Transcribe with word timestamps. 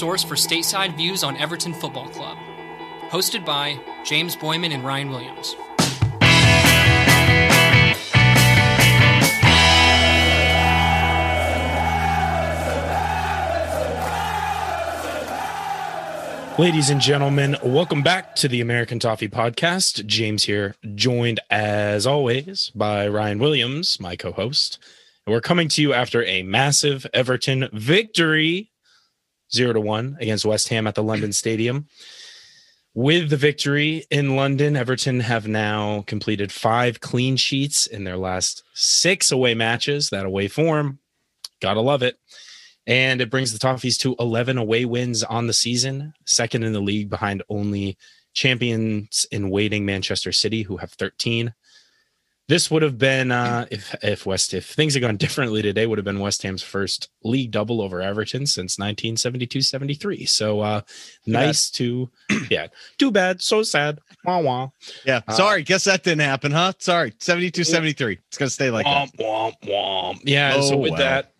Source 0.00 0.24
for 0.24 0.34
stateside 0.34 0.96
views 0.96 1.22
on 1.22 1.36
Everton 1.36 1.74
Football 1.74 2.08
Club. 2.08 2.38
Hosted 3.10 3.44
by 3.44 3.78
James 4.02 4.34
Boyman 4.34 4.72
and 4.72 4.82
Ryan 4.82 5.10
Williams. 5.10 5.54
Ladies 16.58 16.88
and 16.88 17.02
gentlemen, 17.02 17.58
welcome 17.62 18.02
back 18.02 18.34
to 18.36 18.48
the 18.48 18.62
American 18.62 18.98
Toffee 18.98 19.28
Podcast. 19.28 20.06
James 20.06 20.44
here, 20.44 20.76
joined 20.94 21.40
as 21.50 22.06
always 22.06 22.72
by 22.74 23.06
Ryan 23.06 23.38
Williams, 23.38 24.00
my 24.00 24.16
co 24.16 24.32
host. 24.32 24.78
And 25.26 25.34
we're 25.34 25.42
coming 25.42 25.68
to 25.68 25.82
you 25.82 25.92
after 25.92 26.24
a 26.24 26.42
massive 26.42 27.06
Everton 27.12 27.68
victory, 27.74 28.69
zero 29.52 29.72
to 29.72 29.80
one 29.80 30.16
against 30.20 30.44
West 30.44 30.68
Ham 30.68 30.86
at 30.86 30.94
the 30.94 31.02
London 31.02 31.32
Stadium. 31.32 31.86
With 32.92 33.30
the 33.30 33.36
victory 33.36 34.04
in 34.10 34.34
London, 34.34 34.76
Everton 34.76 35.20
have 35.20 35.46
now 35.46 36.02
completed 36.02 36.50
five 36.50 37.00
clean 37.00 37.36
sheets 37.36 37.86
in 37.86 38.02
their 38.02 38.16
last 38.16 38.64
six 38.74 39.30
away 39.30 39.54
matches. 39.54 40.10
That 40.10 40.26
away 40.26 40.48
form, 40.48 40.98
gotta 41.60 41.80
love 41.80 42.02
it. 42.02 42.18
And 42.86 43.20
it 43.20 43.30
brings 43.30 43.52
the 43.52 43.58
Toffees 43.60 43.96
to 43.98 44.16
11 44.18 44.58
away 44.58 44.84
wins 44.84 45.22
on 45.22 45.46
the 45.46 45.52
season, 45.52 46.14
second 46.26 46.64
in 46.64 46.72
the 46.72 46.80
league 46.80 47.10
behind 47.10 47.44
only 47.48 47.96
champions 48.32 49.26
in 49.30 49.50
waiting 49.50 49.84
Manchester 49.84 50.32
City, 50.32 50.62
who 50.62 50.78
have 50.78 50.92
13. 50.92 51.54
This 52.50 52.68
would 52.68 52.82
have 52.82 52.98
been 52.98 53.30
uh, 53.30 53.66
if 53.70 53.94
if 54.02 54.26
West 54.26 54.54
if 54.54 54.66
things 54.66 54.94
had 54.94 55.02
gone 55.02 55.16
differently 55.16 55.62
today 55.62 55.86
would 55.86 55.98
have 55.98 56.04
been 56.04 56.18
West 56.18 56.42
Ham's 56.42 56.64
first 56.64 57.08
league 57.22 57.52
double 57.52 57.80
over 57.80 58.02
Everton 58.02 58.44
since 58.44 58.76
1972-73. 58.76 60.28
So 60.28 60.58
uh, 60.58 60.80
nice 61.26 61.70
to 61.70 62.10
yeah, 62.50 62.66
too 62.98 63.12
bad, 63.12 63.40
so 63.40 63.62
sad. 63.62 64.00
Wah 64.24 64.40
wah. 64.40 64.70
Yeah, 65.06 65.20
Uh, 65.28 65.32
sorry, 65.34 65.62
guess 65.62 65.84
that 65.84 66.02
didn't 66.02 66.22
happen, 66.22 66.50
huh? 66.50 66.72
Sorry, 66.78 67.14
72 67.18 67.62
73. 67.62 68.18
It's 68.26 68.36
gonna 68.36 68.50
stay 68.50 68.72
like 68.72 68.84
that. 68.84 69.12
Womp, 69.16 69.54
womp, 69.60 69.68
womp. 69.68 70.20
Yeah. 70.24 70.54
Oh, 70.56 70.70
so 70.70 70.76
with 70.76 70.96
that 70.96 71.32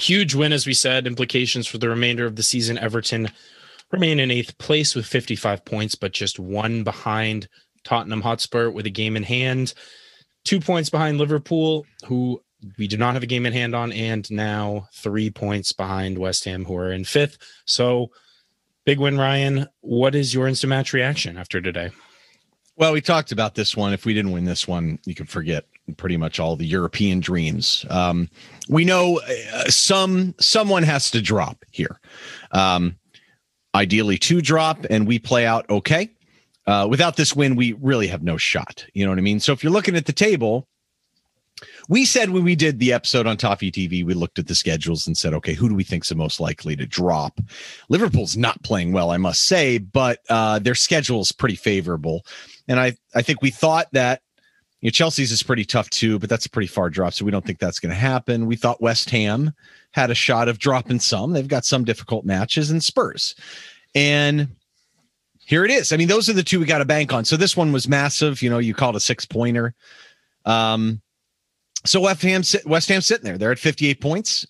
huge 0.00 0.34
win, 0.34 0.52
as 0.52 0.66
we 0.66 0.74
said, 0.74 1.06
implications 1.06 1.68
for 1.68 1.78
the 1.78 1.88
remainder 1.88 2.26
of 2.26 2.34
the 2.34 2.42
season. 2.42 2.76
Everton 2.76 3.30
remain 3.92 4.18
in 4.18 4.32
eighth 4.32 4.58
place 4.58 4.96
with 4.96 5.06
55 5.06 5.64
points, 5.64 5.94
but 5.94 6.10
just 6.10 6.40
one 6.40 6.82
behind 6.82 7.48
Tottenham 7.84 8.22
Hotspur 8.22 8.70
with 8.70 8.86
a 8.86 8.90
game 8.90 9.16
in 9.16 9.22
hand. 9.22 9.74
Two 10.44 10.60
points 10.60 10.90
behind 10.90 11.18
Liverpool, 11.18 11.86
who 12.06 12.42
we 12.78 12.86
do 12.86 12.96
not 12.96 13.14
have 13.14 13.22
a 13.22 13.26
game 13.26 13.46
in 13.46 13.52
hand 13.52 13.74
on, 13.74 13.92
and 13.92 14.30
now 14.30 14.88
three 14.92 15.30
points 15.30 15.72
behind 15.72 16.18
West 16.18 16.44
Ham, 16.44 16.64
who 16.64 16.76
are 16.76 16.92
in 16.92 17.04
fifth. 17.04 17.38
So 17.64 18.10
big 18.84 18.98
win, 18.98 19.18
Ryan. 19.18 19.66
What 19.80 20.14
is 20.14 20.34
your 20.34 20.46
instant 20.48 20.70
match 20.70 20.92
reaction 20.92 21.36
after 21.36 21.60
today? 21.60 21.90
Well, 22.76 22.92
we 22.92 23.00
talked 23.00 23.32
about 23.32 23.54
this 23.54 23.76
one. 23.76 23.92
If 23.92 24.06
we 24.06 24.14
didn't 24.14 24.32
win 24.32 24.46
this 24.46 24.66
one, 24.66 24.98
you 25.04 25.14
could 25.14 25.28
forget 25.28 25.66
pretty 25.96 26.16
much 26.16 26.40
all 26.40 26.56
the 26.56 26.66
European 26.66 27.20
dreams. 27.20 27.84
Um, 27.90 28.28
we 28.68 28.84
know 28.84 29.20
uh, 29.20 29.64
some 29.64 30.34
someone 30.40 30.82
has 30.84 31.10
to 31.10 31.20
drop 31.20 31.64
here. 31.70 32.00
Um, 32.52 32.96
ideally, 33.74 34.16
two 34.16 34.40
drop, 34.40 34.86
and 34.88 35.06
we 35.06 35.18
play 35.18 35.46
out 35.46 35.68
okay. 35.68 36.10
Uh, 36.66 36.86
without 36.88 37.16
this 37.16 37.34
win, 37.34 37.56
we 37.56 37.72
really 37.74 38.06
have 38.06 38.22
no 38.22 38.36
shot. 38.36 38.86
You 38.94 39.04
know 39.04 39.10
what 39.10 39.18
I 39.18 39.22
mean? 39.22 39.40
So 39.40 39.52
if 39.52 39.62
you're 39.62 39.72
looking 39.72 39.96
at 39.96 40.06
the 40.06 40.12
table, 40.12 40.68
we 41.88 42.04
said 42.04 42.30
when 42.30 42.44
we 42.44 42.54
did 42.54 42.78
the 42.78 42.92
episode 42.92 43.26
on 43.26 43.36
Toffee 43.36 43.70
TV, 43.70 44.04
we 44.04 44.14
looked 44.14 44.38
at 44.38 44.46
the 44.46 44.54
schedules 44.54 45.06
and 45.06 45.16
said, 45.16 45.34
okay, 45.34 45.54
who 45.54 45.68
do 45.68 45.74
we 45.74 45.84
think's 45.84 46.08
the 46.08 46.14
most 46.14 46.40
likely 46.40 46.76
to 46.76 46.86
drop? 46.86 47.40
Liverpool's 47.88 48.36
not 48.36 48.62
playing 48.62 48.92
well, 48.92 49.10
I 49.10 49.16
must 49.16 49.44
say, 49.44 49.78
but 49.78 50.20
uh, 50.28 50.58
their 50.58 50.74
schedule 50.74 51.20
is 51.20 51.32
pretty 51.32 51.56
favorable. 51.56 52.24
And 52.68 52.78
I, 52.78 52.96
I 53.14 53.22
think 53.22 53.42
we 53.42 53.50
thought 53.50 53.88
that 53.92 54.22
you 54.80 54.86
know, 54.86 54.90
Chelsea's 54.90 55.32
is 55.32 55.42
pretty 55.42 55.64
tough 55.64 55.90
too, 55.90 56.18
but 56.18 56.30
that's 56.30 56.46
a 56.46 56.50
pretty 56.50 56.68
far 56.68 56.88
drop. 56.88 57.12
So 57.12 57.24
we 57.24 57.30
don't 57.30 57.44
think 57.44 57.58
that's 57.58 57.80
going 57.80 57.90
to 57.90 58.00
happen. 58.00 58.46
We 58.46 58.56
thought 58.56 58.80
West 58.80 59.10
Ham 59.10 59.52
had 59.92 60.10
a 60.10 60.14
shot 60.14 60.48
of 60.48 60.58
dropping 60.58 61.00
some. 61.00 61.32
They've 61.32 61.46
got 61.46 61.64
some 61.64 61.84
difficult 61.84 62.24
matches 62.24 62.70
and 62.70 62.82
Spurs. 62.82 63.34
And 63.94 64.48
here 65.50 65.64
it 65.64 65.72
is. 65.72 65.92
I 65.92 65.96
mean, 65.96 66.06
those 66.06 66.28
are 66.28 66.32
the 66.32 66.44
two 66.44 66.60
we 66.60 66.64
got 66.64 66.78
to 66.78 66.84
bank 66.84 67.12
on. 67.12 67.24
So 67.24 67.36
this 67.36 67.56
one 67.56 67.72
was 67.72 67.88
massive. 67.88 68.40
You 68.40 68.48
know, 68.48 68.58
you 68.58 68.72
called 68.72 68.94
a 68.94 69.00
six 69.00 69.26
pointer. 69.26 69.74
Um, 70.44 71.02
so 71.84 72.02
West 72.02 72.22
Ham, 72.22 72.42
West 72.66 72.88
Ham 72.88 73.00
sitting 73.00 73.24
there. 73.24 73.36
They're 73.36 73.50
at 73.50 73.58
58 73.58 74.00
points. 74.00 74.46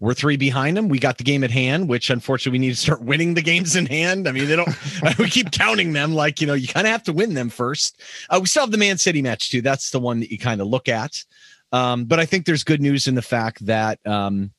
We're 0.00 0.14
three 0.14 0.38
behind 0.38 0.78
them. 0.78 0.88
We 0.88 0.98
got 0.98 1.18
the 1.18 1.24
game 1.24 1.44
at 1.44 1.50
hand, 1.50 1.90
which 1.90 2.08
unfortunately 2.08 2.58
we 2.58 2.66
need 2.66 2.74
to 2.74 2.80
start 2.80 3.02
winning 3.04 3.34
the 3.34 3.42
games 3.42 3.76
in 3.76 3.84
hand. 3.84 4.26
I 4.26 4.32
mean, 4.32 4.48
they 4.48 4.56
don't, 4.56 4.74
we 5.18 5.28
keep 5.28 5.50
counting 5.50 5.92
them 5.92 6.14
like, 6.14 6.40
you 6.40 6.46
know, 6.46 6.54
you 6.54 6.68
kind 6.68 6.86
of 6.86 6.90
have 6.92 7.02
to 7.02 7.12
win 7.12 7.34
them 7.34 7.50
first. 7.50 8.00
Uh, 8.30 8.38
we 8.40 8.46
still 8.46 8.62
have 8.62 8.72
the 8.72 8.78
Man 8.78 8.96
City 8.96 9.20
match 9.20 9.50
too. 9.50 9.60
That's 9.60 9.90
the 9.90 10.00
one 10.00 10.20
that 10.20 10.30
you 10.30 10.38
kind 10.38 10.62
of 10.62 10.68
look 10.68 10.88
at. 10.88 11.22
Um, 11.70 12.06
but 12.06 12.18
I 12.18 12.24
think 12.24 12.46
there's 12.46 12.64
good 12.64 12.80
news 12.80 13.08
in 13.08 13.14
the 13.14 13.20
fact 13.20 13.66
that 13.66 13.98
um, 14.06 14.52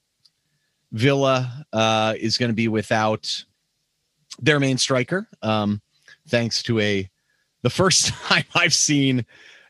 Villa 0.91 1.65
uh, 1.73 2.13
is 2.19 2.37
going 2.37 2.49
to 2.51 2.55
be 2.55 2.67
without 2.67 3.45
their 4.39 4.59
main 4.59 4.77
striker, 4.77 5.27
um, 5.41 5.81
thanks 6.27 6.63
to 6.63 6.79
a 6.79 7.09
the 7.61 7.69
first 7.69 8.07
time 8.27 8.45
I've 8.53 8.73
seen 8.73 9.25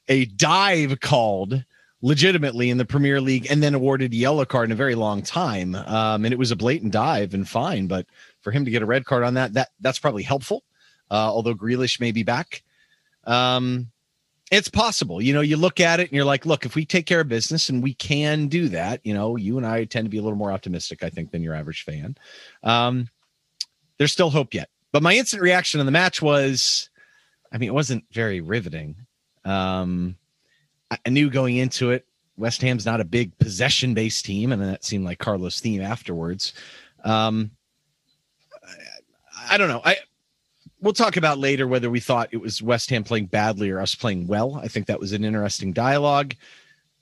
a 0.08 0.26
dive 0.26 1.00
called 1.00 1.64
legitimately 2.02 2.70
in 2.70 2.78
the 2.78 2.86
Premier 2.86 3.20
League 3.20 3.48
and 3.50 3.64
then 3.64 3.74
awarded 3.74 4.14
a 4.14 4.16
yellow 4.16 4.46
card 4.46 4.68
in 4.68 4.72
a 4.72 4.76
very 4.76 4.96
long 4.96 5.24
time. 5.24 5.74
Um, 5.74 6.24
and 6.24 6.34
it 6.34 6.38
was 6.38 6.52
a 6.52 6.56
blatant 6.56 6.94
dive 6.94 7.34
and 7.34 7.48
fine, 7.48 7.88
but 7.88 8.06
for 8.42 8.52
him 8.52 8.66
to 8.66 8.72
get 8.72 8.84
a 8.84 8.86
red 8.86 9.06
card 9.06 9.24
on 9.24 9.34
that, 9.36 9.54
that 9.54 9.70
that's 9.80 9.98
probably 9.98 10.24
helpful. 10.24 10.64
Uh, 11.10 11.16
although 11.16 11.56
Grealish 11.56 12.00
may 12.00 12.12
be 12.12 12.24
back. 12.24 12.64
Um, 13.26 13.92
it's 14.52 14.70
possible. 14.70 15.22
You 15.22 15.34
know, 15.34 15.42
you 15.42 15.58
look 15.58 15.80
at 15.80 16.00
it 16.00 16.10
and 16.10 16.12
you're 16.14 16.26
like, 16.26 16.46
look, 16.46 16.66
if 16.66 16.76
we 16.76 16.86
take 16.86 17.08
care 17.08 17.22
of 17.22 17.28
business 17.28 17.70
and 17.70 17.82
we 17.82 17.96
can 17.96 18.48
do 18.48 18.70
that, 18.70 19.02
you 19.04 19.14
know, 19.14 19.36
you 19.36 19.58
and 19.58 19.66
I 19.66 19.86
tend 19.86 20.06
to 20.06 20.10
be 20.10 20.18
a 20.18 20.22
little 20.22 20.38
more 20.38 20.52
optimistic, 20.52 21.02
I 21.02 21.10
think, 21.10 21.32
than 21.32 21.42
your 21.42 21.56
average 21.56 21.84
fan. 21.84 22.16
Um, 22.64 23.08
there's 23.98 24.12
still 24.12 24.30
hope 24.30 24.54
yet. 24.54 24.70
But 24.92 25.04
my 25.04 25.16
instant 25.16 25.42
reaction 25.42 25.80
on 25.80 25.86
the 25.86 25.92
match 25.92 26.22
was, 26.22 26.90
I 27.52 27.58
mean, 27.58 27.70
it 27.70 27.74
wasn't 27.74 28.06
very 28.12 28.42
riveting. 28.42 28.96
Um, 29.44 30.16
I 30.90 30.98
I 31.06 31.10
knew 31.10 31.30
going 31.30 31.58
into 31.58 31.92
it, 31.92 32.06
West 32.38 32.62
Ham's 32.62 32.86
not 32.86 33.02
a 33.02 33.06
big 33.06 33.38
possession 33.38 33.94
based 33.94 34.26
team, 34.26 34.52
and 34.52 34.62
that 34.62 34.84
seemed 34.84 35.06
like 35.06 35.20
Carlo's 35.20 35.60
theme 35.60 35.82
afterwards. 35.82 36.54
Um, 37.04 37.52
I, 38.64 39.56
I 39.56 39.58
don't 39.58 39.70
know. 39.70 39.82
I 39.84 39.98
we'll 40.82 40.94
talk 40.94 41.18
about 41.18 41.40
later 41.40 41.68
whether 41.68 41.90
we 41.90 42.00
thought 42.00 42.30
it 42.32 42.38
was 42.38 42.62
West 42.62 42.90
Ham 42.90 43.04
playing 43.04 43.28
badly 43.28 43.70
or 43.70 43.80
us 43.80 43.96
playing 43.96 44.28
well. 44.28 44.56
I 44.56 44.68
think 44.68 44.88
that 44.88 45.00
was 45.00 45.14
an 45.14 45.24
interesting 45.26 45.74
dialogue. 45.74 46.36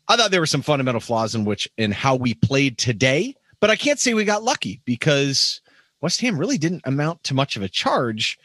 I 0.08 0.16
thought 0.16 0.31
there 0.31 0.40
were 0.40 0.46
some 0.46 0.62
fundamental 0.62 1.02
flaws 1.02 1.36
in 1.36 1.46
which 1.46 1.70
in 1.78 1.92
how 1.92 2.16
we 2.16 2.34
played 2.34 2.78
today, 2.78 3.36
but 3.60 3.70
I 3.70 3.75
can't 3.75 4.00
say 4.00 4.14
we 4.14 4.25
got 4.25 4.44
lucky 4.44 4.81
because 4.86 5.62
West 6.03 6.19
Ham 6.22 6.38
really 6.38 6.58
didn't 6.58 6.81
amount 6.84 7.24
to 7.24 7.34
much 7.34 7.56
of 7.56 7.64
a 7.64 7.69
charge. 7.69 8.38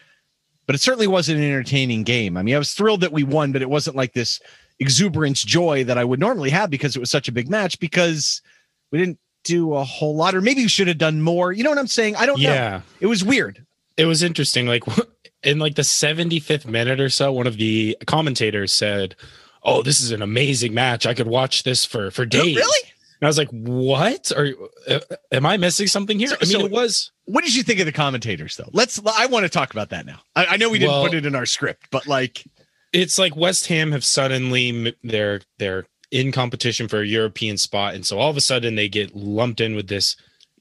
But 0.67 0.75
it 0.75 0.81
certainly 0.81 1.07
wasn't 1.07 1.39
an 1.39 1.45
entertaining 1.45 2.05
game. 2.05 2.37
I 2.37 2.43
mean, 2.43 2.55
I 2.55 2.59
was 2.59 2.73
thrilled 2.73 3.01
that 3.01 3.13
we 3.13 3.25
won, 3.25 3.53
but 3.53 3.63
it 3.63 3.71
wasn't 3.71 3.97
like 3.97 4.13
this 4.13 4.39
exuberance 4.79 5.43
joy 5.43 5.83
that 5.85 5.99
I 5.99 6.05
would 6.05 6.21
normally 6.21 6.51
have 6.51 6.71
because 6.71 6.95
it 6.95 7.01
was 7.01 7.11
such 7.11 7.27
a 7.27 7.33
big 7.33 7.49
match 7.49 7.81
because 7.81 8.43
we 8.93 8.99
didn't 8.99 9.19
do 9.45 9.75
a 9.75 9.83
whole 9.83 10.15
lot, 10.15 10.35
or 10.35 10.41
maybe 10.41 10.63
we 10.63 10.69
should 10.69 10.89
have 10.89 10.99
done 10.99 11.21
more. 11.21 11.53
You 11.53 11.65
know 11.65 11.71
what 11.71 11.79
I'm 11.79 11.87
saying? 11.87 12.17
I 12.17 12.27
don't 12.27 12.41
know. 12.41 12.49
Yeah. 12.49 12.83
It 13.01 13.07
was 13.07 13.25
weird. 13.25 13.65
it 13.97 14.05
was 14.05 14.23
interesting. 14.23 14.67
Like 14.67 14.85
in 15.43 15.59
like 15.59 15.75
the 15.75 15.83
75th 15.83 16.67
minute 16.67 17.01
or 17.01 17.09
so, 17.09 17.33
one 17.33 17.47
of 17.47 17.57
the 17.57 17.97
commentators 18.07 18.73
said, 18.73 19.17
"Oh, 19.63 19.83
this 19.83 20.01
is 20.01 20.13
an 20.13 20.23
amazing 20.23 20.75
match. 20.75 21.07
I 21.07 21.15
could 21.15 21.27
watch 21.27 21.63
this 21.63 21.85
for 21.85 22.11
for 22.11 22.25
days." 22.25 22.57
Really? 22.57 22.93
And 23.21 23.27
I 23.27 23.29
was 23.29 23.39
like, 23.39 23.49
"What? 23.51 24.31
Are 24.37 24.49
uh, 24.89 25.01
am 25.33 25.45
I 25.47 25.57
missing 25.57 25.87
something 25.89 26.19
here?" 26.19 26.29
So- 26.29 26.37
I 26.41 26.45
mean, 26.45 26.61
so- 26.61 26.67
it 26.67 26.71
was 26.73 27.11
What 27.25 27.45
did 27.45 27.55
you 27.55 27.63
think 27.63 27.81
of 27.81 27.87
the 27.87 27.93
commentators, 27.93 28.57
though? 28.57 28.71
Let's. 28.73 29.01
I 29.07 29.27
want 29.27 29.45
to 29.45 29.49
talk 29.49 29.73
about 29.73 29.91
that 29.91 30.07
now. 30.07 30.21
I, 30.37 30.47
I 30.47 30.57
know 30.57 30.71
we 30.71 30.79
didn't 30.79 30.93
Well- 30.93 31.05
put 31.05 31.15
it 31.15 31.27
in 31.27 31.35
our 31.35 31.47
script, 31.47 31.89
but 31.91 32.07
like, 32.07 32.45
it's 32.93 33.19
like 33.19 33.37
West 33.37 33.67
Ham 33.67 33.93
have 33.93 34.05
suddenly 34.05 34.95
they're 35.03 35.41
they're 35.59 35.87
in 36.11 36.33
competition 36.33 36.89
for 36.89 37.01
a 37.03 37.07
European 37.07 37.59
spot, 37.59 37.95
and 37.95 38.07
so 38.07 38.19
all 38.19 38.31
of 38.31 38.37
a 38.37 38.41
sudden 38.41 38.77
they 38.77 38.89
get 38.89 39.15
lumped 39.15 39.61
in 39.61 39.75
with 39.75 39.89
this 39.89 40.17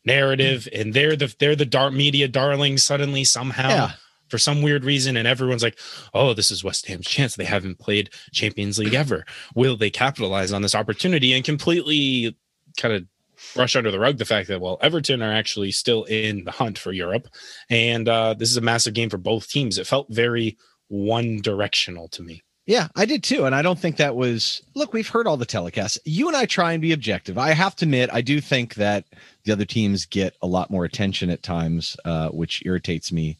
narrative, 0.06 0.68
and 0.74 0.94
they're 0.94 1.15
the 1.15 1.33
they're 1.39 1.56
the 1.56 1.65
dark 1.65 1.94
media 1.94 2.27
darling 2.27 2.77
suddenly 2.77 3.24
somehow. 3.24 3.69
Yeah. 3.69 3.92
For 4.30 4.38
some 4.38 4.62
weird 4.62 4.83
reason, 4.83 5.15
and 5.15 5.25
everyone's 5.25 5.63
like, 5.63 5.80
"Oh, 6.13 6.33
this 6.33 6.51
is 6.51 6.62
West 6.62 6.88
Ham's 6.88 7.07
chance. 7.07 7.38
They 7.38 7.45
haven't 7.45 7.80
played 7.80 8.09
Champions 8.33 8.77
League 8.77 8.94
ever. 8.94 9.25
Will 9.56 9.77
they 9.77 9.89
capitalize 9.89 10.51
on 10.51 10.62
this 10.62 10.75
opportunity?" 10.75 11.31
And 11.31 11.45
completely 11.45 12.36
kind 12.77 12.94
of 12.94 13.06
brush 13.53 13.75
under 13.75 13.91
the 13.91 14.00
rug 14.00 14.18
the 14.18 14.25
fact 14.25 14.47
that 14.47 14.62
well, 14.62 14.77
Everton 14.81 15.21
are 15.21 15.33
actually 15.33 15.71
still 15.71 16.03
in 16.06 16.44
the 16.45 16.51
hunt 16.51 16.77
for 16.77 16.91
Europe, 16.91 17.27
and 17.69 18.07
uh, 18.07 18.33
this 18.33 18.50
is 18.50 18.57
a 18.57 18.62
massive 18.62 18.94
game 18.94 19.09
for 19.09 19.18
both 19.18 19.50
teams. 19.50 19.77
It 19.77 19.88
felt 19.88 20.07
very 20.09 20.57
one 20.88 21.41
directional 21.41 22.07
to 22.09 22.24
me. 22.24 22.44
Yeah, 22.68 22.89
I 22.97 23.06
did 23.06 23.24
too. 23.24 23.45
And 23.45 23.56
I 23.56 23.62
don't 23.62 23.79
think 23.79 23.95
that 23.95 24.18
was 24.18 24.62
look, 24.75 24.91
we've 24.91 25.07
heard 25.07 25.25
all 25.25 25.38
the 25.38 25.45
telecasts. 25.45 25.97
You 26.03 26.27
and 26.27 26.35
I 26.35 26.45
try 26.45 26.74
and 26.74 26.81
be 26.81 26.91
objective. 26.91 27.38
I 27.38 27.51
have 27.51 27.77
to 27.77 27.85
admit, 27.85 28.09
I 28.12 28.21
do 28.21 28.41
think 28.41 28.75
that 28.75 29.06
the 29.45 29.53
other 29.53 29.63
teams 29.63 30.06
get 30.06 30.35
a 30.41 30.47
lot 30.47 30.69
more 30.69 30.83
attention 30.83 31.30
at 31.30 31.41
times, 31.41 31.95
uh, 32.03 32.27
which 32.30 32.62
irritates 32.65 33.12
me. 33.12 33.38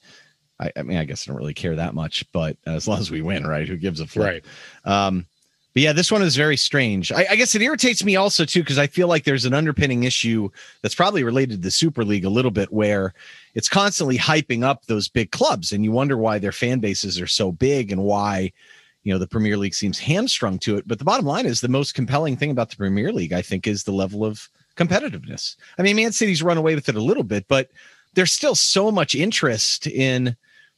I, 0.60 0.72
I, 0.78 0.84
mean, 0.84 0.98
I 0.98 1.04
guess 1.04 1.28
I 1.28 1.32
don't 1.32 1.38
really 1.38 1.54
care 1.54 1.76
that 1.76 1.94
much, 1.94 2.26
but 2.32 2.58
as 2.66 2.88
long 2.88 3.00
as 3.00 3.12
we 3.12 3.22
win, 3.22 3.46
right? 3.46 3.68
Who 3.68 3.76
gives 3.76 4.00
a 4.00 4.08
flip? 4.08 4.46
Right. 4.86 4.92
Um, 4.92 5.28
but 5.78 5.84
yeah, 5.84 5.94
this 5.94 6.12
one 6.12 6.24
is 6.24 6.36
very 6.36 6.58
strange. 6.58 7.12
I, 7.12 7.28
I 7.30 7.36
guess 7.36 7.54
it 7.54 7.62
irritates 7.62 8.04
me 8.04 8.16
also 8.16 8.46
too 8.46 8.62
because 8.62 8.80
I 8.80 8.88
feel 8.88 9.08
like 9.08 9.26
there's 9.26 9.46
an 9.46 9.54
underpinning 9.54 10.06
issue 10.06 10.50
that's 10.82 10.96
probably 10.96 11.24
related 11.24 11.58
to 11.58 11.62
the 11.62 11.70
Super 11.70 12.04
League 12.04 12.26
a 12.26 12.32
little 12.32 12.50
bit, 12.50 12.74
where 12.74 13.14
it's 13.54 13.70
constantly 13.70 14.18
hyping 14.18 14.64
up 14.64 14.88
those 14.88 15.08
big 15.08 15.30
clubs, 15.30 15.72
and 15.72 15.84
you 15.84 15.92
wonder 15.92 16.18
why 16.18 16.40
their 16.40 16.52
fan 16.52 16.80
bases 16.80 17.22
are 17.22 17.28
so 17.28 17.52
big 17.52 17.92
and 17.92 18.02
why 18.02 18.52
you 19.04 19.14
know 19.14 19.20
the 19.20 19.28
Premier 19.28 19.56
League 19.56 19.76
seems 19.76 20.00
hamstrung 20.00 20.58
to 20.58 20.78
it. 20.78 20.88
But 20.88 20.98
the 20.98 21.06
bottom 21.06 21.28
line 21.28 21.46
is 21.46 21.62
the 21.62 21.68
most 21.68 21.94
compelling 21.94 22.38
thing 22.38 22.50
about 22.50 22.72
the 22.72 22.78
Premier 22.78 23.14
League, 23.14 23.34
I 23.34 23.44
think, 23.44 23.68
is 23.68 23.84
the 23.84 23.92
level 23.92 24.26
of 24.26 24.50
competitiveness. 24.78 25.58
I 25.78 25.84
mean, 25.84 25.96
Man 25.96 26.12
City's 26.12 26.42
run 26.42 26.58
away 26.58 26.74
with 26.74 26.90
it 26.90 26.96
a 26.96 27.04
little 27.04 27.22
bit, 27.22 27.48
but 27.48 27.70
there's 28.16 28.34
still 28.34 28.56
so 28.56 28.92
much 28.92 29.14
interest 29.14 29.86
in 29.86 30.36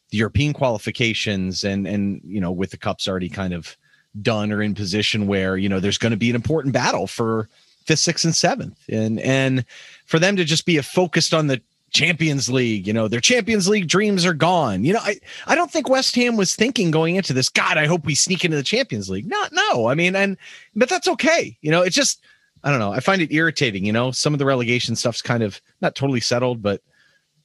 the 0.10 0.18
European 0.18 0.52
qualifications 0.52 1.64
and 1.64 1.88
and 1.88 2.20
you 2.26 2.42
know 2.42 2.52
with 2.52 2.72
the 2.72 2.78
cups 2.78 3.08
already 3.08 3.30
kind 3.30 3.54
of 3.54 3.78
done 4.22 4.52
or 4.52 4.62
in 4.62 4.76
position 4.76 5.28
where 5.28 5.58
you 5.58 5.70
know 5.70 5.80
there's 5.80 5.98
going 5.98 6.12
to 6.12 6.18
be 6.18 6.30
an 6.30 6.36
important 6.36 6.74
battle 6.74 7.08
for 7.08 7.50
fifth, 7.86 8.00
sixth, 8.00 8.26
and 8.26 8.36
seventh, 8.36 8.78
and 8.90 9.20
and 9.20 9.66
for 10.06 10.20
them 10.20 10.36
to 10.36 10.44
just 10.44 10.66
be 10.66 10.80
focused 10.80 11.34
on 11.34 11.48
the 11.48 11.62
Champions 11.92 12.50
League, 12.50 12.88
you 12.88 12.94
know, 12.94 13.08
their 13.08 13.20
Champions 13.20 13.68
League 13.68 13.88
dreams 13.88 14.26
are 14.26 14.34
gone. 14.34 14.84
You 14.84 14.94
know, 14.94 15.00
I, 15.02 15.20
I 15.48 15.56
don't 15.56 15.72
think 15.72 15.90
West 15.90 16.16
Ham 16.16 16.36
was 16.36 16.56
thinking 16.56 16.92
going 16.92 17.16
into 17.16 17.34
this, 17.34 17.50
God, 17.50 17.78
I 17.78 17.88
hope 17.88 18.06
we 18.06 18.16
sneak 18.16 18.46
into 18.46 18.58
the 18.58 18.64
Champions 18.64 19.10
League. 19.10 19.28
Not, 19.28 19.52
no. 19.52 19.88
I 19.88 19.96
mean, 19.96 20.16
and, 20.16 20.38
but 20.76 20.90
that's 20.90 21.08
okay. 21.08 21.58
You 21.62 21.72
know, 21.72 21.82
it's 21.82 21.96
just, 21.96 22.22
I 22.64 22.72
don't 22.72 22.80
know. 22.80 22.92
I 22.92 23.00
find 23.00 23.22
it 23.22 23.34
irritating. 23.34 23.86
You 23.86 23.94
know, 23.94 24.12
some 24.12 24.34
of 24.34 24.40
the 24.40 24.46
relegation 24.46 24.96
stuff's 24.96 25.22
kind 25.22 25.44
of 25.44 25.62
not 25.82 25.96
totally 25.96 26.20
settled, 26.20 26.62
but 26.62 26.82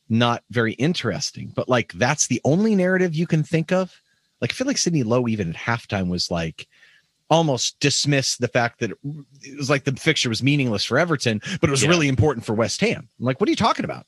not 0.08 0.42
very 0.50 0.74
interesting. 0.74 1.52
But 1.54 1.68
like, 1.68 1.92
that's 1.94 2.26
the 2.26 2.40
only 2.44 2.74
narrative 2.74 3.14
you 3.14 3.26
can 3.26 3.42
think 3.42 3.72
of. 3.72 4.00
Like, 4.44 4.52
I 4.52 4.54
feel 4.54 4.66
like 4.66 4.76
Sidney 4.76 5.04
Lowe, 5.04 5.26
even 5.26 5.48
at 5.48 5.56
halftime, 5.56 6.08
was 6.08 6.30
like, 6.30 6.68
almost 7.30 7.80
dismiss 7.80 8.36
the 8.36 8.48
fact 8.48 8.80
that 8.80 8.90
it 8.90 9.56
was 9.56 9.70
like 9.70 9.84
the 9.84 9.92
fixture 9.96 10.28
was 10.28 10.42
meaningless 10.42 10.84
for 10.84 10.98
Everton, 10.98 11.40
but 11.62 11.70
it 11.70 11.70
was 11.70 11.82
yeah. 11.82 11.88
really 11.88 12.08
important 12.08 12.44
for 12.44 12.52
West 12.52 12.82
Ham. 12.82 13.08
I'm 13.18 13.24
like, 13.24 13.40
what 13.40 13.48
are 13.48 13.50
you 13.52 13.56
talking 13.56 13.86
about? 13.86 14.04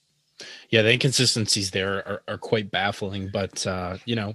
Yeah, 0.68 0.82
the 0.82 0.92
inconsistencies 0.92 1.70
there 1.70 2.06
are, 2.06 2.22
are 2.28 2.36
quite 2.36 2.70
baffling. 2.70 3.30
But 3.32 3.66
uh, 3.66 3.96
you 4.04 4.14
know, 4.14 4.34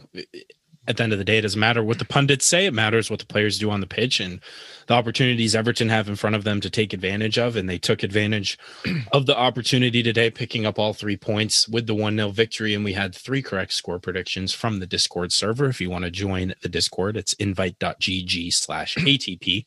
at 0.88 0.98
the 0.98 1.04
end 1.04 1.14
of 1.14 1.20
the 1.20 1.26
day, 1.26 1.38
it 1.38 1.42
doesn't 1.42 1.60
matter 1.60 1.84
what 1.84 2.00
the 2.00 2.06
pundits 2.06 2.46
say. 2.46 2.66
It 2.66 2.74
matters 2.74 3.12
what 3.12 3.20
the 3.20 3.26
players 3.26 3.60
do 3.60 3.70
on 3.70 3.82
the 3.82 3.88
pitch 3.88 4.20
and 4.20 4.40
the 4.88 4.96
opportunities 4.96 5.56
Everton 5.56 5.90
have 5.90 6.10
in 6.10 6.16
front 6.16 6.36
of 6.36 6.44
them 6.44 6.60
to 6.60 6.72
take 6.72 6.92
advantage 6.92 7.38
of. 7.38 7.56
And 7.56 7.70
they 7.70 7.78
took 7.78 8.02
advantage 8.02 8.58
of 9.12 9.28
the 9.28 9.38
opportunity 9.38 10.02
today, 10.02 10.32
picking 10.32 10.66
up 10.66 10.80
all 10.80 10.94
three 10.94 11.18
points 11.18 11.68
with 11.68 11.86
the 11.86 11.94
1 11.94 12.16
0 12.16 12.30
victory. 12.30 12.74
And 12.74 12.84
we 12.84 12.94
had 12.94 13.14
three 13.14 13.44
correct 13.44 13.74
score 13.74 14.00
predictions 14.00 14.54
from 14.54 14.80
the 14.80 14.88
Discord 14.88 15.32
server. 15.32 15.68
If 15.68 15.80
you 15.80 15.92
want 15.92 16.06
to 16.06 16.12
join 16.12 16.56
the 16.64 16.70
Discord, 16.70 17.16
it's 17.16 17.34
invite.gg 17.34 18.52
slash 18.52 18.96
ATP. 18.96 19.66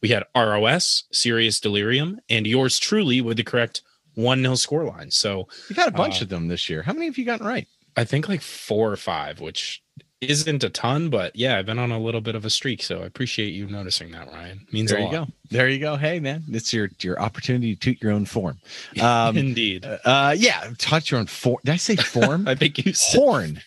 We 0.00 0.08
had 0.08 0.24
ROS, 0.36 1.04
Serious 1.12 1.58
Delirium, 1.60 2.20
and 2.28 2.46
yours 2.46 2.78
truly 2.78 3.20
with 3.20 3.36
the 3.36 3.44
correct 3.44 3.82
one 4.14 4.42
nil 4.42 4.54
scoreline. 4.54 5.12
So 5.12 5.48
you've 5.68 5.78
had 5.78 5.88
a 5.88 5.92
bunch 5.92 6.20
uh, 6.20 6.24
of 6.24 6.28
them 6.28 6.48
this 6.48 6.68
year. 6.68 6.82
How 6.82 6.92
many 6.92 7.06
have 7.06 7.18
you 7.18 7.24
gotten 7.24 7.46
right? 7.46 7.66
I 7.96 8.04
think 8.04 8.28
like 8.28 8.40
four 8.40 8.90
or 8.90 8.96
five, 8.96 9.40
which 9.40 9.81
isn't 10.22 10.62
a 10.62 10.70
ton, 10.70 11.10
but 11.10 11.34
yeah, 11.34 11.58
I've 11.58 11.66
been 11.66 11.78
on 11.78 11.90
a 11.90 11.98
little 11.98 12.20
bit 12.20 12.34
of 12.34 12.44
a 12.44 12.50
streak. 12.50 12.82
So 12.82 13.02
I 13.02 13.06
appreciate 13.06 13.50
you 13.50 13.66
noticing 13.66 14.12
that, 14.12 14.28
Ryan. 14.28 14.60
It 14.66 14.72
means 14.72 14.90
there 14.90 15.00
you 15.00 15.06
lot. 15.06 15.12
go. 15.12 15.26
There 15.50 15.68
you 15.68 15.78
go. 15.78 15.96
Hey 15.96 16.20
man, 16.20 16.44
it's 16.48 16.72
your 16.72 16.90
your 17.00 17.20
opportunity 17.20 17.74
to 17.74 17.80
toot 17.80 18.02
your 18.02 18.12
own 18.12 18.24
form. 18.24 18.58
Um, 19.02 19.36
Indeed. 19.36 19.84
Uh, 20.04 20.34
yeah, 20.36 20.70
touch 20.78 21.10
your 21.10 21.18
own 21.18 21.26
form. 21.26 21.58
Did 21.64 21.72
I 21.72 21.76
say 21.76 21.96
form? 21.96 22.46
I 22.48 22.54
think 22.54 22.84
you 22.84 22.92
said 22.92 23.18
horn. 23.18 23.62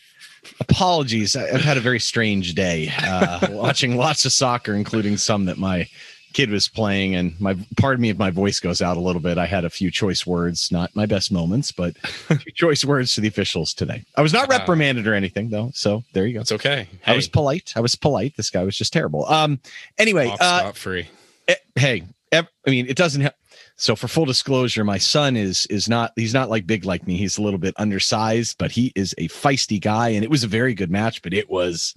Apologies. 0.59 1.35
I've 1.35 1.61
had 1.61 1.77
a 1.77 1.81
very 1.81 1.99
strange 1.99 2.53
day 2.53 2.91
uh, 3.01 3.47
watching 3.51 3.97
lots 3.97 4.25
of 4.25 4.31
soccer, 4.31 4.73
including 4.73 5.17
some 5.17 5.45
that 5.45 5.57
my 5.57 5.87
kid 6.35 6.49
was 6.49 6.67
playing 6.67 7.15
and 7.15 7.39
my 7.39 7.55
pardon 7.77 8.01
me 8.01 8.09
if 8.09 8.17
my 8.17 8.29
voice 8.29 8.59
goes 8.59 8.81
out 8.81 8.97
a 8.97 8.99
little 8.99 9.21
bit. 9.21 9.37
I 9.37 9.45
had 9.45 9.63
a 9.63 9.69
few 9.69 9.89
choice 9.89 10.27
words 10.27 10.69
not 10.69 10.93
my 10.93 11.05
best 11.05 11.31
moments 11.31 11.71
but 11.71 11.95
choice 12.55 12.83
words 12.83 13.15
to 13.15 13.21
the 13.21 13.29
officials 13.29 13.73
today. 13.73 14.03
I 14.17 14.21
was 14.21 14.33
not 14.33 14.49
reprimanded 14.49 15.07
or 15.07 15.13
anything 15.13 15.49
though 15.49 15.71
so 15.73 16.03
there 16.11 16.25
you 16.25 16.33
go. 16.33 16.41
It's 16.41 16.51
okay. 16.51 16.89
Hey. 17.03 17.13
i 17.13 17.15
was 17.15 17.29
polite. 17.29 17.71
I 17.77 17.79
was 17.79 17.95
polite. 17.95 18.35
This 18.35 18.49
guy 18.49 18.63
was 18.63 18.77
just 18.77 18.91
terrible. 18.91 19.25
Um 19.25 19.61
anyway 19.97 20.27
Off, 20.27 20.41
uh 20.41 20.71
free. 20.73 21.07
eh, 21.47 21.55
hey 21.75 22.03
i 22.33 22.45
mean 22.67 22.85
it 22.87 22.97
doesn't 22.97 23.21
have 23.21 23.33
so 23.77 23.95
for 23.95 24.09
full 24.09 24.25
disclosure 24.25 24.83
my 24.83 24.97
son 24.97 25.37
is 25.37 25.65
is 25.67 25.87
not 25.87 26.11
he's 26.17 26.33
not 26.33 26.49
like 26.49 26.67
big 26.67 26.83
like 26.83 27.07
me. 27.07 27.15
He's 27.15 27.37
a 27.37 27.41
little 27.41 27.59
bit 27.59 27.73
undersized 27.77 28.57
but 28.57 28.71
he 28.71 28.91
is 28.93 29.15
a 29.17 29.29
feisty 29.29 29.79
guy 29.79 30.09
and 30.09 30.23
it 30.25 30.29
was 30.29 30.43
a 30.43 30.47
very 30.47 30.73
good 30.73 30.91
match 30.91 31.21
but 31.21 31.33
it 31.33 31.49
was 31.49 31.95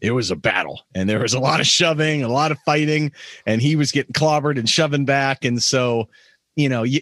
it 0.00 0.10
was 0.12 0.30
a 0.30 0.36
battle 0.36 0.82
and 0.94 1.08
there 1.08 1.20
was 1.20 1.34
a 1.34 1.40
lot 1.40 1.60
of 1.60 1.66
shoving, 1.66 2.22
a 2.22 2.28
lot 2.28 2.52
of 2.52 2.58
fighting, 2.64 3.12
and 3.46 3.62
he 3.62 3.76
was 3.76 3.92
getting 3.92 4.12
clobbered 4.12 4.58
and 4.58 4.68
shoving 4.68 5.04
back. 5.04 5.44
And 5.44 5.62
so, 5.62 6.08
you 6.54 6.68
know, 6.68 6.82
you 6.82 7.00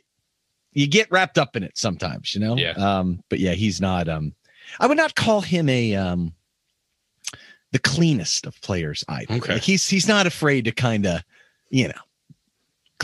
you 0.73 0.87
get 0.87 1.11
wrapped 1.11 1.39
up 1.39 1.57
in 1.57 1.63
it 1.63 1.77
sometimes, 1.77 2.35
you 2.35 2.41
know? 2.41 2.57
Yeah. 2.57 2.73
Um, 2.73 3.23
but 3.29 3.39
yeah, 3.41 3.53
he's 3.53 3.81
not 3.81 4.09
um 4.09 4.35
I 4.81 4.87
would 4.87 4.97
not 4.97 5.15
call 5.15 5.41
him 5.41 5.69
a 5.69 5.95
um 5.95 6.35
the 7.73 7.79
cleanest 7.81 8.47
of 8.47 8.61
players 8.61 9.03
either. 9.09 9.35
Okay. 9.35 9.55
Like 9.55 9.63
he's 9.63 9.89
he's 9.89 10.09
not 10.09 10.27
afraid 10.27 10.65
to 10.67 10.73
kind 10.73 11.07
of, 11.07 11.23
you 11.71 11.89
know, 11.89 11.95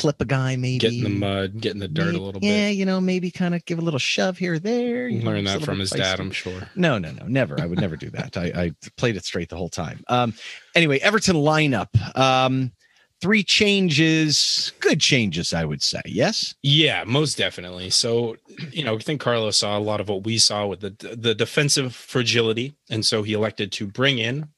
clip 0.01 0.21
a 0.21 0.25
guy, 0.25 0.57
maybe 0.57 0.79
get 0.79 0.93
in 0.93 1.03
the 1.03 1.09
mud, 1.11 1.61
get 1.61 1.73
in 1.73 1.79
the 1.79 1.89
dirt 1.89 2.07
maybe, 2.07 2.17
a 2.17 2.21
little 2.21 2.41
bit. 2.41 2.47
Yeah, 2.47 2.69
you 2.69 2.85
know, 2.85 3.01
maybe 3.01 3.31
kind 3.31 3.55
of 3.55 3.65
give 3.65 3.79
a 3.79 3.83
little 3.83 3.99
shove 3.99 4.39
here 4.39 4.55
or 4.55 4.59
there. 4.59 5.09
You 5.09 5.23
Learn 5.23 5.45
know, 5.45 5.59
that 5.59 5.65
from 5.65 5.79
his 5.79 5.91
dad, 5.91 6.21
I'm 6.21 6.31
sure. 6.31 6.69
No, 6.75 6.99
no, 6.99 7.11
no, 7.13 7.27
never. 7.27 7.61
I 7.61 7.67
would 7.67 7.81
never 7.81 7.97
do 7.97 8.11
that. 8.11 8.37
I, 8.37 8.47
I 8.55 8.73
played 8.97 9.17
it 9.17 9.25
straight 9.25 9.49
the 9.49 9.57
whole 9.57 9.69
time. 9.69 10.03
Um, 10.09 10.35
anyway, 10.75 10.99
Everton 11.01 11.37
lineup. 11.37 11.89
Um, 12.17 12.73
three 13.21 13.43
changes, 13.43 14.73
good 14.81 15.01
changes, 15.01 15.53
I 15.53 15.65
would 15.65 15.83
say. 15.83 16.01
Yes. 16.07 16.55
Yeah, 16.63 17.05
most 17.07 17.37
definitely. 17.37 17.91
So, 17.91 18.37
you 18.71 18.83
know, 18.85 18.95
I 18.95 18.99
think 18.99 19.21
Carlos 19.21 19.59
saw 19.59 19.77
a 19.77 19.81
lot 19.81 20.01
of 20.01 20.09
what 20.09 20.25
we 20.25 20.39
saw 20.39 20.67
with 20.67 20.81
the 20.81 20.91
the 21.17 21.35
defensive 21.35 21.95
fragility, 21.95 22.75
and 22.89 23.05
so 23.05 23.23
he 23.23 23.35
elected 23.35 23.73
to 23.73 23.87
bring 23.87 24.19
in 24.19 24.49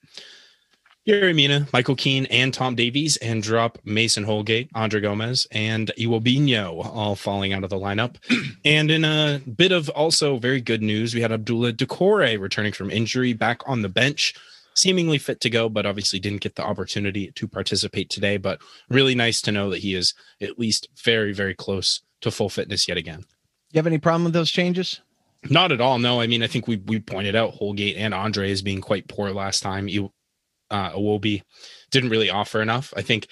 Yerry 1.07 1.35
Mina, 1.35 1.67
Michael 1.73 1.97
Keane, 1.97 2.27
and 2.27 2.55
Tom 2.55 2.77
Davies, 2.77 3.17
and 3.17 3.43
drop 3.43 3.77
Mason 3.85 4.23
Holgate, 4.23 4.71
Andre 4.73 5.01
Gomes, 5.01 5.49
and 5.51 5.91
Iwobinho 5.99 6.87
all 6.87 7.17
falling 7.17 7.53
out 7.53 7.65
of 7.65 7.71
the 7.71 7.77
lineup. 7.77 8.19
and 8.65 8.89
in 8.89 9.05
a 9.05 9.41
bit 9.57 9.73
of 9.73 9.89
also 9.91 10.39
very 10.39 10.61
good 10.61 10.81
news, 10.81 11.13
we 11.13 11.21
had 11.21 11.33
Abdoulaye 11.33 11.73
Doucouré 11.73 12.39
returning 12.39 12.73
from 12.73 12.89
injury 12.89 13.33
back 13.33 13.63
on 13.67 13.83
the 13.83 13.89
bench, 13.89 14.35
seemingly 14.75 15.19
fit 15.19 15.41
to 15.41 15.51
go, 15.51 15.69
but 15.69 15.87
obviously 15.87 16.21
didn't 16.21 16.41
get 16.41 16.55
the 16.55 16.65
opportunity 16.65 17.33
to 17.33 17.49
participate 17.49 18.09
today. 18.09 18.37
But 18.37 18.61
really 18.89 19.17
nice 19.17 19.41
to 19.43 19.51
know 19.51 19.71
that 19.71 19.81
he 19.81 19.97
is 19.97 20.15
at 20.41 20.57
least 20.57 20.87
very, 21.03 21.33
very 21.33 21.55
close 21.55 22.03
to 22.21 22.31
full 22.31 22.49
fitness 22.49 22.87
yet 22.87 22.97
again. 22.97 23.25
You 23.73 23.79
have 23.79 23.89
any 23.89 23.99
problem 23.99 24.23
with 24.23 24.35
those 24.35 24.53
changes? 24.53 25.01
Not 25.51 25.73
at 25.73 25.81
all. 25.81 25.99
No, 25.99 26.21
I 26.21 26.29
mean 26.29 26.45
I 26.45 26.47
think 26.47 26.69
we 26.69 26.77
we 26.77 27.01
pointed 27.01 27.35
out 27.35 27.55
Holgate 27.55 27.97
and 27.97 28.15
Andre 28.15 28.53
as 28.53 28.63
being 28.63 28.81
quite 28.81 29.09
poor 29.09 29.33
last 29.33 29.61
time. 29.65 29.89
You 29.89 30.13
uh, 30.73 30.93
Iwobi 30.93 31.43
didn't 31.91 32.11
really 32.11 32.31
offer 32.31 32.61
enough. 32.61 32.93
I 32.97 33.03
think 33.03 33.29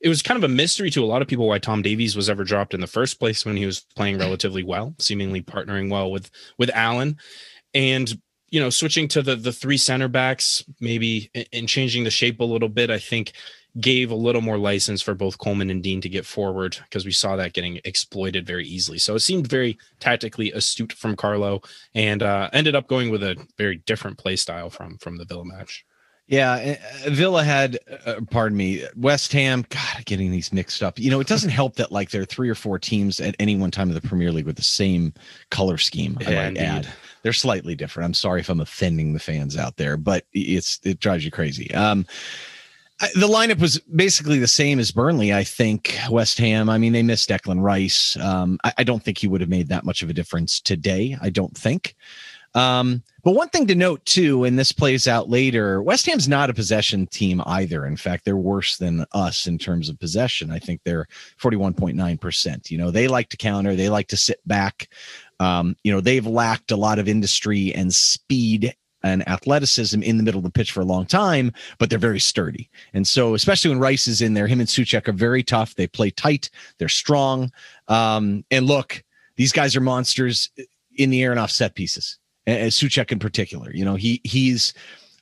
it 0.00 0.08
was 0.08 0.22
kind 0.22 0.36
of 0.36 0.48
a 0.48 0.54
mystery 0.54 0.90
to 0.90 1.02
a 1.02 1.06
lot 1.06 1.22
of 1.22 1.28
people 1.28 1.48
why 1.48 1.58
Tom 1.58 1.82
Davies 1.82 2.14
was 2.14 2.28
ever 2.28 2.44
dropped 2.44 2.74
in 2.74 2.80
the 2.80 2.86
first 2.86 3.18
place 3.18 3.44
when 3.44 3.56
he 3.56 3.66
was 3.66 3.80
playing 3.96 4.18
relatively 4.18 4.62
well, 4.62 4.94
seemingly 4.98 5.42
partnering 5.42 5.90
well 5.90 6.10
with 6.10 6.30
with 6.58 6.70
Allan, 6.74 7.16
and 7.74 8.20
you 8.50 8.60
know 8.60 8.70
switching 8.70 9.08
to 9.08 9.22
the 9.22 9.36
the 9.36 9.52
three 9.52 9.78
center 9.78 10.08
backs 10.08 10.62
maybe 10.80 11.30
and 11.52 11.68
changing 11.68 12.04
the 12.04 12.10
shape 12.10 12.40
a 12.40 12.44
little 12.44 12.68
bit. 12.68 12.90
I 12.90 12.98
think 12.98 13.32
gave 13.80 14.10
a 14.10 14.14
little 14.14 14.40
more 14.40 14.56
license 14.56 15.02
for 15.02 15.14
both 15.14 15.36
Coleman 15.38 15.68
and 15.68 15.82
Digne 15.82 16.00
to 16.00 16.08
get 16.08 16.24
forward 16.24 16.78
because 16.84 17.04
we 17.04 17.12
saw 17.12 17.36
that 17.36 17.52
getting 17.52 17.78
exploited 17.84 18.46
very 18.46 18.66
easily. 18.66 18.98
So 18.98 19.14
it 19.14 19.20
seemed 19.20 19.48
very 19.48 19.76
tactically 20.00 20.50
astute 20.52 20.94
from 20.94 21.14
Carlo 21.14 21.60
and 21.94 22.22
uh, 22.22 22.48
ended 22.54 22.74
up 22.74 22.88
going 22.88 23.10
with 23.10 23.22
a 23.22 23.36
very 23.58 23.76
different 23.86 24.18
play 24.18 24.36
style 24.36 24.70
from 24.70 24.98
from 24.98 25.16
the 25.16 25.24
Villa 25.24 25.44
match. 25.44 25.84
Yeah, 26.28 26.54
eh, 26.54 26.76
eh, 27.04 27.10
Villa 27.10 27.44
had, 27.44 27.78
uh, 28.04 28.20
pardon 28.30 28.58
me, 28.58 28.84
West 28.96 29.32
Ham. 29.32 29.64
God, 29.68 30.04
getting 30.06 30.32
these 30.32 30.52
mixed 30.52 30.82
up. 30.82 30.98
You 30.98 31.10
know, 31.10 31.20
it 31.20 31.28
doesn't 31.28 31.50
help 31.50 31.76
that 31.76 31.92
like 31.92 32.10
there 32.10 32.22
are 32.22 32.26
three 32.26 32.48
or 32.48 32.56
four 32.56 32.78
teams 32.80 33.20
at 33.20 33.36
any 33.38 33.54
one 33.54 33.70
time 33.70 33.88
in 33.88 33.94
the 33.94 34.00
Premier 34.00 34.32
League 34.32 34.46
with 34.46 34.56
the 34.56 34.62
same 34.62 35.12
color 35.50 35.78
scheme. 35.78 36.16
Yeah, 36.20 36.28
I 36.28 36.34
might 36.34 36.46
indeed. 36.48 36.62
add, 36.62 36.88
they're 37.22 37.32
slightly 37.32 37.76
different. 37.76 38.06
I'm 38.06 38.14
sorry 38.14 38.40
if 38.40 38.48
I'm 38.48 38.60
offending 38.60 39.12
the 39.12 39.20
fans 39.20 39.56
out 39.56 39.76
there, 39.76 39.96
but 39.96 40.26
it's 40.32 40.80
it 40.82 40.98
drives 40.98 41.24
you 41.24 41.30
crazy. 41.30 41.72
Um, 41.74 42.06
the 43.14 43.28
lineup 43.28 43.60
was 43.60 43.78
basically 43.94 44.38
the 44.38 44.46
same 44.48 44.78
as 44.78 44.90
Burnley. 44.90 45.32
I 45.32 45.44
think 45.44 45.96
West 46.10 46.38
Ham. 46.38 46.70
I 46.70 46.78
mean, 46.78 46.92
they 46.92 47.02
missed 47.02 47.28
Declan 47.28 47.60
Rice. 47.60 48.16
Um, 48.16 48.58
I, 48.64 48.72
I 48.78 48.84
don't 48.84 49.02
think 49.02 49.18
he 49.18 49.28
would 49.28 49.42
have 49.42 49.50
made 49.50 49.68
that 49.68 49.84
much 49.84 50.02
of 50.02 50.08
a 50.08 50.14
difference 50.14 50.60
today. 50.60 51.16
I 51.20 51.28
don't 51.28 51.56
think. 51.56 51.94
Um, 52.56 53.02
but 53.22 53.32
one 53.32 53.50
thing 53.50 53.66
to 53.66 53.74
note 53.74 54.04
too, 54.06 54.44
and 54.44 54.58
this 54.58 54.72
plays 54.72 55.06
out 55.06 55.28
later, 55.28 55.82
West 55.82 56.06
Ham's 56.06 56.26
not 56.26 56.48
a 56.48 56.54
possession 56.54 57.06
team 57.06 57.42
either. 57.44 57.84
In 57.84 57.98
fact, 57.98 58.24
they're 58.24 58.36
worse 58.36 58.78
than 58.78 59.04
us 59.12 59.46
in 59.46 59.58
terms 59.58 59.90
of 59.90 60.00
possession. 60.00 60.50
I 60.50 60.58
think 60.58 60.80
they're 60.82 61.06
41.9%. 61.38 62.70
You 62.70 62.78
know, 62.78 62.90
they 62.90 63.08
like 63.08 63.28
to 63.28 63.36
counter, 63.36 63.76
they 63.76 63.90
like 63.90 64.08
to 64.08 64.16
sit 64.16 64.40
back. 64.46 64.88
Um, 65.38 65.76
you 65.84 65.92
know, 65.92 66.00
they've 66.00 66.26
lacked 66.26 66.70
a 66.70 66.76
lot 66.76 66.98
of 66.98 67.08
industry 67.08 67.74
and 67.74 67.94
speed 67.94 68.74
and 69.02 69.28
athleticism 69.28 70.02
in 70.02 70.16
the 70.16 70.22
middle 70.22 70.38
of 70.38 70.44
the 70.44 70.50
pitch 70.50 70.72
for 70.72 70.80
a 70.80 70.86
long 70.86 71.04
time, 71.04 71.52
but 71.78 71.90
they're 71.90 71.98
very 71.98 72.18
sturdy. 72.18 72.70
And 72.94 73.06
so, 73.06 73.34
especially 73.34 73.68
when 73.68 73.80
Rice 73.80 74.08
is 74.08 74.22
in 74.22 74.32
there, 74.32 74.46
him 74.46 74.60
and 74.60 74.68
Soucek 74.68 75.06
are 75.08 75.12
very 75.12 75.42
tough. 75.42 75.74
They 75.74 75.86
play 75.86 76.10
tight, 76.10 76.48
they're 76.78 76.88
strong. 76.88 77.52
Um, 77.88 78.44
and 78.50 78.66
look, 78.66 79.04
these 79.36 79.52
guys 79.52 79.76
are 79.76 79.80
monsters 79.80 80.48
in 80.96 81.10
the 81.10 81.22
air 81.22 81.32
and 81.32 81.38
off 81.38 81.50
set 81.50 81.74
pieces. 81.74 82.18
And 82.46 82.70
Soucek 82.70 83.10
in 83.10 83.18
particular, 83.18 83.70
you 83.72 83.84
know, 83.84 83.96
he 83.96 84.20
he's 84.24 84.72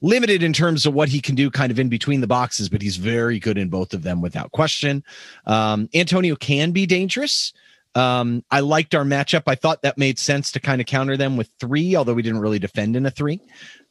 limited 0.00 0.42
in 0.42 0.52
terms 0.52 0.84
of 0.84 0.92
what 0.92 1.08
he 1.08 1.20
can 1.20 1.34
do 1.34 1.50
kind 1.50 1.72
of 1.72 1.78
in 1.78 1.88
between 1.88 2.20
the 2.20 2.26
boxes, 2.26 2.68
but 2.68 2.82
he's 2.82 2.96
very 2.96 3.38
good 3.38 3.56
in 3.56 3.70
both 3.70 3.94
of 3.94 4.02
them 4.02 4.20
without 4.20 4.52
question. 4.52 5.02
Um, 5.46 5.88
Antonio 5.94 6.36
can 6.36 6.72
be 6.72 6.84
dangerous. 6.84 7.54
Um, 7.94 8.44
I 8.50 8.60
liked 8.60 8.94
our 8.94 9.04
matchup. 9.04 9.44
I 9.46 9.54
thought 9.54 9.82
that 9.82 9.96
made 9.96 10.18
sense 10.18 10.52
to 10.52 10.60
kind 10.60 10.80
of 10.80 10.86
counter 10.86 11.16
them 11.16 11.36
with 11.36 11.48
three, 11.58 11.96
although 11.96 12.14
we 12.14 12.22
didn't 12.22 12.40
really 12.40 12.58
defend 12.58 12.96
in 12.96 13.06
a 13.06 13.10
three. 13.10 13.40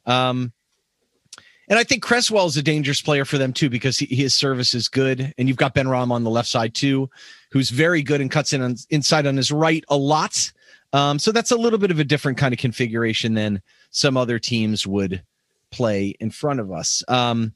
Um, 0.06 0.52
and 1.68 1.78
I 1.78 1.84
think 1.84 2.02
Cresswell 2.02 2.46
is 2.46 2.56
a 2.58 2.62
dangerous 2.62 3.00
player 3.00 3.24
for 3.24 3.38
them 3.38 3.52
too 3.52 3.70
because 3.70 3.98
he, 3.98 4.06
his 4.14 4.34
service 4.34 4.74
is 4.74 4.88
good, 4.88 5.32
and 5.38 5.48
you've 5.48 5.56
got 5.56 5.74
Ben 5.74 5.86
Benrahma 5.86 6.12
on 6.12 6.24
the 6.24 6.30
left 6.30 6.48
side 6.48 6.74
too, 6.74 7.08
who's 7.50 7.70
very 7.70 8.02
good 8.02 8.20
and 8.20 8.30
cuts 8.30 8.52
in 8.52 8.60
on, 8.60 8.76
inside 8.90 9.26
on 9.26 9.36
his 9.36 9.50
right 9.50 9.84
a 9.88 9.96
lot. 9.96 10.52
Um, 10.94 11.18
so 11.18 11.32
that's 11.32 11.50
a 11.50 11.56
little 11.56 11.78
bit 11.78 11.90
of 11.90 11.98
a 11.98 12.04
different 12.04 12.38
kind 12.38 12.54
of 12.54 12.60
configuration 12.60 13.34
than 13.34 13.60
some 13.90 14.16
other 14.16 14.38
teams 14.38 14.86
would 14.86 15.24
play 15.72 16.14
in 16.20 16.30
front 16.30 16.60
of 16.60 16.70
us. 16.70 17.02
Um, 17.08 17.52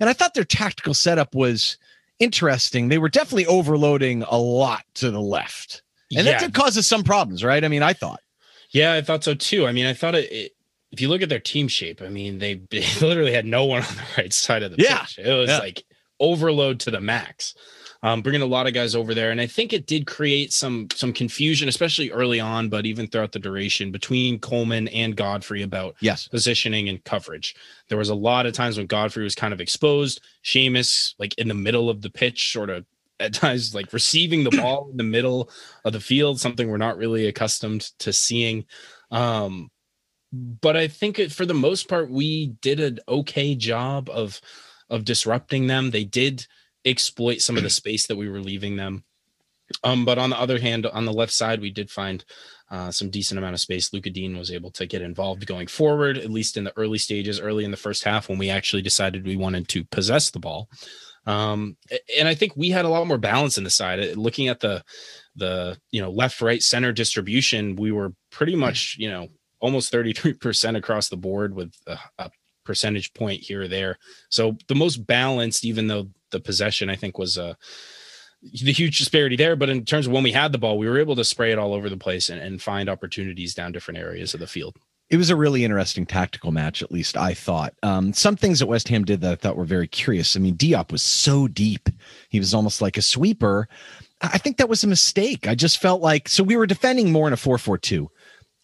and 0.00 0.10
I 0.10 0.12
thought 0.12 0.34
their 0.34 0.44
tactical 0.44 0.92
setup 0.92 1.34
was 1.34 1.78
interesting. 2.18 2.88
They 2.88 2.98
were 2.98 3.08
definitely 3.08 3.46
overloading 3.46 4.24
a 4.24 4.36
lot 4.36 4.82
to 4.94 5.12
the 5.12 5.20
left. 5.20 5.82
And 6.14 6.26
yeah. 6.26 6.32
that 6.32 6.40
did 6.40 6.52
cause 6.52 6.76
us 6.76 6.88
some 6.88 7.04
problems, 7.04 7.44
right? 7.44 7.64
I 7.64 7.68
mean, 7.68 7.84
I 7.84 7.92
thought. 7.92 8.20
Yeah, 8.70 8.94
I 8.94 9.02
thought 9.02 9.22
so 9.22 9.34
too. 9.34 9.68
I 9.68 9.72
mean, 9.72 9.86
I 9.86 9.94
thought 9.94 10.16
it, 10.16 10.30
it 10.32 10.52
if 10.90 11.00
you 11.00 11.08
look 11.08 11.22
at 11.22 11.28
their 11.28 11.38
team 11.38 11.68
shape, 11.68 12.02
I 12.02 12.08
mean, 12.08 12.38
they, 12.38 12.60
literally 13.00 13.32
had 13.32 13.46
no 13.46 13.66
one 13.66 13.82
on 13.82 13.94
the 13.94 14.02
right 14.18 14.32
side 14.32 14.64
of 14.64 14.72
the 14.72 14.82
yeah. 14.82 15.02
pitch. 15.02 15.20
It 15.20 15.32
was 15.32 15.48
yeah. 15.48 15.58
like 15.58 15.84
overload 16.18 16.80
to 16.80 16.90
the 16.90 17.00
max. 17.00 17.54
Um, 18.02 18.22
bringing 18.22 18.40
a 18.40 18.46
lot 18.46 18.66
of 18.66 18.72
guys 18.72 18.94
over 18.94 19.12
there, 19.12 19.30
and 19.30 19.42
I 19.42 19.46
think 19.46 19.74
it 19.74 19.86
did 19.86 20.06
create 20.06 20.54
some 20.54 20.88
some 20.94 21.12
confusion, 21.12 21.68
especially 21.68 22.10
early 22.10 22.40
on, 22.40 22.70
but 22.70 22.86
even 22.86 23.06
throughout 23.06 23.32
the 23.32 23.38
duration 23.38 23.92
between 23.92 24.38
Coleman 24.38 24.88
and 24.88 25.14
Godfrey 25.14 25.62
about 25.62 25.96
yes 26.00 26.26
positioning 26.26 26.88
and 26.88 27.04
coverage. 27.04 27.54
There 27.88 27.98
was 27.98 28.08
a 28.08 28.14
lot 28.14 28.46
of 28.46 28.54
times 28.54 28.78
when 28.78 28.86
Godfrey 28.86 29.22
was 29.22 29.34
kind 29.34 29.52
of 29.52 29.60
exposed, 29.60 30.22
Seamus 30.44 31.14
like 31.18 31.34
in 31.34 31.48
the 31.48 31.54
middle 31.54 31.90
of 31.90 32.00
the 32.00 32.10
pitch, 32.10 32.52
sort 32.52 32.70
of 32.70 32.86
at 33.20 33.34
times 33.34 33.74
like 33.74 33.92
receiving 33.92 34.44
the 34.44 34.50
ball 34.50 34.88
in 34.90 34.96
the 34.96 35.02
middle 35.02 35.50
of 35.84 35.92
the 35.92 36.00
field, 36.00 36.40
something 36.40 36.70
we're 36.70 36.78
not 36.78 36.96
really 36.96 37.26
accustomed 37.26 37.82
to 37.98 38.14
seeing. 38.14 38.64
Um, 39.10 39.70
but 40.32 40.76
I 40.76 40.88
think 40.88 41.18
it, 41.18 41.32
for 41.32 41.44
the 41.44 41.54
most 41.54 41.88
part, 41.88 42.10
we 42.10 42.54
did 42.62 42.80
an 42.80 42.98
okay 43.08 43.54
job 43.54 44.08
of 44.08 44.40
of 44.88 45.04
disrupting 45.04 45.66
them. 45.66 45.90
They 45.90 46.04
did 46.04 46.46
exploit 46.84 47.40
some 47.40 47.56
of 47.56 47.62
the 47.62 47.70
space 47.80 48.06
that 48.06 48.16
we 48.16 48.28
were 48.28 48.40
leaving 48.40 48.76
them. 48.76 49.04
Um, 49.84 50.04
but 50.04 50.18
on 50.18 50.30
the 50.30 50.38
other 50.38 50.58
hand, 50.58 50.86
on 50.86 51.04
the 51.04 51.12
left 51.12 51.32
side, 51.32 51.60
we 51.60 51.70
did 51.70 51.90
find 51.90 52.24
uh, 52.70 52.90
some 52.90 53.10
decent 53.10 53.38
amount 53.38 53.54
of 53.54 53.60
space. 53.60 53.92
Lucas 53.92 54.12
Digne 54.12 54.36
was 54.36 54.50
able 54.50 54.70
to 54.72 54.86
get 54.86 55.02
involved 55.02 55.46
going 55.46 55.68
forward, 55.68 56.18
at 56.18 56.30
least 56.30 56.56
in 56.56 56.64
the 56.64 56.76
early 56.76 56.98
stages, 56.98 57.40
early 57.40 57.64
in 57.64 57.70
the 57.70 57.76
first 57.76 58.04
half 58.04 58.28
when 58.28 58.38
we 58.38 58.50
actually 58.50 58.82
decided 58.82 59.24
we 59.24 59.36
wanted 59.36 59.68
to 59.68 59.84
possess 59.84 60.30
the 60.30 60.40
ball. 60.40 60.68
Um, 61.26 61.76
and 62.18 62.26
I 62.26 62.34
think 62.34 62.56
we 62.56 62.70
had 62.70 62.84
a 62.84 62.88
lot 62.88 63.06
more 63.06 63.18
balance 63.18 63.58
in 63.58 63.64
the 63.64 63.70
side. 63.70 64.00
Uh, 64.00 64.12
looking 64.18 64.48
at 64.48 64.60
the 64.60 64.82
the 65.36 65.78
you 65.90 66.00
know 66.00 66.10
left, 66.10 66.40
right, 66.40 66.62
center 66.62 66.92
distribution, 66.92 67.76
we 67.76 67.92
were 67.92 68.12
pretty 68.30 68.56
much 68.56 68.96
you 68.98 69.10
know 69.10 69.28
almost 69.60 69.92
33% 69.92 70.76
across 70.76 71.10
the 71.10 71.18
board 71.18 71.54
with 71.54 71.74
a, 71.86 71.98
a 72.18 72.30
percentage 72.64 73.12
point 73.14 73.42
here 73.42 73.62
or 73.62 73.68
there. 73.68 73.98
So 74.28 74.56
the 74.68 74.74
most 74.74 75.06
balanced, 75.06 75.64
even 75.64 75.86
though 75.88 76.08
the 76.30 76.40
possession 76.40 76.90
I 76.90 76.96
think 76.96 77.18
was 77.18 77.38
uh 77.38 77.54
the 78.42 78.72
huge 78.72 78.98
disparity 78.98 79.36
there. 79.36 79.54
But 79.54 79.68
in 79.68 79.84
terms 79.84 80.06
of 80.06 80.12
when 80.12 80.22
we 80.22 80.32
had 80.32 80.52
the 80.52 80.58
ball, 80.58 80.78
we 80.78 80.88
were 80.88 80.98
able 80.98 81.16
to 81.16 81.24
spray 81.24 81.52
it 81.52 81.58
all 81.58 81.74
over 81.74 81.90
the 81.90 81.96
place 81.98 82.30
and, 82.30 82.40
and 82.40 82.62
find 82.62 82.88
opportunities 82.88 83.54
down 83.54 83.72
different 83.72 84.00
areas 84.00 84.32
of 84.32 84.40
the 84.40 84.46
field 84.46 84.76
it 85.10 85.16
was 85.16 85.28
a 85.28 85.36
really 85.36 85.64
interesting 85.64 86.06
tactical 86.06 86.52
match, 86.52 86.82
at 86.82 86.92
least 86.92 87.16
I 87.16 87.34
thought. 87.34 87.74
Um, 87.82 88.12
some 88.12 88.36
things 88.36 88.60
that 88.60 88.68
West 88.68 88.88
Ham 88.88 89.04
did 89.04 89.20
that 89.20 89.32
I 89.32 89.34
thought 89.34 89.56
were 89.56 89.64
very 89.64 89.88
curious. 89.88 90.36
I 90.36 90.40
mean, 90.40 90.56
Diop 90.56 90.92
was 90.92 91.02
so 91.02 91.48
deep; 91.48 91.88
he 92.28 92.38
was 92.38 92.54
almost 92.54 92.80
like 92.80 92.96
a 92.96 93.02
sweeper. 93.02 93.68
I 94.22 94.38
think 94.38 94.58
that 94.58 94.68
was 94.68 94.84
a 94.84 94.88
mistake. 94.88 95.48
I 95.48 95.54
just 95.54 95.80
felt 95.80 96.00
like 96.00 96.28
so 96.28 96.44
we 96.44 96.56
were 96.56 96.66
defending 96.66 97.10
more 97.10 97.26
in 97.26 97.32
a 97.32 97.36
four-four-two, 97.36 98.08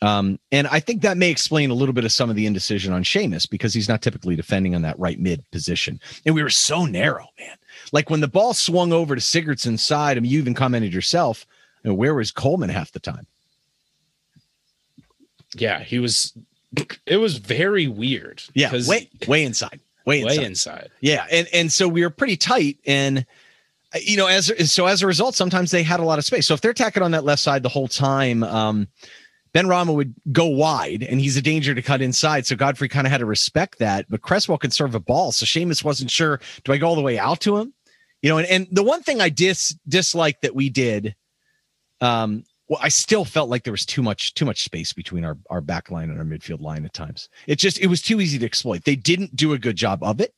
um, 0.03 0.39
and 0.53 0.67
I 0.67 0.81
think 0.81 1.03
that 1.03 1.17
may 1.17 1.31
explain 1.31 1.71
a 1.71 1.75
little 1.75 1.93
bit 1.93 2.05
of 2.05 2.13
some 2.13 2.29
of 2.29 2.37
the 2.37 2.47
indecision 2.47 2.93
on 2.93 3.03
Seamus 3.03 3.49
because 3.49 3.73
he's 3.73 3.89
not 3.89 4.03
typically 4.03 4.37
defending 4.37 4.75
on 4.75 4.83
that 4.83 4.99
right 4.99 5.19
mid 5.19 5.49
position, 5.51 6.01
and 6.25 6.35
we 6.35 6.43
were 6.43 6.51
so 6.51 6.85
narrow, 6.85 7.29
man. 7.39 7.57
Like 7.93 8.11
when 8.11 8.21
the 8.21 8.29
ball 8.29 8.55
swung 8.55 8.93
over 8.93 9.15
to 9.15 9.21
Sigurdsson's 9.21 9.87
side, 9.87 10.17
I 10.17 10.21
mean, 10.21 10.31
you 10.31 10.39
even 10.39 10.55
commented 10.55 10.93
yourself, 10.93 11.47
you 11.83 11.91
know, 11.91 11.95
where 11.95 12.15
was 12.15 12.31
Coleman 12.31 12.71
half 12.71 12.93
the 12.93 13.01
time? 13.01 13.27
yeah, 15.55 15.83
he 15.83 15.99
was. 15.99 16.33
It 17.07 17.17
was 17.17 17.39
very 17.39 17.87
weird. 17.87 18.43
Yeah, 18.55 18.73
way 18.87 19.09
way 19.27 19.45
inside, 19.45 19.81
way 20.05 20.21
inside. 20.21 20.39
way 20.39 20.45
inside. 20.45 20.91
Yeah, 21.01 21.27
and 21.31 21.49
and 21.53 21.73
so 21.73 21.89
we 21.89 22.03
were 22.03 22.11
pretty 22.11 22.37
tight, 22.37 22.79
and 22.87 23.25
uh, 23.95 23.99
you 24.03 24.17
know, 24.17 24.27
as 24.27 24.53
so 24.71 24.87
as 24.87 25.03
a 25.03 25.07
result, 25.07 25.35
sometimes 25.35 25.71
they 25.71 25.83
had 25.83 26.01
a 26.01 26.05
lot 26.05 26.19
of 26.19 26.25
space. 26.25 26.47
So 26.47 26.55
if 26.55 26.61
they're 26.61 26.75
tacking 26.75 27.03
on 27.03 27.13
that 27.13 27.25
left 27.25 27.43
side 27.43 27.63
the 27.63 27.69
whole 27.69 27.89
time, 27.89 28.43
um, 28.43 28.89
Benrahma 29.57 29.95
would 29.95 30.15
go 30.33 30.45
wide, 30.45 31.03
and 31.03 31.19
he's 31.19 31.39
a 31.39 31.43
danger 31.43 31.75
to 31.75 31.81
cut 31.81 32.03
inside. 32.03 32.47
So 32.47 32.57
Godfrey 32.57 32.91
kind 32.91 33.07
of 33.07 33.11
had 33.11 33.19
to 33.19 33.25
respect 33.27 33.79
that. 33.79 34.05
But 34.11 34.21
Cresswell 34.21 34.59
can 34.59 34.71
serve 34.71 34.95
a 34.95 35.01
ball, 35.01 35.33
so 35.33 35.47
Seamus 35.47 35.83
wasn't 35.83 36.11
sure. 36.11 36.41
Do 36.65 36.75
I 36.75 36.77
go 36.77 36.87
all 36.87 36.95
the 36.95 37.01
way 37.01 37.19
out 37.19 37.41
to 37.41 37.57
him? 37.57 37.73
You 38.21 38.29
know, 38.29 38.39
and, 38.39 38.47
and 38.49 38.69
the 38.71 38.83
one 38.83 39.03
thing 39.03 39.23
I 39.23 39.31
dis 39.31 39.75
dislike 39.89 40.43
that 40.43 40.55
we 40.55 40.69
did 40.69 41.17
um, 42.03 42.45
well, 42.69 42.81
I 42.83 42.89
still 42.89 43.25
felt 43.25 43.49
like 43.49 43.63
there 43.63 43.73
was 43.73 43.87
too 43.87 44.03
much 44.03 44.35
too 44.35 44.45
much 44.45 44.65
space 44.65 44.93
between 44.93 45.25
our 45.25 45.39
our 45.51 45.61
back 45.61 45.91
line 45.91 46.11
and 46.11 46.19
our 46.19 46.25
midfield 46.25 46.61
line 46.61 46.85
at 46.85 46.93
times. 46.93 47.29
It 47.47 47.57
just 47.57 47.79
it 47.79 47.87
was 47.87 48.03
too 48.03 48.21
easy 48.21 48.39
to 48.39 48.47
exploit. 48.47 48.85
They 48.85 48.97
didn't 48.97 49.37
do 49.37 49.53
a 49.53 49.59
good 49.59 49.77
job 49.77 50.03
of 50.03 50.21
it. 50.21 50.35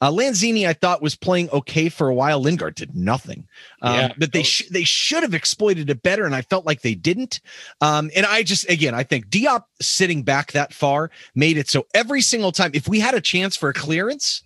Uh, 0.00 0.10
Lanzini, 0.10 0.66
I 0.66 0.74
thought, 0.74 1.02
was 1.02 1.16
playing 1.16 1.50
okay 1.50 1.88
for 1.88 2.08
a 2.08 2.14
while. 2.14 2.40
Lingard 2.40 2.76
did 2.76 2.94
nothing. 2.94 3.48
Um, 3.80 3.94
yeah, 3.94 4.12
but 4.16 4.32
they 4.32 4.44
sh- 4.44 4.68
they 4.70 4.84
should 4.84 5.24
have 5.24 5.34
exploited 5.34 5.90
it 5.90 6.02
better, 6.02 6.24
and 6.24 6.36
I 6.36 6.42
felt 6.42 6.66
like 6.66 6.82
they 6.82 6.94
didn't. 6.94 7.40
Um, 7.80 8.10
and 8.14 8.26
I 8.26 8.44
just 8.44 8.68
again, 8.70 8.94
I 8.94 9.02
think 9.02 9.28
Diop 9.28 9.64
sitting 9.80 10.22
back 10.22 10.52
that 10.52 10.72
far 10.72 11.10
made 11.34 11.56
it 11.56 11.68
so 11.68 11.86
every 11.94 12.20
single 12.20 12.52
time, 12.52 12.70
if 12.74 12.86
we 12.86 13.00
had 13.00 13.14
a 13.14 13.20
chance 13.20 13.56
for 13.56 13.70
a 13.70 13.74
clearance, 13.74 14.42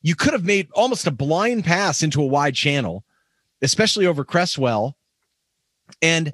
you 0.00 0.14
could 0.14 0.32
have 0.32 0.44
made 0.44 0.68
almost 0.74 1.08
a 1.08 1.12
blind 1.12 1.64
pass 1.64 2.04
into 2.04 2.22
a 2.22 2.26
wide 2.26 2.54
channel, 2.54 3.04
especially 3.62 4.06
over 4.06 4.24
Cresswell, 4.24 4.96
and 6.00 6.32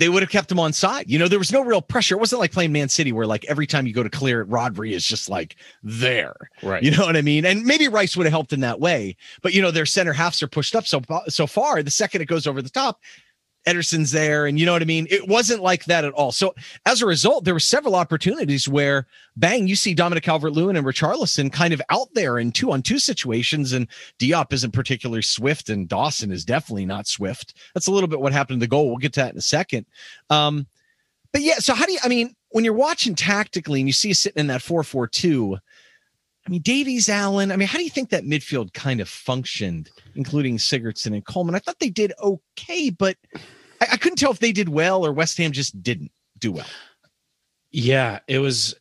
they 0.00 0.08
would 0.08 0.22
have 0.22 0.30
kept 0.30 0.50
him 0.50 0.58
on 0.58 0.72
side. 0.72 1.10
You 1.10 1.18
know, 1.18 1.28
there 1.28 1.38
was 1.38 1.52
no 1.52 1.60
real 1.60 1.82
pressure. 1.82 2.14
It 2.14 2.18
wasn't 2.18 2.40
like 2.40 2.52
playing 2.52 2.72
Man 2.72 2.88
City 2.88 3.12
where 3.12 3.26
like 3.26 3.44
every 3.44 3.66
time 3.66 3.86
you 3.86 3.92
go 3.92 4.02
to 4.02 4.08
clear 4.08 4.40
it, 4.40 4.48
Rodri 4.48 4.92
is 4.92 5.04
just 5.04 5.28
like 5.28 5.56
there. 5.82 6.34
Right. 6.62 6.82
You 6.82 6.90
know 6.90 7.04
what 7.04 7.18
I 7.18 7.22
mean? 7.22 7.44
And 7.44 7.64
maybe 7.64 7.86
Rice 7.86 8.16
would 8.16 8.24
have 8.24 8.32
helped 8.32 8.54
in 8.54 8.60
that 8.60 8.80
way. 8.80 9.14
But 9.42 9.52
you 9.52 9.60
know, 9.60 9.70
their 9.70 9.84
center 9.84 10.14
halves 10.14 10.42
are 10.42 10.48
pushed 10.48 10.74
up 10.74 10.86
so 10.86 11.02
so 11.28 11.46
far. 11.46 11.82
The 11.82 11.90
second 11.90 12.22
it 12.22 12.26
goes 12.26 12.46
over 12.46 12.62
the 12.62 12.70
top, 12.70 13.00
Ederson's 13.66 14.10
there, 14.10 14.46
and 14.46 14.58
you 14.58 14.64
know 14.64 14.72
what 14.72 14.82
I 14.82 14.86
mean. 14.86 15.06
It 15.10 15.28
wasn't 15.28 15.62
like 15.62 15.84
that 15.84 16.04
at 16.04 16.12
all. 16.14 16.32
So 16.32 16.54
as 16.86 17.02
a 17.02 17.06
result, 17.06 17.44
there 17.44 17.54
were 17.54 17.60
several 17.60 17.94
opportunities 17.94 18.66
where 18.66 19.06
bang, 19.36 19.68
you 19.68 19.76
see 19.76 19.92
Dominic 19.92 20.24
Calvert-Lewin 20.24 20.76
and 20.76 20.86
Richarlison 20.86 21.52
kind 21.52 21.74
of 21.74 21.82
out 21.90 22.08
there 22.14 22.38
in 22.38 22.52
two 22.52 22.72
on 22.72 22.82
two 22.82 22.98
situations, 22.98 23.72
and 23.72 23.86
Diop 24.18 24.52
isn't 24.52 24.72
particularly 24.72 25.22
swift, 25.22 25.68
and 25.68 25.88
Dawson 25.88 26.32
is 26.32 26.44
definitely 26.44 26.86
not 26.86 27.06
swift. 27.06 27.54
That's 27.74 27.86
a 27.86 27.92
little 27.92 28.08
bit 28.08 28.20
what 28.20 28.32
happened 28.32 28.60
to 28.60 28.64
the 28.64 28.70
goal. 28.70 28.88
We'll 28.88 28.96
get 28.96 29.12
to 29.14 29.20
that 29.20 29.32
in 29.32 29.38
a 29.38 29.42
second. 29.42 29.86
Um, 30.30 30.66
but 31.32 31.42
yeah, 31.42 31.58
so 31.58 31.74
how 31.74 31.84
do 31.84 31.92
you? 31.92 31.98
I 32.02 32.08
mean, 32.08 32.34
when 32.50 32.64
you're 32.64 32.72
watching 32.72 33.14
tactically 33.14 33.80
and 33.80 33.88
you 33.88 33.92
see 33.92 34.12
sitting 34.14 34.40
in 34.40 34.46
that 34.48 34.62
four 34.62 34.82
four 34.82 35.06
two. 35.06 35.58
I 36.50 36.52
mean, 36.52 36.62
Davies, 36.62 37.08
Allan. 37.08 37.52
I 37.52 37.56
mean, 37.56 37.68
how 37.68 37.78
do 37.78 37.84
you 37.84 37.90
think 37.90 38.10
that 38.10 38.24
midfield 38.24 38.72
kind 38.72 39.00
of 39.00 39.08
functioned, 39.08 39.88
including 40.16 40.58
Sigurdsson 40.58 41.14
and 41.14 41.24
Coleman? 41.24 41.54
I 41.54 41.60
thought 41.60 41.78
they 41.78 41.90
did 41.90 42.12
okay, 42.20 42.90
but 42.90 43.16
I, 43.80 43.86
I 43.92 43.96
couldn't 43.96 44.16
tell 44.16 44.32
if 44.32 44.40
they 44.40 44.50
did 44.50 44.68
well 44.68 45.06
or 45.06 45.12
West 45.12 45.38
Ham 45.38 45.52
just 45.52 45.80
didn't 45.80 46.10
do 46.40 46.50
well. 46.50 46.66
Yeah, 47.70 48.18
it 48.26 48.40
was 48.40 48.74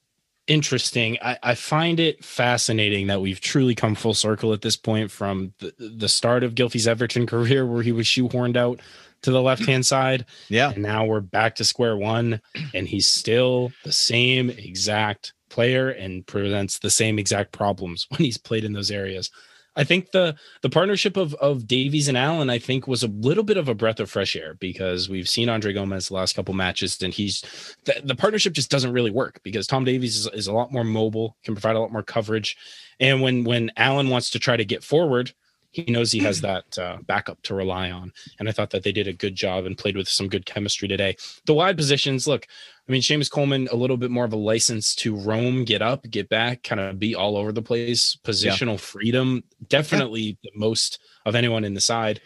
interesting. 0.48 1.20
I, 1.22 1.38
I, 1.44 1.54
find 1.54 2.00
it 2.00 2.26
fascinating 2.26 3.06
that 3.06 3.22
we've 3.22 3.40
truly 3.40 3.76
come 3.76 3.94
full 3.94 4.16
circle 4.16 4.52
at 4.52 4.64
this 4.64 4.76
point 4.76 5.12
from 5.12 5.54
the, 5.60 5.72
the 5.78 6.10
start 6.10 6.44
of 6.44 6.56
Gylfi's 6.56 6.88
Everton 6.88 7.28
career, 7.28 7.68
where 7.68 7.84
he 7.84 7.92
was 7.92 8.08
shoehorned 8.08 8.58
out 8.58 8.80
to 9.22 9.30
the 9.30 9.44
left 9.44 9.64
hand 9.68 9.86
side. 9.86 10.26
Yeah. 10.48 10.72
And 10.72 10.82
now 10.82 11.06
we're 11.06 11.20
back 11.20 11.54
to 11.58 11.64
square 11.64 11.96
one, 11.96 12.42
and 12.74 12.88
he's 12.88 13.06
still 13.06 13.72
the 13.84 13.92
same 13.92 14.50
exact 14.50 15.34
player 15.50 15.90
and 15.90 16.26
presents 16.26 16.80
the 16.80 16.90
same 16.90 17.20
exact 17.20 17.52
problems 17.52 18.08
when 18.10 18.20
he's 18.20 18.38
played 18.38 18.64
in 18.64 18.74
those 18.74 18.92
areas. 18.92 19.32
I 19.76 19.84
think 19.84 20.12
the 20.12 20.36
the 20.62 20.70
partnership 20.70 21.16
of 21.16 21.34
of 21.36 21.68
Davies 21.68 22.08
and 22.08 22.18
Allan, 22.18 22.50
I 22.50 22.60
think, 22.60 22.88
was 22.88 23.04
a 23.04 23.08
little 23.08 23.44
bit 23.44 23.56
of 23.56 23.70
a 23.70 23.76
breath 23.76 24.00
of 24.00 24.10
fresh 24.10 24.36
air 24.36 24.56
because 24.56 25.08
we've 25.08 25.30
seen 25.30 25.48
Andre 25.48 25.74
Gomes 25.74 26.10
the 26.10 26.16
last 26.16 26.36
couple 26.36 26.54
matches, 26.54 27.02
and 27.02 27.14
he's 27.14 27.76
the, 27.86 28.02
the 28.04 28.16
partnership 28.16 28.54
just 28.54 28.72
doesn't 28.72 28.92
really 28.92 29.12
work 29.12 29.40
because 29.44 29.68
Tom 29.68 29.86
Davies 29.86 30.18
is, 30.18 30.28
is 30.34 30.48
a 30.48 30.54
lot 30.54 30.74
more 30.74 30.84
mobile, 30.84 31.38
can 31.44 31.56
provide 31.56 31.76
a 31.76 31.80
lot 31.80 31.94
more 31.94 32.04
coverage, 32.04 32.58
and 33.00 33.22
when 33.22 33.44
when 33.44 33.72
Allan 33.78 34.10
wants 34.10 34.32
to 34.32 34.40
try 34.40 34.58
to 34.58 34.66
get 34.66 34.84
forward, 34.84 35.34
he 35.72 35.86
knows 35.86 36.12
he 36.12 36.20
has 36.20 36.42
that 36.42 36.78
uh, 36.78 36.98
backup 37.06 37.42
to 37.44 37.54
rely 37.54 37.92
on. 37.92 38.12
And 38.40 38.50
I 38.50 38.52
thought 38.52 38.72
that 38.72 38.84
they 38.84 38.92
did 38.92 39.08
a 39.08 39.14
good 39.14 39.36
job 39.36 39.66
and 39.66 39.78
played 39.78 39.96
with 39.96 40.10
some 40.10 40.28
good 40.28 40.46
chemistry 40.46 40.88
today. 40.88 41.16
The 41.46 41.54
wide 41.54 41.78
positions, 41.78 42.28
look, 42.28 42.48
I 42.88 42.92
mean, 42.92 43.02
Seamus 43.02 43.30
Coleman, 43.30 43.68
a 43.72 43.76
little 43.76 43.98
bit 43.98 44.10
more 44.10 44.26
of 44.26 44.34
a 44.34 44.38
license 44.38 44.96
to 44.96 45.16
roam, 45.16 45.64
get 45.64 45.82
up, 45.82 46.04
get 46.10 46.28
back, 46.28 46.64
kind 46.64 46.82
of 46.82 46.98
be 46.98 47.14
all 47.14 47.38
over 47.38 47.52
the 47.52 47.62
place. 47.62 48.18
Positional 48.24 48.72
yeah. 48.72 48.78
freedom, 48.78 49.44
definitely 49.68 50.22
yeah. 50.22 50.34
the 50.52 50.52
most 50.60 51.00
of 51.26 51.36
anyone 51.36 51.64
in 51.64 51.76
the 51.76 51.82
side. 51.82 52.22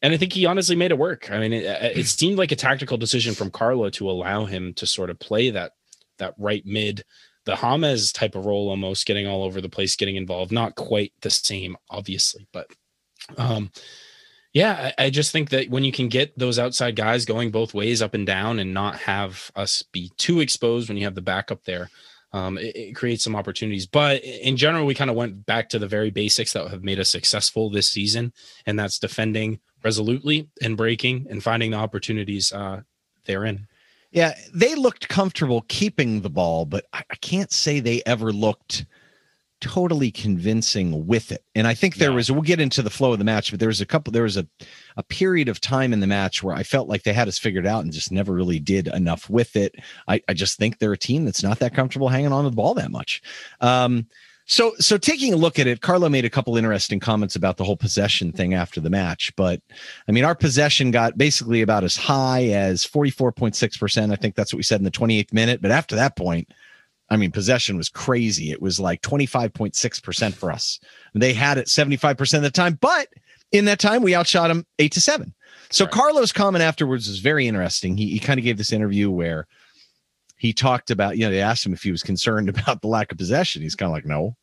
And 0.00 0.14
I 0.14 0.16
think 0.16 0.32
he 0.32 0.46
honestly 0.46 0.76
made 0.76 0.90
it 0.90 0.98
work. 0.98 1.30
I 1.30 1.38
mean, 1.38 1.52
it, 1.52 1.64
it 1.98 2.06
seemed 2.06 2.38
like 2.38 2.52
a 2.52 2.56
tactical 2.56 2.96
decision 2.96 3.34
from 3.34 3.50
Carlo 3.50 3.90
to 3.90 4.08
allow 4.08 4.46
him 4.46 4.72
to 4.74 4.86
sort 4.86 5.10
of 5.10 5.18
play 5.18 5.50
that 5.50 5.72
that 6.16 6.34
right 6.38 6.64
mid 6.64 7.04
the 7.50 7.80
James 7.80 8.12
type 8.12 8.34
of 8.34 8.46
role 8.46 8.70
almost 8.70 9.06
getting 9.06 9.26
all 9.26 9.42
over 9.42 9.60
the 9.60 9.68
place, 9.68 9.96
getting 9.96 10.16
involved. 10.16 10.52
Not 10.52 10.76
quite 10.76 11.12
the 11.20 11.30
same, 11.30 11.76
obviously, 11.88 12.46
but 12.52 12.66
um 13.36 13.70
yeah, 14.52 14.92
I, 14.98 15.04
I, 15.04 15.10
just 15.10 15.30
think 15.30 15.50
that 15.50 15.70
when 15.70 15.84
you 15.84 15.92
can 15.92 16.08
get 16.08 16.36
those 16.36 16.58
outside 16.58 16.96
guys 16.96 17.24
going 17.24 17.52
both 17.52 17.72
ways 17.72 18.02
up 18.02 18.14
and 18.14 18.26
down 18.26 18.58
and 18.58 18.74
not 18.74 18.96
have 18.96 19.48
us 19.54 19.82
be 19.92 20.10
too 20.16 20.40
exposed 20.40 20.88
when 20.88 20.98
you 20.98 21.04
have 21.04 21.14
the 21.14 21.22
backup 21.22 21.62
there, 21.62 21.88
um, 22.32 22.58
it, 22.58 22.74
it 22.74 22.96
creates 22.96 23.22
some 23.22 23.36
opportunities. 23.36 23.86
But 23.86 24.24
in 24.24 24.56
general, 24.56 24.86
we 24.86 24.94
kind 24.94 25.08
of 25.08 25.14
went 25.14 25.46
back 25.46 25.68
to 25.68 25.78
the 25.78 25.86
very 25.86 26.10
basics 26.10 26.52
that 26.54 26.68
have 26.68 26.82
made 26.82 26.98
us 26.98 27.10
successful 27.10 27.70
this 27.70 27.88
season, 27.88 28.32
and 28.66 28.76
that's 28.76 28.98
defending 28.98 29.60
resolutely 29.84 30.48
and 30.60 30.76
breaking 30.76 31.28
and 31.30 31.44
finding 31.44 31.70
the 31.70 31.76
opportunities 31.76 32.52
uh, 32.52 32.80
therein. 33.26 33.68
Yeah, 34.12 34.34
they 34.52 34.74
looked 34.74 35.08
comfortable 35.08 35.64
keeping 35.68 36.22
the 36.22 36.30
ball, 36.30 36.66
but 36.66 36.86
I, 36.92 37.02
I 37.10 37.16
can't 37.16 37.52
say 37.52 37.78
they 37.78 38.02
ever 38.06 38.32
looked 38.32 38.84
totally 39.60 40.10
convincing 40.10 41.06
with 41.06 41.30
it. 41.30 41.44
And 41.54 41.66
I 41.66 41.74
think 41.74 41.96
there 41.96 42.10
yeah. 42.10 42.16
was 42.16 42.30
we'll 42.30 42.42
get 42.42 42.60
into 42.60 42.82
the 42.82 42.90
flow 42.90 43.12
of 43.12 43.18
the 43.18 43.24
match, 43.24 43.50
but 43.50 43.60
there 43.60 43.68
was 43.68 43.80
a 43.80 43.86
couple 43.86 44.10
there 44.10 44.22
was 44.22 44.36
a 44.36 44.46
a 44.96 45.02
period 45.02 45.48
of 45.48 45.60
time 45.60 45.92
in 45.92 46.00
the 46.00 46.06
match 46.06 46.42
where 46.42 46.54
I 46.54 46.62
felt 46.62 46.88
like 46.88 47.02
they 47.02 47.12
had 47.12 47.28
us 47.28 47.38
figured 47.38 47.66
out 47.66 47.84
and 47.84 47.92
just 47.92 48.10
never 48.10 48.32
really 48.32 48.58
did 48.58 48.88
enough 48.88 49.28
with 49.28 49.56
it. 49.56 49.76
I, 50.08 50.22
I 50.28 50.34
just 50.34 50.58
think 50.58 50.78
they're 50.78 50.92
a 50.92 50.98
team 50.98 51.24
that's 51.24 51.42
not 51.42 51.58
that 51.58 51.74
comfortable 51.74 52.08
hanging 52.08 52.32
on 52.32 52.44
to 52.44 52.50
the 52.50 52.56
ball 52.56 52.74
that 52.74 52.90
much. 52.90 53.22
Um, 53.60 54.06
so, 54.50 54.74
so 54.80 54.98
taking 54.98 55.32
a 55.32 55.36
look 55.36 55.60
at 55.60 55.68
it, 55.68 55.80
Carlo 55.80 56.08
made 56.08 56.24
a 56.24 56.30
couple 56.30 56.56
interesting 56.56 56.98
comments 56.98 57.36
about 57.36 57.56
the 57.56 57.62
whole 57.62 57.76
possession 57.76 58.32
thing 58.32 58.52
after 58.52 58.80
the 58.80 58.90
match. 58.90 59.32
But 59.36 59.62
I 60.08 60.12
mean, 60.12 60.24
our 60.24 60.34
possession 60.34 60.90
got 60.90 61.16
basically 61.16 61.62
about 61.62 61.84
as 61.84 61.96
high 61.96 62.48
as 62.48 62.84
44.6%. 62.84 64.12
I 64.12 64.16
think 64.16 64.34
that's 64.34 64.52
what 64.52 64.56
we 64.56 64.64
said 64.64 64.80
in 64.80 64.84
the 64.84 64.90
28th 64.90 65.32
minute. 65.32 65.62
But 65.62 65.70
after 65.70 65.94
that 65.94 66.16
point, 66.16 66.48
I 67.08 67.16
mean, 67.16 67.30
possession 67.30 67.76
was 67.76 67.88
crazy. 67.88 68.50
It 68.50 68.60
was 68.60 68.80
like 68.80 69.02
25.6% 69.02 70.34
for 70.34 70.50
us. 70.50 70.80
They 71.14 71.32
had 71.32 71.56
it 71.56 71.68
75% 71.68 72.34
of 72.34 72.42
the 72.42 72.50
time, 72.50 72.76
but 72.80 73.06
in 73.52 73.66
that 73.66 73.78
time, 73.78 74.02
we 74.02 74.16
outshot 74.16 74.48
them 74.48 74.66
eight 74.80 74.90
to 74.92 75.00
seven. 75.00 75.32
So 75.70 75.84
right. 75.84 75.94
Carlo's 75.94 76.32
comment 76.32 76.62
afterwards 76.62 77.08
was 77.08 77.20
very 77.20 77.46
interesting. 77.46 77.96
He, 77.96 78.10
he 78.10 78.18
kind 78.18 78.40
of 78.40 78.44
gave 78.44 78.58
this 78.58 78.72
interview 78.72 79.12
where 79.12 79.46
he 80.40 80.54
talked 80.54 80.90
about, 80.90 81.18
you 81.18 81.26
know, 81.26 81.30
they 81.30 81.42
asked 81.42 81.66
him 81.66 81.74
if 81.74 81.82
he 81.82 81.90
was 81.90 82.02
concerned 82.02 82.48
about 82.48 82.80
the 82.80 82.88
lack 82.88 83.12
of 83.12 83.18
possession. 83.18 83.60
He's 83.62 83.76
kind 83.76 83.90
of 83.90 83.94
like, 83.94 84.06
no. 84.06 84.36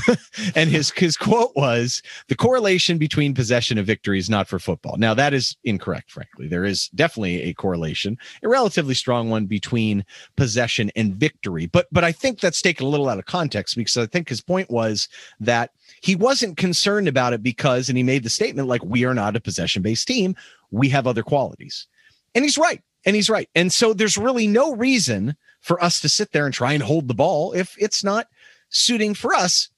and 0.54 0.70
his 0.70 0.90
his 0.92 1.18
quote 1.18 1.52
was 1.54 2.00
the 2.28 2.34
correlation 2.34 2.96
between 2.96 3.34
possession 3.34 3.76
and 3.76 3.86
victory 3.86 4.18
is 4.18 4.30
not 4.30 4.48
for 4.48 4.58
football. 4.58 4.96
Now 4.96 5.12
that 5.12 5.34
is 5.34 5.54
incorrect, 5.64 6.10
frankly. 6.10 6.48
There 6.48 6.64
is 6.64 6.88
definitely 6.94 7.42
a 7.42 7.52
correlation, 7.52 8.16
a 8.42 8.48
relatively 8.48 8.94
strong 8.94 9.28
one 9.28 9.44
between 9.44 10.06
possession 10.36 10.90
and 10.96 11.16
victory. 11.16 11.66
But 11.66 11.88
but 11.92 12.04
I 12.04 12.12
think 12.12 12.40
that's 12.40 12.62
taken 12.62 12.86
a 12.86 12.88
little 12.88 13.10
out 13.10 13.18
of 13.18 13.26
context 13.26 13.76
because 13.76 13.98
I 13.98 14.06
think 14.06 14.30
his 14.30 14.40
point 14.40 14.70
was 14.70 15.08
that 15.40 15.72
he 16.00 16.16
wasn't 16.16 16.56
concerned 16.56 17.06
about 17.06 17.34
it 17.34 17.42
because, 17.42 17.90
and 17.90 17.98
he 17.98 18.02
made 18.02 18.22
the 18.22 18.30
statement 18.30 18.68
like 18.68 18.82
we 18.82 19.04
are 19.04 19.14
not 19.14 19.36
a 19.36 19.40
possession 19.40 19.82
based 19.82 20.08
team. 20.08 20.34
We 20.70 20.88
have 20.88 21.06
other 21.06 21.22
qualities. 21.22 21.86
And 22.34 22.44
he's 22.44 22.56
right. 22.56 22.80
And 23.04 23.16
he's 23.16 23.30
right. 23.30 23.48
And 23.54 23.72
so 23.72 23.92
there's 23.92 24.16
really 24.16 24.46
no 24.46 24.74
reason 24.74 25.36
for 25.60 25.82
us 25.82 26.00
to 26.00 26.08
sit 26.08 26.32
there 26.32 26.44
and 26.44 26.54
try 26.54 26.72
and 26.72 26.82
hold 26.82 27.08
the 27.08 27.14
ball 27.14 27.52
if 27.52 27.76
it's 27.78 28.04
not 28.04 28.26
suiting 28.68 29.14
for 29.14 29.34
us 29.34 29.68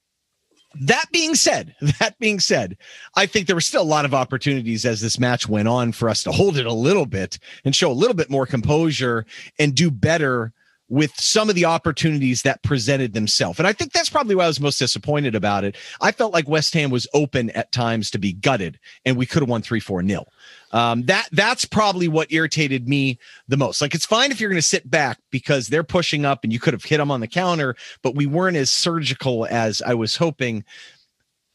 that 0.80 1.06
being 1.12 1.34
said, 1.34 1.74
that 2.00 2.18
being 2.18 2.40
said, 2.40 2.76
I 3.14 3.26
think 3.26 3.46
there 3.46 3.56
were 3.56 3.60
still 3.60 3.82
a 3.82 3.84
lot 3.84 4.04
of 4.04 4.14
opportunities 4.14 4.84
as 4.84 5.00
this 5.00 5.18
match 5.18 5.48
went 5.48 5.68
on 5.68 5.92
for 5.92 6.08
us 6.08 6.22
to 6.24 6.32
hold 6.32 6.56
it 6.56 6.66
a 6.66 6.72
little 6.72 7.06
bit 7.06 7.38
and 7.64 7.74
show 7.74 7.90
a 7.90 7.92
little 7.92 8.14
bit 8.14 8.30
more 8.30 8.46
composure 8.46 9.24
and 9.58 9.74
do 9.74 9.90
better 9.90 10.52
with 10.88 11.12
some 11.16 11.48
of 11.48 11.54
the 11.54 11.64
opportunities 11.64 12.42
that 12.42 12.62
presented 12.62 13.14
themselves. 13.14 13.58
And 13.58 13.66
I 13.66 13.72
think 13.72 13.92
that's 13.92 14.10
probably 14.10 14.34
why 14.34 14.44
I 14.44 14.48
was 14.48 14.60
most 14.60 14.78
disappointed 14.78 15.34
about 15.34 15.64
it. 15.64 15.76
I 16.00 16.12
felt 16.12 16.34
like 16.34 16.46
West 16.46 16.74
Ham 16.74 16.90
was 16.90 17.06
open 17.14 17.50
at 17.50 17.72
times 17.72 18.10
to 18.10 18.18
be 18.18 18.34
gutted 18.34 18.78
and 19.04 19.16
we 19.16 19.24
could 19.24 19.42
have 19.42 19.48
won 19.48 19.62
3 19.62 19.80
4 19.80 20.02
nil. 20.02 20.28
Um, 20.72 21.04
that 21.04 21.28
that's 21.32 21.64
probably 21.64 22.08
what 22.08 22.32
irritated 22.32 22.88
me 22.88 23.18
the 23.48 23.56
most. 23.56 23.80
Like 23.80 23.94
it's 23.94 24.04
fine 24.04 24.30
if 24.30 24.40
you're 24.40 24.50
going 24.50 24.60
to 24.60 24.66
sit 24.66 24.90
back 24.90 25.18
because 25.30 25.68
they're 25.68 25.84
pushing 25.84 26.24
up 26.24 26.44
and 26.44 26.52
you 26.52 26.60
could 26.60 26.74
have 26.74 26.84
hit 26.84 26.98
them 26.98 27.10
on 27.10 27.20
the 27.20 27.28
counter, 27.28 27.76
but 28.02 28.14
we 28.14 28.26
weren't 28.26 28.56
as 28.56 28.70
surgical 28.70 29.46
as 29.46 29.80
I 29.82 29.94
was 29.94 30.16
hoping 30.16 30.64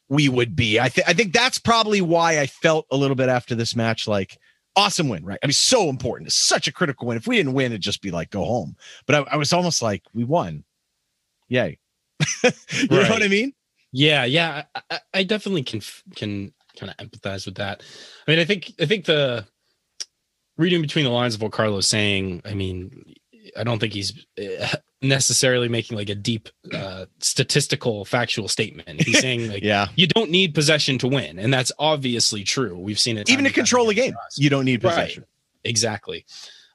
we 0.07 0.27
would 0.27 0.55
be. 0.55 0.79
I 0.79 0.89
think 0.89 1.07
I 1.07 1.13
think 1.13 1.33
that's 1.33 1.59
probably 1.59 2.01
why 2.01 2.39
I 2.39 2.47
felt 2.47 2.87
a 2.91 2.97
little 2.97 3.15
bit 3.15 3.29
after 3.29 3.55
this 3.55 3.75
match 3.75 4.07
like 4.07 4.39
awesome 4.75 5.09
win, 5.09 5.25
right? 5.25 5.39
I 5.43 5.47
mean, 5.47 5.53
so 5.53 5.89
important. 5.89 6.27
It's 6.27 6.35
such 6.35 6.67
a 6.67 6.71
critical 6.71 7.07
win. 7.07 7.17
If 7.17 7.27
we 7.27 7.37
didn't 7.37 7.53
win, 7.53 7.71
it'd 7.71 7.81
just 7.81 8.01
be 8.01 8.11
like 8.11 8.29
go 8.29 8.43
home. 8.43 8.75
But 9.05 9.15
I, 9.15 9.33
I 9.33 9.37
was 9.37 9.53
almost 9.53 9.81
like 9.81 10.03
we 10.13 10.23
won. 10.23 10.63
Yay. 11.47 11.77
you 12.43 12.51
right. 12.89 12.89
know 12.91 13.09
what 13.09 13.23
I 13.23 13.27
mean? 13.27 13.53
Yeah, 13.91 14.25
yeah. 14.25 14.63
I, 14.89 14.99
I 15.13 15.23
definitely 15.23 15.63
can 15.63 15.81
can 16.15 16.53
kind 16.77 16.93
of 16.97 16.97
empathize 16.97 17.45
with 17.45 17.55
that. 17.55 17.81
I 18.27 18.31
mean, 18.31 18.39
I 18.39 18.45
think 18.45 18.73
I 18.79 18.85
think 18.85 19.05
the 19.05 19.45
reading 20.57 20.81
between 20.81 21.05
the 21.05 21.11
lines 21.11 21.35
of 21.35 21.41
what 21.41 21.51
Carlo's 21.51 21.87
saying, 21.87 22.41
I 22.45 22.53
mean, 22.53 23.15
I 23.57 23.63
don't 23.63 23.79
think 23.79 23.93
he's 23.93 24.25
eh, 24.37 24.67
necessarily 25.01 25.69
making 25.69 25.97
like 25.97 26.09
a 26.09 26.15
deep 26.15 26.49
uh, 26.73 27.05
statistical 27.19 28.05
factual 28.05 28.47
statement. 28.47 29.01
He's 29.01 29.19
saying 29.21 29.49
like, 29.49 29.63
yeah, 29.63 29.87
you 29.95 30.07
don't 30.07 30.29
need 30.29 30.53
possession 30.53 30.97
to 30.99 31.07
win, 31.07 31.39
and 31.39 31.53
that's 31.53 31.71
obviously 31.79 32.43
true. 32.43 32.77
We've 32.77 32.99
seen 32.99 33.17
it 33.17 33.29
even 33.29 33.45
to 33.45 33.51
control 33.51 33.89
a 33.89 33.93
game. 33.93 34.13
You 34.35 34.49
don't 34.49 34.65
need 34.65 34.81
possession. 34.81 35.23
Right. 35.23 35.69
Exactly. 35.69 36.25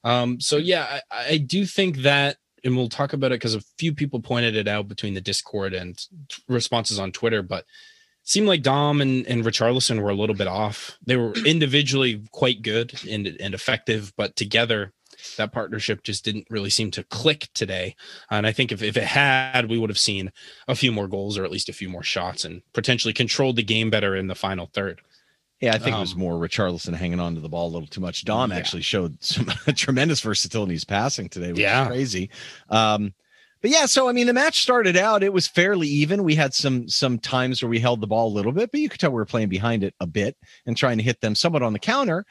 Um, 0.05 0.41
so 0.41 0.57
yeah, 0.57 1.01
I, 1.11 1.27
I 1.31 1.37
do 1.39 1.65
think 1.65 1.99
that, 1.99 2.37
and 2.63 2.77
we'll 2.77 2.89
talk 2.89 3.13
about 3.13 3.33
it 3.33 3.37
because 3.37 3.55
a 3.55 3.63
few 3.79 3.95
people 3.95 4.21
pointed 4.21 4.57
it 4.57 4.69
out 4.69 4.89
between 4.89 5.15
the 5.15 5.21
Discord 5.21 5.75
and 5.75 5.97
t- 5.97 6.43
responses 6.49 6.99
on 6.99 7.13
Twitter, 7.13 7.43
but 7.43 7.65
seemed 8.25 8.49
like 8.49 8.63
Dom 8.63 9.01
and, 9.01 9.27
and 9.27 9.45
Richarlison 9.45 10.03
were 10.03 10.11
a 10.11 10.15
little 10.15 10.35
bit 10.35 10.47
off. 10.47 10.99
They 11.05 11.17
were 11.17 11.33
individually 11.45 12.23
quite 12.33 12.63
good 12.63 12.95
and, 13.09 13.27
and 13.27 13.55
effective, 13.55 14.13
but 14.17 14.35
together 14.35 14.93
that 15.37 15.53
partnership 15.53 16.03
just 16.03 16.25
didn't 16.25 16.47
really 16.51 16.71
seem 16.71 16.91
to 16.93 17.05
click 17.05 17.49
today. 17.55 17.97
And 18.31 18.47
I 18.47 18.53
think 18.53 18.73
if, 18.73 18.83
if 18.83 18.97
it 18.97 19.05
had, 19.05 19.69
we 19.69 19.79
would 19.79 19.91
have 19.91 19.99
seen 19.99 20.33
a 20.69 20.75
few 20.75 20.93
more 20.93 21.09
goals 21.09 21.39
or 21.39 21.45
at 21.45 21.51
least 21.51 21.69
a 21.69 21.75
few 21.75 21.89
more 21.89 22.03
shots 22.03 22.45
and 22.45 22.63
potentially 22.73 23.15
controlled 23.15 23.57
the 23.57 23.63
game 23.63 23.91
better 23.91 24.17
in 24.17 24.27
the 24.27 24.35
final 24.35 24.67
third. 24.67 25.01
Yeah, 25.61 25.75
I 25.75 25.79
think 25.79 25.95
um, 25.95 26.01
it 26.01 26.03
was 26.03 26.13
um, 26.13 26.19
more 26.19 26.35
Richarlison 26.35 26.95
hanging 26.95 27.21
on 27.21 27.35
to 27.37 27.41
the 27.41 27.49
ball 27.49 27.69
a 27.69 27.73
little 27.73 27.89
too 27.89 28.01
much. 28.01 28.25
Dom 28.25 28.51
yeah. 28.51 28.57
actually 28.57 28.83
showed 28.83 29.23
some 29.23 29.47
tremendous 29.75 30.21
versatility 30.21 30.73
in 30.73 30.77
his 30.77 30.85
passing 30.85 31.29
today, 31.29 31.53
which 31.53 31.61
yeah. 31.61 31.83
is 31.83 31.89
crazy. 31.89 32.31
Um, 32.69 33.15
but 33.63 33.71
yeah, 33.71 33.87
so 33.87 34.07
I 34.07 34.13
mean, 34.13 34.27
the 34.27 34.35
match 34.35 34.61
started 34.61 34.95
out; 34.95 35.23
it 35.23 35.33
was 35.33 35.47
fairly 35.47 35.89
even. 35.89 36.23
We 36.23 36.35
had 36.35 36.53
some 36.53 36.87
some 36.87 37.19
times 37.19 37.63
where 37.63 37.71
we 37.71 37.81
held 37.81 38.03
the 38.03 38.07
ball 38.07 38.29
a 38.29 38.35
little 38.35 38.53
bit, 38.53 38.71
but 38.71 38.81
you 38.81 38.91
could 38.91 39.01
tell 39.01 39.11
we 39.11 39.15
were 39.15 39.25
playing 39.25 39.49
behind 39.49 39.83
it 39.85 39.95
a 40.01 40.07
bit 40.07 40.37
and 40.67 40.77
trying 40.77 40.99
to 40.99 41.03
hit 41.03 41.23
them 41.23 41.35
somewhat 41.35 41.63
on 41.63 41.73
the 41.73 41.79
counter. 41.79 42.27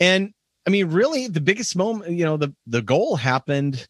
And 0.00 0.34
I 0.66 0.70
mean, 0.70 0.88
really, 0.88 1.26
the 1.26 1.40
biggest 1.40 1.76
moment, 1.76 2.12
you 2.12 2.24
know, 2.24 2.36
the 2.36 2.54
the 2.66 2.82
goal 2.82 3.16
happened 3.16 3.86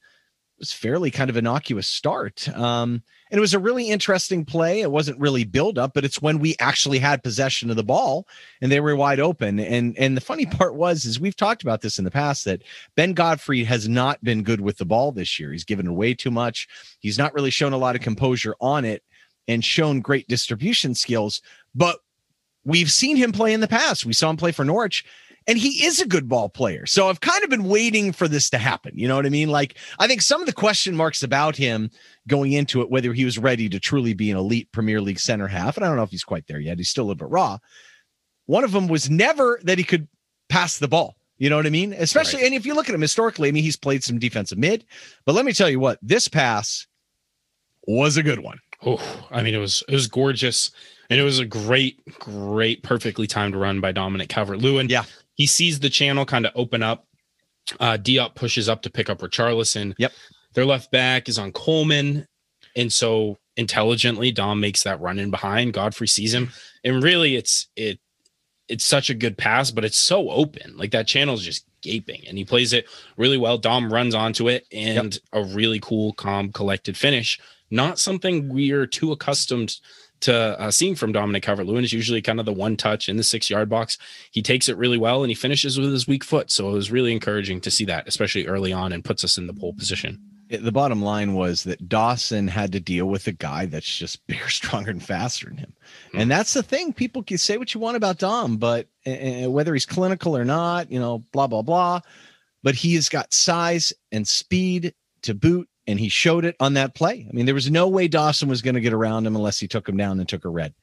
was 0.63 0.73
fairly 0.73 1.11
kind 1.11 1.29
of 1.29 1.37
innocuous 1.37 1.89
start. 1.89 2.49
Um, 2.51 3.03
and 3.31 3.39
it 3.39 3.41
was 3.41 3.53
a 3.53 3.59
really 3.59 3.91
interesting 3.91 4.45
play. 4.45 4.81
It 4.81 4.93
wasn't 4.93 5.19
really 5.19 5.43
build 5.43 5.77
up, 5.77 5.93
but 5.93 6.05
it's 6.05 6.23
when 6.23 6.39
we 6.39 6.55
actually 6.61 7.01
had 7.01 7.25
possession 7.25 7.69
of 7.69 7.75
the 7.75 7.83
ball 7.83 8.29
and 8.61 8.71
they 8.71 8.79
were 8.79 8.95
wide 8.95 9.19
open. 9.19 9.59
And 9.59 9.99
and 9.99 10.17
the 10.17 10.21
funny 10.21 10.47
part 10.47 10.77
was 10.77 11.05
is 11.05 11.19
we've 11.19 11.35
talked 11.35 11.63
about 11.63 11.81
this 11.81 11.99
in 11.99 12.05
the 12.05 12.13
past 12.13 12.45
that 12.45 12.63
Ben 12.95 13.13
Godfrey 13.13 13.65
has 13.65 13.89
not 13.89 14.23
been 14.23 14.45
good 14.45 14.61
with 14.61 14.79
the 14.79 14.85
ball 14.85 15.11
this 15.11 15.41
year. 15.41 15.51
He's 15.51 15.65
given 15.65 15.89
away 15.89 16.15
too 16.15 16.31
much. 16.31 16.69
He's 17.01 17.19
not 17.19 17.35
really 17.35 17.51
shown 17.51 17.73
a 17.73 17.79
lot 17.79 17.97
of 17.97 18.03
composure 18.03 18.55
on 18.61 18.85
it 18.85 19.03
and 19.49 19.65
shown 19.65 20.01
great 20.01 20.29
distribution 20.29 20.95
skills, 20.95 21.43
but 21.75 21.99
we've 22.65 22.93
seen 22.93 23.17
him 23.17 23.33
play 23.33 23.53
in 23.53 23.61
the 23.61 23.67
past. 23.67 24.07
We 24.07 24.13
saw 24.13 24.31
him 24.31 24.37
play 24.37 24.53
for 24.53 24.65
Norwich 24.65 25.05
and 25.47 25.59
he 25.59 25.85
is 25.85 26.01
a 26.01 26.07
good 26.07 26.29
ball 26.29 26.49
player. 26.49 26.87
So 26.87 27.09
I've 27.09 27.21
kind 27.21 27.43
of 27.43 27.51
been 27.51 27.65
waiting 27.65 28.13
for 28.13 28.29
this 28.29 28.51
to 28.51 28.59
happen. 28.59 28.93
You 28.95 29.09
know 29.09 29.17
what 29.17 29.27
I 29.27 29.31
mean? 29.31 29.51
Like, 29.51 29.77
I 29.99 30.07
think 30.07 30.23
some 30.23 30.41
of 30.41 30.47
the 30.47 30.53
question 30.53 30.97
marks 30.97 31.23
about 31.23 31.57
him 31.57 31.91
going 32.29 32.53
into 32.53 32.81
it, 32.81 32.91
whether 32.91 33.13
he 33.13 33.25
was 33.25 33.39
ready 33.39 33.69
to 33.69 33.81
truly 33.81 34.15
be 34.15 34.31
an 34.31 34.37
elite 34.37 34.71
Premier 34.73 35.01
League 35.01 35.21
center 35.21 35.47
half, 35.47 35.77
and 35.77 35.85
I 35.85 35.89
don't 35.89 35.97
know 35.97 36.03
if 36.03 36.11
he's 36.11 36.25
quite 36.25 36.47
there 36.47 36.61
yet. 36.61 36.79
He's 36.79 36.89
still 36.89 37.05
a 37.05 37.07
little 37.07 37.27
bit 37.27 37.33
raw. 37.33 37.59
One 38.47 38.65
of 38.65 38.73
them 38.73 38.89
was 38.89 39.11
never 39.11 39.61
that 39.65 39.79
he 39.79 39.85
could 39.85 40.09
pass 40.49 40.79
the 40.79 40.89
ball. 40.89 41.17
You 41.39 41.51
know 41.51 41.57
what 41.57 41.67
I 41.67 41.71
mean? 41.71 41.93
Especially, 41.93 42.43
right. 42.43 42.47
and 42.47 42.55
if 42.55 42.67
you 42.67 42.75
look 42.75 42.89
at 42.89 42.95
him 42.95 43.01
historically, 43.01 43.49
I 43.49 43.53
mean, 43.53 43.65
he's 43.65 43.77
played 43.77 44.05
some 44.05 44.19
defensive 44.19 44.59
mid, 44.59 44.85
but 45.25 45.35
let 45.35 45.45
me 45.45 45.53
tell 45.53 45.69
you 45.69 45.81
what, 45.81 45.99
this 46.01 46.29
pass 46.29 46.87
was 47.87 48.17
a 48.17 48.23
good 48.23 48.41
one. 48.41 48.59
Oh, 48.85 49.27
I 49.31 49.43
mean, 49.43 49.55
it 49.55 49.59
was 49.59 49.83
it 49.89 49.95
was 49.95 50.07
gorgeous, 50.07 50.71
and 51.11 51.21
it 51.21 51.25
was 51.25 51.39
a 51.39 51.45
great, 51.45 52.01
great, 52.19 52.83
perfectly 52.83 53.27
timed 53.27 53.57
run 53.57 53.81
by 53.81 53.93
Dominic 53.93 54.29
Calvert 54.29 54.59
Lewin. 54.59 54.89
Yeah, 54.89 55.05
he 55.43 55.47
sees 55.47 55.81
the 55.81 55.91
channel 55.91 56.25
kind 56.25 56.47
of 56.47 56.53
open 56.55 56.85
up. 56.85 57.05
Uh, 57.81 57.99
Diop 58.01 58.37
pushes 58.37 58.69
up 58.69 58.83
to 58.83 58.91
pick 58.91 59.11
up 59.11 59.19
Richarlison. 59.19 59.93
Yep, 59.99 60.13
their 60.55 60.65
left 60.65 60.93
back 60.93 61.29
is 61.29 61.37
on 61.37 61.51
Coleman, 61.51 62.29
and 62.77 62.93
so 62.93 63.39
intelligently, 63.57 64.31
Dom 64.31 64.61
makes 64.61 64.85
that 64.85 65.01
run 65.01 65.19
in 65.19 65.33
behind. 65.33 65.73
Godfrey 65.73 66.07
sees 66.07 66.33
him, 66.33 66.51
and 66.85 67.03
really, 67.03 67.35
it's 67.35 67.67
it 67.75 67.99
it's 68.69 68.85
such 68.85 69.11
a 69.11 69.15
good 69.15 69.37
pass, 69.37 69.73
but 69.73 69.85
it's 69.85 69.99
so 69.99 70.31
open. 70.31 70.77
Like 70.77 70.93
that 70.93 71.09
channel 71.09 71.35
is 71.35 71.43
just 71.43 71.67
gaping, 71.81 72.23
and 72.29 72.39
he 72.39 72.45
plays 72.45 72.73
it 72.73 72.87
really 73.17 73.39
well. 73.39 73.59
Dom 73.59 73.93
runs 73.93 74.15
onto 74.15 74.49
it, 74.49 74.65
and 74.71 75.15
yep. 75.15 75.23
a 75.33 75.43
really 75.43 75.81
cool, 75.81 76.13
calm, 76.13 76.53
collected 76.53 76.97
finish 76.97 77.41
not 77.73 77.99
something 77.99 78.53
we're 78.53 78.87
too 78.87 79.13
accustomed 79.13 79.79
to 80.23 80.61
uh, 80.61 80.71
seeing 80.71 80.95
from 80.95 81.13
Dominic 81.13 81.43
Calvert 81.43 81.67
Lewin 81.67 81.85
is 81.85 81.93
usually 81.93 82.23
kind 82.23 82.41
of 82.41 82.47
the 82.47 82.53
one 82.53 82.77
touch 82.77 83.09
in 83.09 83.17
the 83.17 83.25
six 83.25 83.51
yard 83.51 83.69
box. 83.69 83.99
He 84.31 84.43
takes 84.43 84.69
it 84.69 84.77
really 84.77 84.99
well 84.99 85.23
and 85.23 85.31
he 85.31 85.35
finishes 85.35 85.79
with 85.79 85.93
his 85.93 86.09
weak 86.09 86.25
foot. 86.25 86.51
So 86.51 86.71
it 86.71 86.73
was 86.73 86.91
really 86.91 87.13
encouraging 87.13 87.61
to 87.63 87.71
see 87.71 87.85
that, 87.87 88.09
especially 88.09 88.47
early 88.47 88.73
on, 88.73 88.93
and 88.93 89.05
puts 89.05 89.25
us 89.25 89.37
in 89.37 89.47
the 89.47 89.55
pole 89.55 89.75
position. 89.75 90.21
The 90.49 90.73
bottom 90.73 91.01
line 91.01 91.33
was 91.33 91.65
that 91.65 91.89
Dawson 91.89 92.47
had 92.47 92.73
to 92.73 92.81
deal 92.81 93.07
with 93.07 93.27
a 93.27 93.33
guy 93.33 93.67
that's 93.67 93.97
just 93.97 94.27
bigger, 94.27 94.49
stronger, 94.49 94.91
and 94.91 95.03
faster 95.03 95.47
than 95.47 95.59
him. 95.59 95.75
Mm-hmm. 96.09 96.21
And 96.21 96.31
that's 96.31 96.55
the 96.55 96.63
thing. 96.63 96.93
People 96.93 97.23
can 97.23 97.39
say 97.39 97.57
what 97.57 97.73
you 97.73 97.81
want 97.81 97.97
about 97.97 98.19
Dom, 98.19 98.59
but 98.59 98.89
uh, 99.07 99.51
whether 99.51 99.73
he's 99.73 99.87
clinical 99.87 100.37
or 100.37 100.45
not, 100.45 100.91
you 100.91 101.01
know, 101.01 101.25
blah, 101.33 101.47
blah, 101.47 101.63
blah. 101.63 102.01
But 102.63 102.75
he 102.75 102.95
has 102.95 103.09
got 103.09 103.33
size 103.33 103.93
and 104.13 104.29
speed 104.29 104.95
to 105.23 105.35
boot 105.35 105.69
and 105.87 105.99
he 105.99 106.09
showed 106.09 106.45
it 106.45 106.57
on 106.61 106.75
that 106.75 106.95
play. 106.95 107.27
I 107.29 107.33
mean, 107.33 107.47
there 107.47 107.55
was 107.55 107.71
no 107.71 107.89
way 107.89 108.09
Dawson 108.09 108.49
was 108.49 108.63
going 108.63 108.75
to 108.75 108.81
get 108.81 108.93
around 108.93 109.27
him 109.27 109.37
unless 109.37 109.59
he 109.59 109.69
took 109.69 109.89
him 109.89 109.97
down 109.97 110.19
and 110.21 110.29
took 110.29 110.45
a 110.45 110.49
red. 110.49 110.75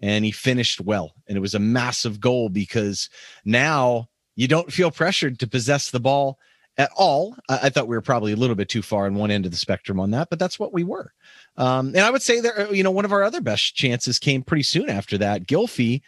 And 0.00 0.24
he 0.24 0.32
finished 0.32 0.80
well. 0.80 1.14
And 1.26 1.36
it 1.36 1.40
was 1.40 1.54
a 1.54 1.60
massive 1.60 2.20
goal 2.20 2.48
because 2.48 3.08
now 3.44 4.08
you 4.34 4.48
don't 4.48 4.72
feel 4.72 4.90
pressured 4.90 5.38
to 5.38 5.46
possess 5.46 5.90
the 5.90 6.00
ball 6.00 6.38
at 6.76 6.90
all. 6.96 7.36
I, 7.48 7.60
I 7.64 7.68
thought 7.70 7.88
we 7.88 7.96
were 7.96 8.02
probably 8.02 8.32
a 8.32 8.36
little 8.36 8.56
bit 8.56 8.68
too 8.68 8.82
far 8.82 9.06
on 9.06 9.14
one 9.14 9.30
end 9.30 9.46
of 9.46 9.52
the 9.52 9.58
spectrum 9.58 10.00
on 10.00 10.10
that, 10.10 10.28
but 10.28 10.38
that's 10.38 10.58
what 10.58 10.72
we 10.72 10.84
were. 10.84 11.12
Um, 11.56 11.88
and 11.88 12.00
I 12.00 12.10
would 12.10 12.22
say 12.22 12.40
that, 12.40 12.74
you 12.74 12.82
know, 12.82 12.90
one 12.90 13.04
of 13.04 13.12
our 13.12 13.22
other 13.22 13.40
best 13.40 13.74
chances 13.74 14.18
came 14.18 14.42
pretty 14.42 14.64
soon 14.64 14.90
after 14.90 15.16
that. 15.18 15.46
Gylfi, 15.46 16.02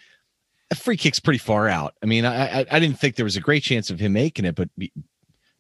a 0.71 0.75
free 0.75 0.97
kick's 0.97 1.21
pretty 1.21 1.39
far 1.39 1.69
out. 1.69 1.95
I 2.03 2.07
mean, 2.07 2.25
I, 2.25 2.61
I, 2.61 2.67
I 2.71 2.79
didn't 2.81 2.99
think 2.99 3.17
there 3.17 3.25
was 3.25 3.37
a 3.37 3.41
great 3.41 3.63
chance 3.63 3.91
of 3.91 4.01
him 4.01 4.15
making 4.15 4.45
it, 4.45 4.55
but 4.55 4.71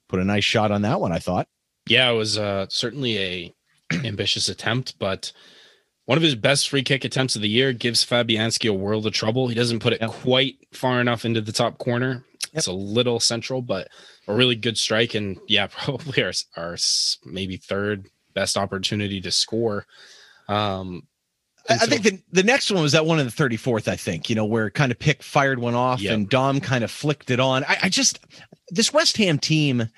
put 0.08 0.20
a 0.20 0.24
nice 0.24 0.44
shot 0.44 0.70
on 0.70 0.82
that 0.82 1.00
one, 1.00 1.12
I 1.12 1.18
thought 1.18 1.48
yeah, 1.86 2.10
it 2.10 2.14
was 2.14 2.38
uh, 2.38 2.66
certainly 2.68 3.18
a 3.18 3.54
ambitious 4.04 4.48
attempt, 4.48 4.98
but 4.98 5.32
one 6.06 6.18
of 6.18 6.22
his 6.22 6.34
best 6.34 6.68
free 6.68 6.82
kick 6.82 7.04
attempts 7.04 7.34
of 7.36 7.42
the 7.42 7.48
year 7.48 7.72
gives 7.72 8.04
Fabianski 8.04 8.68
a 8.68 8.74
world 8.74 9.06
of 9.06 9.12
trouble. 9.12 9.48
He 9.48 9.54
doesn't 9.54 9.80
put 9.80 9.94
it 9.94 10.00
yep. 10.00 10.10
quite 10.10 10.56
far 10.72 11.00
enough 11.00 11.24
into 11.24 11.40
the 11.40 11.52
top 11.52 11.78
corner. 11.78 12.24
Yep. 12.40 12.50
It's 12.52 12.66
a 12.66 12.72
little 12.72 13.20
central, 13.20 13.62
but 13.62 13.88
a 14.28 14.34
really 14.34 14.54
good 14.54 14.76
strike. 14.76 15.14
And 15.14 15.38
yeah, 15.48 15.66
probably 15.70 16.22
our, 16.22 16.32
our 16.56 16.76
maybe 17.24 17.56
third 17.56 18.08
best 18.34 18.56
opportunity 18.56 19.20
to 19.22 19.30
score. 19.30 19.86
Um, 20.48 21.04
I, 21.68 21.78
so, 21.78 21.86
think 21.86 22.02
the, 22.02 22.22
the 22.32 22.42
next 22.42 22.70
one 22.70 22.82
was 22.82 22.92
that 22.92 23.06
one 23.06 23.18
in 23.18 23.24
the 23.24 23.32
34th, 23.32 23.88
I 23.88 23.96
think, 23.96 24.28
you 24.28 24.36
know, 24.36 24.44
where 24.44 24.68
kind 24.68 24.92
of 24.92 24.98
Pick 24.98 25.22
fired 25.22 25.58
one 25.58 25.74
off 25.74 26.02
yep. 26.02 26.12
and 26.12 26.28
Dom 26.28 26.60
kind 26.60 26.84
of 26.84 26.90
flicked 26.90 27.30
it 27.30 27.40
on. 27.40 27.64
I, 27.64 27.78
I 27.84 27.88
just, 27.88 28.20
this 28.68 28.92
West 28.92 29.16
Ham 29.16 29.38
team, 29.38 29.88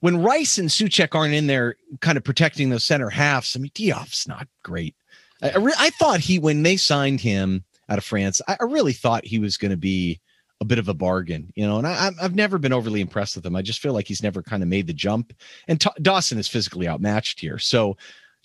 when 0.00 0.22
Rice 0.22 0.58
and 0.58 0.68
Soucek 0.68 1.14
aren't 1.14 1.34
in 1.34 1.46
there 1.46 1.76
kind 2.00 2.18
of 2.18 2.24
protecting 2.24 2.70
those 2.70 2.84
center 2.84 3.10
halves, 3.10 3.54
I 3.56 3.60
mean, 3.60 3.70
Diop's 3.74 4.26
not 4.26 4.48
great. 4.62 4.94
I, 5.42 5.50
I, 5.50 5.56
re- 5.58 5.74
I 5.78 5.90
thought 5.90 6.20
he, 6.20 6.38
when 6.38 6.62
they 6.62 6.76
signed 6.76 7.20
him 7.20 7.64
out 7.88 7.98
of 7.98 8.04
France, 8.04 8.40
I, 8.48 8.56
I 8.60 8.64
really 8.64 8.92
thought 8.92 9.24
he 9.24 9.38
was 9.38 9.56
going 9.56 9.70
to 9.70 9.76
be 9.76 10.20
a 10.60 10.64
bit 10.64 10.78
of 10.78 10.88
a 10.88 10.94
bargain, 10.94 11.50
you 11.54 11.66
know, 11.66 11.78
and 11.78 11.86
I, 11.86 12.10
have 12.20 12.34
never 12.34 12.58
been 12.58 12.72
overly 12.72 13.00
impressed 13.00 13.34
with 13.34 13.46
him. 13.46 13.56
I 13.56 13.62
just 13.62 13.80
feel 13.80 13.94
like 13.94 14.06
he's 14.06 14.22
never 14.22 14.42
kind 14.42 14.62
of 14.62 14.68
made 14.68 14.86
the 14.86 14.92
jump. 14.92 15.32
And 15.68 15.80
T- 15.80 15.88
Dawson 16.02 16.38
is 16.38 16.48
physically 16.48 16.86
outmatched 16.86 17.40
here. 17.40 17.58
So 17.58 17.96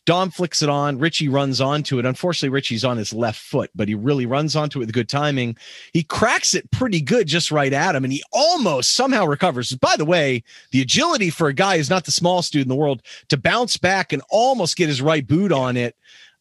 Dom 0.05 0.29
flicks 0.29 0.61
it 0.61 0.69
on. 0.69 0.99
Richie 0.99 1.29
runs 1.29 1.59
onto 1.59 1.97
it. 1.97 2.05
Unfortunately, 2.05 2.49
Richie's 2.49 2.85
on 2.85 2.97
his 2.97 3.11
left 3.11 3.39
foot, 3.39 3.71
but 3.73 3.87
he 3.87 3.95
really 3.95 4.25
runs 4.25 4.55
onto 4.55 4.79
it 4.79 4.85
with 4.85 4.93
good 4.93 5.09
timing. 5.09 5.57
He 5.93 6.03
cracks 6.03 6.53
it 6.53 6.69
pretty 6.71 7.01
good 7.01 7.27
just 7.27 7.51
right 7.51 7.73
at 7.73 7.95
him, 7.95 8.03
and 8.03 8.13
he 8.13 8.23
almost 8.31 8.91
somehow 8.91 9.25
recovers. 9.25 9.71
By 9.73 9.95
the 9.97 10.05
way, 10.05 10.43
the 10.71 10.81
agility 10.81 11.29
for 11.29 11.47
a 11.47 11.53
guy 11.53 11.77
who's 11.77 11.89
not 11.89 12.05
the 12.05 12.11
smallest 12.11 12.53
dude 12.53 12.61
in 12.61 12.69
the 12.69 12.75
world 12.75 13.01
to 13.29 13.37
bounce 13.37 13.77
back 13.77 14.13
and 14.13 14.21
almost 14.29 14.77
get 14.77 14.89
his 14.89 15.01
right 15.01 15.25
boot 15.25 15.51
on 15.51 15.75
it, 15.75 15.95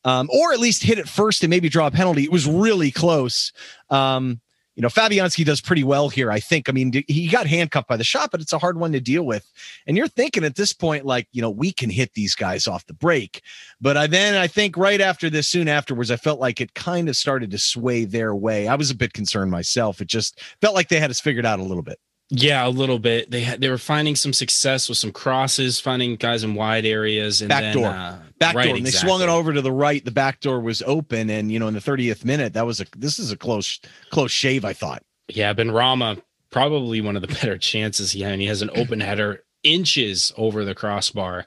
um, 0.04 0.28
or 0.32 0.52
at 0.52 0.60
least 0.60 0.82
hit 0.82 0.98
it 0.98 1.08
first 1.08 1.42
and 1.42 1.50
maybe 1.50 1.68
draw 1.68 1.86
a 1.86 1.90
penalty. 1.90 2.24
It 2.24 2.32
was 2.32 2.46
really 2.46 2.90
close. 2.90 3.52
Um, 3.88 4.40
you 4.74 4.82
know, 4.82 4.88
Fabianski 4.88 5.44
does 5.44 5.60
pretty 5.60 5.84
well 5.84 6.08
here, 6.08 6.32
I 6.32 6.40
think. 6.40 6.68
I 6.68 6.72
mean, 6.72 7.04
he 7.06 7.28
got 7.28 7.46
handcuffed 7.46 7.88
by 7.88 7.96
the 7.96 8.04
shot, 8.04 8.30
but 8.30 8.40
it's 8.40 8.52
a 8.52 8.58
hard 8.58 8.78
one 8.78 8.92
to 8.92 9.00
deal 9.00 9.24
with. 9.24 9.50
And 9.86 9.96
you're 9.96 10.08
thinking 10.08 10.44
at 10.44 10.56
this 10.56 10.72
point, 10.72 11.06
like, 11.06 11.28
you 11.32 11.40
know, 11.40 11.50
we 11.50 11.72
can 11.72 11.90
hit 11.90 12.14
these 12.14 12.34
guys 12.34 12.66
off 12.66 12.86
the 12.86 12.94
break. 12.94 13.42
But 13.80 13.96
I, 13.96 14.06
then 14.08 14.34
I 14.34 14.48
think 14.48 14.76
right 14.76 15.00
after 15.00 15.30
this, 15.30 15.46
soon 15.46 15.68
afterwards, 15.68 16.10
I 16.10 16.16
felt 16.16 16.40
like 16.40 16.60
it 16.60 16.74
kind 16.74 17.08
of 17.08 17.16
started 17.16 17.52
to 17.52 17.58
sway 17.58 18.04
their 18.04 18.34
way. 18.34 18.66
I 18.66 18.74
was 18.74 18.90
a 18.90 18.96
bit 18.96 19.12
concerned 19.12 19.50
myself. 19.50 20.00
It 20.00 20.08
just 20.08 20.40
felt 20.60 20.74
like 20.74 20.88
they 20.88 21.00
had 21.00 21.10
us 21.10 21.20
figured 21.20 21.46
out 21.46 21.60
a 21.60 21.64
little 21.64 21.82
bit. 21.82 22.00
Yeah, 22.30 22.66
a 22.66 22.70
little 22.70 22.98
bit. 22.98 23.30
They 23.30 23.42
had 23.42 23.60
they 23.60 23.68
were 23.68 23.78
finding 23.78 24.16
some 24.16 24.32
success 24.32 24.88
with 24.88 24.96
some 24.96 25.12
crosses, 25.12 25.78
finding 25.78 26.16
guys 26.16 26.42
in 26.42 26.54
wide 26.54 26.86
areas, 26.86 27.42
and 27.42 27.50
back 27.50 27.62
then, 27.62 27.74
door, 27.74 27.90
uh, 27.90 28.16
back 28.46 28.54
right, 28.54 28.64
door. 28.64 28.76
And 28.76 28.86
exactly. 28.86 29.06
they 29.06 29.12
swung 29.12 29.22
it 29.22 29.32
over 29.32 29.52
to 29.52 29.62
the 29.62 29.72
right. 29.72 30.04
The 30.04 30.10
back 30.10 30.40
door 30.40 30.60
was 30.60 30.82
open, 30.82 31.30
and 31.30 31.50
you 31.50 31.58
know, 31.58 31.68
in 31.68 31.74
the 31.74 31.80
30th 31.80 32.24
minute, 32.24 32.52
that 32.54 32.66
was 32.66 32.80
a 32.80 32.86
this 32.96 33.18
is 33.18 33.32
a 33.32 33.36
close 33.36 33.80
close 34.10 34.30
shave. 34.30 34.64
I 34.64 34.72
thought. 34.72 35.02
Yeah, 35.28 35.54
Benrahma, 35.54 36.22
probably 36.50 37.00
one 37.00 37.16
of 37.16 37.22
the 37.22 37.28
better 37.34 37.58
chances 37.58 38.12
he 38.12 38.22
had. 38.22 38.32
And 38.32 38.42
he 38.42 38.48
has 38.48 38.62
an 38.62 38.70
open 38.74 39.00
header 39.00 39.44
inches 39.62 40.32
over 40.36 40.64
the 40.64 40.74
crossbar, 40.74 41.46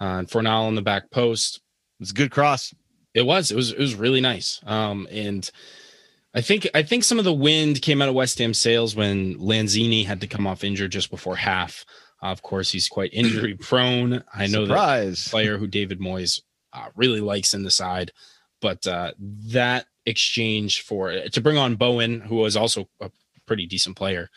uh, 0.00 0.04
and 0.04 0.28
Fornal 0.28 0.66
on 0.66 0.74
the 0.74 0.82
back 0.82 1.10
post. 1.10 1.60
It's 2.00 2.10
a 2.10 2.14
good 2.14 2.30
cross. 2.30 2.74
It 3.14 3.22
was. 3.22 3.50
It 3.50 3.56
was. 3.56 3.72
It 3.72 3.78
was 3.78 3.94
really 3.94 4.20
nice. 4.20 4.60
Um, 4.64 5.08
and 5.10 5.50
I 6.34 6.40
think 6.40 6.68
I 6.74 6.82
think 6.82 7.04
some 7.04 7.18
of 7.18 7.24
the 7.24 7.32
wind 7.32 7.82
came 7.82 8.02
out 8.02 8.08
of 8.08 8.14
West 8.14 8.38
Ham 8.38 8.54
sails 8.54 8.94
when 8.94 9.36
Lanzini 9.38 10.06
had 10.06 10.20
to 10.20 10.26
come 10.26 10.46
off 10.46 10.62
injured 10.62 10.92
just 10.92 11.10
before 11.10 11.36
half. 11.36 11.84
Of 12.20 12.42
course, 12.42 12.70
he's 12.70 12.88
quite 12.88 13.10
injury 13.12 13.54
prone. 13.60 14.24
I 14.34 14.46
know 14.46 14.66
Surprise. 14.66 15.24
that 15.24 15.30
player 15.30 15.58
who 15.58 15.66
David 15.66 16.00
Moyes 16.00 16.40
uh, 16.72 16.88
really 16.96 17.20
likes 17.20 17.54
in 17.54 17.62
the 17.62 17.70
side, 17.70 18.12
but 18.60 18.86
uh, 18.86 19.12
that 19.18 19.86
exchange 20.06 20.82
for 20.82 21.12
to 21.12 21.40
bring 21.40 21.58
on 21.58 21.76
Bowen, 21.76 22.20
who 22.20 22.36
was 22.36 22.56
also 22.56 22.88
a 23.00 23.10
pretty 23.46 23.66
decent 23.66 23.96
player, 23.96 24.30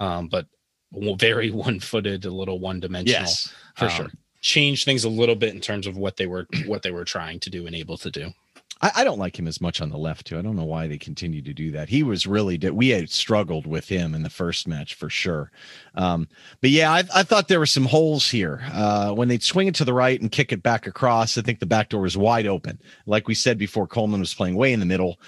um, 0.00 0.28
but 0.28 0.46
very 0.92 1.50
one-footed, 1.50 2.24
a 2.24 2.30
little 2.30 2.58
one-dimensional. 2.58 3.20
Yes, 3.20 3.52
for 3.76 3.84
um, 3.86 3.90
sure. 3.90 4.10
Changed 4.40 4.84
things 4.84 5.04
a 5.04 5.08
little 5.08 5.34
bit 5.34 5.54
in 5.54 5.60
terms 5.60 5.86
of 5.86 5.96
what 5.96 6.16
they 6.16 6.26
were 6.26 6.46
what 6.66 6.82
they 6.82 6.92
were 6.92 7.04
trying 7.04 7.40
to 7.40 7.50
do 7.50 7.66
and 7.66 7.74
able 7.74 7.98
to 7.98 8.10
do. 8.10 8.30
I, 8.80 8.92
I, 8.96 9.04
don't 9.04 9.18
like 9.18 9.38
him 9.38 9.48
as 9.48 9.60
much 9.60 9.80
on 9.80 9.90
the 9.90 9.98
left 9.98 10.26
too. 10.26 10.38
I 10.38 10.42
don't 10.42 10.56
know 10.56 10.64
why 10.64 10.86
they 10.86 10.98
continue 10.98 11.42
to 11.42 11.52
do 11.52 11.70
that. 11.72 11.88
He 11.88 12.02
was 12.02 12.26
really 12.26 12.58
we 12.70 12.88
had 12.88 13.10
struggled 13.10 13.66
with 13.66 13.88
him 13.88 14.14
in 14.14 14.22
the 14.22 14.30
first 14.30 14.68
match 14.68 14.94
for 14.94 15.10
sure. 15.10 15.50
Um, 15.94 16.28
but 16.60 16.70
yeah, 16.70 16.92
I, 16.92 17.04
I, 17.14 17.22
thought 17.22 17.48
there 17.48 17.58
were 17.58 17.66
some 17.66 17.86
holes 17.86 18.30
here 18.30 18.62
uh, 18.72 19.12
when 19.12 19.28
they'd 19.28 19.42
swing 19.42 19.68
it 19.68 19.74
to 19.76 19.84
the 19.84 19.94
right 19.94 20.20
and 20.20 20.30
kick 20.30 20.52
it 20.52 20.62
back 20.62 20.86
across. 20.86 21.36
I 21.36 21.42
think 21.42 21.60
the 21.60 21.66
back 21.66 21.88
door 21.88 22.02
was 22.02 22.16
wide 22.16 22.46
open. 22.46 22.80
Like 23.06 23.28
we 23.28 23.34
said 23.34 23.58
before, 23.58 23.86
Coleman 23.86 24.20
was 24.20 24.34
playing 24.34 24.54
way 24.54 24.72
in 24.72 24.80
the 24.80 24.86
middle. 24.86 25.18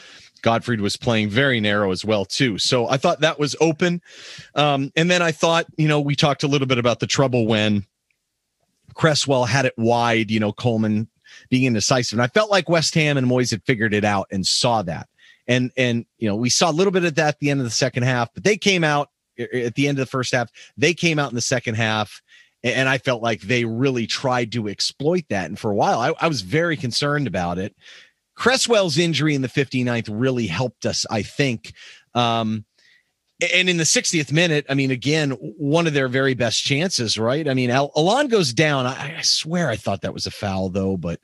Godfrey 0.43 0.79
was 0.79 0.97
playing 0.97 1.29
very 1.29 1.61
narrow 1.61 1.91
as 1.91 2.05
well 2.05 2.25
too. 2.25 2.59
So 2.59 2.89
I 2.89 2.97
thought 2.97 3.21
that 3.21 3.39
was 3.39 3.57
open. 3.61 4.01
Um, 4.55 4.91
and 4.97 5.11
then 5.11 5.23
I 5.23 5.33
thought, 5.33 5.67
you 5.77 5.89
know, 5.89 6.01
we 6.01 6.17
talked 6.17 6.43
a 6.43 6.49
little 6.49 6.67
bit 6.67 6.79
about 6.79 7.01
the 7.01 7.07
trouble 7.07 7.47
when 7.47 7.85
Cresswell 8.95 9.45
had 9.45 9.67
it 9.67 9.75
wide. 9.77 10.31
You 10.31 10.41
know, 10.41 10.53
Coleman 10.53 11.09
being 11.51 11.65
indecisive. 11.65 12.19
And 12.19 12.23
I 12.23 12.29
felt 12.29 12.51
like 12.51 12.69
West 12.69 12.95
Ham 12.95 13.17
and 13.17 13.27
Moyes 13.27 13.51
had 13.51 13.65
figured 13.65 13.93
it 13.93 14.05
out 14.05 14.29
and 14.31 14.47
saw 14.47 14.83
that. 14.83 15.09
And 15.47 15.73
and 15.77 16.07
you 16.19 16.29
know, 16.29 16.37
we 16.37 16.49
saw 16.49 16.71
a 16.71 16.73
little 16.73 16.93
bit 16.93 17.05
of 17.05 17.17
that 17.17 17.29
at 17.29 17.39
the 17.41 17.51
end 17.51 17.61
of 17.61 17.65
the 17.65 17.71
second 17.71 18.05
half, 18.05 18.33
but 18.33 18.45
they 18.45 18.57
came 18.57 18.85
out 18.85 19.09
at 19.39 19.75
the 19.75 19.89
end 19.89 19.99
of 19.99 20.07
the 20.07 20.11
first 20.11 20.33
half. 20.33 20.51
They 20.77 20.95
came 20.95 21.19
out 21.19 21.31
in 21.31 21.35
the 21.35 21.41
second 21.41 21.75
half, 21.75 22.23
and 22.63 22.89
I 22.89 22.99
felt 22.99 23.23
like 23.23 23.41
they 23.41 23.65
really 23.65 24.07
tried 24.07 24.53
to 24.53 24.69
exploit 24.69 25.25
that. 25.29 25.47
And 25.47 25.59
for 25.59 25.71
a 25.71 25.75
while, 25.75 25.99
I, 25.99 26.13
I 26.21 26.29
was 26.29 26.43
very 26.43 26.77
concerned 26.77 27.27
about 27.27 27.59
it. 27.59 27.75
Cresswell's 28.37 28.97
injury 28.97 29.35
in 29.35 29.43
the 29.43 29.49
59th 29.49 30.09
really 30.11 30.47
helped 30.47 30.87
us, 30.87 31.05
I 31.11 31.23
think. 31.23 31.73
Um, 32.15 32.65
and 33.55 33.69
in 33.69 33.77
the 33.77 33.85
60th 33.85 34.33
minute, 34.33 34.67
I 34.69 34.75
mean, 34.75 34.91
again, 34.91 35.31
one 35.33 35.87
of 35.87 35.95
their 35.95 36.09
very 36.09 36.35
best 36.35 36.63
chances, 36.63 37.19
right? 37.19 37.49
I 37.49 37.55
mean, 37.55 37.71
Al- 37.71 37.93
Allan 37.97 38.29
goes 38.29 38.53
down. 38.53 38.87
I, 38.87 39.19
I 39.19 39.23
swear 39.23 39.69
I 39.69 39.77
thought 39.77 40.03
that 40.03 40.15
was 40.15 40.27
a 40.27 40.31
foul, 40.31 40.69
though, 40.69 40.97
but 40.97 41.21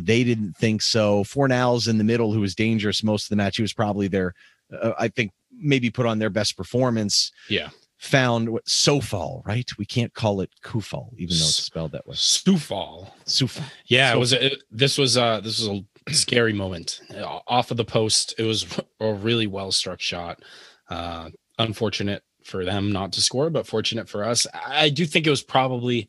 they 0.00 0.24
didn't 0.24 0.56
think 0.56 0.82
so. 0.82 1.24
Fornals 1.24 1.88
in 1.88 1.98
the 1.98 2.04
middle, 2.04 2.32
who 2.32 2.40
was 2.40 2.54
dangerous 2.54 3.02
most 3.02 3.24
of 3.24 3.28
the 3.30 3.36
match. 3.36 3.56
He 3.56 3.62
was 3.62 3.72
probably 3.72 4.08
their, 4.08 4.34
uh, 4.72 4.92
I 4.98 5.08
think, 5.08 5.32
maybe 5.52 5.90
put 5.90 6.06
on 6.06 6.18
their 6.18 6.30
best 6.30 6.56
performance. 6.56 7.30
Yeah. 7.48 7.70
Found 7.98 8.50
what 8.50 8.64
Sofal, 8.66 9.46
right? 9.46 9.68
We 9.78 9.86
can't 9.86 10.12
call 10.12 10.40
it 10.40 10.50
Kufal, 10.62 11.10
even 11.16 11.36
though 11.36 11.44
it's 11.44 11.56
spelled 11.56 11.92
that 11.92 12.06
way. 12.06 12.14
Stufal. 12.14 13.10
Sufal. 13.24 13.62
Yeah, 13.86 14.12
it 14.12 14.18
was. 14.18 14.32
It, 14.32 14.62
this 14.70 14.98
was. 14.98 15.16
uh 15.16 15.40
This 15.40 15.60
was 15.60 15.68
a 15.68 15.84
scary 16.12 16.52
moment 16.52 17.00
off 17.46 17.70
of 17.70 17.76
the 17.78 17.84
post. 17.84 18.34
It 18.36 18.42
was 18.42 18.66
a 19.00 19.14
really 19.14 19.46
well 19.46 19.72
struck 19.72 20.00
shot. 20.00 20.42
Uh 20.90 21.30
Unfortunate 21.58 22.24
for 22.44 22.64
them 22.64 22.92
not 22.92 23.12
to 23.12 23.22
score, 23.22 23.48
but 23.48 23.66
fortunate 23.66 24.08
for 24.08 24.24
us. 24.24 24.46
I 24.66 24.88
do 24.88 25.06
think 25.06 25.26
it 25.26 25.30
was 25.30 25.42
probably 25.42 26.08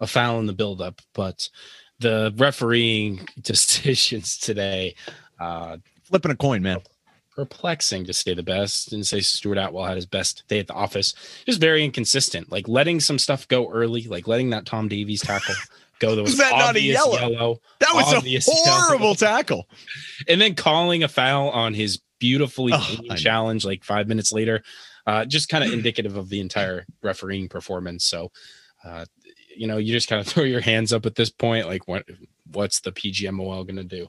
a 0.00 0.06
foul 0.06 0.40
in 0.40 0.46
the 0.46 0.52
buildup, 0.52 1.00
but 1.14 1.48
the 2.00 2.34
refereeing 2.36 3.26
decisions 3.40 4.36
today, 4.36 4.94
uh, 5.38 5.76
flipping 6.02 6.30
a 6.30 6.36
coin, 6.36 6.62
man. 6.62 6.80
Perplexing 7.36 8.04
to 8.06 8.12
say 8.12 8.34
the 8.34 8.42
best. 8.42 8.90
Didn't 8.90 9.06
say 9.06 9.20
Stuart 9.20 9.56
Atwell 9.56 9.84
had 9.84 9.96
his 9.96 10.06
best 10.06 10.42
day 10.48 10.58
at 10.58 10.66
the 10.66 10.74
office. 10.74 11.14
Just 11.46 11.60
very 11.60 11.84
inconsistent. 11.84 12.50
Like 12.50 12.68
letting 12.68 13.00
some 13.00 13.18
stuff 13.18 13.46
go 13.48 13.70
early, 13.70 14.02
like 14.02 14.26
letting 14.26 14.50
that 14.50 14.66
Tom 14.66 14.88
Davies 14.88 15.22
tackle 15.22 15.54
go. 16.00 16.16
That 16.16 16.22
was, 16.22 16.32
was 16.32 16.38
that 16.38 16.58
not 16.58 16.76
a 16.76 16.82
yellow? 16.82 17.18
yellow? 17.18 17.60
That 17.78 17.92
was 17.94 18.12
a 18.12 18.40
horrible 18.44 19.04
yellow. 19.04 19.14
tackle. 19.14 19.68
And 20.28 20.40
then 20.40 20.54
calling 20.54 21.02
a 21.02 21.08
foul 21.08 21.50
on 21.50 21.72
his 21.72 22.00
beautifully 22.18 22.72
oh, 22.74 23.14
challenge 23.16 23.64
like 23.64 23.84
five 23.84 24.08
minutes 24.08 24.32
later. 24.32 24.62
Uh, 25.06 25.24
just 25.24 25.48
kind 25.48 25.64
of 25.64 25.72
indicative 25.72 26.16
of 26.16 26.28
the 26.28 26.40
entire 26.40 26.84
refereeing 27.02 27.48
performance. 27.48 28.04
So, 28.04 28.30
uh, 28.84 29.06
you 29.56 29.66
know, 29.66 29.76
you 29.76 29.92
just 29.92 30.08
kind 30.08 30.20
of 30.20 30.26
throw 30.32 30.44
your 30.44 30.60
hands 30.60 30.92
up 30.92 31.06
at 31.06 31.14
this 31.14 31.30
point. 31.30 31.66
Like, 31.66 31.88
what 31.88 32.04
what's 32.52 32.80
the 32.80 32.92
PGMOL 32.92 33.66
going 33.66 33.76
to 33.76 33.84
do? 33.84 34.08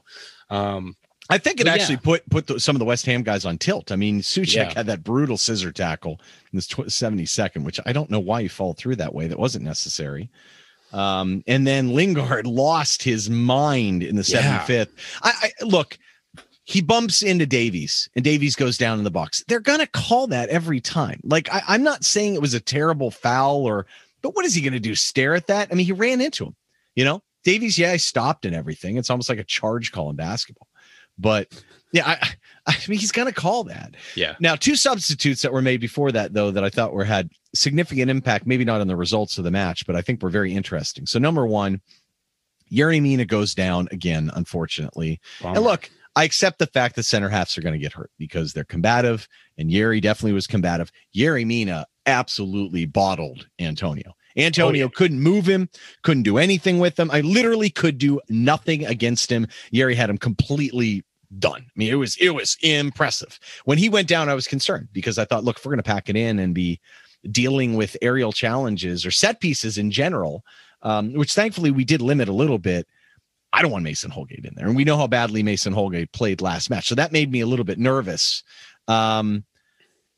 Um, 0.50 0.96
I 1.30 1.38
think 1.38 1.60
it 1.60 1.68
actually 1.68 1.94
yeah. 1.94 2.00
put 2.00 2.30
put 2.30 2.46
the, 2.46 2.60
some 2.60 2.76
of 2.76 2.80
the 2.80 2.84
West 2.84 3.06
Ham 3.06 3.22
guys 3.22 3.44
on 3.44 3.58
tilt. 3.58 3.92
I 3.92 3.96
mean, 3.96 4.20
Soucek 4.20 4.54
yeah. 4.54 4.74
had 4.74 4.86
that 4.86 5.04
brutal 5.04 5.36
scissor 5.36 5.72
tackle 5.72 6.20
in 6.52 6.56
this 6.56 6.66
72nd, 6.68 7.64
which 7.64 7.80
I 7.86 7.92
don't 7.92 8.10
know 8.10 8.20
why 8.20 8.42
he 8.42 8.48
fall 8.48 8.74
through 8.74 8.96
that 8.96 9.14
way. 9.14 9.28
That 9.28 9.38
wasn't 9.38 9.64
necessary. 9.64 10.30
Um, 10.92 11.42
and 11.46 11.66
then 11.66 11.94
Lingard 11.94 12.46
lost 12.46 13.02
his 13.02 13.30
mind 13.30 14.02
in 14.02 14.16
the 14.16 14.22
75th. 14.22 14.68
Yeah. 14.68 14.84
I, 15.22 15.32
I 15.60 15.64
look, 15.64 15.96
he 16.64 16.82
bumps 16.82 17.22
into 17.22 17.46
Davies 17.46 18.08
and 18.14 18.24
Davies 18.24 18.54
goes 18.54 18.76
down 18.76 18.98
in 18.98 19.04
the 19.04 19.10
box. 19.10 19.44
They're 19.48 19.60
gonna 19.60 19.86
call 19.86 20.26
that 20.28 20.48
every 20.48 20.80
time. 20.80 21.20
Like 21.24 21.52
I, 21.52 21.62
I'm 21.68 21.82
not 21.82 22.04
saying 22.04 22.34
it 22.34 22.42
was 22.42 22.54
a 22.54 22.60
terrible 22.60 23.10
foul 23.10 23.64
or 23.64 23.86
but 24.22 24.34
what 24.34 24.44
is 24.44 24.54
he 24.54 24.62
going 24.62 24.72
to 24.72 24.80
do? 24.80 24.94
Stare 24.94 25.34
at 25.34 25.48
that? 25.48 25.68
I 25.70 25.74
mean, 25.74 25.86
he 25.86 25.92
ran 25.92 26.20
into 26.20 26.46
him. 26.46 26.56
You 26.94 27.04
know, 27.04 27.22
Davies, 27.44 27.78
yeah, 27.78 27.92
he 27.92 27.98
stopped 27.98 28.44
and 28.44 28.54
everything. 28.54 28.96
It's 28.96 29.10
almost 29.10 29.28
like 29.28 29.38
a 29.38 29.44
charge 29.44 29.92
call 29.92 30.10
in 30.10 30.16
basketball. 30.16 30.68
But 31.18 31.48
yeah, 31.92 32.06
I, 32.08 32.28
I 32.66 32.76
mean, 32.88 32.98
he's 32.98 33.12
going 33.12 33.28
to 33.28 33.34
call 33.34 33.64
that. 33.64 33.94
Yeah. 34.14 34.36
Now, 34.40 34.56
two 34.56 34.76
substitutes 34.76 35.42
that 35.42 35.52
were 35.52 35.62
made 35.62 35.80
before 35.80 36.12
that, 36.12 36.32
though, 36.32 36.50
that 36.50 36.64
I 36.64 36.70
thought 36.70 36.92
were 36.92 37.04
had 37.04 37.30
significant 37.54 38.10
impact, 38.10 38.46
maybe 38.46 38.64
not 38.64 38.80
on 38.80 38.88
the 38.88 38.96
results 38.96 39.38
of 39.38 39.44
the 39.44 39.50
match, 39.50 39.86
but 39.86 39.96
I 39.96 40.02
think 40.02 40.22
were 40.22 40.30
very 40.30 40.54
interesting. 40.54 41.06
So, 41.06 41.18
number 41.18 41.46
one, 41.46 41.80
Yerry 42.70 43.02
Mina 43.02 43.26
goes 43.26 43.54
down 43.54 43.88
again, 43.90 44.30
unfortunately. 44.34 45.20
And 45.42 45.58
look, 45.60 45.90
I 46.16 46.24
accept 46.24 46.58
the 46.58 46.66
fact 46.66 46.96
that 46.96 47.04
center 47.04 47.28
halves 47.28 47.56
are 47.58 47.62
going 47.62 47.74
to 47.74 47.78
get 47.78 47.92
hurt 47.92 48.10
because 48.18 48.52
they're 48.52 48.64
combative, 48.64 49.28
and 49.58 49.70
Yerry 49.70 50.00
definitely 50.00 50.32
was 50.32 50.46
combative. 50.46 50.90
Yerry 51.14 51.46
Mina 51.46 51.86
absolutely 52.06 52.86
bottled 52.86 53.46
Antonio. 53.58 54.14
Antonio 54.36 54.84
oh, 54.84 54.88
yeah. 54.88 54.96
couldn't 54.96 55.20
move 55.20 55.46
him, 55.46 55.68
couldn't 56.02 56.22
do 56.22 56.38
anything 56.38 56.78
with 56.78 56.98
him. 56.98 57.10
I 57.10 57.20
literally 57.20 57.70
could 57.70 57.98
do 57.98 58.20
nothing 58.28 58.86
against 58.86 59.30
him. 59.30 59.46
Yerry 59.72 59.94
had 59.94 60.08
him 60.08 60.18
completely 60.18 61.04
done. 61.38 61.62
I 61.62 61.72
mean, 61.76 61.90
it 61.90 61.96
was 61.96 62.16
it 62.16 62.30
was 62.30 62.56
impressive. 62.62 63.38
When 63.64 63.78
he 63.78 63.88
went 63.88 64.08
down, 64.08 64.28
I 64.28 64.34
was 64.34 64.46
concerned 64.46 64.88
because 64.92 65.18
I 65.18 65.24
thought, 65.24 65.44
look, 65.44 65.58
if 65.58 65.64
we're 65.64 65.72
going 65.72 65.82
to 65.82 65.90
pack 65.90 66.08
it 66.08 66.16
in 66.16 66.38
and 66.38 66.54
be 66.54 66.80
dealing 67.30 67.74
with 67.74 67.96
aerial 68.02 68.32
challenges 68.32 69.06
or 69.06 69.10
set 69.10 69.40
pieces 69.40 69.78
in 69.78 69.90
general, 69.90 70.44
um, 70.82 71.12
which 71.14 71.34
thankfully 71.34 71.70
we 71.70 71.84
did 71.84 72.02
limit 72.02 72.28
a 72.28 72.32
little 72.32 72.58
bit. 72.58 72.86
I 73.54 73.60
don't 73.60 73.70
want 73.70 73.84
Mason 73.84 74.10
Holgate 74.10 74.46
in 74.46 74.54
there, 74.54 74.66
and 74.66 74.74
we 74.74 74.84
know 74.84 74.96
how 74.96 75.06
badly 75.06 75.42
Mason 75.42 75.74
Holgate 75.74 76.10
played 76.12 76.40
last 76.40 76.70
match, 76.70 76.88
so 76.88 76.94
that 76.94 77.12
made 77.12 77.30
me 77.30 77.40
a 77.40 77.46
little 77.46 77.66
bit 77.66 77.78
nervous. 77.78 78.42
Um, 78.88 79.44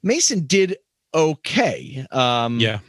Mason 0.02 0.46
did 0.46 0.76
okay. 1.14 2.06
Um, 2.10 2.60
yeah. 2.60 2.80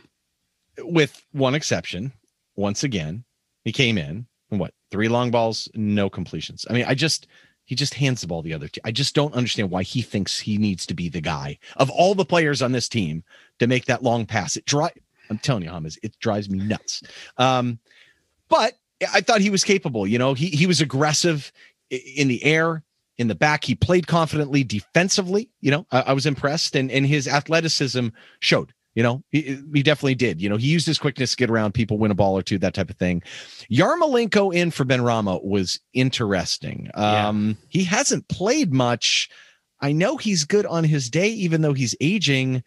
With 0.80 1.26
one 1.32 1.56
exception. 1.56 2.12
Once 2.58 2.84
again, 2.84 3.24
he 3.64 3.72
came 3.72 3.98
in 3.98 4.26
and 4.52 4.60
what 4.60 4.74
three 4.92 5.10
long 5.10 5.32
balls, 5.32 5.68
no 5.76 6.10
completions. 6.10 6.66
I 6.70 6.74
mean, 6.74 6.86
I 6.88 6.94
just 6.94 7.28
he 7.66 7.76
just 7.76 7.96
hands 7.96 8.22
the 8.22 8.28
ball 8.28 8.42
the 8.42 8.54
other 8.54 8.68
team. 8.68 8.82
I 8.86 8.92
just 8.92 9.16
don't 9.16 9.34
understand 9.34 9.72
why 9.72 9.84
he 9.84 10.02
thinks 10.02 10.40
he 10.40 10.58
needs 10.58 10.86
to 10.86 10.94
be 10.94 11.10
the 11.10 11.22
guy 11.22 11.58
of 11.78 11.90
all 11.90 12.16
the 12.16 12.26
players 12.26 12.62
on 12.62 12.72
this 12.72 12.88
team 12.88 13.24
to 13.60 13.68
make 13.68 13.86
that 13.86 14.04
long 14.04 14.26
pass. 14.26 14.56
It 14.56 14.66
drive. 14.66 14.94
I'm 15.30 15.40
telling 15.40 15.64
you, 15.64 15.70
Hamas, 15.70 15.98
it 16.04 16.18
drives 16.20 16.50
me 16.50 16.60
nuts. 16.60 17.02
Um, 17.38 17.80
but 18.48 18.74
I 19.12 19.22
thought 19.22 19.42
he 19.42 19.50
was 19.50 19.64
capable. 19.64 20.06
You 20.06 20.20
know, 20.20 20.34
he 20.34 20.48
he 20.48 20.68
was 20.68 20.80
aggressive 20.80 21.52
in 21.90 22.28
the 22.28 22.44
air 22.44 22.84
in 23.18 23.28
the 23.28 23.36
back. 23.36 23.64
He 23.64 23.76
played 23.76 24.08
confidently 24.08 24.64
defensively. 24.64 25.50
You 25.62 25.72
know, 25.72 25.88
I, 25.92 26.02
I 26.02 26.14
was 26.14 26.26
impressed, 26.26 26.76
and 26.76 26.92
and 26.92 27.06
his 27.06 27.28
athleticism 27.28 28.10
showed. 28.40 28.74
You 28.96 29.04
know, 29.04 29.24
he, 29.30 29.60
he 29.74 29.84
definitely 29.84 30.16
did. 30.16 30.42
You 30.42 30.48
know, 30.48 30.56
he 30.56 30.68
used 30.68 30.88
his 30.88 30.98
quickness 30.98 31.32
to 31.32 31.38
get 31.38 31.50
around 31.50 31.74
people, 31.74 31.98
win 31.98 32.12
a 32.12 32.16
ball 32.16 32.38
or 32.38 32.42
two, 32.42 32.58
that 32.60 32.74
type 32.74 32.90
of 32.90 32.96
thing. 32.96 33.24
Yarmolenko 33.70 34.56
in 34.56 34.72
for 34.72 34.86
Benrahma 34.86 35.44
was 35.44 35.82
interesting. 35.94 36.90
Um, 36.94 37.50
yeah. 37.50 37.66
He 37.68 37.84
hasn't 37.84 38.30
played 38.30 38.74
much. 38.74 39.30
I 39.82 39.92
know 39.92 40.16
he's 40.16 40.46
good 40.46 40.66
on 40.66 40.86
his 40.86 41.10
day, 41.10 41.28
even 41.28 41.62
though 41.62 41.74
he's 41.74 41.94
aging. 42.00 42.64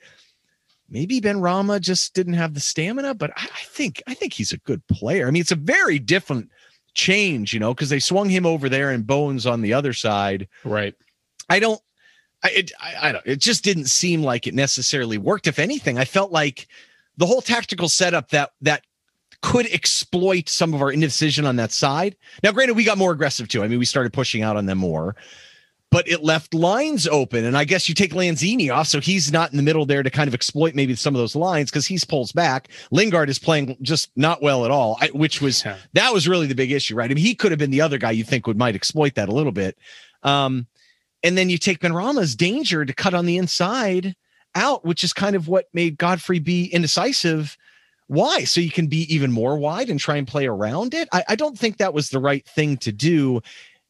Maybe 0.91 1.19
Benrahma 1.19 1.81
just 1.81 2.13
didn't 2.15 2.35
have 2.35 2.53
the 2.53 2.61
stamina, 2.61 3.15
but 3.15 3.31
I, 3.35 3.45
I 3.45 3.63
think 3.65 4.03
I 4.07 4.13
think 4.13 4.35
he's 4.35 4.53
a 4.53 4.59
good 4.59 4.87
player. 4.87 5.29
I 5.29 5.31
mean, 5.31 5.41
it's 5.41 5.51
a 5.51 5.57
very 5.57 5.99
different 5.99 6.51
change, 6.99 7.55
you 7.55 7.61
know, 7.61 7.73
because 7.73 7.89
they 7.89 8.01
swung 8.01 8.29
him 8.29 8.45
over 8.45 8.69
there 8.69 8.91
and 8.91 9.07
Bones 9.07 9.47
on 9.47 9.63
the 9.63 9.73
other 9.73 9.95
side. 9.95 10.49
Right. 10.65 10.95
I 11.49 11.61
don't. 11.61 11.81
I, 12.43 12.51
it, 12.51 12.73
I, 12.81 13.09
I 13.09 13.13
don't. 13.13 13.27
It 13.27 13.41
just 13.41 13.65
didn't 13.65 13.87
seem 13.87 14.23
like 14.23 14.47
it 14.47 14.55
necessarily 14.55 15.17
worked. 15.17 15.47
If 15.47 15.59
anything, 15.59 15.99
I 15.99 16.05
felt 16.05 16.31
like 16.31 16.69
the 17.17 17.27
whole 17.27 17.41
tactical 17.41 17.89
setup 17.89 18.31
that 18.31 18.51
that 18.61 18.83
could 19.41 19.67
exploit 19.67 20.49
some 20.49 20.75
of 20.75 20.83
our 20.83 20.91
indecision 20.91 21.47
on 21.47 21.57
that 21.57 21.73
side. 21.73 22.17
Now, 22.43 22.53
granted, 22.53 22.75
we 22.75 22.85
got 22.85 22.99
more 22.99 23.13
aggressive 23.13 23.49
too. 23.49 23.63
I 23.63 23.69
mean, 23.69 23.79
we 23.79 23.85
started 23.85 24.13
pushing 24.13 24.43
out 24.43 24.57
on 24.57 24.67
them 24.67 24.79
more, 24.79 25.15
but 25.90 26.07
it 26.09 26.22
left 26.22 26.53
lines 26.53 27.07
open. 27.07 27.44
And 27.44 27.57
I 27.57 27.64
guess 27.64 27.88
you 27.88 27.94
take 27.94 28.12
Lanzini 28.12 28.72
off, 28.72 28.88
so 28.88 29.01
he's 29.01 29.33
not 29.33 29.51
in 29.51 29.57
the 29.57 29.62
middle 29.62 29.87
there 29.87 30.03
to 30.03 30.11
kind 30.11 30.29
of 30.29 30.35
exploit 30.35 30.74
maybe 30.74 30.94
some 30.94 31.14
of 31.14 31.18
those 31.18 31.35
lines 31.35 31.70
because 31.70 31.87
he's 31.87 32.05
pulls 32.05 32.33
back. 32.33 32.68
Lingard 32.90 33.31
is 33.31 33.38
playing 33.38 33.77
just 33.81 34.11
not 34.16 34.42
well 34.42 34.64
at 34.64 34.70
all, 34.70 34.98
which 35.12 35.40
was 35.40 35.64
yeah. 35.64 35.77
that 35.94 36.12
was 36.12 36.29
really 36.29 36.46
the 36.46 36.55
big 36.55 36.72
issue, 36.72 36.94
right? 36.94 37.11
I 37.11 37.14
mean, 37.14 37.24
he 37.24 37.35
could 37.35 37.53
have 37.53 37.59
been 37.59 37.70
the 37.70 37.81
other 37.81 37.98
guy 37.98 38.11
you 38.11 38.24
think 38.24 38.46
would 38.46 38.59
might 38.59 38.74
exploit 38.74 39.14
that 39.14 39.29
a 39.29 39.33
little 39.33 39.53
bit. 39.53 39.79
Um, 40.22 40.66
and 41.22 41.37
then 41.37 41.51
you 41.51 41.59
take 41.59 41.81
Benrahma's 41.81 42.37
danger 42.37 42.85
to 42.85 42.92
cut 42.92 43.14
on 43.14 43.27
the 43.27 43.38
inside 43.38 44.14
out, 44.55 44.85
which 44.85 45.03
is 45.03 45.12
kind 45.12 45.37
of 45.37 45.48
what 45.48 45.66
made 45.72 45.98
Godfrey 45.98 46.38
be 46.38 46.66
indecisive. 46.66 47.57
Why? 48.07 48.44
So 48.44 48.61
you 48.61 48.70
can 48.70 48.87
be 48.87 49.12
even 49.12 49.33
more 49.33 49.59
wide 49.59 49.90
and 49.90 50.01
try 50.01 50.16
and 50.16 50.27
play 50.27 50.46
around 50.46 50.94
it. 50.94 51.09
I, 51.12 51.24
I 51.31 51.37
don't 51.37 51.59
think 51.59 51.77
that 51.77 51.94
was 51.94 52.11
the 52.11 52.20
right 52.20 52.46
thing 52.46 52.77
to 52.79 52.92
do. 52.92 53.40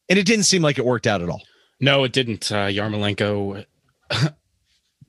And 0.09 0.17
it 0.17 0.25
didn't 0.25 0.45
seem 0.45 0.61
like 0.61 0.77
it 0.77 0.85
worked 0.85 1.07
out 1.07 1.21
at 1.21 1.29
all. 1.29 1.41
No, 1.79 2.03
it 2.03 2.11
didn't. 2.11 2.51
Uh, 2.51 2.67
Yarmolenko 2.67 3.65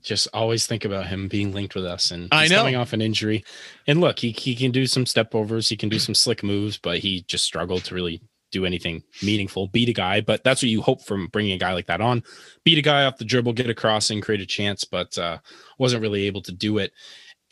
just 0.03 0.27
always 0.33 0.65
think 0.65 0.85
about 0.85 1.07
him 1.07 1.27
being 1.27 1.51
linked 1.53 1.75
with 1.75 1.85
us 1.85 2.11
and 2.11 2.27
I 2.31 2.47
know. 2.47 2.57
coming 2.57 2.75
off 2.75 2.93
an 2.93 3.01
injury. 3.01 3.43
And 3.87 4.01
look, 4.01 4.19
he, 4.19 4.31
he 4.31 4.55
can 4.55 4.71
do 4.71 4.85
some 4.85 5.05
step 5.05 5.35
overs, 5.35 5.69
he 5.69 5.77
can 5.77 5.89
do 5.89 5.99
some 5.99 6.15
slick 6.15 6.43
moves, 6.43 6.77
but 6.77 6.99
he 6.99 7.23
just 7.27 7.43
struggled 7.43 7.83
to 7.85 7.95
really 7.95 8.21
do 8.51 8.65
anything 8.65 9.03
meaningful, 9.23 9.67
beat 9.67 9.89
a 9.89 9.93
guy. 9.93 10.21
But 10.21 10.43
that's 10.43 10.61
what 10.61 10.69
you 10.69 10.81
hope 10.81 11.01
from 11.01 11.27
bringing 11.27 11.53
a 11.53 11.57
guy 11.57 11.73
like 11.73 11.87
that 11.87 12.01
on. 12.01 12.23
Beat 12.63 12.77
a 12.77 12.81
guy 12.81 13.05
off 13.05 13.17
the 13.17 13.25
dribble, 13.25 13.53
get 13.53 13.69
a 13.69 13.73
crossing, 13.73 14.21
create 14.21 14.41
a 14.41 14.45
chance, 14.45 14.83
but 14.83 15.17
uh, 15.17 15.37
wasn't 15.77 16.01
really 16.01 16.27
able 16.27 16.41
to 16.43 16.51
do 16.51 16.77
it. 16.77 16.91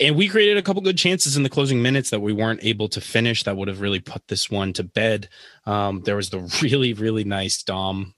And 0.02 0.16
we 0.16 0.30
created 0.30 0.58
a 0.58 0.62
couple 0.62 0.82
good 0.82 0.98
chances 0.98 1.36
in 1.36 1.44
the 1.44 1.50
closing 1.50 1.82
minutes 1.82 2.10
that 2.10 2.22
we 2.22 2.32
weren't 2.32 2.64
able 2.64 2.88
to 2.90 3.02
finish. 3.02 3.44
That 3.44 3.58
would 3.58 3.68
have 3.68 3.82
really 3.82 4.00
put 4.00 4.28
this 4.28 4.50
one 4.50 4.72
to 4.74 4.84
bed. 4.84 5.28
Um, 5.66 6.02
there 6.04 6.16
was 6.16 6.30
the 6.30 6.40
really, 6.62 6.94
really 6.94 7.26
nice 7.26 7.62
Dom 7.64 8.14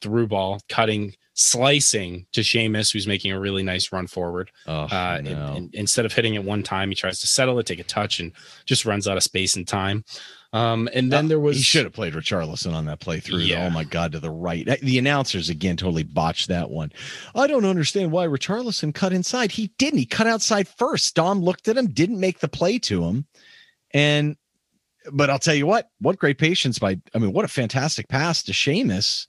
through 0.00 0.26
ball, 0.28 0.60
cutting, 0.68 1.14
slicing 1.34 2.26
to 2.32 2.40
Seamus, 2.40 2.92
who's 2.92 3.06
making 3.06 3.32
a 3.32 3.40
really 3.40 3.62
nice 3.62 3.92
run 3.92 4.06
forward. 4.06 4.50
Oh, 4.66 4.82
Uh, 4.82 5.20
no. 5.22 5.30
and- 5.30 5.56
and 5.56 5.74
instead 5.74 6.04
of 6.04 6.12
hitting 6.12 6.34
it 6.34 6.44
one 6.44 6.62
time, 6.62 6.88
he 6.88 6.94
tries 6.94 7.20
to 7.20 7.26
settle 7.26 7.58
it, 7.58 7.66
take 7.66 7.78
a 7.78 7.84
touch, 7.84 8.20
and 8.20 8.32
just 8.66 8.84
runs 8.84 9.06
out 9.08 9.16
of 9.16 9.22
space 9.22 9.56
and 9.56 9.66
time. 9.66 10.04
Um, 10.52 10.88
and 10.94 11.12
then 11.12 11.26
Uh, 11.26 11.28
there 11.28 11.40
was 11.40 11.58
he 11.58 11.62
should 11.62 11.84
have 11.84 11.92
played 11.92 12.14
Richarlison 12.14 12.72
on 12.72 12.86
that 12.86 13.00
playthrough. 13.00 13.46
Yeah. 13.46 13.66
Oh 13.66 13.70
my 13.70 13.84
god, 13.84 14.12
to 14.12 14.20
the 14.20 14.30
right. 14.30 14.66
The 14.80 14.98
announcers 14.98 15.50
again 15.50 15.76
totally 15.76 16.04
botched 16.04 16.48
that 16.48 16.70
one. 16.70 16.90
I 17.34 17.46
don't 17.46 17.66
understand 17.66 18.12
why 18.12 18.26
Richarlison 18.26 18.94
cut 18.94 19.12
inside. 19.12 19.52
He 19.52 19.70
didn't. 19.78 19.98
He 19.98 20.06
cut 20.06 20.26
outside 20.26 20.66
first. 20.66 21.14
Dom 21.14 21.42
looked 21.42 21.68
at 21.68 21.76
him, 21.76 21.88
didn't 21.88 22.18
make 22.18 22.38
the 22.40 22.48
play 22.48 22.78
to 22.80 23.04
him, 23.04 23.26
and 23.92 24.36
but 25.12 25.30
I'll 25.30 25.38
tell 25.38 25.54
you 25.54 25.66
what, 25.66 25.90
what 26.00 26.18
great 26.18 26.38
patience 26.38 26.78
by. 26.78 26.98
I 27.14 27.18
mean, 27.18 27.32
what 27.32 27.44
a 27.44 27.48
fantastic 27.48 28.08
pass 28.08 28.42
to 28.44 28.52
Seamus. 28.52 29.26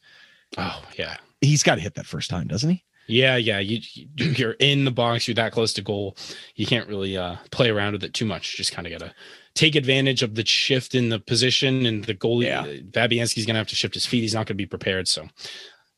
Oh 0.58 0.84
yeah. 0.98 1.18
He's 1.42 1.64
got 1.64 1.76
to 1.76 1.82
hit 1.82 1.96
that 1.96 2.06
first 2.06 2.30
time, 2.30 2.48
doesn't 2.48 2.70
he? 2.70 2.84
Yeah, 3.08 3.38
yeah. 3.38 3.60
You 3.60 3.80
you- 3.94 4.08
you're 4.32 4.56
in 4.60 4.86
the 4.86 4.92
box. 4.92 5.28
You're 5.28 5.36
that 5.36 5.52
close 5.52 5.74
to 5.74 5.82
goal. 5.82 6.16
You 6.56 6.66
can't 6.66 6.88
really 6.88 7.18
uh, 7.18 7.38
play 7.52 7.70
around 7.70 7.94
with 7.94 8.04
it 8.04 8.14
too 8.14 8.26
much. 8.26 8.56
Just 8.58 8.72
kind 8.74 8.86
of 8.86 8.92
gotta 8.98 9.14
take 9.56 9.76
advantage 9.76 10.22
of 10.22 10.36
the 10.36 10.46
shift 10.46 10.94
in 10.96 11.10
the 11.10 11.20
position 11.20 11.86
and 11.86 12.04
the 12.06 12.14
goalie. 12.14 12.46
Yeah. 12.46 12.62
uh, 12.62 12.66
Fabianski's 12.92 13.46
gonna 13.46 13.58
have 13.60 13.68
to 13.70 13.76
shift 13.76 13.94
his 13.96 14.06
feet. 14.06 14.22
He's 14.22 14.34
not 14.36 14.46
gonna 14.48 14.56
be 14.58 14.66
prepared. 14.68 15.08
So 15.08 15.28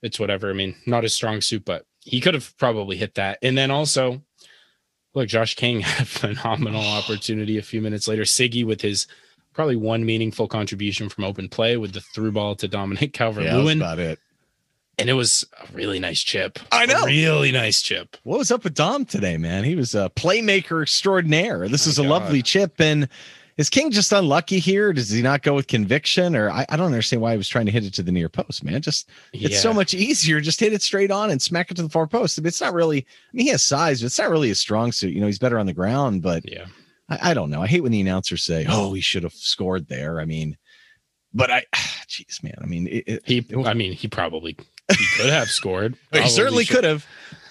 it's 0.02 0.20
whatever. 0.20 0.50
I 0.50 0.54
mean, 0.54 0.76
not 0.86 1.04
his 1.04 1.14
strong 1.14 1.42
suit, 1.42 1.66
but 1.66 1.86
he 2.04 2.22
could 2.22 2.34
have 2.34 2.56
probably 2.58 2.96
hit 2.98 3.16
that. 3.16 3.38
And 3.42 3.58
then 3.58 3.72
also, 3.72 4.22
look, 5.14 5.28
Josh 5.28 5.56
King 5.56 5.82
had 5.82 6.04
a 6.04 6.06
phenomenal 6.06 6.82
opportunity 6.86 7.58
a 7.58 7.62
few 7.64 7.82
minutes 7.82 8.08
later. 8.08 8.24
Siggy 8.24 8.66
with 8.66 8.82
his 8.82 9.06
probably 9.54 9.76
one 9.76 10.06
meaningful 10.06 10.48
contribution 10.48 11.10
from 11.10 11.26
open 11.26 11.50
play 11.50 11.76
with 11.76 11.92
the 11.94 12.00
through 12.00 12.32
ball 12.32 12.56
to 12.56 12.68
Dominic 12.70 13.12
Calvert 13.12 13.44
Yeah, 13.44 13.54
that's 13.56 13.64
Lewin. 13.66 13.80
about 13.82 14.00
it. 14.00 14.18
And 15.02 15.10
it 15.10 15.14
was 15.14 15.46
a 15.62 15.72
really 15.74 16.00
nice 16.00 16.22
chip. 16.22 16.60
I 16.72 16.86
know. 16.86 17.06
really 17.06 17.52
nice 17.52 17.82
chip. 17.82 18.16
What 18.24 18.38
was 18.40 18.52
up 18.52 18.64
with 18.64 18.74
Dom 18.76 19.06
today, 19.06 19.38
man? 19.38 19.64
He 19.64 19.76
was 19.76 19.94
a 19.96 20.10
playmaker 20.16 20.82
extraordinaire. 20.82 21.68
This 21.68 21.86
My 21.86 21.92
is 21.92 22.00
a 22.00 22.04
God. 22.04 22.10
lovely 22.10 22.42
chip. 22.42 22.80
And 22.80 23.10
is 23.58 23.70
King 23.70 23.92
just 23.92 24.12
unlucky 24.14 24.60
here? 24.60 24.94
Does 24.94 25.10
he 25.10 25.22
not 25.22 25.42
go 25.44 25.54
with 25.54 25.68
conviction? 25.68 26.36
Or 26.36 26.50
I, 26.50 26.66
I 26.70 26.78
don't 26.78 26.86
understand 26.88 27.22
why 27.22 27.32
he 27.32 27.38
was 27.38 27.50
trying 27.50 27.66
to 27.66 27.72
hit 27.72 27.84
it 27.86 27.94
to 27.96 28.04
the 28.04 28.12
near 28.12 28.30
post, 28.30 28.64
man. 28.64 28.82
Just 28.82 29.10
it's 29.34 29.62
so 29.62 29.74
much 29.74 29.94
easier. 29.94 30.40
Just 30.42 30.60
hit 30.60 30.74
it 30.74 30.82
straight 30.82 31.12
on 31.12 31.30
and 31.32 31.42
smack 31.42 31.70
it 31.70 31.76
to 31.76 31.84
the 31.84 31.90
far 31.90 32.08
post. 32.08 32.38
It's 32.38 32.62
not 32.62 32.74
really, 32.74 33.00
I 33.00 33.06
mean, 33.34 33.46
he 33.48 33.52
has 33.52 33.62
size, 33.62 34.02
but 34.02 34.06
it's 34.08 34.18
not 34.20 34.30
really 34.30 34.52
a 34.52 34.56
strong 34.56 34.92
suit. 34.92 35.14
You 35.14 35.20
know, 35.22 35.28
he's 35.28 35.40
better 35.40 35.60
on 35.60 35.66
the 35.66 35.74
ground, 35.74 36.22
but 36.22 36.48
Yeah. 36.50 36.66
I, 37.10 37.32
I 37.32 37.34
don't 37.34 37.50
know. 37.50 37.62
I 37.62 37.68
hate 37.68 37.82
when 37.84 37.92
the 37.92 38.02
announcers 38.02 38.42
say, 38.44 38.66
oh, 38.70 38.94
he 38.94 39.02
should 39.02 39.24
have 39.24 39.34
scored 39.34 39.88
there. 39.90 40.20
I 40.22 40.26
mean, 40.26 40.58
but 41.34 41.52
I, 41.52 41.66
jeez, 42.08 42.42
man. 42.42 42.56
I 42.62 42.66
mean, 42.66 42.88
it, 42.88 43.04
it, 43.08 43.24
He, 43.26 43.46
I 43.66 43.74
mean, 43.74 43.92
he 43.94 44.08
probably 44.08 44.58
he 44.98 45.06
could 45.18 45.30
have 45.30 45.50
scored. 45.50 45.96
he 46.14 46.28
certainly 46.30 46.66
should- 46.66 46.78
could 46.78 46.84
have. 46.84 47.06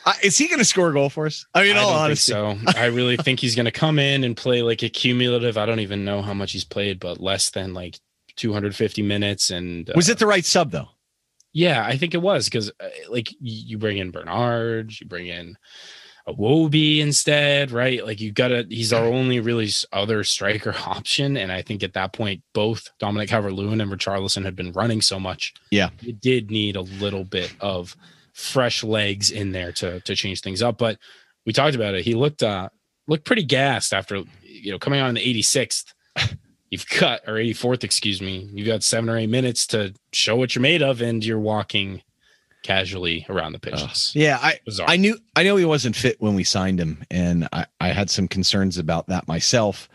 Uh, 0.06 0.14
is 0.22 0.38
he 0.38 0.48
going 0.48 0.58
to 0.58 0.64
score 0.64 0.88
a 0.88 0.92
goal 0.94 1.10
for 1.10 1.26
us? 1.26 1.44
I 1.54 1.62
mean, 1.62 1.76
all 1.76 1.90
don't 1.90 2.00
honesty, 2.00 2.32
so. 2.32 2.56
I 2.74 2.86
really 2.86 3.18
think 3.18 3.38
he's 3.38 3.54
going 3.54 3.66
to 3.66 3.70
come 3.70 3.98
in 3.98 4.24
and 4.24 4.34
play 4.34 4.62
like 4.62 4.82
a 4.82 4.88
cumulative. 4.88 5.58
I 5.58 5.66
don't 5.66 5.80
even 5.80 6.06
know 6.06 6.22
how 6.22 6.32
much 6.32 6.52
he's 6.52 6.64
played, 6.64 6.98
but 6.98 7.20
less 7.20 7.50
than 7.50 7.74
like 7.74 7.98
250 8.36 9.02
minutes. 9.02 9.50
And 9.50 9.88
uh, 9.90 9.92
was 9.94 10.08
it 10.08 10.18
the 10.18 10.26
right 10.26 10.44
sub 10.44 10.70
though? 10.70 10.88
Yeah, 11.52 11.84
I 11.84 11.96
think 11.96 12.14
it 12.14 12.22
was 12.22 12.46
because 12.46 12.70
uh, 12.80 12.88
like 13.10 13.28
you 13.40 13.76
bring 13.76 13.98
in 13.98 14.10
Bernard, 14.10 14.98
you 14.98 15.06
bring 15.06 15.26
in 15.26 15.56
Iwobi 16.34 17.00
instead, 17.00 17.70
right? 17.70 18.04
Like 18.04 18.20
you 18.20 18.32
got 18.32 18.48
to. 18.48 18.66
He's 18.68 18.92
our 18.92 19.04
only 19.04 19.40
really 19.40 19.68
other 19.92 20.24
striker 20.24 20.74
option, 20.86 21.36
and 21.36 21.50
I 21.52 21.62
think 21.62 21.82
at 21.82 21.94
that 21.94 22.12
point, 22.12 22.42
both 22.54 22.88
Dominic 22.98 23.28
Calvert-Lewin 23.28 23.80
and 23.80 23.90
Richarlison 23.90 24.44
had 24.44 24.56
been 24.56 24.72
running 24.72 25.00
so 25.00 25.20
much. 25.20 25.54
Yeah. 25.70 25.90
you 26.00 26.12
did 26.12 26.50
need 26.50 26.76
a 26.76 26.82
little 26.82 27.24
bit 27.24 27.54
of 27.60 27.96
fresh 28.32 28.82
legs 28.82 29.30
in 29.30 29.52
there 29.52 29.72
to 29.72 30.00
to 30.00 30.16
change 30.16 30.40
things 30.40 30.62
up. 30.62 30.78
But 30.78 30.98
we 31.46 31.52
talked 31.52 31.74
about 31.74 31.94
it. 31.94 32.04
He 32.04 32.14
looked 32.14 32.42
uh 32.42 32.68
looked 33.06 33.24
pretty 33.24 33.44
gassed 33.44 33.92
after 33.92 34.22
you 34.42 34.72
know 34.72 34.78
coming 34.78 35.00
on 35.00 35.10
in 35.10 35.14
the 35.16 35.42
86th. 35.42 35.92
You've 36.70 36.88
cut 36.88 37.22
or 37.26 37.34
84th, 37.34 37.82
excuse 37.82 38.20
me. 38.20 38.48
You've 38.52 38.68
got 38.68 38.84
seven 38.84 39.10
or 39.10 39.16
eight 39.16 39.28
minutes 39.28 39.66
to 39.68 39.92
show 40.12 40.36
what 40.36 40.54
you're 40.54 40.62
made 40.62 40.82
of, 40.82 41.02
and 41.02 41.24
you're 41.24 41.40
walking 41.40 42.02
casually 42.62 43.26
around 43.28 43.52
the 43.52 43.58
pitches. 43.58 44.12
Yeah, 44.14 44.38
I 44.40 44.60
Bizarre. 44.64 44.88
I 44.88 44.96
knew 44.96 45.16
I 45.36 45.42
know 45.42 45.56
he 45.56 45.64
wasn't 45.64 45.96
fit 45.96 46.20
when 46.20 46.34
we 46.34 46.44
signed 46.44 46.80
him, 46.80 47.04
and 47.10 47.48
I, 47.52 47.66
I 47.80 47.88
had 47.88 48.10
some 48.10 48.28
concerns 48.28 48.78
about 48.78 49.08
that 49.08 49.26
myself. 49.28 49.88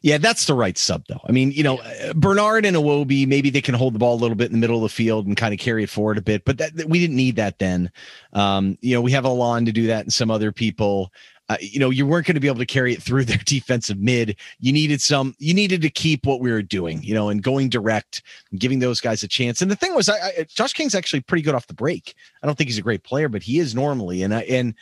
Yeah, 0.00 0.18
that's 0.18 0.44
the 0.46 0.54
right 0.54 0.78
sub 0.78 1.04
though. 1.08 1.20
I 1.28 1.32
mean, 1.32 1.50
you 1.50 1.64
know, 1.64 1.78
uh, 1.78 2.12
Bernard 2.14 2.64
and 2.64 2.76
Iwobi, 2.76 3.26
maybe 3.26 3.50
they 3.50 3.60
can 3.60 3.74
hold 3.74 3.94
the 3.94 3.98
ball 3.98 4.14
a 4.14 4.20
little 4.20 4.36
bit 4.36 4.46
in 4.46 4.52
the 4.52 4.58
middle 4.58 4.76
of 4.76 4.82
the 4.82 4.88
field 4.94 5.26
and 5.26 5.36
kind 5.36 5.52
of 5.52 5.58
carry 5.58 5.82
it 5.82 5.90
forward 5.90 6.18
a 6.18 6.22
bit, 6.22 6.44
but 6.44 6.58
that, 6.58 6.76
that- 6.76 6.88
we 6.88 7.00
didn't 7.00 7.16
need 7.16 7.34
that 7.36 7.58
then. 7.58 7.90
Um, 8.32 8.78
you 8.80 8.94
know, 8.94 9.00
we 9.00 9.10
have 9.10 9.24
Allan 9.24 9.64
to 9.64 9.72
do 9.72 9.88
that 9.88 10.02
and 10.04 10.12
some 10.12 10.30
other 10.30 10.52
people. 10.52 11.12
Uh, 11.48 11.56
you 11.60 11.80
know, 11.80 11.90
you 11.90 12.06
weren't 12.06 12.26
going 12.26 12.34
to 12.34 12.40
be 12.40 12.46
able 12.46 12.58
to 12.58 12.66
carry 12.66 12.92
it 12.92 13.02
through 13.02 13.24
their 13.26 13.38
defensive 13.38 13.98
mid. 13.98 14.36
You 14.58 14.72
needed 14.72 15.00
some. 15.00 15.34
You 15.38 15.54
needed 15.54 15.82
to 15.82 15.90
keep 15.90 16.26
what 16.26 16.40
we 16.40 16.50
were 16.50 16.62
doing. 16.62 17.02
You 17.02 17.14
know, 17.14 17.28
and 17.28 17.42
going 17.42 17.68
direct, 17.68 18.22
and 18.50 18.60
giving 18.60 18.78
those 18.78 19.00
guys 19.00 19.22
a 19.22 19.28
chance. 19.28 19.62
And 19.62 19.70
the 19.70 19.76
thing 19.76 19.94
was, 19.94 20.08
I, 20.08 20.14
I, 20.14 20.46
Josh 20.48 20.72
King's 20.72 20.94
actually 20.94 21.20
pretty 21.20 21.42
good 21.42 21.54
off 21.54 21.66
the 21.66 21.74
break. 21.74 22.14
I 22.42 22.46
don't 22.46 22.56
think 22.56 22.68
he's 22.68 22.78
a 22.78 22.82
great 22.82 23.04
player, 23.04 23.28
but 23.28 23.42
he 23.42 23.58
is 23.58 23.74
normally. 23.74 24.22
And 24.22 24.34
I, 24.34 24.42
and 24.42 24.74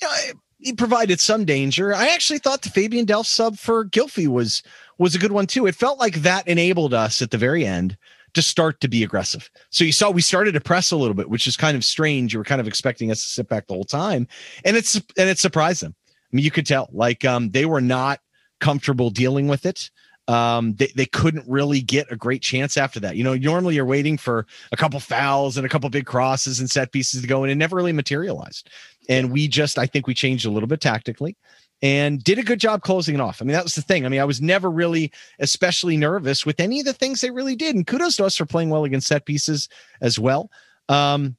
you 0.00 0.08
know, 0.08 0.14
he 0.58 0.72
provided 0.72 1.20
some 1.20 1.44
danger. 1.44 1.94
I 1.94 2.08
actually 2.08 2.38
thought 2.38 2.62
the 2.62 2.70
Fabian 2.70 3.06
Delph 3.06 3.26
sub 3.26 3.58
for 3.58 3.84
Gylfi 3.84 4.26
was 4.26 4.62
was 4.98 5.14
a 5.14 5.18
good 5.18 5.32
one 5.32 5.46
too. 5.46 5.66
It 5.66 5.74
felt 5.74 5.98
like 5.98 6.16
that 6.16 6.48
enabled 6.48 6.94
us 6.94 7.20
at 7.20 7.30
the 7.30 7.38
very 7.38 7.66
end 7.66 7.96
to 8.36 8.42
start 8.42 8.80
to 8.80 8.88
be 8.88 9.02
aggressive. 9.02 9.50
So 9.70 9.82
you 9.82 9.92
saw 9.92 10.10
we 10.10 10.22
started 10.22 10.52
to 10.52 10.60
press 10.60 10.92
a 10.92 10.96
little 10.96 11.14
bit, 11.14 11.28
which 11.28 11.46
is 11.46 11.56
kind 11.56 11.76
of 11.76 11.84
strange. 11.84 12.32
You 12.32 12.38
were 12.38 12.44
kind 12.44 12.60
of 12.60 12.68
expecting 12.68 13.10
us 13.10 13.20
to 13.22 13.28
sit 13.28 13.48
back 13.48 13.66
the 13.66 13.74
whole 13.74 13.84
time, 13.84 14.28
and 14.64 14.76
it's 14.76 14.96
and 14.96 15.28
it 15.28 15.38
surprised 15.38 15.82
them. 15.82 15.94
I 16.08 16.36
mean, 16.36 16.44
you 16.44 16.50
could 16.50 16.66
tell 16.66 16.88
like 16.92 17.24
um, 17.24 17.50
they 17.50 17.64
were 17.64 17.80
not 17.80 18.20
comfortable 18.60 19.10
dealing 19.10 19.48
with 19.48 19.66
it. 19.66 19.90
Um, 20.28 20.74
they, 20.74 20.92
they 20.96 21.06
couldn't 21.06 21.48
really 21.48 21.80
get 21.80 22.10
a 22.10 22.16
great 22.16 22.42
chance 22.42 22.76
after 22.76 22.98
that. 23.00 23.16
You 23.16 23.24
know, 23.24 23.36
normally 23.36 23.76
you're 23.76 23.84
waiting 23.84 24.18
for 24.18 24.46
a 24.72 24.76
couple 24.76 24.98
fouls 24.98 25.56
and 25.56 25.64
a 25.64 25.68
couple 25.68 25.88
big 25.88 26.04
crosses 26.04 26.58
and 26.58 26.68
set 26.68 26.90
pieces 26.90 27.22
to 27.22 27.28
go 27.28 27.44
and 27.44 27.52
it 27.52 27.54
never 27.54 27.76
really 27.76 27.92
materialized. 27.92 28.68
And 29.08 29.30
we 29.30 29.46
just, 29.46 29.78
I 29.78 29.86
think 29.86 30.08
we 30.08 30.14
changed 30.14 30.44
a 30.44 30.50
little 30.50 30.66
bit 30.66 30.80
tactically 30.80 31.36
and 31.82 32.22
did 32.24 32.38
a 32.38 32.42
good 32.42 32.60
job 32.60 32.82
closing 32.82 33.14
it 33.14 33.20
off. 33.20 33.40
I 33.40 33.44
mean, 33.44 33.52
that 33.52 33.64
was 33.64 33.74
the 33.74 33.82
thing. 33.82 34.06
I 34.06 34.08
mean, 34.08 34.20
I 34.20 34.24
was 34.24 34.40
never 34.40 34.70
really 34.70 35.12
especially 35.38 35.96
nervous 35.96 36.46
with 36.46 36.60
any 36.60 36.80
of 36.80 36.86
the 36.86 36.92
things 36.92 37.20
they 37.20 37.30
really 37.30 37.56
did. 37.56 37.74
And 37.74 37.86
kudos 37.86 38.16
to 38.16 38.24
us 38.24 38.36
for 38.36 38.46
playing 38.46 38.70
well 38.70 38.84
against 38.84 39.08
set 39.08 39.26
pieces 39.26 39.68
as 40.00 40.18
well. 40.18 40.50
Um, 40.88 41.36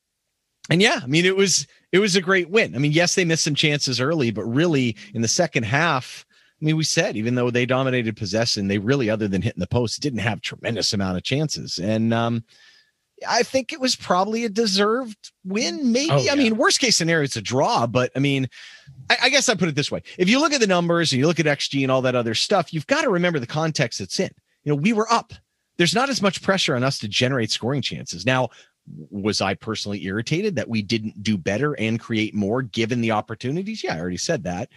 and 0.70 0.82
yeah, 0.82 1.00
I 1.02 1.08
mean, 1.08 1.26
it 1.26 1.36
was 1.36 1.66
it 1.92 2.00
was 2.00 2.16
a 2.16 2.22
great 2.22 2.50
win. 2.50 2.76
I 2.76 2.78
mean, 2.78 2.92
yes, 2.92 3.16
they 3.16 3.26
missed 3.26 3.44
some 3.44 3.56
chances 3.56 4.02
early, 4.02 4.32
but 4.32 4.44
really 4.44 4.96
in 5.14 5.22
the 5.22 5.28
second 5.28 5.64
half, 5.64 6.26
I 6.62 6.66
mean, 6.66 6.76
we 6.76 6.84
said 6.84 7.16
even 7.16 7.36
though 7.36 7.50
they 7.50 7.66
dominated 7.66 8.18
possession, 8.18 8.68
they 8.68 8.78
really, 8.78 9.10
other 9.10 9.28
than 9.28 9.42
hitting 9.42 9.60
the 9.60 9.68
post, 9.68 10.02
didn't 10.02 10.20
have 10.20 10.42
tremendous 10.42 10.92
amount 10.92 11.18
of 11.18 11.24
chances. 11.24 11.78
And 11.78 12.14
um, 12.14 12.44
I 13.28 13.44
think 13.44 13.72
it 13.72 13.80
was 13.80 13.96
probably 13.96 14.44
a 14.44 14.50
deserved 14.50 15.32
win. 15.46 15.92
Maybe. 15.92 16.12
Oh, 16.12 16.28
I 16.32 16.36
mean, 16.36 16.58
worst 16.58 16.80
case 16.80 16.98
scenario, 16.98 17.24
it's 17.24 17.36
a 17.36 17.42
draw. 17.42 17.88
But 17.88 18.12
I 18.16 18.20
mean, 18.20 18.50
I, 19.10 19.18
I 19.24 19.30
guess 19.30 19.50
I 19.50 19.56
put 19.56 19.70
it 19.70 19.76
this 19.76 19.92
way: 19.92 20.02
if 20.18 20.30
you 20.30 20.40
look 20.40 20.54
at 20.54 20.62
the 20.62 20.68
numbers 20.68 21.12
and 21.12 21.20
you 21.20 21.28
look 21.28 21.40
at 21.40 21.46
XG 21.46 21.84
and 21.84 21.92
all 21.92 22.02
that 22.04 22.16
other 22.16 22.36
stuff, 22.36 22.74
you've 22.74 22.88
got 22.88 23.02
to 23.02 23.10
remember 23.10 23.40
the 23.40 23.48
context 23.48 24.02
it's 24.02 24.20
in. 24.20 24.30
You 24.64 24.72
know, 24.72 24.76
we 24.76 24.94
were 24.94 25.12
up. 25.12 25.34
There's 25.78 25.96
not 25.96 26.10
as 26.10 26.22
much 26.22 26.42
pressure 26.42 26.76
on 26.76 26.84
us 26.84 27.00
to 27.00 27.08
generate 27.08 27.52
scoring 27.52 27.82
chances 27.82 28.26
now. 28.26 28.50
Was 29.10 29.42
I 29.42 29.54
personally 29.54 30.04
irritated 30.06 30.56
that 30.56 30.70
we 30.70 30.82
didn't 30.82 31.22
do 31.22 31.38
better 31.38 31.74
and 31.74 32.00
create 32.00 32.34
more 32.34 32.62
given 32.62 33.02
the 33.02 33.12
opportunities? 33.12 33.84
Yeah, 33.84 33.96
I 33.96 34.00
already 34.00 34.18
said 34.18 34.44
that. 34.46 34.70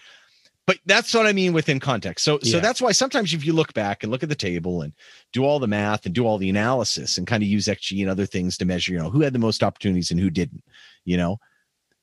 But 0.66 0.78
that's 0.86 1.12
what 1.14 1.26
I 1.26 1.32
mean 1.32 1.52
within 1.52 1.80
context. 1.80 2.24
So 2.24 2.38
so 2.40 2.60
that's 2.60 2.80
why 2.80 2.92
sometimes 2.92 3.34
if 3.34 3.44
you 3.44 3.52
look 3.52 3.74
back 3.74 4.02
and 4.02 4.12
look 4.12 4.22
at 4.22 4.28
the 4.28 4.36
table 4.36 4.82
and 4.82 4.92
do 5.32 5.44
all 5.44 5.58
the 5.58 5.66
math 5.66 6.06
and 6.06 6.14
do 6.14 6.24
all 6.26 6.38
the 6.38 6.48
analysis 6.48 7.18
and 7.18 7.26
kind 7.26 7.42
of 7.42 7.48
use 7.48 7.66
XG 7.66 8.02
and 8.02 8.10
other 8.10 8.26
things 8.26 8.56
to 8.58 8.64
measure, 8.64 8.92
you 8.92 8.98
know, 8.98 9.10
who 9.10 9.22
had 9.22 9.32
the 9.32 9.40
most 9.40 9.64
opportunities 9.64 10.12
and 10.12 10.20
who 10.20 10.30
didn't, 10.30 10.62
you 11.04 11.16
know. 11.16 11.38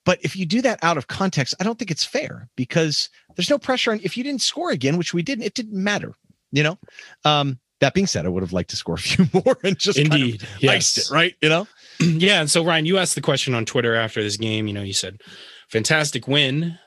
But 0.07 0.19
if 0.23 0.37
you 0.37 0.45
do 0.45 0.61
that 0.61 0.81
out 0.83 0.97
of 0.97 1.07
context, 1.07 1.53
I 1.59 1.65
don't 1.65 1.77
think 1.77 1.91
it's 1.91 2.05
fair 2.05 2.47
because 2.55 3.09
there's 3.35 3.49
no 3.49 3.57
pressure 3.59 3.91
on 3.91 3.99
if 4.03 4.15
you 4.15 4.23
didn't 4.23 4.41
score 4.41 4.71
again, 4.71 4.97
which 4.97 5.13
we 5.13 5.21
didn't, 5.21 5.43
it 5.43 5.53
didn't 5.53 5.83
matter, 5.83 6.13
you 6.49 6.63
know. 6.63 6.77
Um, 7.25 7.59
that 7.81 7.93
being 7.93 8.07
said, 8.07 8.25
I 8.25 8.29
would 8.29 8.41
have 8.41 8.53
liked 8.53 8.69
to 8.69 8.77
score 8.77 8.95
a 8.95 8.97
few 8.99 9.27
more 9.33 9.57
and 9.65 9.77
just 9.77 9.97
kind 9.97 10.35
of 10.35 10.61
yes. 10.61 10.97
it, 10.97 11.13
right? 11.13 11.35
You 11.41 11.49
know, 11.49 11.67
yeah. 11.99 12.39
And 12.39 12.49
so 12.49 12.63
Ryan, 12.63 12.85
you 12.85 12.97
asked 12.97 13.15
the 13.15 13.21
question 13.21 13.53
on 13.53 13.65
Twitter 13.65 13.95
after 13.95 14.23
this 14.23 14.37
game. 14.37 14.65
You 14.65 14.73
know, 14.73 14.81
you 14.81 14.93
said, 14.93 15.19
"Fantastic 15.67 16.25
win," 16.25 16.79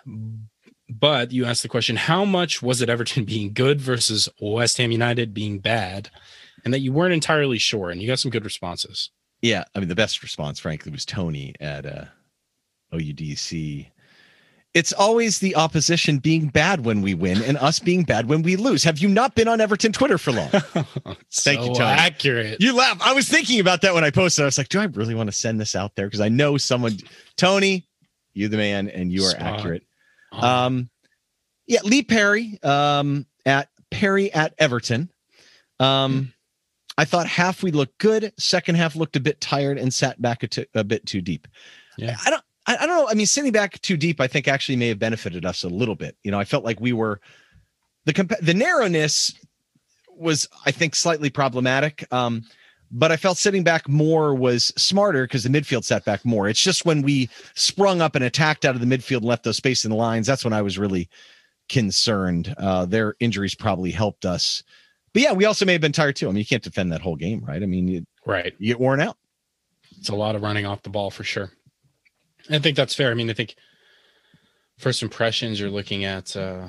but 0.89 1.31
you 1.31 1.45
asked 1.45 1.63
the 1.63 1.69
question, 1.69 1.97
"How 1.97 2.25
much 2.25 2.63
was 2.63 2.81
it 2.81 2.89
Everton 2.89 3.25
being 3.27 3.53
good 3.53 3.83
versus 3.83 4.31
West 4.41 4.79
Ham 4.79 4.93
United 4.93 5.35
being 5.35 5.59
bad?" 5.59 6.09
And 6.65 6.73
that 6.73 6.81
you 6.81 6.95
weren't 6.95 7.13
entirely 7.13 7.59
sure, 7.59 7.91
and 7.91 8.01
you 8.01 8.09
got 8.09 8.19
some 8.19 8.31
good 8.31 8.47
responses. 8.47 9.11
Yeah, 9.43 9.65
I 9.75 9.79
mean 9.79 9.91
the 9.91 9.95
best 9.95 10.23
response, 10.23 10.59
frankly, 10.59 10.91
was 10.91 11.05
Tony 11.05 11.55
at 11.61 11.85
uh, 11.85 12.05
OUDC, 12.93 13.87
it's 14.73 14.93
always 14.93 15.41
the 15.41 15.57
opposition 15.57 16.19
being 16.19 16.47
bad 16.49 16.85
when 16.85 17.03
we 17.03 17.13
win 17.13 17.43
and 17.43 17.57
us 17.59 17.81
being 17.81 18.05
bad 18.05 18.29
when 18.29 18.43
we 18.43 18.55
lose. 18.57 18.85
Have 18.85 18.99
you 18.99 19.09
not 19.09 19.35
been 19.35 19.49
on 19.49 19.61
Everton 19.61 19.93
Twitter 19.93 20.17
for 20.17 20.31
long? 20.31 20.49
Thank 21.33 21.61
you, 21.61 21.75
so 21.75 21.75
Tony. 21.75 21.81
Accurate. 21.81 22.61
You 22.61 22.77
laugh. 22.77 22.99
I 23.03 23.13
was 23.13 23.29
thinking 23.29 23.59
about 23.59 23.83
that 23.83 23.95
when 23.95 24.05
I 24.05 24.11
posted. 24.11 24.43
I 24.43 24.47
was 24.47 24.59
like, 24.59 24.69
do 24.69 24.79
I 24.79 24.85
really 24.85 25.15
want 25.15 25.29
to 25.29 25.37
send 25.37 25.61
this 25.61 25.75
out 25.75 25.97
there? 25.97 26.07
Because 26.07 26.21
I 26.21 26.29
know 26.29 26.57
someone, 26.57 26.99
Tony, 27.37 27.89
you 28.33 28.47
the 28.49 28.57
man, 28.57 28.89
and 28.89 29.11
you 29.13 29.25
are 29.25 29.31
Spot 29.31 29.43
accurate. 29.43 29.83
on. 30.31 30.45
Um, 30.45 30.91
yeah, 31.67 31.81
Lee 31.83 32.03
Perry 32.03 32.59
um, 32.63 33.27
at 33.45 33.69
Perry 33.91 34.33
at 34.33 34.55
Everton. 34.59 35.11
Um, 35.81 36.33
I 36.97 37.05
thought 37.07 37.27
half 37.27 37.63
we 37.63 37.73
looked 37.73 37.99
good, 37.99 38.33
second 38.39 38.75
half 38.77 38.95
looked 38.95 39.17
a 39.17 39.21
bit 39.21 39.41
tired 39.41 39.79
and 39.79 39.93
sat 39.93 40.21
back 40.21 40.43
a, 40.43 40.49
t- 40.49 40.67
a 40.75 40.85
bit 40.85 41.07
too 41.07 41.21
deep. 41.23 41.49
Yeah. 41.97 42.17
I 42.25 42.31
don't. 42.31 42.43
I, 42.71 42.85
I 42.85 42.87
don't 42.87 42.97
know. 42.97 43.09
I 43.09 43.15
mean, 43.15 43.27
sitting 43.27 43.51
back 43.51 43.81
too 43.83 43.97
deep, 43.97 44.21
I 44.21 44.29
think 44.29 44.47
actually 44.47 44.77
may 44.77 44.89
have 44.89 44.99
benefited 44.99 45.45
us 45.45 45.65
a 45.65 45.69
little 45.69 45.97
bit. 45.97 46.17
You 46.23 46.31
know, 46.31 46.39
I 46.39 46.45
felt 46.45 46.65
like 46.65 46.81
we 46.81 46.93
were 46.93 47.21
the 48.05 48.13
comp- 48.13 48.39
the 48.41 48.55
narrowness 48.55 49.35
was, 50.17 50.49
I 50.65 50.71
think, 50.71 50.95
slightly 50.95 51.31
problematic. 51.31 52.07
Um, 52.13 52.45
but 52.93 53.11
I 53.11 53.17
felt 53.17 53.39
sitting 53.39 53.65
back 53.65 53.89
more 53.89 54.35
was 54.35 54.73
smarter 54.77 55.25
because 55.25 55.45
the 55.45 55.49
midfield 55.49 55.85
sat 55.85 56.05
back 56.05 56.25
more. 56.25 56.49
It's 56.49 56.63
just 56.63 56.85
when 56.85 57.03
we 57.03 57.29
sprung 57.55 58.01
up 58.01 58.15
and 58.15 58.25
attacked 58.25 58.65
out 58.65 58.75
of 58.75 58.81
the 58.81 58.87
midfield 58.87 59.19
and 59.19 59.27
left 59.27 59.45
those 59.45 59.57
space 59.57 59.85
in 59.85 59.91
the 59.91 59.97
lines, 59.97 60.27
that's 60.27 60.45
when 60.45 60.53
I 60.53 60.63
was 60.63 60.79
really 60.79 61.09
concerned. 61.69 62.55
Uh, 62.57 62.87
their 62.87 63.15
injuries 63.21 63.55
probably 63.55 63.91
helped 63.91 64.25
us. 64.25 64.63
But 65.13 65.23
yeah, 65.23 65.33
we 65.33 65.45
also 65.45 65.65
may 65.65 65.73
have 65.73 65.81
been 65.81 65.93
tired 65.93 66.17
too. 66.17 66.27
I 66.27 66.31
mean, 66.31 66.39
you 66.39 66.47
can't 66.47 66.63
defend 66.63 66.93
that 66.93 67.01
whole 67.01 67.17
game, 67.17 67.45
right? 67.45 67.63
I 67.63 67.67
mean, 67.67 67.89
you, 67.89 68.05
right. 68.27 68.53
you 68.59 68.69
get 68.69 68.81
worn 68.81 69.01
out. 69.01 69.17
It's 69.99 70.09
a 70.09 70.15
lot 70.15 70.35
of 70.35 70.43
running 70.43 70.67
off 70.67 70.83
the 70.83 70.91
ball 70.91 71.11
for 71.11 71.25
sure. 71.25 71.51
I 72.51 72.59
think 72.59 72.77
that's 72.77 72.95
fair. 72.95 73.11
I 73.11 73.15
mean, 73.15 73.31
I 73.31 73.35
think 73.35 73.55
first 74.79 75.03
impressions 75.03 75.61
you're 75.61 75.71
looking 75.71 76.05
at 76.05 76.35
uh 76.35 76.69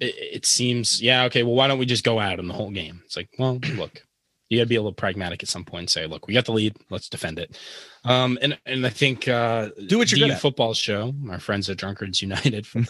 it, 0.00 0.14
it 0.18 0.46
seems 0.46 1.00
yeah, 1.00 1.24
okay, 1.24 1.42
well 1.42 1.54
why 1.54 1.66
don't 1.68 1.78
we 1.78 1.86
just 1.86 2.04
go 2.04 2.18
out 2.18 2.38
in 2.38 2.48
the 2.48 2.54
whole 2.54 2.70
game? 2.70 3.00
It's 3.04 3.16
like, 3.16 3.28
well, 3.38 3.58
look, 3.76 4.02
you 4.48 4.58
got 4.58 4.64
to 4.64 4.68
be 4.68 4.76
a 4.76 4.80
little 4.80 4.92
pragmatic 4.92 5.42
at 5.42 5.48
some 5.48 5.64
point 5.64 5.82
and 5.82 5.90
say, 5.90 6.06
look, 6.06 6.26
we 6.26 6.34
got 6.34 6.44
the 6.44 6.52
lead, 6.52 6.76
let's 6.90 7.08
defend 7.08 7.38
it. 7.38 7.58
Um 8.04 8.38
and 8.42 8.58
and 8.66 8.84
I 8.84 8.90
think 8.90 9.28
uh 9.28 9.70
Do 9.86 9.98
what 9.98 10.12
you're 10.12 10.36
football 10.36 10.74
show, 10.74 11.14
our 11.30 11.38
friends 11.38 11.70
at 11.70 11.78
Drunkards 11.78 12.20
United 12.20 12.66
from 12.70 12.86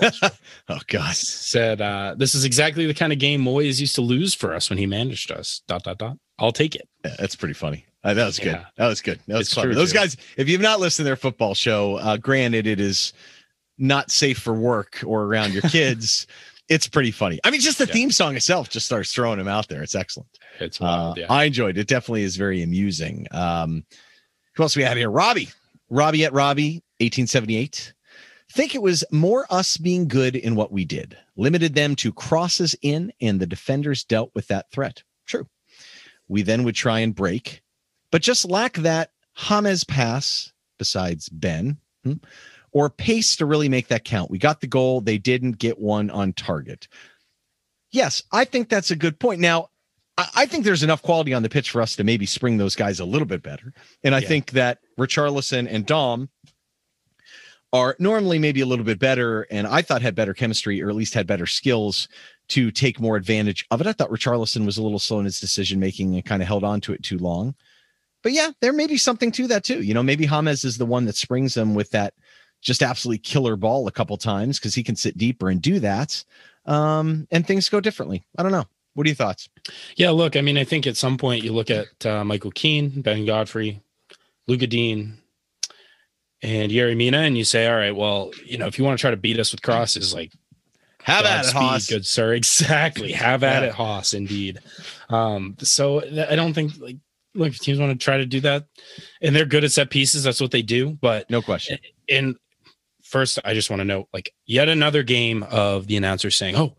oh 0.68 0.80
God. 0.88 1.14
said 1.14 1.80
uh 1.80 2.14
this 2.18 2.34
is 2.34 2.44
exactly 2.44 2.86
the 2.86 2.94
kind 2.94 3.12
of 3.12 3.18
game 3.18 3.44
Moyes 3.44 3.80
used 3.80 3.94
to 3.96 4.02
lose 4.02 4.34
for 4.34 4.54
us 4.54 4.70
when 4.70 4.78
he 4.78 4.86
managed 4.86 5.30
us. 5.30 5.62
Dot 5.68 5.84
dot 5.84 5.98
dot. 5.98 6.16
I'll 6.38 6.52
take 6.52 6.74
it. 6.74 6.88
Yeah, 7.04 7.14
that's 7.18 7.36
pretty 7.36 7.54
funny. 7.54 7.86
Uh, 8.06 8.14
that 8.14 8.24
was 8.26 8.38
good. 8.38 8.46
Yeah. 8.52 8.64
That 8.76 8.86
was 8.88 9.00
good. 9.02 9.20
That 9.26 9.36
was 9.38 9.50
true, 9.50 9.74
Those 9.74 9.90
too. 9.92 9.98
guys, 9.98 10.16
if 10.36 10.48
you've 10.48 10.60
not 10.60 10.78
listened 10.80 11.04
to 11.04 11.08
their 11.08 11.16
football 11.16 11.54
show, 11.54 11.96
uh, 11.96 12.16
granted, 12.16 12.66
it 12.66 12.78
is 12.80 13.12
not 13.78 14.10
safe 14.10 14.38
for 14.38 14.54
work 14.54 15.02
or 15.04 15.24
around 15.24 15.52
your 15.52 15.62
kids. 15.70 16.26
it's 16.68 16.88
pretty 16.88 17.10
funny. 17.10 17.38
I 17.44 17.50
mean, 17.50 17.60
just 17.60 17.78
the 17.78 17.86
Yeah. 17.86 17.92
theme 17.92 18.10
song 18.10 18.36
itself 18.36 18.70
just 18.70 18.86
starts 18.86 19.12
throwing 19.12 19.38
them 19.38 19.48
out 19.48 19.68
there. 19.68 19.82
It's 19.82 19.94
excellent. 19.94 20.28
It's 20.60 20.80
Uh, 20.80 21.14
yeah. 21.16 21.26
I 21.28 21.44
enjoyed 21.44 21.76
it. 21.76 21.80
It 21.82 21.86
definitely 21.88 22.22
is 22.22 22.36
very 22.36 22.62
amusing. 22.62 23.26
Um, 23.32 23.84
who 24.54 24.62
else 24.62 24.74
we 24.76 24.82
have 24.84 24.96
here? 24.96 25.10
Robbie. 25.10 25.48
Robbie 25.90 26.24
at 26.24 26.32
Robbie, 26.32 26.82
1878. 27.00 27.92
Think 28.52 28.74
it 28.74 28.82
was 28.82 29.04
more 29.10 29.46
us 29.50 29.76
being 29.76 30.08
good 30.08 30.34
in 30.36 30.54
what 30.54 30.72
we 30.72 30.84
did, 30.84 31.16
limited 31.36 31.74
them 31.74 31.94
to 31.96 32.12
crosses 32.12 32.74
in, 32.82 33.12
and 33.20 33.38
the 33.40 33.46
defenders 33.46 34.02
dealt 34.04 34.30
with 34.34 34.46
that 34.48 34.70
threat. 34.70 35.02
True. 35.26 35.46
We 36.28 36.42
then 36.42 36.62
would 36.64 36.74
try 36.76 37.00
and 37.00 37.14
break, 37.14 37.62
but 38.10 38.22
just 38.22 38.48
lack 38.48 38.74
that 38.74 39.10
James 39.36 39.84
pass, 39.84 40.52
besides 40.78 41.28
Ben, 41.28 41.78
hmm, 42.04 42.14
or 42.72 42.90
pace 42.90 43.36
to 43.36 43.46
really 43.46 43.68
make 43.68 43.88
that 43.88 44.04
count. 44.04 44.30
We 44.30 44.38
got 44.38 44.60
the 44.60 44.66
goal, 44.66 45.00
they 45.00 45.18
didn't 45.18 45.52
get 45.58 45.78
one 45.78 46.10
on 46.10 46.32
target. 46.32 46.88
Yes, 47.90 48.22
I 48.32 48.44
think 48.44 48.68
that's 48.68 48.90
a 48.90 48.96
good 48.96 49.18
point. 49.18 49.40
Now, 49.40 49.70
I, 50.18 50.28
I 50.34 50.46
think 50.46 50.64
there's 50.64 50.82
enough 50.82 51.02
quality 51.02 51.32
on 51.32 51.42
the 51.42 51.48
pitch 51.48 51.70
for 51.70 51.80
us 51.80 51.96
to 51.96 52.04
maybe 52.04 52.26
spring 52.26 52.56
those 52.58 52.76
guys 52.76 53.00
a 53.00 53.04
little 53.04 53.26
bit 53.26 53.42
better. 53.42 53.72
And 54.02 54.14
I 54.14 54.18
Yeah. 54.20 54.28
think 54.28 54.50
that 54.52 54.78
Richarlison 54.98 55.66
and 55.70 55.86
Dom 55.86 56.28
are 57.72 57.96
normally 57.98 58.38
maybe 58.38 58.60
a 58.60 58.66
little 58.66 58.84
bit 58.84 58.98
better, 58.98 59.42
and 59.50 59.66
I 59.66 59.82
thought 59.82 60.00
had 60.02 60.14
better 60.14 60.34
chemistry 60.34 60.80
or 60.82 60.88
at 60.88 60.94
least 60.94 61.14
had 61.14 61.26
better 61.26 61.46
skills 61.46 62.08
to 62.48 62.70
take 62.70 63.00
more 63.00 63.16
advantage 63.16 63.66
of 63.70 63.80
it. 63.80 63.86
I 63.86 63.92
thought 63.92 64.10
Richarlison 64.10 64.64
was 64.64 64.78
a 64.78 64.82
little 64.82 64.98
slow 64.98 65.18
in 65.18 65.24
his 65.24 65.40
decision 65.40 65.80
making 65.80 66.14
and 66.14 66.24
kind 66.24 66.42
of 66.42 66.48
held 66.48 66.64
on 66.64 66.80
to 66.82 66.92
it 66.92 67.02
too 67.02 67.18
long. 67.18 67.54
But 68.26 68.32
yeah, 68.32 68.50
there 68.60 68.72
may 68.72 68.88
be 68.88 68.96
something 68.96 69.30
to 69.30 69.46
that 69.46 69.62
too. 69.62 69.82
You 69.84 69.94
know, 69.94 70.02
maybe 70.02 70.26
James 70.26 70.64
is 70.64 70.78
the 70.78 70.84
one 70.84 71.04
that 71.04 71.14
springs 71.14 71.54
them 71.54 71.76
with 71.76 71.90
that 71.92 72.12
just 72.60 72.82
absolutely 72.82 73.18
killer 73.20 73.54
ball 73.54 73.86
a 73.86 73.92
couple 73.92 74.16
times 74.16 74.58
because 74.58 74.74
he 74.74 74.82
can 74.82 74.96
sit 74.96 75.16
deeper 75.16 75.48
and 75.48 75.62
do 75.62 75.78
that. 75.78 76.24
Um, 76.64 77.28
and 77.30 77.46
things 77.46 77.68
go 77.68 77.78
differently. 77.80 78.26
I 78.36 78.42
don't 78.42 78.50
know. 78.50 78.64
What 78.94 79.06
are 79.06 79.10
your 79.10 79.14
thoughts? 79.14 79.48
Yeah, 79.94 80.10
look, 80.10 80.34
I 80.34 80.40
mean, 80.40 80.58
I 80.58 80.64
think 80.64 80.88
at 80.88 80.96
some 80.96 81.16
point 81.18 81.44
you 81.44 81.52
look 81.52 81.70
at 81.70 82.04
uh, 82.04 82.24
Michael 82.24 82.50
Keane, 82.50 83.00
Ben 83.00 83.26
Godfrey, 83.26 83.80
Luca 84.48 84.66
Digne, 84.66 85.12
and 86.42 86.72
Yerry 86.72 86.96
Mina, 86.96 87.18
and 87.18 87.38
you 87.38 87.44
say, 87.44 87.68
all 87.68 87.76
right, 87.76 87.94
well, 87.94 88.32
you 88.44 88.58
know, 88.58 88.66
if 88.66 88.76
you 88.76 88.84
want 88.84 88.98
to 88.98 89.00
try 89.00 89.12
to 89.12 89.16
beat 89.16 89.38
us 89.38 89.52
with 89.52 89.62
crosses, 89.62 90.12
like 90.12 90.32
Have 91.04 91.24
at 91.26 91.42
it, 91.46 91.52
Godspeed, 91.52 91.62
Haas. 91.62 91.86
good 91.88 92.04
sir. 92.06 92.34
Exactly. 92.42 93.12
Have 93.12 93.44
at 93.44 93.62
Yeah. 93.62 93.68
it, 93.68 93.74
Haas, 93.76 94.14
indeed. 94.14 94.58
Um, 95.10 95.54
so 95.60 96.00
I 96.28 96.34
don't 96.34 96.52
think 96.54 96.72
like 96.80 96.96
look, 97.36 97.48
if 97.48 97.58
teams 97.60 97.78
want 97.78 97.98
to 97.98 98.02
try 98.04 98.16
to 98.18 98.26
do 98.26 98.40
that, 98.40 98.66
and 99.20 99.34
they're 99.34 99.44
good 99.44 99.64
at 99.64 99.72
set 99.72 99.90
pieces, 99.90 100.24
that's 100.24 100.40
what 100.40 100.50
they 100.50 100.62
do. 100.62 100.90
But 101.00 101.28
No 101.30 101.42
question. 101.42 101.78
in 102.08 102.36
first, 103.02 103.38
I 103.44 103.54
just 103.54 103.70
want 103.70 103.80
to 103.80 103.84
note, 103.84 104.08
like, 104.12 104.32
yet 104.46 104.68
another 104.68 105.02
game 105.02 105.42
of 105.44 105.86
the 105.86 105.96
announcer 105.96 106.30
saying, 106.30 106.56
"Oh, 106.56 106.76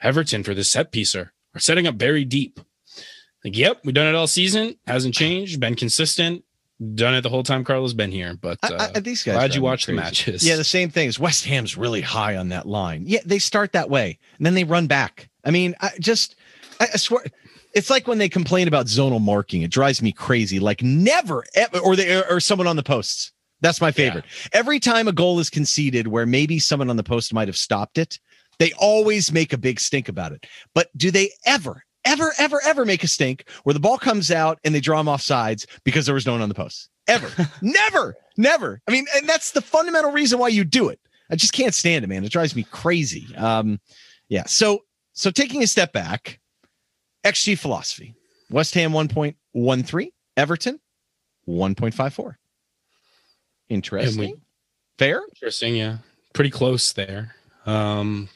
Everton 0.00 0.42
for 0.42 0.54
this 0.54 0.70
set 0.70 0.92
piecer 0.92 1.32
are 1.54 1.60
setting 1.60 1.86
up 1.86 1.96
very 1.96 2.24
deep." 2.24 2.60
Like, 3.44 3.56
yep, 3.56 3.80
we've 3.84 3.94
done 3.94 4.06
it 4.08 4.14
all 4.14 4.26
season. 4.26 4.76
Hasn't 4.86 5.14
changed. 5.14 5.60
Been 5.60 5.74
consistent. 5.76 6.42
Done 6.94 7.14
it 7.14 7.22
the 7.22 7.30
whole 7.30 7.42
time 7.42 7.64
Carlo's 7.64 7.94
been 7.94 8.10
here. 8.10 8.34
But 8.38 8.58
I- 8.62 8.68
uh, 8.68 8.92
I- 8.96 9.00
these 9.00 9.22
guys 9.22 9.34
glad 9.36 9.54
you 9.54 9.62
watched 9.62 9.86
the 9.86 9.92
matches. 9.94 10.46
Yeah, 10.46 10.56
the 10.56 10.64
same 10.64 10.90
thing 10.90 11.08
is 11.08 11.18
West 11.18 11.44
Ham's 11.46 11.76
really 11.76 12.02
high 12.02 12.36
on 12.36 12.50
that 12.50 12.66
line. 12.66 13.04
Yeah, 13.06 13.20
they 13.24 13.38
start 13.38 13.72
that 13.72 13.88
way 13.88 14.18
and 14.36 14.44
then 14.44 14.54
they 14.54 14.64
run 14.64 14.86
back. 14.86 15.30
I 15.44 15.52
mean, 15.52 15.74
I 15.80 15.92
just, 16.00 16.34
I, 16.80 16.88
I 16.92 16.96
swear, 16.98 17.24
it's 17.76 17.90
like 17.90 18.08
when 18.08 18.16
they 18.16 18.30
complain 18.30 18.68
about 18.68 18.86
zonal 18.86 19.20
marking. 19.20 19.60
It 19.60 19.70
drives 19.70 20.00
me 20.00 20.10
crazy. 20.10 20.58
Like 20.58 20.82
never, 20.82 21.44
ever, 21.54 21.78
or 21.78 21.94
they 21.94 22.22
or 22.22 22.40
someone 22.40 22.66
on 22.66 22.76
the 22.76 22.82
posts. 22.82 23.32
That's 23.60 23.82
my 23.82 23.92
favorite. 23.92 24.24
Every 24.52 24.80
time 24.80 25.08
a 25.08 25.12
goal 25.12 25.38
is 25.40 25.50
conceded, 25.50 26.08
where 26.08 26.24
maybe 26.24 26.58
someone 26.58 26.88
on 26.88 26.96
the 26.96 27.02
post 27.02 27.34
might 27.34 27.48
have 27.48 27.56
stopped 27.56 27.98
it, 27.98 28.18
they 28.58 28.72
always 28.78 29.30
make 29.30 29.52
a 29.52 29.58
big 29.58 29.78
stink 29.78 30.08
about 30.08 30.32
it. 30.32 30.46
But 30.74 30.88
do 30.96 31.10
they 31.10 31.30
ever, 31.44 31.84
ever, 32.06 32.32
ever, 32.38 32.62
ever 32.64 32.86
make 32.86 33.04
a 33.04 33.08
stink 33.08 33.44
where 33.64 33.74
the 33.74 33.80
ball 33.80 33.98
comes 33.98 34.30
out 34.30 34.58
and 34.64 34.74
they 34.74 34.80
draw 34.80 34.96
them 34.96 35.08
off 35.08 35.20
sides 35.20 35.66
because 35.84 36.06
there 36.06 36.14
was 36.14 36.24
no 36.24 36.32
one 36.32 36.40
on 36.40 36.48
the 36.48 36.54
post? 36.54 36.88
Ever, 37.08 37.30
never, 37.62 38.14
never. 38.38 38.80
I 38.88 38.90
mean, 38.90 39.04
and 39.14 39.28
that's 39.28 39.52
the 39.52 39.60
fundamental 39.60 40.12
reason 40.12 40.38
why 40.38 40.48
you 40.48 40.64
do 40.64 40.88
it. 40.88 40.98
I 41.30 41.36
just 41.36 41.52
can't 41.52 41.74
stand 41.74 42.04
it, 42.04 42.08
man. 42.08 42.24
It 42.24 42.32
drives 42.32 42.56
me 42.56 42.62
crazy. 42.70 43.34
Um, 43.36 43.80
yeah. 44.28 44.44
So, 44.46 44.84
so 45.12 45.30
taking 45.30 45.62
a 45.62 45.66
step 45.66 45.92
back, 45.92 46.40
XG 47.26 47.58
philosophy: 47.58 48.14
West 48.50 48.74
Ham 48.74 48.92
one 48.92 49.08
point 49.08 49.36
one 49.52 49.82
three, 49.82 50.12
Everton 50.36 50.80
one 51.44 51.74
point 51.74 51.94
five 51.94 52.14
four. 52.14 52.38
Interesting. 53.68 54.40
Fair. 54.98 55.22
Interesting, 55.34 55.76
yeah. 55.76 55.98
Pretty 56.32 56.50
close 56.50 56.92
there. 56.92 57.34
Um, 57.66 58.28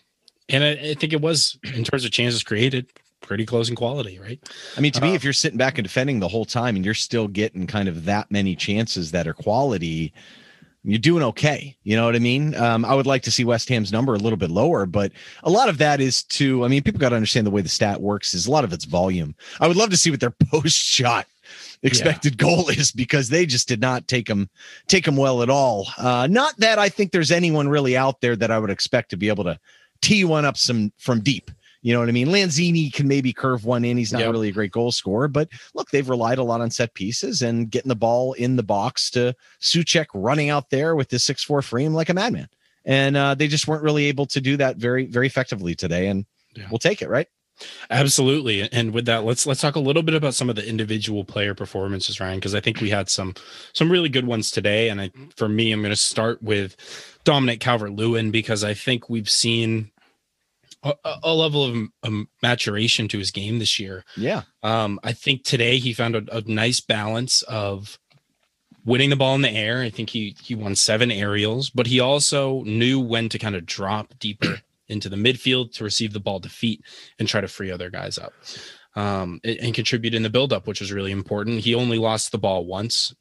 and 0.48 0.64
I, 0.64 0.70
I 0.70 0.94
think 0.94 1.12
it 1.12 1.20
was 1.20 1.58
in 1.74 1.84
terms 1.84 2.04
of 2.04 2.10
chances 2.10 2.42
created, 2.42 2.88
pretty 3.20 3.46
close 3.46 3.70
in 3.70 3.76
quality, 3.76 4.18
right? 4.18 4.40
I 4.76 4.80
mean, 4.80 4.92
to 4.92 5.00
me, 5.00 5.12
Uh, 5.12 5.14
if 5.14 5.24
you're 5.24 5.32
sitting 5.32 5.58
back 5.58 5.78
and 5.78 5.84
defending 5.86 6.18
the 6.18 6.28
whole 6.28 6.44
time 6.44 6.74
and 6.76 6.84
you're 6.84 6.94
still 6.94 7.28
getting 7.28 7.66
kind 7.66 7.88
of 7.88 8.04
that 8.06 8.30
many 8.30 8.56
chances 8.56 9.12
that 9.12 9.28
are 9.28 9.34
quality, 9.34 10.12
you're 10.84 10.98
doing 10.98 11.22
okay. 11.22 11.76
You 11.82 11.96
know 11.96 12.06
what 12.06 12.16
I 12.16 12.20
mean? 12.20 12.54
Um, 12.54 12.84
I 12.84 12.94
would 12.94 13.06
like 13.06 13.22
to 13.22 13.30
see 13.30 13.44
West 13.44 13.68
Ham's 13.68 13.92
number 13.92 14.14
a 14.14 14.18
little 14.18 14.38
bit 14.38 14.50
lower, 14.50 14.86
but 14.86 15.12
a 15.42 15.50
lot 15.50 15.68
of 15.68 15.78
that 15.78 16.00
is 16.00 16.22
to, 16.24 16.64
I 16.64 16.68
mean, 16.68 16.82
people 16.82 17.00
got 17.00 17.10
to 17.10 17.16
understand 17.16 17.46
the 17.46 17.50
way 17.50 17.60
the 17.60 17.68
stat 17.68 18.00
works 18.00 18.32
is 18.32 18.46
a 18.46 18.50
lot 18.50 18.64
of 18.64 18.72
it's 18.72 18.86
volume. 18.86 19.34
I 19.60 19.68
would 19.68 19.76
love 19.76 19.90
to 19.90 19.96
see 19.96 20.10
what 20.10 20.20
their 20.20 20.30
post 20.50 20.76
shot 20.76 21.26
expected 21.82 22.38
goal 22.38 22.68
is 22.68 22.92
because 22.92 23.28
they 23.28 23.46
just 23.46 23.66
did 23.68 23.80
not 23.80 24.06
take 24.06 24.26
them 24.26 24.48
take 24.86 25.04
them 25.04 25.16
well 25.16 25.42
at 25.42 25.50
all. 25.50 25.88
Uh, 25.98 26.26
not 26.30 26.56
that 26.58 26.78
I 26.78 26.88
think 26.88 27.12
there's 27.12 27.30
anyone 27.30 27.68
really 27.68 27.96
out 27.96 28.20
there 28.20 28.36
that 28.36 28.50
I 28.50 28.58
would 28.58 28.70
expect 28.70 29.10
to 29.10 29.16
be 29.16 29.28
able 29.28 29.44
to 29.44 29.58
tee 30.02 30.24
one 30.24 30.44
up 30.44 30.56
some 30.56 30.92
from 30.98 31.20
deep. 31.20 31.50
You 31.82 31.94
know 31.94 32.00
what 32.00 32.08
I 32.08 32.12
mean? 32.12 32.28
Lanzini 32.28 32.92
can 32.92 33.08
maybe 33.08 33.32
curve 33.32 33.64
one 33.64 33.84
in. 33.84 33.96
He's 33.96 34.12
not 34.12 34.20
Yep. 34.20 34.32
really 34.32 34.48
a 34.48 34.52
great 34.52 34.70
goal 34.70 34.92
scorer, 34.92 35.28
but 35.28 35.48
look, 35.74 35.90
they've 35.90 36.08
relied 36.08 36.38
a 36.38 36.42
lot 36.42 36.60
on 36.60 36.70
set 36.70 36.92
pieces 36.94 37.40
and 37.40 37.70
getting 37.70 37.88
the 37.88 37.96
ball 37.96 38.34
in 38.34 38.56
the 38.56 38.62
box 38.62 39.10
to 39.12 39.34
Soucek 39.62 40.06
running 40.12 40.50
out 40.50 40.68
there 40.70 40.94
with 40.94 41.10
his 41.10 41.24
six 41.24 41.42
four 41.42 41.62
frame 41.62 41.94
like 41.94 42.10
a 42.10 42.14
madman. 42.14 42.48
And 42.84 43.16
uh, 43.16 43.34
they 43.34 43.48
just 43.48 43.66
weren't 43.66 43.82
really 43.82 44.06
able 44.06 44.26
to 44.26 44.40
do 44.40 44.56
that 44.58 44.76
very, 44.76 45.06
very 45.06 45.26
effectively 45.26 45.74
today. 45.74 46.08
And 46.08 46.26
Yeah. 46.54 46.66
we'll 46.70 46.78
take 46.78 47.00
it, 47.02 47.08
right? 47.08 47.28
Absolutely. 47.90 48.70
And 48.72 48.92
with 48.92 49.04
that, 49.06 49.24
let's 49.24 49.46
let's 49.46 49.60
talk 49.60 49.76
a 49.76 49.80
little 49.80 50.02
bit 50.02 50.14
about 50.14 50.34
some 50.34 50.48
of 50.48 50.56
the 50.56 50.66
individual 50.66 51.24
player 51.24 51.54
performances, 51.54 52.20
Ryan, 52.20 52.38
because 52.38 52.54
I 52.54 52.60
think 52.60 52.80
we 52.80 52.90
had 52.90 53.08
some 53.08 53.34
some 53.72 53.90
really 53.90 54.08
good 54.08 54.26
ones 54.26 54.50
today. 54.50 54.88
And 54.88 55.00
I, 55.00 55.10
for 55.36 55.48
me, 55.48 55.72
I'm 55.72 55.80
going 55.82 55.90
to 55.92 55.96
start 55.96 56.42
with 56.42 56.76
Dominic 57.24 57.60
Calvert 57.60 57.92
Lewin 57.92 58.30
because 58.30 58.64
I 58.64 58.74
think 58.74 59.08
we've 59.10 59.28
seen 59.28 59.90
a, 60.82 60.94
a 61.22 61.34
level 61.34 61.64
of 61.64 61.88
um, 62.02 62.28
maturation 62.42 63.08
to 63.08 63.18
his 63.18 63.30
game 63.30 63.58
this 63.58 63.78
year. 63.78 64.04
Yeah. 64.16 64.42
Um, 64.62 64.98
I 65.02 65.12
think 65.12 65.44
today 65.44 65.78
he 65.78 65.92
found 65.92 66.16
a, 66.16 66.36
a 66.36 66.40
nice 66.42 66.80
balance 66.80 67.42
of 67.42 67.98
winning 68.84 69.10
the 69.10 69.16
ball 69.16 69.34
in 69.34 69.42
the 69.42 69.50
air. 69.50 69.82
I 69.82 69.90
think 69.90 70.10
he 70.10 70.36
he 70.42 70.54
won 70.54 70.74
seven 70.74 71.10
aerials, 71.10 71.70
but 71.70 71.86
he 71.86 72.00
also 72.00 72.62
knew 72.62 73.00
when 73.00 73.28
to 73.28 73.38
kind 73.38 73.54
of 73.54 73.66
drop 73.66 74.14
deeper 74.18 74.60
into 74.88 75.08
the 75.08 75.16
midfield 75.16 75.72
to 75.74 75.84
receive 75.84 76.12
the 76.12 76.20
ball 76.20 76.40
to 76.40 76.48
feet 76.48 76.82
and 77.18 77.28
try 77.28 77.40
to 77.40 77.48
free 77.48 77.70
other 77.70 77.90
guys 77.90 78.18
up. 78.18 78.32
Um, 78.96 79.40
and, 79.44 79.56
and 79.58 79.74
contribute 79.74 80.14
in 80.14 80.24
the 80.24 80.30
buildup, 80.30 80.66
which 80.66 80.80
was 80.80 80.92
really 80.92 81.12
important. 81.12 81.60
He 81.60 81.76
only 81.76 81.96
lost 81.96 82.32
the 82.32 82.38
ball 82.38 82.66
once 82.66 83.14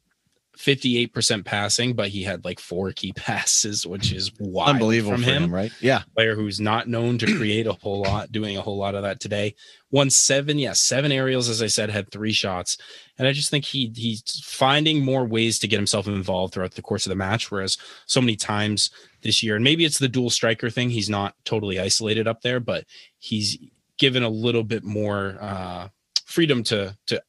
58% 0.60 1.44
passing, 1.44 1.94
but 1.94 2.08
he 2.08 2.22
had 2.22 2.44
like 2.44 2.60
four 2.60 2.92
key 2.92 3.12
passes, 3.16 3.86
which 3.86 4.12
is 4.12 4.30
wild 4.38 4.76
unbelievable 4.76 5.14
from 5.14 5.22
him, 5.22 5.44
him, 5.44 5.54
right? 5.54 5.72
Yeah. 5.80 6.02
Player 6.14 6.34
who's 6.34 6.60
not 6.60 6.88
known 6.88 7.16
to 7.18 7.36
create 7.36 7.66
a 7.66 7.72
whole 7.72 8.02
lot, 8.02 8.30
doing 8.30 8.56
a 8.56 8.60
whole 8.60 8.76
lot 8.76 8.94
of 8.94 9.02
that 9.02 9.20
today. 9.20 9.54
Won 9.90 10.10
seven, 10.10 10.58
yeah, 10.58 10.74
seven 10.74 11.10
aerials, 11.10 11.48
as 11.48 11.62
I 11.62 11.66
said, 11.66 11.90
had 11.90 12.10
three 12.10 12.32
shots. 12.32 12.76
And 13.18 13.26
I 13.26 13.32
just 13.32 13.50
think 13.50 13.64
he 13.64 13.92
he's 13.96 14.22
finding 14.44 15.04
more 15.04 15.24
ways 15.24 15.58
to 15.60 15.68
get 15.68 15.78
himself 15.78 16.06
involved 16.06 16.54
throughout 16.54 16.74
the 16.74 16.82
course 16.82 17.06
of 17.06 17.10
the 17.10 17.16
match. 17.16 17.50
Whereas 17.50 17.78
so 18.06 18.20
many 18.20 18.36
times 18.36 18.90
this 19.22 19.42
year, 19.42 19.56
and 19.56 19.64
maybe 19.64 19.84
it's 19.84 19.98
the 19.98 20.08
dual 20.08 20.30
striker 20.30 20.70
thing, 20.70 20.90
he's 20.90 21.10
not 21.10 21.34
totally 21.44 21.80
isolated 21.80 22.28
up 22.28 22.42
there, 22.42 22.60
but 22.60 22.84
he's 23.18 23.58
given 23.98 24.22
a 24.22 24.28
little 24.28 24.64
bit 24.64 24.84
more 24.84 25.38
uh 25.40 25.88
freedom 26.24 26.62
to 26.62 26.96
to 27.06 27.20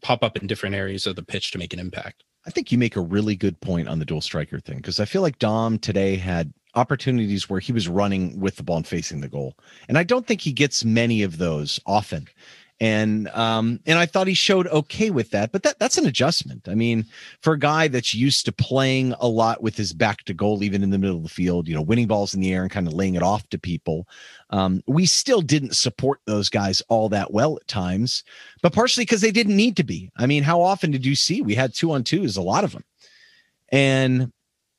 pop 0.00 0.22
up 0.22 0.36
in 0.36 0.46
different 0.46 0.74
areas 0.74 1.06
of 1.06 1.16
the 1.16 1.22
pitch 1.22 1.50
to 1.50 1.58
make 1.58 1.72
an 1.72 1.80
impact. 1.80 2.24
I 2.48 2.50
think 2.50 2.72
you 2.72 2.78
make 2.78 2.96
a 2.96 3.02
really 3.02 3.36
good 3.36 3.60
point 3.60 3.88
on 3.88 3.98
the 3.98 4.06
dual 4.06 4.22
striker 4.22 4.58
thing 4.58 4.78
because 4.78 5.00
I 5.00 5.04
feel 5.04 5.20
like 5.20 5.38
Dom 5.38 5.78
today 5.78 6.16
had 6.16 6.50
opportunities 6.74 7.50
where 7.50 7.60
he 7.60 7.72
was 7.72 7.88
running 7.88 8.40
with 8.40 8.56
the 8.56 8.62
ball 8.62 8.78
and 8.78 8.86
facing 8.86 9.20
the 9.20 9.28
goal. 9.28 9.54
And 9.86 9.98
I 9.98 10.02
don't 10.02 10.26
think 10.26 10.40
he 10.40 10.52
gets 10.52 10.82
many 10.82 11.22
of 11.22 11.36
those 11.36 11.78
often 11.84 12.26
and 12.80 13.28
um 13.28 13.80
and 13.86 13.98
I 13.98 14.06
thought 14.06 14.28
he 14.28 14.34
showed 14.34 14.68
okay 14.68 15.10
with 15.10 15.30
that 15.30 15.50
but 15.50 15.62
that 15.64 15.78
that's 15.78 15.98
an 15.98 16.06
adjustment. 16.06 16.68
I 16.68 16.74
mean 16.74 17.06
for 17.42 17.54
a 17.54 17.58
guy 17.58 17.88
that's 17.88 18.14
used 18.14 18.44
to 18.44 18.52
playing 18.52 19.14
a 19.20 19.28
lot 19.28 19.62
with 19.62 19.76
his 19.76 19.92
back 19.92 20.24
to 20.24 20.34
goal 20.34 20.62
even 20.62 20.82
in 20.82 20.90
the 20.90 20.98
middle 20.98 21.16
of 21.16 21.22
the 21.22 21.28
field 21.28 21.66
you 21.66 21.74
know 21.74 21.82
winning 21.82 22.06
balls 22.06 22.34
in 22.34 22.40
the 22.40 22.52
air 22.52 22.62
and 22.62 22.70
kind 22.70 22.86
of 22.86 22.92
laying 22.92 23.16
it 23.16 23.22
off 23.22 23.48
to 23.48 23.58
people 23.58 24.06
um 24.50 24.82
we 24.86 25.06
still 25.06 25.40
didn't 25.40 25.76
support 25.76 26.20
those 26.26 26.48
guys 26.48 26.80
all 26.88 27.08
that 27.08 27.32
well 27.32 27.56
at 27.56 27.66
times 27.66 28.22
but 28.62 28.72
partially 28.72 29.02
because 29.02 29.20
they 29.20 29.30
didn't 29.30 29.56
need 29.56 29.76
to 29.76 29.84
be. 29.84 30.10
I 30.16 30.26
mean 30.26 30.42
how 30.42 30.60
often 30.60 30.90
did 30.90 31.04
you 31.04 31.14
see 31.14 31.42
we 31.42 31.54
had 31.54 31.74
two 31.74 31.92
on 31.92 32.04
twos 32.04 32.36
a 32.36 32.42
lot 32.42 32.64
of 32.64 32.72
them 32.72 32.84
and 33.70 34.32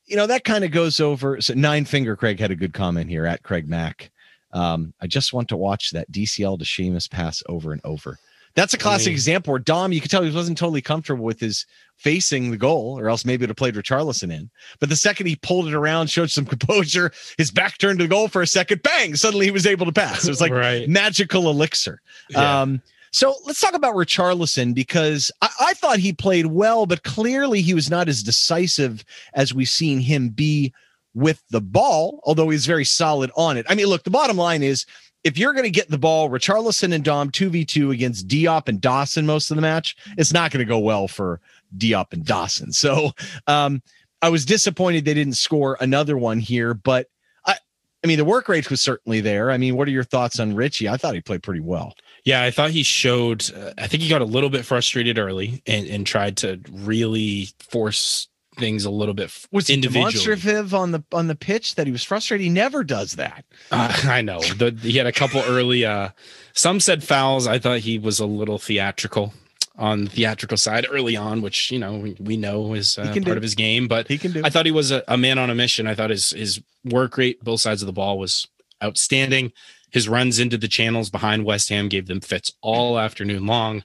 you 0.06 0.16
know 0.16 0.28
that 0.28 0.44
kind 0.44 0.64
of 0.64 0.72
goes 0.72 1.00
over 1.00 1.42
so 1.42 1.54
nine 1.54 1.86
finger 1.86 2.16
Craig 2.16 2.40
had 2.40 2.52
a 2.52 2.56
good 2.56 2.74
comment 2.74 3.10
here 3.10 3.26
at 3.26 3.44
Craig 3.44 3.68
Mack 3.68 4.10
um, 4.52 4.94
I 5.02 5.08
just 5.08 5.34
want 5.34 5.50
to 5.50 5.58
watch 5.58 5.92
that 5.92 6.12
DCL 6.12 6.60
to 6.60 6.66
Seamus 6.66 7.10
pass 7.10 7.44
over 7.48 7.72
and 7.72 7.82
over. 7.84 8.18
That's 8.56 8.74
a 8.74 8.78
classic 8.78 9.08
I 9.08 9.12
mean, 9.12 9.16
example 9.16 9.52
where 9.52 9.60
Dom, 9.60 9.92
you 9.92 10.02
could 10.02 10.10
tell 10.10 10.24
he 10.24 10.36
wasn't 10.36 10.58
totally 10.58 10.82
comfortable 10.82 11.24
with 11.24 11.40
his 11.40 11.66
facing 11.98 12.52
the 12.52 12.58
goal, 12.58 12.98
or 12.98 13.10
else 13.10 13.24
maybe 13.24 13.44
it 13.44 13.44
would 13.44 13.50
have 13.50 13.58
played 13.58 13.76
Richarlison 13.76 14.34
in. 14.34 14.50
But 14.80 14.90
the 14.90 14.96
second 14.96 15.28
he 15.28 15.36
pulled 15.36 15.68
it 15.68 15.74
around, 15.74 16.10
showed 16.10 16.32
some 16.32 16.46
composure, 16.58 17.12
his 17.38 17.52
back 17.52 17.78
turned 17.78 18.00
to 18.00 18.06
the 18.06 18.10
goal 18.10 18.28
for 18.28 18.42
a 18.42 18.48
second, 18.48 18.82
bang, 18.84 19.16
suddenly 19.16 19.46
he 19.46 19.52
was 19.52 19.68
able 19.68 19.86
to 19.86 19.92
pass. 19.92 20.26
It 20.26 20.30
was 20.30 20.42
like 20.42 20.52
right. 20.52 20.90
magical 20.90 21.50
elixir. 21.50 22.02
Yeah. 22.30 22.62
Um, 22.62 22.82
so 23.12 23.36
let's 23.46 23.60
talk 23.60 23.74
about 23.74 23.96
Richarlison 23.96 24.74
because 24.74 25.32
I, 25.42 25.50
I, 25.60 25.74
thought 25.74 25.98
he 25.98 26.14
played 26.14 26.46
well, 26.46 26.86
but 26.86 27.04
clearly 27.04 27.62
he 27.62 27.74
was 27.74 27.90
not 27.90 28.08
as 28.08 28.22
decisive 28.22 29.04
as 29.34 29.54
we've 29.54 29.70
seen 29.70 30.00
him 30.00 30.30
be 30.30 30.74
with 31.20 31.44
the 31.50 31.62
ball, 31.62 32.22
although 32.24 32.50
he's 32.50 32.66
very 32.66 32.86
solid 32.86 33.32
on 33.36 33.58
it. 33.58 33.66
I 33.70 33.76
mean, 33.76 33.88
look, 33.88 34.04
the 34.04 34.10
bottom 34.10 34.38
line 34.38 34.64
is 34.64 34.86
if 35.24 35.38
you're 35.38 35.54
going 35.54 35.66
to 35.66 35.70
get 35.70 35.90
the 35.90 35.98
ball, 35.98 36.30
Richarlison 36.30 36.94
and 36.94 37.04
Dom 37.04 37.30
2v2 37.30 37.92
against 37.92 38.28
Diop 38.28 38.68
and 38.68 38.80
Dawson 38.80 39.26
most 39.26 39.52
of 39.52 39.56
the 39.56 39.62
match, 39.62 39.96
it's 40.18 40.34
not 40.34 40.52
going 40.52 40.66
to 40.66 40.70
go 40.70 40.80
well 40.80 41.08
for 41.08 41.42
Diop 41.78 42.14
and 42.14 42.26
Dawson. 42.26 42.72
So 42.72 43.12
um, 43.48 43.82
I 44.22 44.30
was 44.30 44.46
disappointed 44.46 45.06
they 45.06 45.14
didn't 45.14 45.34
score 45.34 45.78
another 45.82 46.18
one 46.18 46.40
here, 46.40 46.74
but 46.74 47.08
I, 47.46 47.58
I 48.04 48.08
mean, 48.08 48.18
the 48.18 48.26
work 48.26 48.48
rate 48.48 48.70
was 48.70 48.82
certainly 48.82 49.20
there. 49.20 49.52
I 49.52 49.58
mean, 49.58 49.76
what 49.76 49.88
are 49.88 49.92
your 49.92 50.06
thoughts 50.06 50.40
on 50.40 50.56
Richie? 50.56 50.88
I 50.88 50.96
thought 50.96 51.16
he 51.16 51.22
played 51.22 51.44
pretty 51.44 51.62
well. 51.62 51.96
Yeah, 52.24 52.42
I 52.42 52.52
thought 52.52 52.72
he 52.72 52.84
showed. 52.84 53.52
Uh, 53.54 53.74
I 53.78 53.88
think 53.88 54.04
he 54.04 54.10
got 54.10 54.22
a 54.22 54.26
little 54.26 54.50
bit 54.50 54.66
frustrated 54.66 55.18
early 55.18 55.62
and, 55.68 55.86
and 55.88 56.08
tried 56.08 56.38
to 56.38 56.62
really 56.72 57.50
force 57.60 58.30
things 58.60 58.86
a 58.86 58.90
little 58.90 59.14
bit 59.14 59.32
was 59.52 59.68
demonstrative 59.68 60.74
on 60.74 60.92
the 60.92 61.04
on 61.12 61.28
the 61.28 61.36
pitch 61.36 61.76
that 61.76 61.88
he 61.88 61.92
was 61.92 62.04
frustrated. 62.04 62.44
He 62.44 62.50
never 62.50 62.84
does 62.84 63.14
that. 63.14 63.46
Uh, 63.72 63.98
I 64.04 64.22
know. 64.22 64.42
The, 64.42 64.78
he 64.82 64.98
had 64.98 65.08
a 65.08 65.12
couple 65.12 65.42
early. 65.42 65.86
uh 65.86 66.10
Some 66.54 66.80
said 66.80 67.04
fouls. 67.04 67.48
I 67.48 67.60
thought 67.60 67.80
he 67.80 67.98
was 67.98 68.20
a 68.20 68.26
little 68.26 68.58
theatrical 68.58 69.34
on 69.78 70.04
the 70.06 70.10
theatrical 70.12 70.58
side 70.58 70.86
early 70.92 71.16
on, 71.16 71.42
which 71.42 71.72
you 71.72 71.80
know 71.80 71.98
we, 71.98 72.16
we 72.20 72.38
know 72.38 72.74
is 72.74 72.98
uh, 72.98 73.14
part 73.24 73.38
of 73.38 73.44
his 73.44 73.56
game. 73.56 73.88
But 73.88 74.08
he 74.08 74.18
can 74.18 74.34
do. 74.34 74.42
I 74.44 74.50
thought 74.50 74.66
he 74.66 74.72
was 74.72 74.92
a, 74.92 75.04
a 75.08 75.18
man 75.18 75.40
on 75.40 75.50
a 75.50 75.56
mission. 75.56 75.88
I 75.88 75.96
thought 75.96 76.10
his 76.10 76.32
his 76.32 76.62
work 76.84 77.18
rate, 77.18 77.44
both 77.44 77.62
sides 77.62 77.82
of 77.82 77.88
the 77.88 77.94
ball, 77.94 78.20
was 78.20 78.48
outstanding. 78.84 79.52
His 79.92 80.08
runs 80.08 80.38
into 80.38 80.58
the 80.58 80.68
channels 80.68 81.10
behind 81.10 81.46
West 81.46 81.70
Ham 81.70 81.90
gave 81.90 82.08
them 82.08 82.22
fits 82.22 82.52
all 82.62 83.00
afternoon 83.00 83.48
long 83.48 83.84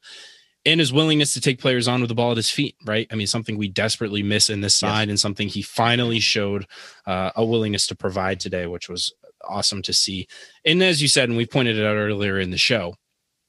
and 0.66 0.80
his 0.80 0.92
willingness 0.92 1.34
to 1.34 1.40
take 1.40 1.60
players 1.60 1.86
on 1.86 2.00
with 2.00 2.08
the 2.08 2.14
ball 2.14 2.30
at 2.30 2.36
his 2.36 2.50
feet, 2.50 2.76
right? 2.84 3.06
I 3.10 3.14
mean, 3.14 3.26
something 3.26 3.56
we 3.56 3.68
desperately 3.68 4.22
miss 4.22 4.48
in 4.48 4.60
this 4.60 4.74
side, 4.74 5.08
yes. 5.08 5.10
and 5.10 5.20
something 5.20 5.48
he 5.48 5.62
finally 5.62 6.20
showed 6.20 6.66
uh, 7.06 7.30
a 7.36 7.44
willingness 7.44 7.86
to 7.88 7.94
provide 7.94 8.40
today, 8.40 8.66
which 8.66 8.88
was 8.88 9.12
awesome 9.46 9.82
to 9.82 9.92
see. 9.92 10.26
And 10.64 10.82
as 10.82 11.02
you 11.02 11.08
said, 11.08 11.28
and 11.28 11.36
we 11.36 11.46
pointed 11.46 11.78
it 11.78 11.86
out 11.86 11.96
earlier 11.96 12.38
in 12.38 12.50
the 12.50 12.58
show, 12.58 12.96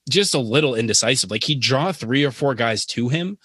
just 0.10 0.34
a 0.34 0.40
little 0.40 0.76
indecisive. 0.76 1.32
Like 1.32 1.46
he'd 1.46 1.62
draw 1.62 1.92
three 1.92 2.24
or 2.24 2.32
four 2.32 2.54
guys 2.54 2.86
to 2.88 3.10
him 3.10 3.38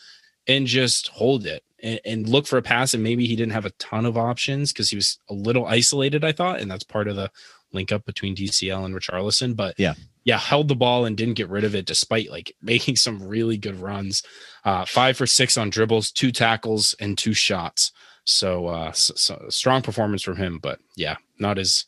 and 0.47 0.67
just 0.67 1.09
hold 1.09 1.47
it 1.47 1.63
and, 1.83 2.01
and 2.05 2.29
look 2.29 2.47
for 2.47 2.59
a 2.59 2.63
pass. 2.63 2.93
And 2.93 3.03
maybe 3.03 3.27
he 3.27 3.37
didn't 3.37 3.53
have 3.53 3.67
a 3.67 3.71
ton 3.73 4.05
of 4.05 4.19
options 4.19 4.73
because 4.73 4.91
he 4.91 4.97
was 4.97 5.19
a 5.29 5.35
little 5.35 5.67
isolated, 5.67 6.25
I 6.25 6.33
thought. 6.33 6.61
And 6.61 6.71
that's 6.71 6.85
part 6.85 7.09
of 7.09 7.17
the 7.17 7.31
link 7.73 7.93
up 7.93 8.05
between 8.05 8.37
DCL 8.37 8.85
and 8.85 8.95
Richarlison. 8.95 9.57
But 9.57 9.79
yeah, 9.79 9.95
yeah, 10.25 10.39
held 10.39 10.69
the 10.69 10.77
ball 10.77 11.05
and 11.05 11.17
didn't 11.17 11.35
get 11.35 11.49
rid 11.49 11.65
of 11.65 11.75
it 11.75 11.87
despite 11.87 12.31
like 12.31 12.55
making 12.63 12.97
some 12.97 13.27
really 13.27 13.57
good 13.57 13.77
runs. 13.77 14.23
Uh, 14.65 14.85
five 14.85 15.17
for 15.17 15.27
six 15.27 15.57
on 15.57 15.71
dribbles, 15.71 16.11
two 16.11 16.33
tackles, 16.33 16.95
and 17.01 17.17
two 17.17 17.35
shots. 17.35 17.93
So, 18.25 18.67
uh, 18.67 18.93
so, 18.93 19.15
so 19.15 19.47
strong 19.49 19.83
performance 19.83 20.23
from 20.23 20.37
him. 20.37 20.59
But 20.59 20.81
yeah, 20.97 21.17
not 21.39 21.59
as. 21.59 21.87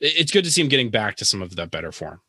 It's 0.00 0.32
good 0.32 0.42
to 0.44 0.50
see 0.50 0.60
him 0.60 0.68
getting 0.68 0.90
back 0.90 1.16
to 1.16 1.24
some 1.24 1.42
of 1.42 1.54
that 1.54 1.70
better 1.70 1.92
form 1.92 2.20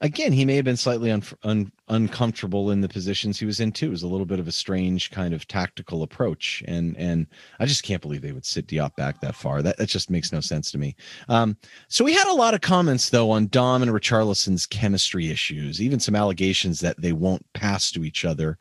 again, 0.00 0.32
he 0.32 0.44
may 0.44 0.56
have 0.56 0.64
been 0.64 0.76
slightly 0.76 1.10
un, 1.10 1.22
un, 1.44 1.72
uncomfortable 1.88 2.70
in 2.70 2.80
the 2.80 2.88
positions 2.88 3.38
he 3.38 3.46
was 3.46 3.60
in 3.60 3.72
too. 3.72 3.86
It 3.86 3.90
was 3.90 4.02
a 4.02 4.08
little 4.08 4.26
bit 4.26 4.38
of 4.38 4.48
a 4.48 4.52
strange 4.52 5.10
kind 5.10 5.34
of 5.34 5.46
tactical 5.46 6.02
approach, 6.02 6.62
and 6.66 6.96
and 6.96 7.26
I 7.58 7.66
just 7.66 7.82
can't 7.82 8.02
believe 8.02 8.22
they 8.22 8.32
would 8.32 8.46
sit 8.46 8.66
Diop 8.66 8.96
back 8.96 9.20
that 9.20 9.34
far. 9.34 9.62
That 9.62 9.78
that 9.78 9.88
just 9.88 10.10
makes 10.10 10.32
no 10.32 10.40
sense 10.40 10.70
to 10.72 10.78
me. 10.78 10.96
Um, 11.28 11.56
so 11.88 12.04
we 12.04 12.14
had 12.14 12.28
a 12.28 12.34
lot 12.34 12.54
of 12.54 12.60
comments 12.60 13.10
though 13.10 13.30
on 13.30 13.48
Dom 13.48 13.82
and 13.82 13.92
Richarlison's 13.92 14.66
chemistry 14.66 15.30
issues, 15.30 15.80
even 15.80 16.00
some 16.00 16.16
allegations 16.16 16.80
that 16.80 17.00
they 17.00 17.12
won't 17.12 17.44
pass 17.54 17.90
to 17.92 18.04
each 18.04 18.24
other. 18.24 18.58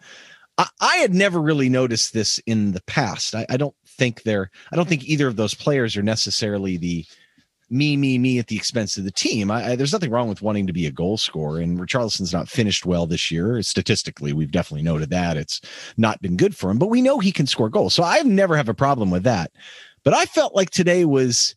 I, 0.58 0.98
had 0.98 1.16
never 1.16 1.42
really 1.42 1.68
noticed 1.68 2.14
this 2.14 2.40
in 2.46 2.74
the 2.74 2.84
past. 2.84 3.34
I, 3.34 3.44
I 3.50 3.58
don't 3.58 3.76
think 3.88 4.22
they're. 4.22 4.52
I 4.72 4.76
don't 4.76 4.88
think 4.88 5.04
either 5.06 5.28
of 5.28 5.36
those 5.36 5.56
players 5.56 5.98
are 5.98 6.04
necessarily 6.04 6.78
the 6.78 7.06
me, 7.74 7.97
me, 7.97 8.19
me 8.19 8.38
at 8.38 8.47
the 8.47 8.55
expense 8.55 8.97
of 8.97 9.03
the 9.03 9.11
team. 9.11 9.49
I, 9.49 9.71
I, 9.71 9.76
there's 9.76 9.91
nothing 9.91 10.11
wrong 10.11 10.30
with 10.30 10.41
wanting 10.41 10.67
to 10.67 10.74
be 10.74 10.86
a 10.86 10.91
goal 10.91 11.17
scorer, 11.17 11.59
and 11.59 11.80
Richarlison's 11.80 12.32
not 12.32 12.47
finished 12.47 12.86
well 12.86 13.07
this 13.07 13.32
year. 13.32 13.61
Statistically, 13.63 14.32
we've 14.32 14.51
definitely 14.51 14.84
noted 14.84 15.09
that 15.09 15.38
it's 15.38 15.59
not 15.97 16.21
been 16.21 16.38
good 16.38 16.55
for 16.55 16.69
him, 16.69 16.78
but 16.78 16.89
we 16.89 17.01
know 17.01 17.19
he 17.19 17.32
can 17.32 17.47
score 17.47 17.69
goals. 17.69 17.93
So 17.93 18.03
I 18.03 18.21
never 18.21 18.55
have 18.55 18.69
a 18.69 18.74
problem 18.74 19.09
with 19.09 19.24
that. 19.24 19.51
But 20.03 20.13
I 20.13 20.26
felt 20.26 20.55
like 20.55 20.69
today 20.69 21.03
was 21.03 21.55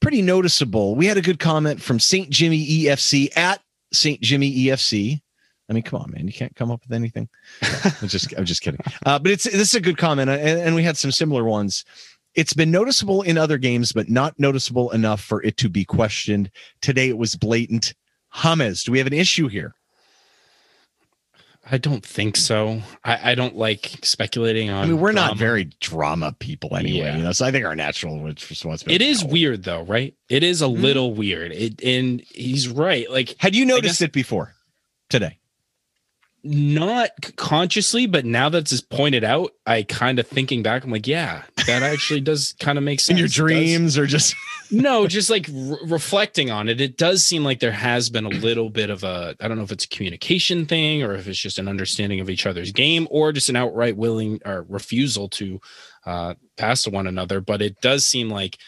pretty 0.00 0.22
noticeable. 0.22 0.94
We 0.94 1.06
had 1.06 1.16
a 1.16 1.22
good 1.22 1.40
comment 1.40 1.82
from 1.82 1.98
St. 1.98 2.30
Jimmy 2.30 2.64
EFC 2.64 3.36
at 3.36 3.60
St. 3.92 4.20
Jimmy 4.20 4.54
EFC. 4.54 5.20
I 5.68 5.72
mean, 5.72 5.82
come 5.82 6.00
on, 6.00 6.12
man! 6.12 6.28
You 6.28 6.32
can't 6.32 6.54
come 6.54 6.70
up 6.70 6.82
with 6.86 6.94
anything. 6.94 7.28
I'm 8.00 8.06
just, 8.06 8.32
I'm 8.38 8.44
just 8.44 8.62
kidding. 8.62 8.78
Uh, 9.04 9.18
but 9.18 9.32
it's 9.32 9.42
this 9.44 9.54
is 9.54 9.74
a 9.74 9.80
good 9.80 9.98
comment, 9.98 10.30
and, 10.30 10.60
and 10.60 10.74
we 10.76 10.84
had 10.84 10.96
some 10.96 11.10
similar 11.10 11.42
ones. 11.42 11.84
It's 12.36 12.52
been 12.52 12.70
noticeable 12.70 13.22
in 13.22 13.36
other 13.38 13.58
games, 13.58 13.92
but 13.92 14.08
not 14.08 14.38
noticeable 14.38 14.90
enough 14.92 15.20
for 15.22 15.42
it 15.42 15.56
to 15.56 15.68
be 15.68 15.84
questioned. 15.84 16.50
Today 16.82 17.08
it 17.08 17.18
was 17.18 17.34
blatant. 17.34 17.94
James, 18.42 18.84
do 18.84 18.92
we 18.92 18.98
have 18.98 19.06
an 19.06 19.12
issue 19.14 19.48
here? 19.48 19.74
I 21.68 21.78
don't 21.78 22.04
think 22.06 22.36
so. 22.36 22.80
I, 23.04 23.32
I 23.32 23.34
don't 23.34 23.56
like 23.56 23.98
speculating 24.02 24.70
on. 24.70 24.84
I 24.84 24.86
mean, 24.86 25.00
we're 25.00 25.10
not 25.10 25.36
very 25.36 25.64
drama 25.80 26.36
people 26.38 26.76
anyway, 26.76 26.98
Yeah. 26.98 27.16
you 27.16 27.24
know. 27.24 27.32
So 27.32 27.44
I 27.44 27.50
think 27.50 27.64
our 27.66 27.74
natural 27.74 28.22
response. 28.22 28.84
It 28.86 29.02
is 29.02 29.24
weird 29.24 29.64
though, 29.64 29.82
right? 29.82 30.14
It 30.28 30.44
is 30.44 30.62
a 30.62 30.66
Mhm. 30.66 30.80
little 30.80 31.14
weird. 31.14 31.50
It 31.52 31.82
and 31.82 32.20
he's 32.28 32.68
right. 32.68 33.10
Like 33.10 33.34
Had 33.38 33.56
you 33.56 33.64
noticed 33.66 33.94
guess- 34.00 34.02
it 34.02 34.12
before 34.12 34.54
today? 35.10 35.38
Not 36.46 37.10
consciously, 37.36 38.06
but 38.06 38.24
now 38.24 38.48
that's 38.48 38.70
just 38.70 38.88
pointed 38.88 39.24
out, 39.24 39.50
I 39.66 39.82
kind 39.82 40.18
of 40.18 40.26
thinking 40.26 40.62
back, 40.62 40.84
I'm 40.84 40.90
like, 40.90 41.06
yeah, 41.06 41.42
that 41.66 41.82
actually 41.82 42.20
does 42.20 42.54
kind 42.60 42.78
of 42.78 42.84
make 42.84 43.00
sense. 43.00 43.16
In 43.16 43.18
your 43.18 43.28
dreams 43.28 43.98
or 43.98 44.06
just 44.06 44.34
no, 44.70 45.06
just 45.06 45.28
like 45.28 45.48
re- 45.48 45.78
reflecting 45.84 46.50
on 46.50 46.68
it, 46.68 46.80
it 46.80 46.96
does 46.96 47.24
seem 47.24 47.44
like 47.44 47.60
there 47.60 47.72
has 47.72 48.08
been 48.10 48.24
a 48.24 48.30
little 48.30 48.70
bit 48.70 48.90
of 48.90 49.04
a, 49.04 49.34
I 49.40 49.48
don't 49.48 49.56
know 49.56 49.64
if 49.64 49.72
it's 49.72 49.84
a 49.84 49.88
communication 49.88 50.66
thing 50.66 51.02
or 51.02 51.14
if 51.14 51.26
it's 51.26 51.38
just 51.38 51.58
an 51.58 51.68
understanding 51.68 52.20
of 52.20 52.30
each 52.30 52.46
other's 52.46 52.72
game 52.72 53.08
or 53.10 53.32
just 53.32 53.48
an 53.48 53.56
outright 53.56 53.96
willing 53.96 54.40
or 54.44 54.64
refusal 54.68 55.28
to 55.30 55.60
uh, 56.06 56.34
pass 56.56 56.82
to 56.84 56.90
one 56.90 57.06
another. 57.06 57.40
But 57.40 57.62
it 57.62 57.80
does 57.80 58.06
seem 58.06 58.28
like 58.28 58.58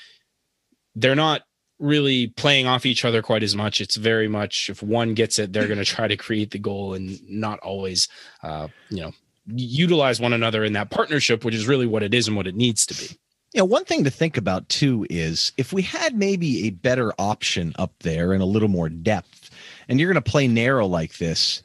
they're 0.95 1.15
not 1.15 1.43
really 1.79 2.29
playing 2.29 2.67
off 2.67 2.87
each 2.87 3.05
other 3.05 3.23
quite 3.23 3.43
as 3.43 3.55
much. 3.55 3.81
It's 3.81 3.97
very 3.97 4.29
much 4.29 4.69
if 4.69 4.83
one 4.83 5.15
gets 5.15 5.39
it, 5.39 5.53
they're 5.53 5.67
going 5.67 5.79
to 5.79 5.85
try 5.85 6.09
to 6.09 6.17
create 6.17 6.51
the 6.51 6.59
goal 6.59 6.95
and 6.95 7.19
not 7.29 7.59
always, 7.61 8.09
uh, 8.43 8.69
you 8.91 9.03
know, 9.03 9.13
utilize 9.47 10.21
one 10.21 10.33
another 10.33 10.65
in 10.65 10.73
that 10.75 10.91
partnership, 10.91 11.45
which 11.45 11.55
is 11.55 11.67
really 11.67 11.87
what 11.87 12.03
it 12.03 12.15
is 12.15 12.29
and 12.29 12.37
what 12.37 12.47
it 12.47 12.55
needs 12.55 12.85
to 12.87 12.95
be. 12.95 13.19
Yeah, 13.55 13.63
one 13.63 13.85
thing 13.85 14.05
to 14.05 14.11
think 14.11 14.37
about 14.37 14.69
too 14.69 15.07
is 15.09 15.53
if 15.57 15.73
we 15.73 15.83
had 15.83 16.15
maybe 16.15 16.67
a 16.67 16.71
better 16.71 17.13
option 17.19 17.73
up 17.79 17.93
there 18.01 18.33
and 18.33 18.43
a 18.43 18.47
little 18.47 18.69
more 18.69 18.89
depth, 18.89 19.51
and 19.89 19.99
you're 19.99 20.13
going 20.13 20.23
to 20.23 20.31
play 20.31 20.47
narrow 20.47 20.87
like 20.87 21.17
this, 21.17 21.63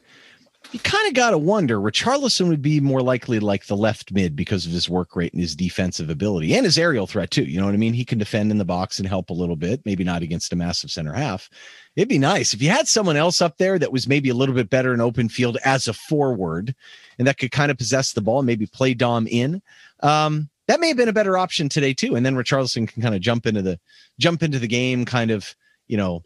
you 0.74 0.80
kind 0.80 1.06
of 1.06 1.14
got 1.14 1.30
to 1.30 1.38
wonder. 1.38 1.78
Richarlison 1.78 2.48
would 2.48 2.60
be 2.60 2.80
more 2.80 3.00
likely 3.00 3.38
like 3.38 3.66
the 3.66 3.76
left 3.76 4.10
mid 4.10 4.34
because 4.34 4.66
of 4.66 4.72
his 4.72 4.90
work 4.90 5.14
rate 5.14 5.32
and 5.32 5.40
his 5.40 5.54
defensive 5.54 6.10
ability 6.10 6.52
and 6.52 6.64
his 6.64 6.76
aerial 6.76 7.06
threat 7.06 7.30
too. 7.30 7.44
You 7.44 7.60
know 7.60 7.66
what 7.66 7.74
I 7.74 7.78
mean? 7.78 7.94
He 7.94 8.04
can 8.04 8.18
defend 8.18 8.50
in 8.50 8.58
the 8.58 8.64
box 8.64 8.98
and 8.98 9.06
help 9.06 9.30
a 9.30 9.34
little 9.34 9.54
bit, 9.54 9.82
maybe 9.84 10.02
not 10.02 10.22
against 10.22 10.52
a 10.52 10.56
massive 10.56 10.90
center 10.90 11.12
half. 11.12 11.48
It'd 11.94 12.08
be 12.08 12.18
nice 12.18 12.54
if 12.54 12.60
you 12.60 12.70
had 12.70 12.88
someone 12.88 13.16
else 13.16 13.40
up 13.40 13.56
there 13.56 13.78
that 13.78 13.92
was 13.92 14.08
maybe 14.08 14.30
a 14.30 14.34
little 14.34 14.54
bit 14.54 14.68
better 14.68 14.92
in 14.92 15.00
open 15.00 15.28
field 15.28 15.58
as 15.64 15.86
a 15.86 15.92
forward 15.92 16.74
and 17.20 17.28
that 17.28 17.38
could 17.38 17.52
kind 17.52 17.70
of 17.70 17.78
possess 17.78 18.12
the 18.12 18.20
ball 18.20 18.40
and 18.40 18.46
maybe 18.46 18.66
play 18.66 18.94
Dom 18.94 19.28
in. 19.28 19.62
Um, 20.00 20.50
that 20.66 20.80
may 20.80 20.88
have 20.88 20.96
been 20.96 21.08
a 21.08 21.12
better 21.12 21.38
option 21.38 21.68
today 21.68 21.94
too. 21.94 22.16
And 22.16 22.26
then 22.26 22.34
Richarlison 22.34 22.88
can 22.88 23.00
kind 23.00 23.14
of 23.14 23.20
jump 23.20 23.46
into 23.46 23.62
the 23.62 23.78
jump 24.18 24.42
into 24.42 24.58
the 24.58 24.66
game, 24.66 25.04
kind 25.04 25.30
of, 25.30 25.54
you 25.86 25.96
know, 25.96 26.24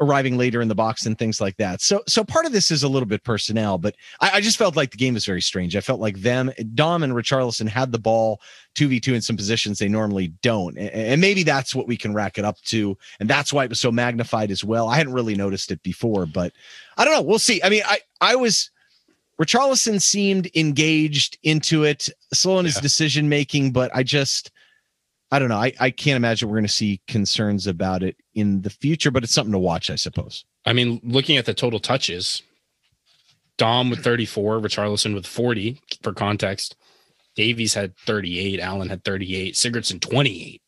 arriving 0.00 0.36
later 0.36 0.60
in 0.60 0.68
the 0.68 0.74
box 0.74 1.06
and 1.06 1.18
things 1.18 1.40
like 1.40 1.56
that. 1.56 1.80
So 1.80 2.02
so 2.06 2.22
part 2.22 2.44
of 2.46 2.52
this 2.52 2.70
is 2.70 2.82
a 2.82 2.88
little 2.88 3.06
bit 3.08 3.24
personnel, 3.24 3.78
but 3.78 3.96
I, 4.20 4.30
I 4.34 4.40
just 4.40 4.58
felt 4.58 4.76
like 4.76 4.90
the 4.90 4.96
game 4.98 5.14
was 5.14 5.24
very 5.24 5.40
strange. 5.40 5.74
I 5.76 5.80
felt 5.80 5.98
like 6.00 6.18
them, 6.20 6.52
Dom 6.74 7.02
and 7.02 7.14
Richarlison 7.14 7.68
had 7.68 7.90
the 7.92 7.98
ball 7.98 8.40
2v2 8.74 9.14
in 9.14 9.22
some 9.22 9.36
positions 9.36 9.78
they 9.78 9.88
normally 9.88 10.28
don't. 10.42 10.76
A- 10.76 10.94
And 10.94 11.20
maybe 11.20 11.42
that's 11.42 11.74
what 11.74 11.88
we 11.88 11.96
can 11.96 12.12
rack 12.12 12.38
it 12.38 12.44
up 12.44 12.60
to. 12.66 12.96
And 13.18 13.30
that's 13.30 13.52
why 13.52 13.64
it 13.64 13.70
was 13.70 13.80
so 13.80 13.90
magnified 13.90 14.50
as 14.50 14.62
well. 14.62 14.88
I 14.88 14.96
hadn't 14.96 15.14
really 15.14 15.34
noticed 15.34 15.70
it 15.70 15.82
before, 15.82 16.26
but 16.26 16.52
I 16.98 17.04
don't 17.04 17.14
know. 17.14 17.22
We'll 17.22 17.38
see. 17.38 17.60
I 17.62 17.68
mean, 17.70 17.82
I 17.86 17.98
I 18.20 18.36
was 18.36 18.70
Richarlison 19.40 20.02
seemed 20.02 20.50
engaged 20.54 21.38
into 21.44 21.84
it, 21.84 22.08
slow 22.32 22.58
in 22.58 22.64
his 22.64 22.74
Yeah. 22.76 22.80
decision 22.82 23.28
making, 23.28 23.72
but 23.72 23.90
I 23.94 24.02
just 24.02 24.50
I 25.30 25.38
don't 25.38 25.48
know. 25.48 25.58
I, 25.58 25.72
I 25.78 25.90
can't 25.90 26.16
imagine 26.16 26.48
we're 26.48 26.56
going 26.56 26.64
to 26.64 26.72
see 26.72 27.00
concerns 27.06 27.66
about 27.66 28.02
it 28.02 28.16
in 28.34 28.62
the 28.62 28.70
future, 28.70 29.10
but 29.10 29.24
it's 29.24 29.32
something 29.32 29.52
to 29.52 29.58
watch, 29.58 29.90
I 29.90 29.96
suppose. 29.96 30.44
I 30.64 30.72
mean, 30.72 31.00
looking 31.02 31.36
at 31.36 31.44
the 31.44 31.54
total 31.54 31.80
touches, 31.80 32.42
Dom 33.58 33.90
with 33.90 34.02
34, 34.02 34.60
Richarlison 34.60 35.14
with 35.14 35.26
40 35.26 35.80
for 36.02 36.14
context. 36.14 36.76
Davies 37.36 37.74
had 37.74 37.96
38, 37.98 38.58
Allan 38.60 38.88
had 38.88 39.04
38, 39.04 39.54
Sigurdsson 39.54 40.00
28. 40.00 40.62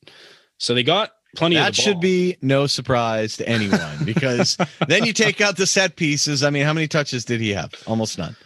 So 0.59 0.75
they 0.75 0.83
got 0.83 1.13
plenty 1.37 1.57
of 1.57 1.65
That 1.65 1.75
should 1.75 2.01
be 2.01 2.37
no 2.43 2.67
surprise 2.67 3.37
to 3.39 3.49
anyone 3.49 4.05
because 4.05 4.59
then 4.89 5.05
you 5.05 5.13
take 5.13 5.41
out 5.41 5.57
the 5.57 5.67
set 5.67 5.97
pieces. 5.97 6.43
I 6.43 6.51
mean, 6.51 6.65
how 6.65 6.73
many 6.73 6.87
touches 6.87 7.25
did 7.25 7.41
he 7.41 7.51
have? 7.51 7.73
Almost 7.87 8.19
none. 8.19 8.37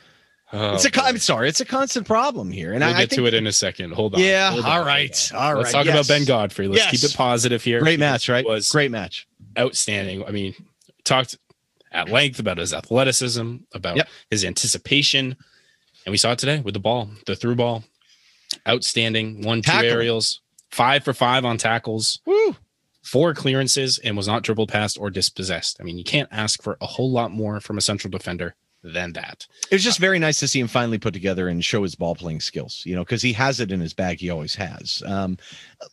Oh, 0.57 0.75
it's 0.75 0.85
a. 0.85 0.89
Oh, 0.89 1.03
boy. 1.03 1.09
I'm 1.09 1.19
sorry, 1.19 1.49
it's 1.49 1.61
a 1.61 1.65
constant 1.65 2.07
problem 2.07 2.51
here, 2.53 2.73
and 2.73 2.81
we'll 2.81 2.91
I, 2.91 2.97
I 2.97 3.01
get 3.01 3.11
think 3.11 3.23
to 3.23 3.27
it 3.27 3.35
in 3.35 3.47
a 3.47 3.53
second. 3.53 3.93
Hold 3.93 4.15
on. 4.15 4.21
Yeah, 4.21 4.51
Hold 4.53 4.65
on, 4.65 4.71
all 4.71 4.85
right, 4.87 5.31
on. 5.35 5.39
all 5.41 5.55
Let's 5.57 5.75
right, 5.75 5.85
talk 5.85 5.93
about. 5.93 6.07
Ben 6.09 6.25
Godfrey. 6.25 6.69
Let's 6.69 6.87
keep 6.91 7.03
it 7.03 7.17
positive 7.17 7.63
here. 7.65 7.81
great 7.81 7.99
match, 7.99 8.29
right? 8.29 8.45
Was 8.47 8.71
great 8.71 8.91
match. 8.91 9.27
outstanding. 9.59 10.25
I 10.25 10.31
mean, 10.31 10.55
talked 11.05 11.37
at 11.93 12.09
length 12.09 12.39
about 12.39 12.59
his 12.59 12.73
athleticism, 12.73 13.57
about 13.73 13.97
Yep. 13.97 14.09
his 14.31 14.45
anticipation, 14.45 15.37
and 16.07 16.11
we 16.13 16.17
saw 16.17 16.33
it 16.33 16.39
today 16.39 16.61
with 16.61 16.75
the 16.75 16.81
ball, 16.81 17.11
the 17.27 17.35
through 17.37 17.57
ball. 17.57 17.85
Outstanding. 18.69 19.43
One, 19.43 19.63
two 19.63 19.71
Tackling. 19.73 19.91
aerials, 19.91 20.41
five 20.71 21.05
for 21.05 21.13
five 21.13 21.45
on 21.45 21.57
tackles, 21.59 22.21
Woo! 22.27 22.57
four 23.03 23.35
clearances, 23.35 23.99
and 23.99 24.17
was 24.17 24.29
not 24.29 24.43
dribbled 24.45 24.69
past 24.69 24.99
or 24.99 25.11
dispossessed. 25.11 25.79
I 25.81 25.83
mean, 25.83 25.99
you 25.99 26.05
can't 26.05 26.29
ask 26.31 26.63
for 26.63 26.77
a 26.81 26.87
whole 26.87 27.11
lot 27.11 27.33
more 27.33 27.61
from 27.61 27.77
a 27.79 27.81
central 27.81 28.11
defender 28.11 28.55
than 28.85 29.15
that. 29.15 29.47
It 29.71 29.75
was 29.75 29.83
just 29.83 29.99
very 29.99 30.19
nice 30.19 30.39
to 30.41 30.49
see 30.49 30.61
him 30.61 30.69
finally 30.69 30.99
put 30.99 31.15
together 31.15 31.49
and 31.49 31.65
show 31.65 31.83
his 31.83 31.95
ball 31.95 32.15
playing 32.15 32.41
skills, 32.41 32.83
you 32.85 32.95
know, 32.95 33.03
because 33.03 33.23
he 33.23 33.33
has 33.33 33.59
it 33.59 33.73
in 33.73 33.81
his 33.81 33.95
bag. 33.95 34.21
He 34.21 34.31
always 34.31 34.55
has. 34.55 35.03
Um, 35.07 35.39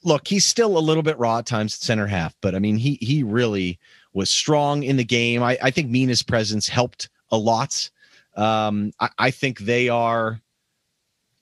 look, 0.03 0.27
he's 0.27 0.45
still 0.45 0.77
a 0.77 0.79
little 0.79 1.01
bit 1.01 1.17
raw 1.17 1.39
at 1.39 1.45
times 1.45 1.73
at 1.75 1.81
center 1.81 2.05
half, 2.05 2.35
but 2.41 2.53
I 2.53 2.59
mean, 2.59 2.77
he 2.77 2.97
he 3.01 3.23
really 3.23 3.79
was 4.13 4.29
strong 4.29 4.83
in 4.83 4.97
the 4.97 5.05
game. 5.05 5.41
I, 5.41 5.57
I 5.63 5.71
think 5.71 5.89
Mina's 5.89 6.21
presence 6.21 6.67
helped 6.67 7.09
a 7.31 7.37
lot. 7.37 7.89
Um, 8.35 8.91
I, 8.99 9.09
I 9.17 9.31
think 9.31 9.59
they 9.59 9.87
are, 9.89 10.41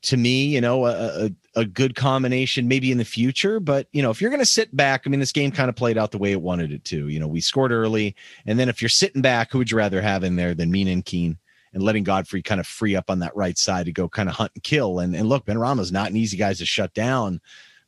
to 0.03 0.17
me, 0.17 0.45
you 0.45 0.61
know, 0.61 0.85
a, 0.85 1.25
a, 1.25 1.31
a 1.55 1.65
good 1.65 1.95
combination 1.95 2.67
maybe 2.67 2.91
in 2.91 2.97
the 2.97 3.05
future. 3.05 3.59
But, 3.59 3.87
you 3.91 4.01
know, 4.01 4.11
if 4.11 4.21
you're 4.21 4.29
going 4.29 4.41
to 4.41 4.45
sit 4.45 4.75
back, 4.75 5.03
I 5.05 5.09
mean, 5.09 5.19
this 5.19 5.31
game 5.31 5.51
kind 5.51 5.69
of 5.69 5.75
played 5.75 5.97
out 5.97 6.11
the 6.11 6.17
way 6.17 6.31
it 6.31 6.41
wanted 6.41 6.71
it 6.71 6.83
to. 6.85 7.07
You 7.07 7.19
know, 7.19 7.27
we 7.27 7.41
scored 7.41 7.71
early. 7.71 8.15
And 8.45 8.59
then 8.59 8.69
if 8.69 8.81
you're 8.81 8.89
sitting 8.89 9.21
back, 9.21 9.51
who 9.51 9.57
would 9.57 9.71
you 9.71 9.77
rather 9.77 10.01
have 10.01 10.23
in 10.23 10.35
there 10.35 10.53
than 10.53 10.71
Mina 10.71 10.91
and 10.91 11.05
Keane? 11.05 11.37
and 11.73 11.83
letting 11.83 12.03
Godfrey 12.03 12.41
kind 12.41 12.59
of 12.59 12.67
free 12.67 12.95
up 12.95 13.09
on 13.09 13.19
that 13.19 13.35
right 13.35 13.57
side 13.57 13.85
to 13.85 13.91
go 13.91 14.09
kind 14.09 14.29
of 14.29 14.35
hunt 14.35 14.51
and 14.55 14.63
kill. 14.63 14.99
And, 14.99 15.15
and 15.15 15.29
look, 15.29 15.45
Benrahma's 15.45 15.91
not 15.91 16.09
an 16.09 16.17
easy 16.17 16.37
guy 16.37 16.53
to 16.53 16.65
shut 16.65 16.93
down, 16.93 17.41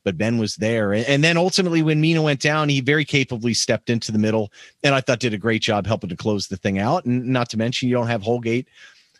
but 0.03 0.17
Ben 0.17 0.37
was 0.37 0.55
there. 0.55 0.93
And 0.93 1.23
then 1.23 1.37
ultimately, 1.37 1.81
when 1.81 2.01
Mina 2.01 2.21
went 2.21 2.41
down, 2.41 2.69
he 2.69 2.81
very 2.81 3.05
capably 3.05 3.53
stepped 3.53 3.89
into 3.89 4.11
the 4.11 4.19
middle 4.19 4.51
and 4.83 4.93
I 4.93 5.01
thought 5.01 5.19
did 5.19 5.33
a 5.33 5.39
great 5.39 5.61
job 5.61 5.87
helping 5.87 6.09
to 6.09 6.15
close 6.15 6.47
the 6.47 6.57
thing 6.57 6.79
out. 6.79 7.05
And 7.05 7.27
not 7.27 7.49
to 7.49 7.57
mention, 7.57 7.89
you 7.89 7.95
don't 7.95 8.07
have 8.07 8.21
Holgate 8.21 8.67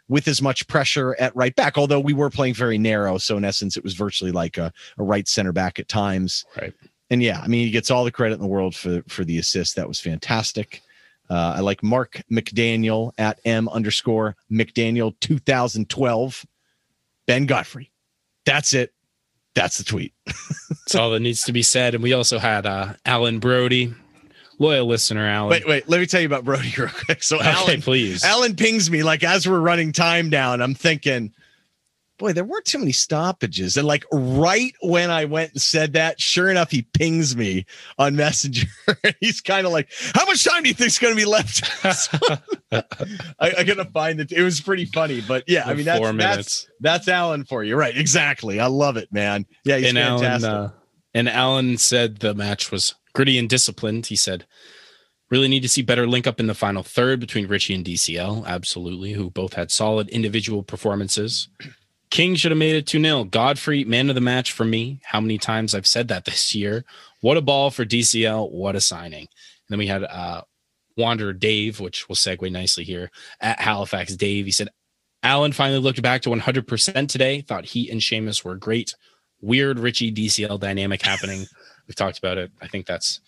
with 0.08 0.28
as 0.28 0.42
much 0.42 0.68
pressure 0.68 1.16
at 1.20 1.36
right 1.36 1.56
back, 1.56 1.78
although 1.78 2.00
we 2.00 2.14
were 2.14 2.30
playing 2.30 2.54
very 2.54 2.78
narrow. 2.78 3.18
So 3.18 3.38
in 3.38 3.46
essence, 3.46 3.78
it 3.78 3.84
was 3.84 3.94
virtually 3.94 4.32
like 4.32 4.58
a, 4.58 4.72
a 4.98 5.04
right 5.04 5.28
center 5.28 5.52
back 5.52 5.80
at 5.80 5.88
times. 5.88 6.46
Right. 6.60 6.74
And 7.10 7.22
yeah, 7.22 7.42
I 7.42 7.48
mean, 7.48 7.66
he 7.66 7.72
gets 7.72 7.92
all 7.92 8.06
the 8.06 8.12
credit 8.12 8.36
in 8.36 8.42
the 8.42 8.48
world 8.48 8.76
for 8.76 9.04
for 9.08 9.26
the 9.26 9.38
assist. 9.38 9.76
That 9.76 9.88
was 9.88 10.00
fantastic. 10.00 10.82
Uh, 11.30 11.56
I 11.58 11.60
like 11.62 11.82
Mark 11.82 12.22
McDaniel 12.30 13.14
at 13.18 13.40
M 13.46 13.70
underscore 13.70 14.36
McDaniel 14.52 15.14
2012. 15.22 16.46
Ben 17.26 17.46
Godfrey. 17.46 17.92
That's 18.46 18.74
it. 18.74 18.94
That's 19.56 19.78
the 19.78 19.84
tweet. 19.84 20.14
That's 20.26 20.96
all 20.96 21.12
that 21.12 21.20
needs 21.20 21.44
to 21.46 21.54
be 21.54 21.62
said. 21.62 21.94
And 21.94 22.04
we 22.04 22.14
also 22.14 22.40
had 22.40 22.66
uh, 22.66 22.94
Alan 23.06 23.40
Brody, 23.40 23.94
loyal 24.62 24.86
listener, 24.86 25.28
Alan. 25.28 25.50
Wait, 25.50 25.68
wait. 25.68 25.90
Let 25.90 26.00
me 26.00 26.06
tell 26.06 26.22
you 26.22 26.28
about 26.28 26.46
Brody 26.46 26.74
real 26.78 26.90
quick. 26.90 27.24
So 27.24 27.38
okay, 27.38 27.50
Alan, 27.50 27.82
please. 27.82 28.24
Alan 28.24 28.56
pings 28.56 28.90
me 28.90 29.04
like 29.04 29.24
as 29.24 29.48
we're 29.48 29.60
running 29.60 29.92
time 29.92 30.30
down. 30.30 30.62
I'm 30.62 30.76
thinking, 30.76 31.34
boy, 32.22 32.34
there 32.34 32.46
weren't 32.46 32.66
too 32.66 32.78
many 32.78 32.92
stoppages. 32.92 33.76
And 33.76 33.88
like 33.88 34.06
right 34.14 34.74
when 34.82 35.10
I 35.10 35.26
went 35.26 35.54
and 35.54 35.62
said 35.62 35.94
that, 35.94 36.22
sure 36.22 36.50
enough, 36.50 36.70
he 36.70 36.84
pings 36.84 37.36
me 37.36 37.66
on 37.98 38.16
Messenger. 38.16 38.68
He's 39.20 39.42
kind 39.42 39.66
of 39.66 39.74
like, 39.74 39.90
how 40.14 40.26
much 40.26 40.44
time 40.46 40.62
do 40.62 40.70
you 40.70 40.76
think's 40.76 41.00
going 41.00 41.14
to 41.14 41.20
be 41.20 41.26
left? 41.26 41.64
I, 42.72 42.84
I 43.58 43.64
gotta 43.64 43.86
find 43.86 44.22
it. 44.22 44.32
It 44.32 44.44
was 44.44 44.62
pretty 44.62 44.86
funny, 44.86 45.22
but 45.28 45.44
yeah, 45.48 45.64
I 45.66 45.74
mean 45.74 45.86
that's 45.86 46.00
four 46.00 46.14
that's 46.14 46.18
minutes. 46.18 46.68
that's 46.80 47.08
Alan 47.08 47.44
for 47.44 47.64
you, 47.64 47.76
right? 47.76 47.98
Exactly. 47.98 48.60
I 48.60 48.68
love 48.68 48.98
it, 48.98 49.12
man. 49.12 49.46
Yeah, 49.66 49.78
he's 49.78 49.90
and 49.90 49.98
Alan, 49.98 50.22
fantastic. 50.22 50.50
uh, 50.50 50.70
and 51.14 51.30
Allen 51.30 51.78
said 51.78 52.18
the 52.18 52.34
match 52.34 52.72
was 52.72 52.96
gritty 53.14 53.38
and 53.38 53.50
disciplined. 53.50 54.08
He 54.08 54.16
said, 54.16 54.46
really 55.30 55.48
need 55.48 55.62
to 55.62 55.70
see 55.70 55.82
better 55.82 56.06
link 56.06 56.28
up 56.28 56.40
in 56.40 56.48
the 56.48 56.54
final 56.54 56.84
third 56.84 57.20
between 57.20 57.48
Richie 57.48 57.74
and 57.74 57.86
DCL. 57.86 58.46
Absolutely, 58.46 59.14
who 59.14 59.30
both 59.30 59.54
had 59.54 59.72
solid 59.72 60.10
individual 60.10 60.62
performances. 60.62 61.48
King 62.12 62.36
should 62.36 62.52
have 62.52 62.58
made 62.58 62.76
it 62.76 62.86
2 62.86 63.02
0. 63.02 63.24
Godfrey, 63.24 63.86
man 63.86 64.10
of 64.10 64.16
the 64.16 64.22
match 64.22 64.52
for 64.52 64.66
me. 64.66 65.00
How 65.06 65.22
many 65.22 65.38
times 65.38 65.74
I've 65.74 65.88
said 65.88 66.10
that 66.10 66.26
this 66.26 66.54
year. 66.54 66.84
What 67.22 67.38
a 67.38 67.42
ball 67.42 67.72
for 67.72 67.86
DCL. 67.86 68.52
What 68.52 68.76
a 68.76 68.82
signing. 68.82 69.22
And 69.22 69.28
then 69.70 69.80
we 69.80 69.88
had 69.88 70.04
uh, 70.04 70.42
Wanderer 70.98 71.34
Dave, 71.34 71.80
which 71.80 72.10
will 72.10 72.18
segue 72.18 72.52
nicely 72.52 72.84
here 72.84 73.10
at 73.40 73.62
Halifax 73.62 74.16
Dave. 74.16 74.46
He 74.46 74.52
said, 74.52 74.70
Allan 75.24 75.54
finally 75.54 75.80
looked 75.80 76.02
back 76.02 76.22
to 76.24 76.30
100% 76.30 77.08
today. 77.08 77.42
Thought 77.42 77.66
he 77.66 77.90
and 77.90 78.02
Seamus 78.02 78.44
were 78.44 78.56
great. 78.56 78.96
Weird 79.42 79.80
Richie 79.80 80.12
DCL 80.12 80.60
dynamic 80.60 81.02
happening. 81.02 81.46
We've 81.88 81.96
talked 81.96 82.18
about 82.20 82.38
it. 82.38 82.52
I 82.62 82.68
think 82.68 82.86
that's 82.86 83.20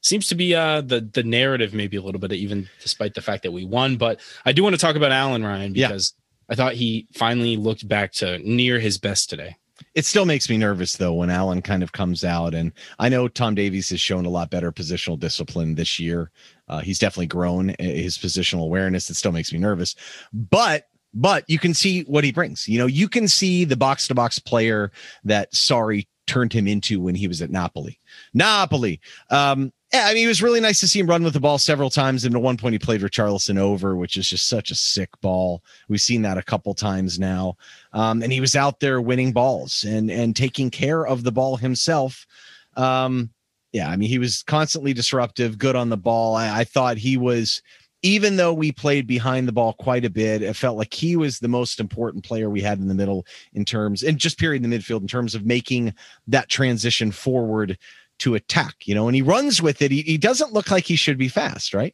seems 0.00 0.26
to 0.28 0.34
be 0.34 0.52
uh 0.54 0.80
the 0.80 1.00
the 1.00 1.22
narrative 1.22 1.72
maybe 1.72 1.96
a 1.96 2.02
little 2.02 2.20
bit 2.20 2.32
even 2.32 2.68
despite 2.80 3.14
the 3.14 3.20
fact 3.22 3.44
that 3.44 3.52
we 3.52 3.64
won 3.64 3.96
but 3.96 4.18
i 4.44 4.50
do 4.50 4.60
want 4.60 4.74
to 4.74 4.80
talk 4.80 4.96
about 4.96 5.12
Allan 5.12 5.44
ryan 5.44 5.76
Yeah. 5.76 5.86
because 5.88 6.12
I 6.50 6.56
thought 6.56 6.74
he 6.74 7.06
finally 7.14 7.56
looked 7.56 7.86
back 7.86 8.12
to 8.14 8.38
near 8.40 8.78
his 8.80 8.98
best 8.98 9.30
today. 9.30 9.56
It 9.94 10.04
still 10.04 10.26
makes 10.26 10.50
me 10.50 10.58
nervous 10.58 10.96
though 10.96 11.14
when 11.14 11.30
Allan 11.30 11.62
kind 11.62 11.82
of 11.84 11.92
comes 11.92 12.24
out, 12.24 12.52
and 12.52 12.72
I 12.98 13.08
know 13.08 13.26
Tom 13.28 13.54
Davies 13.54 13.88
has 13.90 14.00
shown 14.00 14.26
a 14.26 14.28
lot 14.28 14.50
better 14.50 14.70
positional 14.72 15.18
discipline 15.18 15.76
this 15.76 15.98
year. 16.00 16.30
Uh, 16.68 16.80
he's 16.80 16.98
definitely 16.98 17.28
grown 17.28 17.74
his 17.78 18.18
positional 18.18 18.64
awareness. 18.64 19.08
It 19.08 19.14
still 19.14 19.32
makes 19.32 19.52
me 19.52 19.60
nervous, 19.60 19.94
but 20.32 20.88
but 21.14 21.44
you 21.48 21.58
can 21.58 21.74
see 21.74 22.02
what 22.02 22.24
he 22.24 22.32
brings. 22.32 22.68
You 22.68 22.78
know, 22.78 22.86
you 22.86 23.08
can 23.08 23.28
see 23.28 23.64
the 23.64 23.76
box 23.76 24.08
to 24.08 24.14
box 24.14 24.38
player 24.38 24.90
that 25.24 25.52
Sarri 25.52 26.06
turned 26.26 26.52
him 26.52 26.66
into 26.66 27.00
when 27.00 27.14
he 27.14 27.28
was 27.28 27.42
at 27.42 27.50
Napoli. 27.50 27.98
Napoli. 28.32 29.00
Um, 29.30 29.72
yeah, 29.92 30.06
I 30.06 30.14
mean, 30.14 30.24
it 30.24 30.28
was 30.28 30.42
really 30.42 30.60
nice 30.60 30.80
to 30.80 30.88
see 30.88 31.00
him 31.00 31.06
run 31.06 31.22
with 31.22 31.34
the 31.34 31.40
ball 31.40 31.58
several 31.58 31.90
times. 31.90 32.24
And 32.24 32.34
at 32.34 32.40
one 32.40 32.56
point, 32.56 32.72
he 32.72 32.78
played 32.78 33.02
Richarlison 33.02 33.58
over, 33.58 33.94
which 33.94 34.16
is 34.16 34.28
just 34.28 34.48
such 34.48 34.70
a 34.70 34.74
sick 34.74 35.10
ball. 35.20 35.62
We've 35.88 36.00
seen 36.00 36.22
that 36.22 36.38
a 36.38 36.42
couple 36.42 36.72
times 36.72 37.18
now. 37.18 37.56
Um, 37.92 38.22
and 38.22 38.32
he 38.32 38.40
was 38.40 38.56
out 38.56 38.80
there 38.80 39.02
winning 39.02 39.32
balls 39.32 39.84
and 39.84 40.10
and 40.10 40.34
taking 40.34 40.70
care 40.70 41.06
of 41.06 41.24
the 41.24 41.32
ball 41.32 41.56
himself. 41.56 42.26
Um, 42.74 43.30
yeah, 43.72 43.90
I 43.90 43.96
mean, 43.96 44.08
he 44.08 44.18
was 44.18 44.42
constantly 44.42 44.94
disruptive, 44.94 45.58
good 45.58 45.76
on 45.76 45.88
the 45.90 45.96
ball. 45.96 46.36
I, 46.36 46.60
I 46.60 46.64
thought 46.64 46.96
he 46.96 47.16
was 47.18 47.62
even 48.02 48.36
though 48.36 48.52
we 48.52 48.72
played 48.72 49.06
behind 49.06 49.46
the 49.48 49.52
ball 49.52 49.72
quite 49.74 50.04
a 50.04 50.10
bit, 50.10 50.42
it 50.42 50.56
felt 50.56 50.76
like 50.76 50.92
he 50.92 51.16
was 51.16 51.38
the 51.38 51.48
most 51.48 51.80
important 51.80 52.24
player 52.24 52.50
we 52.50 52.60
had 52.60 52.78
in 52.78 52.88
the 52.88 52.94
middle 52.94 53.24
in 53.54 53.64
terms, 53.64 54.02
and 54.02 54.18
just 54.18 54.38
period 54.38 54.64
in 54.64 54.68
the 54.68 54.76
midfield 54.76 55.00
in 55.00 55.08
terms 55.08 55.34
of 55.34 55.46
making 55.46 55.94
that 56.26 56.48
transition 56.48 57.12
forward 57.12 57.78
to 58.18 58.34
attack, 58.36 58.74
you 58.84 58.94
know, 58.94 59.08
and 59.08 59.16
he 59.16 59.22
runs 59.22 59.60
with 59.60 59.82
it. 59.82 59.90
He, 59.90 60.02
he 60.02 60.16
doesn't 60.16 60.52
look 60.52 60.70
like 60.70 60.84
he 60.84 60.94
should 60.94 61.18
be 61.18 61.26
fast, 61.26 61.74
right? 61.74 61.92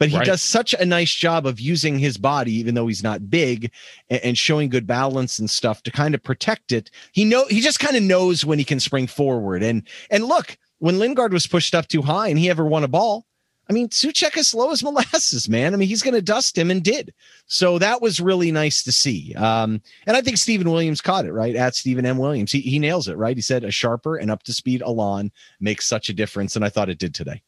But 0.00 0.08
he 0.08 0.16
right. 0.16 0.26
does 0.26 0.42
such 0.42 0.74
a 0.74 0.84
nice 0.84 1.12
job 1.12 1.46
of 1.46 1.60
using 1.60 2.00
his 2.00 2.18
body, 2.18 2.52
even 2.54 2.74
though 2.74 2.88
he's 2.88 3.04
not 3.04 3.30
big, 3.30 3.70
and, 4.10 4.20
and 4.22 4.38
showing 4.38 4.70
good 4.70 4.88
balance 4.88 5.38
and 5.38 5.48
stuff 5.48 5.82
to 5.84 5.92
kind 5.92 6.16
of 6.16 6.22
protect 6.22 6.72
it. 6.72 6.90
He 7.12 7.24
know 7.24 7.44
he 7.46 7.60
just 7.60 7.78
kind 7.78 7.96
of 7.96 8.02
knows 8.02 8.44
when 8.44 8.58
he 8.58 8.64
can 8.64 8.80
spring 8.80 9.06
forward. 9.06 9.62
And 9.62 9.86
and 10.10 10.24
look, 10.24 10.58
when 10.78 10.98
Lingard 10.98 11.32
was 11.32 11.46
pushed 11.46 11.76
up 11.76 11.86
too 11.86 12.02
high 12.02 12.28
and 12.28 12.38
he 12.38 12.50
ever 12.50 12.64
won 12.64 12.82
a 12.82 12.88
ball, 12.88 13.24
I 13.68 13.72
mean, 13.72 13.88
Soucek 13.88 14.36
is 14.36 14.48
slow 14.48 14.70
as 14.70 14.82
molasses, 14.84 15.48
man. 15.48 15.74
I 15.74 15.76
mean, 15.76 15.88
he's 15.88 16.02
going 16.02 16.14
to 16.14 16.22
dust 16.22 16.56
him 16.56 16.70
and 16.70 16.82
did. 16.82 17.12
So 17.46 17.78
that 17.78 18.00
was 18.00 18.20
really 18.20 18.50
nice 18.50 18.82
to 18.84 18.92
see. 18.92 19.34
Um, 19.34 19.82
and 20.06 20.16
I 20.16 20.20
think 20.22 20.38
Stephen 20.38 20.70
Williams 20.70 21.00
caught 21.00 21.26
it, 21.26 21.32
right? 21.32 21.54
At 21.54 21.74
Stephen 21.74 22.06
M. 22.06 22.18
Williams. 22.18 22.52
He, 22.52 22.60
he 22.60 22.78
nails 22.78 23.08
it, 23.08 23.16
right? 23.16 23.36
He 23.36 23.42
said 23.42 23.64
a 23.64 23.70
sharper 23.70 24.16
and 24.16 24.30
up 24.30 24.42
to 24.44 24.52
speed 24.52 24.82
Allan 24.82 25.32
makes 25.60 25.86
such 25.86 26.08
a 26.08 26.14
difference. 26.14 26.56
And 26.56 26.64
I 26.64 26.68
thought 26.68 26.88
it 26.88 26.98
did 26.98 27.14
today. 27.14 27.42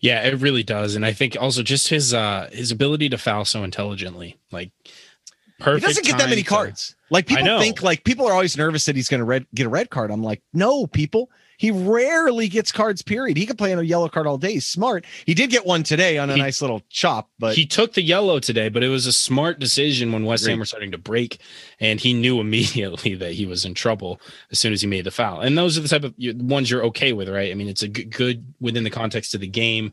Yeah, 0.00 0.22
it 0.22 0.40
really 0.40 0.62
does. 0.62 0.96
And 0.96 1.04
I 1.04 1.12
think 1.12 1.36
also 1.38 1.62
just 1.62 1.88
his 1.88 2.14
uh 2.14 2.48
his 2.50 2.70
ability 2.70 3.10
to 3.10 3.18
foul 3.18 3.44
so 3.44 3.64
intelligently. 3.64 4.38
Like 4.50 4.70
perfect. 5.58 5.84
He 5.84 5.88
doesn't 5.88 6.06
get 6.06 6.18
that 6.18 6.30
many 6.30 6.42
cards. 6.42 6.88
To, 6.88 6.94
like 7.10 7.26
people 7.26 7.58
think 7.58 7.82
like 7.82 8.04
people 8.04 8.26
are 8.26 8.32
always 8.32 8.56
nervous 8.56 8.86
that 8.86 8.96
he's 8.96 9.08
going 9.08 9.24
to 9.24 9.46
get 9.54 9.66
a 9.66 9.70
red 9.70 9.90
card. 9.90 10.10
I'm 10.10 10.22
like, 10.22 10.42
no, 10.52 10.86
people 10.86 11.30
he 11.58 11.72
rarely 11.72 12.48
gets 12.48 12.70
cards, 12.70 13.02
period. 13.02 13.36
He 13.36 13.44
could 13.44 13.58
play 13.58 13.72
on 13.72 13.80
a 13.80 13.82
yellow 13.82 14.08
card 14.08 14.28
all 14.28 14.38
day. 14.38 14.52
He's 14.54 14.66
smart. 14.66 15.04
He 15.26 15.34
did 15.34 15.50
get 15.50 15.66
one 15.66 15.82
today 15.82 16.16
on 16.16 16.30
a 16.30 16.34
he, 16.34 16.40
nice 16.40 16.62
little 16.62 16.82
chop, 16.88 17.28
but 17.38 17.56
he 17.56 17.66
took 17.66 17.94
the 17.94 18.02
yellow 18.02 18.38
today, 18.38 18.68
but 18.68 18.84
it 18.84 18.88
was 18.88 19.06
a 19.06 19.12
smart 19.12 19.58
decision 19.58 20.12
when 20.12 20.24
West 20.24 20.46
Ham 20.46 20.60
were 20.60 20.64
starting 20.64 20.92
to 20.92 20.98
break, 20.98 21.38
and 21.80 22.00
he 22.00 22.14
knew 22.14 22.40
immediately 22.48 23.16
that 23.16 23.32
he 23.32 23.44
was 23.44 23.64
in 23.64 23.74
trouble 23.74 24.20
as 24.52 24.60
soon 24.60 24.72
as 24.72 24.80
he 24.80 24.86
made 24.86 25.04
the 25.04 25.10
foul. 25.10 25.40
And 25.40 25.58
those 25.58 25.76
are 25.76 25.80
the 25.80 25.88
type 25.88 26.04
of 26.04 26.14
ones 26.18 26.70
you're 26.70 26.84
okay 26.84 27.12
with, 27.12 27.28
right? 27.28 27.50
I 27.50 27.54
mean, 27.54 27.68
it's 27.68 27.82
a 27.82 27.88
good, 27.88 28.10
good 28.10 28.54
within 28.60 28.84
the 28.84 28.90
context 28.90 29.34
of 29.34 29.40
the 29.40 29.48
game, 29.48 29.92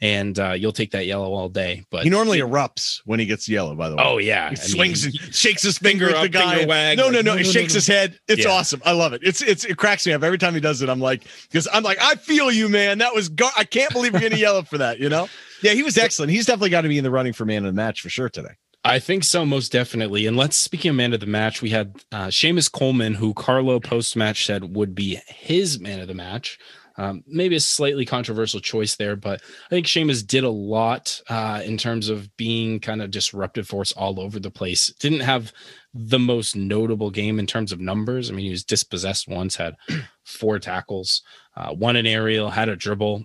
and 0.00 0.38
uh, 0.38 0.52
you'll 0.52 0.72
take 0.72 0.90
that 0.90 1.06
yellow 1.06 1.32
all 1.32 1.48
day. 1.48 1.84
But 1.90 2.04
he 2.04 2.10
normally 2.10 2.40
erupts 2.40 3.00
when 3.04 3.18
he 3.18 3.26
gets 3.26 3.48
yellow, 3.48 3.74
by 3.74 3.88
the 3.88 3.96
way. 3.96 4.02
Oh, 4.04 4.18
yeah. 4.18 4.50
He 4.50 4.56
I 4.56 4.58
swings 4.58 5.06
mean, 5.06 5.14
and 5.22 5.34
shakes 5.34 5.62
his 5.62 5.78
finger, 5.78 6.06
finger 6.06 6.18
at 6.18 6.22
the 6.22 6.28
guy. 6.28 6.66
Wag, 6.66 6.98
no, 6.98 7.08
no, 7.08 7.20
no, 7.20 7.32
no, 7.32 7.36
He 7.36 7.44
shakes 7.44 7.72
no, 7.72 7.74
no. 7.74 7.78
his 7.78 7.86
head. 7.86 8.18
It's 8.28 8.44
yeah. 8.44 8.50
awesome. 8.50 8.82
I 8.84 8.92
love 8.92 9.12
it. 9.12 9.22
It's, 9.24 9.42
it's, 9.42 9.64
it 9.64 9.76
cracks 9.76 10.06
me 10.06 10.12
up 10.12 10.22
every 10.22 10.38
time 10.38 10.54
he 10.54 10.60
does 10.60 10.82
it. 10.82 10.88
I'm 10.88 11.00
like, 11.00 11.24
because 11.50 11.66
I'm 11.72 11.82
like, 11.82 11.98
I 12.00 12.16
feel 12.16 12.50
you, 12.50 12.68
man. 12.68 12.98
That 12.98 13.14
was, 13.14 13.28
gar- 13.28 13.52
I 13.56 13.64
can't 13.64 13.92
believe 13.92 14.12
you're 14.12 14.20
getting 14.20 14.38
yellow 14.38 14.62
for 14.62 14.78
that, 14.78 14.98
you 14.98 15.08
know? 15.08 15.28
Yeah, 15.62 15.72
he 15.72 15.82
was 15.82 15.96
excellent. 15.96 16.30
He's 16.30 16.44
definitely 16.44 16.68
got 16.68 16.82
to 16.82 16.88
be 16.88 16.98
in 16.98 17.02
the 17.02 17.10
running 17.10 17.32
for 17.32 17.46
man 17.46 17.64
of 17.64 17.72
the 17.72 17.76
match 17.76 18.02
for 18.02 18.10
sure 18.10 18.28
today. 18.28 18.50
I 18.84 19.00
think 19.00 19.24
so, 19.24 19.44
most 19.44 19.72
definitely. 19.72 20.26
And 20.26 20.36
let's 20.36 20.56
speaking 20.56 20.90
of 20.90 20.96
man 20.96 21.12
of 21.12 21.20
the 21.20 21.26
match, 21.26 21.60
we 21.60 21.70
had 21.70 21.96
uh, 22.12 22.26
Seamus 22.26 22.70
Coleman, 22.70 23.14
who 23.14 23.34
Carlo 23.34 23.80
post 23.80 24.16
match 24.16 24.46
said 24.46 24.76
would 24.76 24.94
be 24.94 25.18
his 25.26 25.80
man 25.80 25.98
of 25.98 26.06
the 26.08 26.14
match. 26.14 26.58
Um, 26.98 27.22
maybe 27.26 27.56
a 27.56 27.60
slightly 27.60 28.06
controversial 28.06 28.60
choice 28.60 28.96
there, 28.96 29.16
but 29.16 29.42
I 29.66 29.68
think 29.68 29.86
Seamus 29.86 30.26
did 30.26 30.44
a 30.44 30.50
lot 30.50 31.20
uh, 31.28 31.60
in 31.64 31.76
terms 31.76 32.08
of 32.08 32.34
being 32.36 32.80
kind 32.80 33.02
of 33.02 33.10
disruptive 33.10 33.68
force 33.68 33.92
all 33.92 34.18
over 34.18 34.40
the 34.40 34.50
place. 34.50 34.92
Didn't 34.94 35.20
have 35.20 35.52
the 35.92 36.18
most 36.18 36.56
notable 36.56 37.10
game 37.10 37.38
in 37.38 37.46
terms 37.46 37.72
of 37.72 37.80
numbers. 37.80 38.30
I 38.30 38.34
mean, 38.34 38.46
he 38.46 38.50
was 38.50 38.64
dispossessed 38.64 39.28
once, 39.28 39.56
had 39.56 39.76
four 40.24 40.58
tackles, 40.58 41.22
uh, 41.56 41.74
one 41.74 41.96
an 41.96 42.06
aerial, 42.06 42.50
had 42.50 42.68
a 42.68 42.76
dribble, 42.76 43.24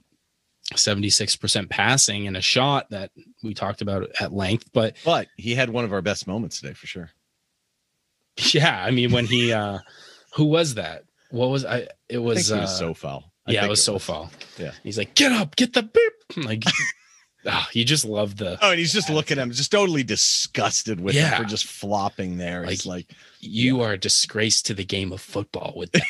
76% 0.73 1.69
passing, 1.69 2.27
and 2.27 2.37
a 2.37 2.41
shot 2.41 2.89
that 2.89 3.11
we 3.43 3.53
talked 3.53 3.81
about 3.81 4.09
at 4.19 4.33
length. 4.33 4.69
But 4.73 4.95
but 5.03 5.27
he 5.37 5.55
had 5.55 5.69
one 5.69 5.85
of 5.85 5.93
our 5.93 6.01
best 6.01 6.27
moments 6.27 6.59
today 6.59 6.73
for 6.73 6.87
sure. 6.87 7.09
Yeah, 8.53 8.81
I 8.81 8.91
mean, 8.91 9.11
when 9.11 9.25
he 9.25 9.51
uh 9.51 9.79
who 10.33 10.45
was 10.45 10.75
that? 10.75 11.03
What 11.31 11.49
was 11.49 11.65
I? 11.65 11.87
It 12.09 12.17
was, 12.17 12.51
I 12.51 12.59
uh, 12.59 12.61
was 12.61 12.77
so 12.77 12.93
foul. 12.93 13.30
I 13.47 13.53
yeah, 13.53 13.65
it 13.65 13.69
was, 13.69 13.79
it 13.79 13.83
so 13.83 13.99
foul. 13.99 14.31
Yeah. 14.57 14.71
He's 14.83 14.97
like, 14.97 15.15
get 15.15 15.31
up, 15.31 15.55
get 15.55 15.73
the 15.73 15.83
beep. 15.83 16.45
Like, 16.45 16.63
oh, 17.45 17.67
you 17.73 17.83
just 17.83 18.05
love 18.05 18.37
the. 18.37 18.57
Oh, 18.61 18.71
and 18.71 18.79
he's 18.79 18.93
just 18.93 19.09
looking 19.09 19.39
at 19.39 19.43
him, 19.43 19.51
just 19.51 19.71
totally 19.71 20.03
disgusted 20.03 20.99
with 20.99 21.15
yeah. 21.15 21.35
him 21.35 21.43
for 21.43 21.49
just 21.49 21.65
flopping 21.65 22.37
there. 22.37 22.61
Like, 22.61 22.69
he's 22.69 22.85
like, 22.85 23.11
you 23.39 23.79
yeah. 23.79 23.83
are 23.85 23.93
a 23.93 23.97
disgrace 23.97 24.61
to 24.63 24.73
the 24.73 24.85
game 24.85 25.11
of 25.11 25.21
football 25.21 25.73
with 25.75 25.91
that. 25.93 26.03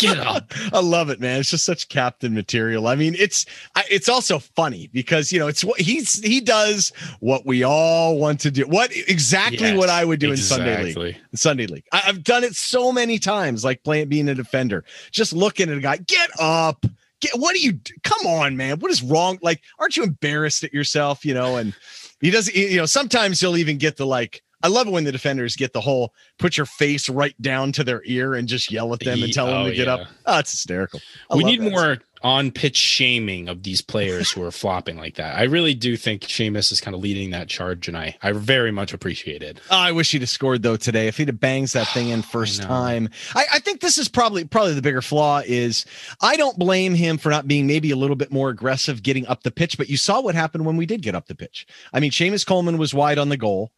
Get 0.00 0.18
up. 0.26 0.52
I 0.72 0.80
love 0.80 1.10
it, 1.10 1.20
man. 1.20 1.40
It's 1.40 1.50
just 1.50 1.64
such 1.64 1.88
captain 1.88 2.34
material. 2.34 2.88
I 2.88 2.96
mean, 2.96 3.14
it's 3.18 3.44
it's 3.90 4.08
also 4.08 4.38
funny 4.38 4.88
because 4.92 5.30
you 5.30 5.38
know 5.38 5.46
it's 5.46 5.62
what 5.62 5.80
he's 5.80 6.20
he 6.22 6.40
does 6.40 6.92
what 7.20 7.44
we 7.44 7.62
all 7.62 8.18
want 8.18 8.40
to 8.40 8.50
do. 8.50 8.66
What 8.66 8.90
exactly 8.94 9.68
yes, 9.68 9.78
what 9.78 9.90
I 9.90 10.04
would 10.04 10.18
do 10.18 10.32
exactly. 10.32 10.66
in 10.66 10.76
Sunday 10.76 11.00
League. 11.00 11.16
In 11.32 11.36
Sunday 11.36 11.66
League. 11.66 11.84
I, 11.92 11.98
have 11.98 12.24
done 12.24 12.44
it 12.44 12.54
so 12.54 12.90
many 12.92 13.18
times, 13.18 13.64
like 13.64 13.84
playing 13.84 14.08
being 14.08 14.28
a 14.28 14.34
defender. 14.34 14.84
Just 15.10 15.32
looking 15.32 15.68
at 15.68 15.76
a 15.76 15.80
guy, 15.80 15.98
get 15.98 16.30
up. 16.40 16.84
Get 17.20 17.38
what 17.38 17.54
do 17.54 17.60
you 17.60 17.78
come 18.02 18.26
on, 18.26 18.56
man? 18.56 18.78
What 18.78 18.90
is 18.90 19.02
wrong? 19.02 19.38
Like, 19.42 19.60
aren't 19.78 19.96
you 19.96 20.04
embarrassed 20.04 20.64
at 20.64 20.72
yourself? 20.72 21.24
You 21.24 21.34
know, 21.34 21.56
and 21.56 21.74
he 22.20 22.30
doesn't, 22.30 22.56
you 22.56 22.78
know, 22.78 22.86
sometimes 22.86 23.40
he'll 23.40 23.58
even 23.58 23.76
get 23.76 23.98
the 23.98 24.06
like 24.06 24.42
I 24.62 24.68
love 24.68 24.86
it 24.86 24.90
when 24.90 25.04
the 25.04 25.12
defenders 25.12 25.56
get 25.56 25.72
the 25.72 25.80
whole 25.80 26.14
put 26.38 26.56
your 26.56 26.66
face 26.66 27.08
right 27.08 27.40
down 27.40 27.72
to 27.72 27.84
their 27.84 28.02
ear 28.04 28.34
and 28.34 28.48
just 28.48 28.70
yell 28.70 28.92
at 28.92 29.00
them 29.00 29.22
and 29.22 29.32
tell 29.32 29.46
them 29.46 29.62
oh, 29.62 29.68
to 29.68 29.74
get 29.74 29.86
yeah. 29.86 29.94
up. 29.94 30.08
Oh, 30.26 30.38
it's 30.38 30.50
hysterical. 30.52 31.00
I 31.30 31.36
we 31.36 31.44
need 31.44 31.60
more 31.60 31.98
on 32.22 32.50
pitch 32.50 32.76
shaming 32.76 33.48
of 33.48 33.62
these 33.62 33.80
players 33.80 34.30
who 34.30 34.42
are 34.42 34.50
flopping 34.50 34.98
like 34.98 35.14
that. 35.14 35.38
I 35.38 35.44
really 35.44 35.74
do 35.74 35.96
think 35.96 36.22
Seamus 36.22 36.70
is 36.70 36.80
kind 36.80 36.94
of 36.94 37.00
leading 37.00 37.30
that 37.30 37.48
charge, 37.48 37.88
and 37.88 37.96
I, 37.96 38.16
I 38.22 38.32
very 38.32 38.70
much 38.70 38.92
appreciate 38.92 39.42
it. 39.42 39.58
Oh, 39.70 39.78
I 39.78 39.92
wish 39.92 40.12
he'd 40.12 40.20
have 40.20 40.28
scored 40.28 40.62
though 40.62 40.76
today. 40.76 41.08
If 41.08 41.16
he'd 41.16 41.28
have 41.28 41.40
bangs 41.40 41.72
that 41.72 41.88
thing 41.88 42.10
in 42.10 42.22
first 42.30 42.62
I 42.62 42.66
time, 42.66 43.08
I, 43.34 43.46
I 43.54 43.58
think 43.60 43.80
this 43.80 43.96
is 43.96 44.08
probably 44.08 44.44
probably 44.44 44.74
the 44.74 44.82
bigger 44.82 45.02
flaw 45.02 45.42
is 45.46 45.86
I 46.20 46.36
don't 46.36 46.58
blame 46.58 46.94
him 46.94 47.16
for 47.16 47.30
not 47.30 47.48
being 47.48 47.66
maybe 47.66 47.90
a 47.90 47.96
little 47.96 48.16
bit 48.16 48.30
more 48.30 48.50
aggressive 48.50 49.02
getting 49.02 49.26
up 49.26 49.42
the 49.42 49.50
pitch. 49.50 49.78
But 49.78 49.88
you 49.88 49.96
saw 49.96 50.20
what 50.20 50.34
happened 50.34 50.66
when 50.66 50.76
we 50.76 50.86
did 50.86 51.02
get 51.02 51.14
up 51.14 51.26
the 51.26 51.34
pitch. 51.34 51.66
I 51.92 52.00
mean, 52.00 52.10
Seamus 52.10 52.46
Coleman 52.46 52.76
was 52.76 52.92
wide 52.92 53.18
on 53.18 53.30
the 53.30 53.36
goal 53.38 53.72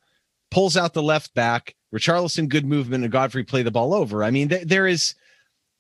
pulls 0.52 0.76
out 0.76 0.92
the 0.92 1.02
left 1.02 1.34
back. 1.34 1.74
Richarlison, 1.94 2.48
good 2.48 2.64
movement, 2.64 3.04
and 3.04 3.12
Godfrey 3.12 3.42
play 3.42 3.62
the 3.62 3.70
ball 3.70 3.92
over. 3.92 4.22
I 4.22 4.30
mean, 4.30 4.48
th- 4.50 4.66
there 4.66 4.86
is. 4.86 5.14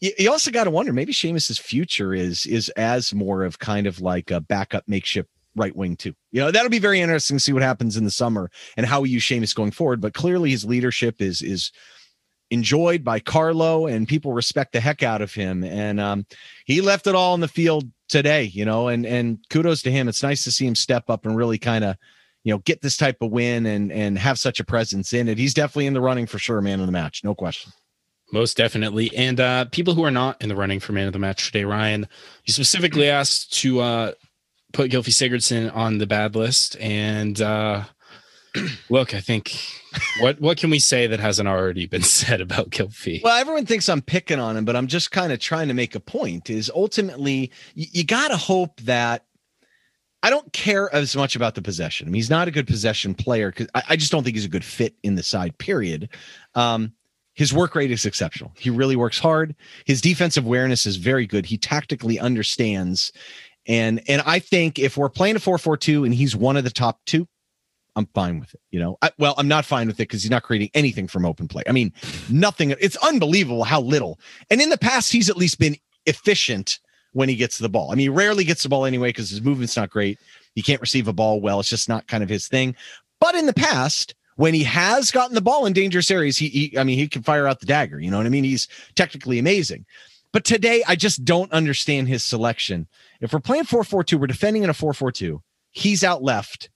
You, 0.00 0.32
also 0.32 0.50
got 0.50 0.64
to 0.64 0.70
wonder 0.70 0.92
maybe 0.92 1.12
Seamus's 1.12 1.58
future 1.58 2.12
is 2.12 2.44
is 2.46 2.70
as 2.70 3.14
more 3.14 3.44
of 3.44 3.60
kind 3.60 3.86
of 3.86 4.00
like 4.00 4.32
a 4.32 4.40
backup 4.40 4.82
makeshift 4.88 5.28
right 5.54 5.76
wing 5.76 5.94
too. 5.94 6.12
You 6.32 6.40
know, 6.40 6.50
that'll 6.50 6.70
be 6.70 6.80
very 6.80 7.00
interesting 7.00 7.36
to 7.36 7.40
see 7.40 7.52
what 7.52 7.62
happens 7.62 7.96
in 7.96 8.04
the 8.04 8.10
summer 8.10 8.50
and 8.76 8.84
how 8.84 9.02
we 9.02 9.10
use 9.10 9.22
Seamus 9.24 9.54
going 9.54 9.70
forward. 9.70 10.00
But 10.00 10.12
clearly, 10.12 10.50
his 10.50 10.64
leadership 10.64 11.20
is 11.20 11.40
is 11.40 11.70
enjoyed 12.50 13.04
by 13.04 13.20
Carlo, 13.20 13.86
and 13.86 14.08
people 14.08 14.32
respect 14.32 14.72
the 14.72 14.80
heck 14.80 15.04
out 15.04 15.22
of 15.22 15.32
him. 15.32 15.62
And 15.62 16.00
um, 16.00 16.26
he 16.66 16.80
left 16.80 17.06
it 17.06 17.14
all 17.14 17.32
on 17.32 17.40
the 17.40 17.46
field 17.46 17.88
today. 18.08 18.44
You 18.44 18.64
know, 18.64 18.88
and 18.88 19.06
and 19.06 19.38
kudos 19.50 19.82
to 19.82 19.92
him. 19.92 20.08
It's 20.08 20.22
nice 20.22 20.42
to 20.44 20.52
see 20.52 20.66
him 20.66 20.74
step 20.74 21.08
up 21.08 21.26
and 21.26 21.36
really 21.36 21.58
kind 21.58 21.84
of 21.84 21.96
you 22.44 22.52
know, 22.52 22.58
get 22.58 22.82
this 22.82 22.96
type 22.96 23.22
of 23.22 23.30
win 23.30 23.66
and 23.66 23.92
and 23.92 24.18
have 24.18 24.38
such 24.38 24.60
a 24.60 24.64
presence 24.64 25.12
in 25.12 25.28
it. 25.28 25.38
He's 25.38 25.54
definitely 25.54 25.86
in 25.86 25.94
the 25.94 26.00
running 26.00 26.26
for 26.26 26.38
sure, 26.38 26.60
man 26.60 26.80
of 26.80 26.86
the 26.86 26.92
match, 26.92 27.22
no 27.24 27.34
question. 27.34 27.72
Most 28.32 28.56
definitely. 28.56 29.14
And 29.14 29.38
uh 29.40 29.66
people 29.66 29.94
who 29.94 30.04
are 30.04 30.10
not 30.10 30.40
in 30.40 30.48
the 30.48 30.56
running 30.56 30.80
for 30.80 30.92
man 30.92 31.06
of 31.06 31.12
the 31.12 31.18
match 31.18 31.46
today, 31.46 31.64
Ryan, 31.64 32.08
you 32.44 32.52
specifically 32.52 33.08
asked 33.08 33.52
to 33.60 33.80
uh 33.80 34.12
put 34.72 34.90
Gylfi 34.90 35.10
Sigurdsson 35.10 35.74
on 35.74 35.98
the 35.98 36.06
bad 36.06 36.34
list. 36.34 36.76
And 36.80 37.40
uh 37.40 37.84
look, 38.90 39.14
I 39.14 39.20
think 39.20 39.56
what 40.20 40.40
what 40.40 40.58
can 40.58 40.70
we 40.70 40.78
say 40.78 41.06
that 41.06 41.20
hasn't 41.20 41.48
already 41.48 41.86
been 41.86 42.02
said 42.02 42.40
about 42.40 42.70
Gylfi? 42.70 43.22
Well, 43.22 43.38
everyone 43.38 43.66
thinks 43.66 43.88
I'm 43.88 44.02
picking 44.02 44.40
on 44.40 44.56
him, 44.56 44.64
but 44.64 44.76
I'm 44.76 44.88
just 44.88 45.10
kind 45.10 45.32
of 45.32 45.38
trying 45.38 45.68
to 45.68 45.74
make 45.74 45.94
a 45.94 46.00
point. 46.00 46.50
Is 46.50 46.70
ultimately 46.74 47.52
you, 47.74 47.86
you 47.92 48.04
got 48.04 48.28
to 48.28 48.36
hope 48.36 48.80
that 48.80 49.26
I 50.22 50.30
don't 50.30 50.52
care 50.52 50.92
as 50.94 51.16
much 51.16 51.34
about 51.34 51.54
the 51.54 51.62
possession. 51.62 52.06
I 52.06 52.10
mean, 52.10 52.14
he's 52.14 52.30
not 52.30 52.48
a 52.48 52.52
good 52.52 52.66
possession 52.66 53.14
player 53.14 53.50
because 53.50 53.68
I, 53.74 53.82
I, 53.90 53.96
just 53.96 54.12
don't 54.12 54.22
think 54.22 54.36
he's 54.36 54.44
a 54.44 54.48
good 54.50 54.64
fit 54.64 54.94
in 55.02 55.16
the 55.16 55.22
side, 55.22 55.58
period. 55.58 56.08
Um, 56.54 56.92
his 57.34 57.52
work 57.52 57.74
rate 57.74 57.90
is 57.90 58.04
exceptional. 58.04 58.52
He 58.58 58.70
really 58.70 58.94
works 58.94 59.18
hard. 59.18 59.54
His 59.84 60.00
defensive 60.00 60.44
awareness 60.44 60.86
is 60.86 60.96
very 60.96 61.26
good. 61.26 61.46
He 61.46 61.58
tactically 61.58 62.18
understands. 62.18 63.12
And 63.66 64.02
and 64.08 64.22
I 64.26 64.38
think 64.38 64.78
if 64.78 64.96
we're 64.96 65.08
playing 65.08 65.36
a 65.36 65.40
4-4-2 65.40 66.04
and 66.04 66.14
he's 66.14 66.36
one 66.36 66.56
of 66.56 66.64
the 66.64 66.70
top 66.70 67.00
two, 67.06 67.26
I'm 67.96 68.06
fine 68.14 68.40
with 68.40 68.54
it. 68.54 68.60
You 68.70 68.80
know, 68.80 68.98
I, 69.02 69.10
well, 69.18 69.34
I'm 69.38 69.48
not 69.48 69.64
fine 69.64 69.86
with 69.86 69.96
it 69.96 70.08
because 70.08 70.22
he's 70.22 70.30
not 70.30 70.42
creating 70.42 70.70
anything 70.74 71.08
from 71.08 71.24
open 71.24 71.48
play. 71.48 71.62
I 71.66 71.72
mean, 71.72 71.92
nothing. 72.30 72.74
It's 72.80 72.96
unbelievable 72.96 73.64
how 73.64 73.80
little. 73.80 74.18
And 74.50 74.60
in 74.60 74.70
the 74.70 74.78
past, 74.78 75.12
he's 75.12 75.30
at 75.30 75.36
least 75.36 75.58
been 75.58 75.76
efficient 76.06 76.80
when 77.12 77.28
he 77.28 77.36
gets 77.36 77.58
the 77.58 77.68
ball. 77.68 77.90
I 77.90 77.94
mean, 77.94 78.04
he 78.04 78.08
rarely 78.08 78.44
gets 78.44 78.62
the 78.62 78.68
ball 78.68 78.84
anyway 78.84 79.10
because 79.10 79.30
his 79.30 79.42
movement's 79.42 79.76
not 79.76 79.90
great. 79.90 80.18
He 80.54 80.62
can't 80.62 80.80
receive 80.80 81.08
a 81.08 81.12
ball 81.12 81.40
well. 81.40 81.60
It's 81.60 81.68
just 81.68 81.88
not 81.88 82.06
kind 82.06 82.22
of 82.22 82.28
his 82.28 82.48
thing. 82.48 82.74
But 83.20 83.34
in 83.34 83.46
the 83.46 83.52
past, 83.52 84.14
when 84.36 84.54
he 84.54 84.64
has 84.64 85.10
gotten 85.10 85.34
the 85.34 85.40
ball 85.40 85.66
in 85.66 85.72
dangerous 85.72 86.10
areas, 86.10 86.38
he, 86.38 86.48
he 86.48 86.78
I 86.78 86.84
mean, 86.84 86.98
he 86.98 87.08
can 87.08 87.22
fire 87.22 87.46
out 87.46 87.60
the 87.60 87.66
dagger. 87.66 88.00
You 88.00 88.10
know 88.10 88.16
what 88.16 88.26
I 88.26 88.30
mean? 88.30 88.44
He's 88.44 88.68
technically 88.94 89.38
amazing. 89.38 89.86
But 90.32 90.44
today, 90.44 90.82
I 90.88 90.96
just 90.96 91.24
don't 91.24 91.52
understand 91.52 92.08
his 92.08 92.24
selection. 92.24 92.88
If 93.20 93.32
we're 93.32 93.40
playing 93.40 93.64
4 93.64 93.84
4 93.84 94.02
2, 94.02 94.18
we're 94.18 94.26
defending 94.26 94.62
in 94.62 94.70
a 94.70 94.74
4 94.74 94.94
4 94.94 95.12
2. 95.12 95.42
He's 95.70 96.02
out 96.02 96.22
left. 96.22 96.70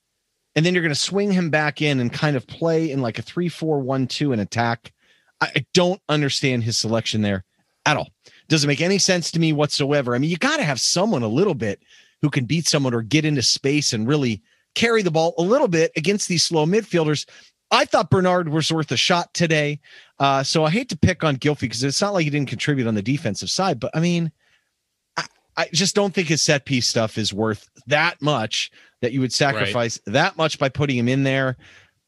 And 0.54 0.64
then 0.64 0.74
you're 0.74 0.82
going 0.82 0.90
to 0.90 1.00
swing 1.00 1.32
him 1.32 1.50
back 1.50 1.82
in 1.82 2.00
and 2.00 2.12
kind 2.12 2.36
of 2.36 2.46
play 2.46 2.90
in 2.90 3.02
like 3.02 3.18
a 3.18 3.22
3 3.22 3.48
4 3.48 3.80
1 3.80 4.06
2 4.06 4.32
and 4.32 4.40
attack. 4.40 4.92
I 5.40 5.66
don't 5.74 6.00
understand 6.08 6.64
his 6.64 6.78
selection 6.78 7.22
there 7.22 7.44
at 7.84 7.96
all. 7.96 8.08
Doesn't 8.48 8.68
make 8.68 8.80
any 8.80 8.98
sense 8.98 9.30
to 9.32 9.40
me 9.40 9.52
whatsoever. 9.52 10.14
I 10.14 10.18
mean, 10.18 10.30
you 10.30 10.36
got 10.36 10.58
to 10.58 10.64
have 10.64 10.80
someone 10.80 11.22
a 11.22 11.28
little 11.28 11.54
bit 11.54 11.80
who 12.22 12.30
can 12.30 12.44
beat 12.44 12.66
someone 12.66 12.94
or 12.94 13.02
get 13.02 13.24
into 13.24 13.42
space 13.42 13.92
and 13.92 14.08
really 14.08 14.42
carry 14.74 15.02
the 15.02 15.10
ball 15.10 15.34
a 15.38 15.42
little 15.42 15.68
bit 15.68 15.90
against 15.96 16.28
these 16.28 16.44
slow 16.44 16.66
midfielders. 16.66 17.26
I 17.70 17.84
thought 17.84 18.10
Bernard 18.10 18.48
was 18.48 18.72
worth 18.72 18.92
a 18.92 18.96
shot 18.96 19.34
today. 19.34 19.80
Uh, 20.18 20.42
so 20.42 20.64
I 20.64 20.70
hate 20.70 20.88
to 20.90 20.96
pick 20.96 21.24
on 21.24 21.36
Gylfi 21.36 21.60
because 21.60 21.82
it's 21.82 22.00
not 22.00 22.14
like 22.14 22.24
he 22.24 22.30
didn't 22.30 22.48
contribute 22.48 22.86
on 22.86 22.94
the 22.94 23.02
defensive 23.02 23.50
side, 23.50 23.80
but 23.80 23.90
I 23.94 24.00
mean, 24.00 24.30
I, 25.16 25.26
I 25.56 25.68
just 25.72 25.94
don't 25.94 26.14
think 26.14 26.28
his 26.28 26.42
set 26.42 26.64
piece 26.64 26.86
stuff 26.86 27.18
is 27.18 27.32
worth 27.32 27.68
that 27.86 28.22
much 28.22 28.70
that 29.02 29.12
you 29.12 29.20
would 29.20 29.32
sacrifice 29.32 29.98
right. 30.06 30.14
that 30.14 30.36
much 30.36 30.58
by 30.58 30.68
putting 30.68 30.96
him 30.96 31.08
in 31.08 31.24
there 31.24 31.56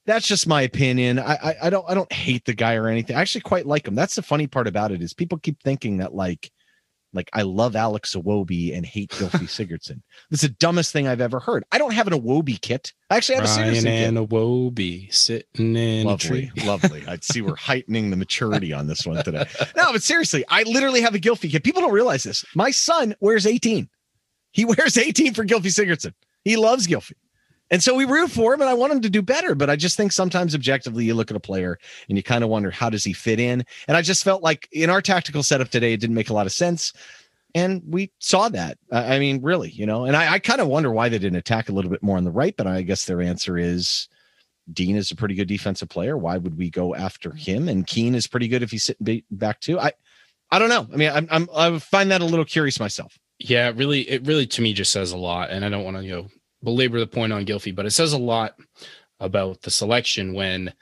that's 0.08 0.26
just 0.26 0.46
my 0.46 0.62
opinion. 0.62 1.18
I, 1.18 1.34
I, 1.34 1.54
I 1.64 1.70
don't 1.70 1.84
I 1.88 1.94
don't 1.94 2.10
hate 2.12 2.46
the 2.46 2.54
guy 2.54 2.74
or 2.74 2.88
anything. 2.88 3.14
I 3.14 3.20
actually 3.20 3.42
quite 3.42 3.66
like 3.66 3.86
him. 3.86 3.94
That's 3.94 4.14
the 4.14 4.22
funny 4.22 4.46
part 4.46 4.66
about 4.66 4.90
it 4.90 5.02
is 5.02 5.12
people 5.12 5.38
keep 5.38 5.62
thinking 5.62 5.98
that 5.98 6.14
like 6.14 6.50
like 7.12 7.28
I 7.34 7.42
love 7.42 7.76
Alex 7.76 8.14
Iwobi 8.14 8.74
and 8.74 8.86
hate 8.86 9.10
Gylfi 9.10 9.28
Sigurdsson. 9.46 10.00
That's 10.30 10.42
the 10.42 10.48
dumbest 10.48 10.92
thing 10.92 11.06
I've 11.06 11.20
ever 11.20 11.40
heard. 11.40 11.64
I 11.72 11.78
don't 11.78 11.92
have 11.92 12.06
an 12.06 12.14
Iwobi 12.14 12.58
kit. 12.58 12.94
I 13.10 13.16
actually 13.16 13.36
have 13.36 13.44
Ryan 13.44 13.68
a 13.68 13.72
Sigurdsson 13.72 13.86
and 13.86 14.16
kit. 14.16 14.28
Iwobi 14.28 15.14
sitting 15.14 15.76
in 15.76 16.06
lovely, 16.06 16.50
lovely. 16.64 17.04
I'd 17.06 17.22
see 17.22 17.42
we're 17.42 17.56
heightening 17.56 18.08
the 18.08 18.16
maturity 18.16 18.72
on 18.72 18.86
this 18.86 19.06
one 19.06 19.22
today. 19.22 19.46
No, 19.76 19.92
but 19.92 20.02
seriously, 20.02 20.42
I 20.48 20.62
literally 20.62 21.02
have 21.02 21.14
a 21.14 21.18
Gylfi 21.18 21.50
kit. 21.50 21.64
People 21.64 21.82
don't 21.82 21.92
realize 21.92 22.22
this. 22.22 22.46
My 22.54 22.70
son 22.70 23.14
wears 23.20 23.46
18. 23.46 23.88
He 24.52 24.64
wears 24.64 24.96
18 24.96 25.34
for 25.34 25.44
Gylfi 25.44 25.66
Sigurdsson. 25.66 26.14
He 26.44 26.56
loves 26.56 26.86
Gylfi. 26.86 27.12
And 27.70 27.82
so 27.82 27.94
we 27.94 28.04
root 28.04 28.30
for 28.30 28.54
him 28.54 28.60
and 28.60 28.70
I 28.70 28.74
want 28.74 28.92
him 28.92 29.00
to 29.02 29.10
do 29.10 29.22
better. 29.22 29.54
But 29.54 29.70
I 29.70 29.76
just 29.76 29.96
think 29.96 30.12
sometimes 30.12 30.54
objectively 30.54 31.04
you 31.04 31.14
look 31.14 31.30
at 31.30 31.36
a 31.36 31.40
player 31.40 31.78
and 32.08 32.16
you 32.16 32.22
kind 32.22 32.42
of 32.44 32.50
wonder 32.50 32.70
how 32.70 32.90
does 32.90 33.04
he 33.04 33.12
fit 33.12 33.40
in? 33.40 33.64
And 33.86 33.96
I 33.96 34.02
just 34.02 34.24
felt 34.24 34.42
like 34.42 34.68
in 34.72 34.90
our 34.90 35.02
tactical 35.02 35.42
setup 35.42 35.68
today, 35.68 35.92
it 35.92 36.00
didn't 36.00 36.16
make 36.16 36.30
a 36.30 36.34
lot 36.34 36.46
of 36.46 36.52
sense. 36.52 36.92
And 37.54 37.82
we 37.86 38.12
saw 38.18 38.48
that. 38.50 38.78
I 38.92 39.18
mean, 39.18 39.42
really, 39.42 39.70
you 39.70 39.86
know, 39.86 40.04
and 40.04 40.16
I, 40.16 40.34
I 40.34 40.38
kind 40.38 40.60
of 40.60 40.68
wonder 40.68 40.90
why 40.90 41.08
they 41.08 41.18
didn't 41.18 41.38
attack 41.38 41.68
a 41.68 41.72
little 41.72 41.90
bit 41.90 42.02
more 42.02 42.16
on 42.16 42.24
the 42.24 42.30
right, 42.30 42.54
but 42.56 42.66
I 42.66 42.82
guess 42.82 43.06
their 43.06 43.22
answer 43.22 43.56
is 43.56 44.08
Digne 44.72 44.98
is 44.98 45.10
a 45.10 45.16
pretty 45.16 45.34
good 45.34 45.48
defensive 45.48 45.88
player. 45.88 46.16
Why 46.16 46.36
would 46.36 46.58
we 46.58 46.68
go 46.70 46.94
after 46.94 47.30
mm-hmm. 47.30 47.38
him? 47.38 47.68
And 47.68 47.86
Keane 47.86 48.14
is 48.14 48.26
pretty 48.26 48.48
good 48.48 48.62
if 48.62 48.70
he's 48.70 48.84
sitting 48.84 49.22
back 49.30 49.60
too. 49.60 49.80
I, 49.80 49.92
I 50.50 50.58
don't 50.58 50.68
know. 50.68 50.86
I 50.92 50.96
mean, 50.96 51.10
I'm, 51.10 51.28
I'm 51.30 51.48
I 51.54 51.78
find 51.78 52.10
that 52.10 52.20
a 52.20 52.26
little 52.26 52.44
curious 52.44 52.78
myself. 52.78 53.18
Yeah, 53.38 53.72
really, 53.74 54.00
it 54.08 54.26
really 54.26 54.46
to 54.46 54.62
me 54.62 54.72
just 54.72 54.92
says 54.92 55.12
a 55.12 55.16
lot. 55.16 55.50
And 55.50 55.64
I 55.64 55.68
don't 55.68 55.84
want 55.84 55.96
to, 55.96 56.04
you 56.04 56.12
know, 56.12 56.28
belabor 56.62 56.98
the 56.98 57.06
point 57.06 57.32
on 57.32 57.46
Gylfi, 57.46 57.74
but 57.74 57.86
it 57.86 57.90
says 57.90 58.12
a 58.12 58.18
lot 58.18 58.54
about 59.20 59.62
the 59.62 59.70
selection 59.70 60.34
when 60.34 60.72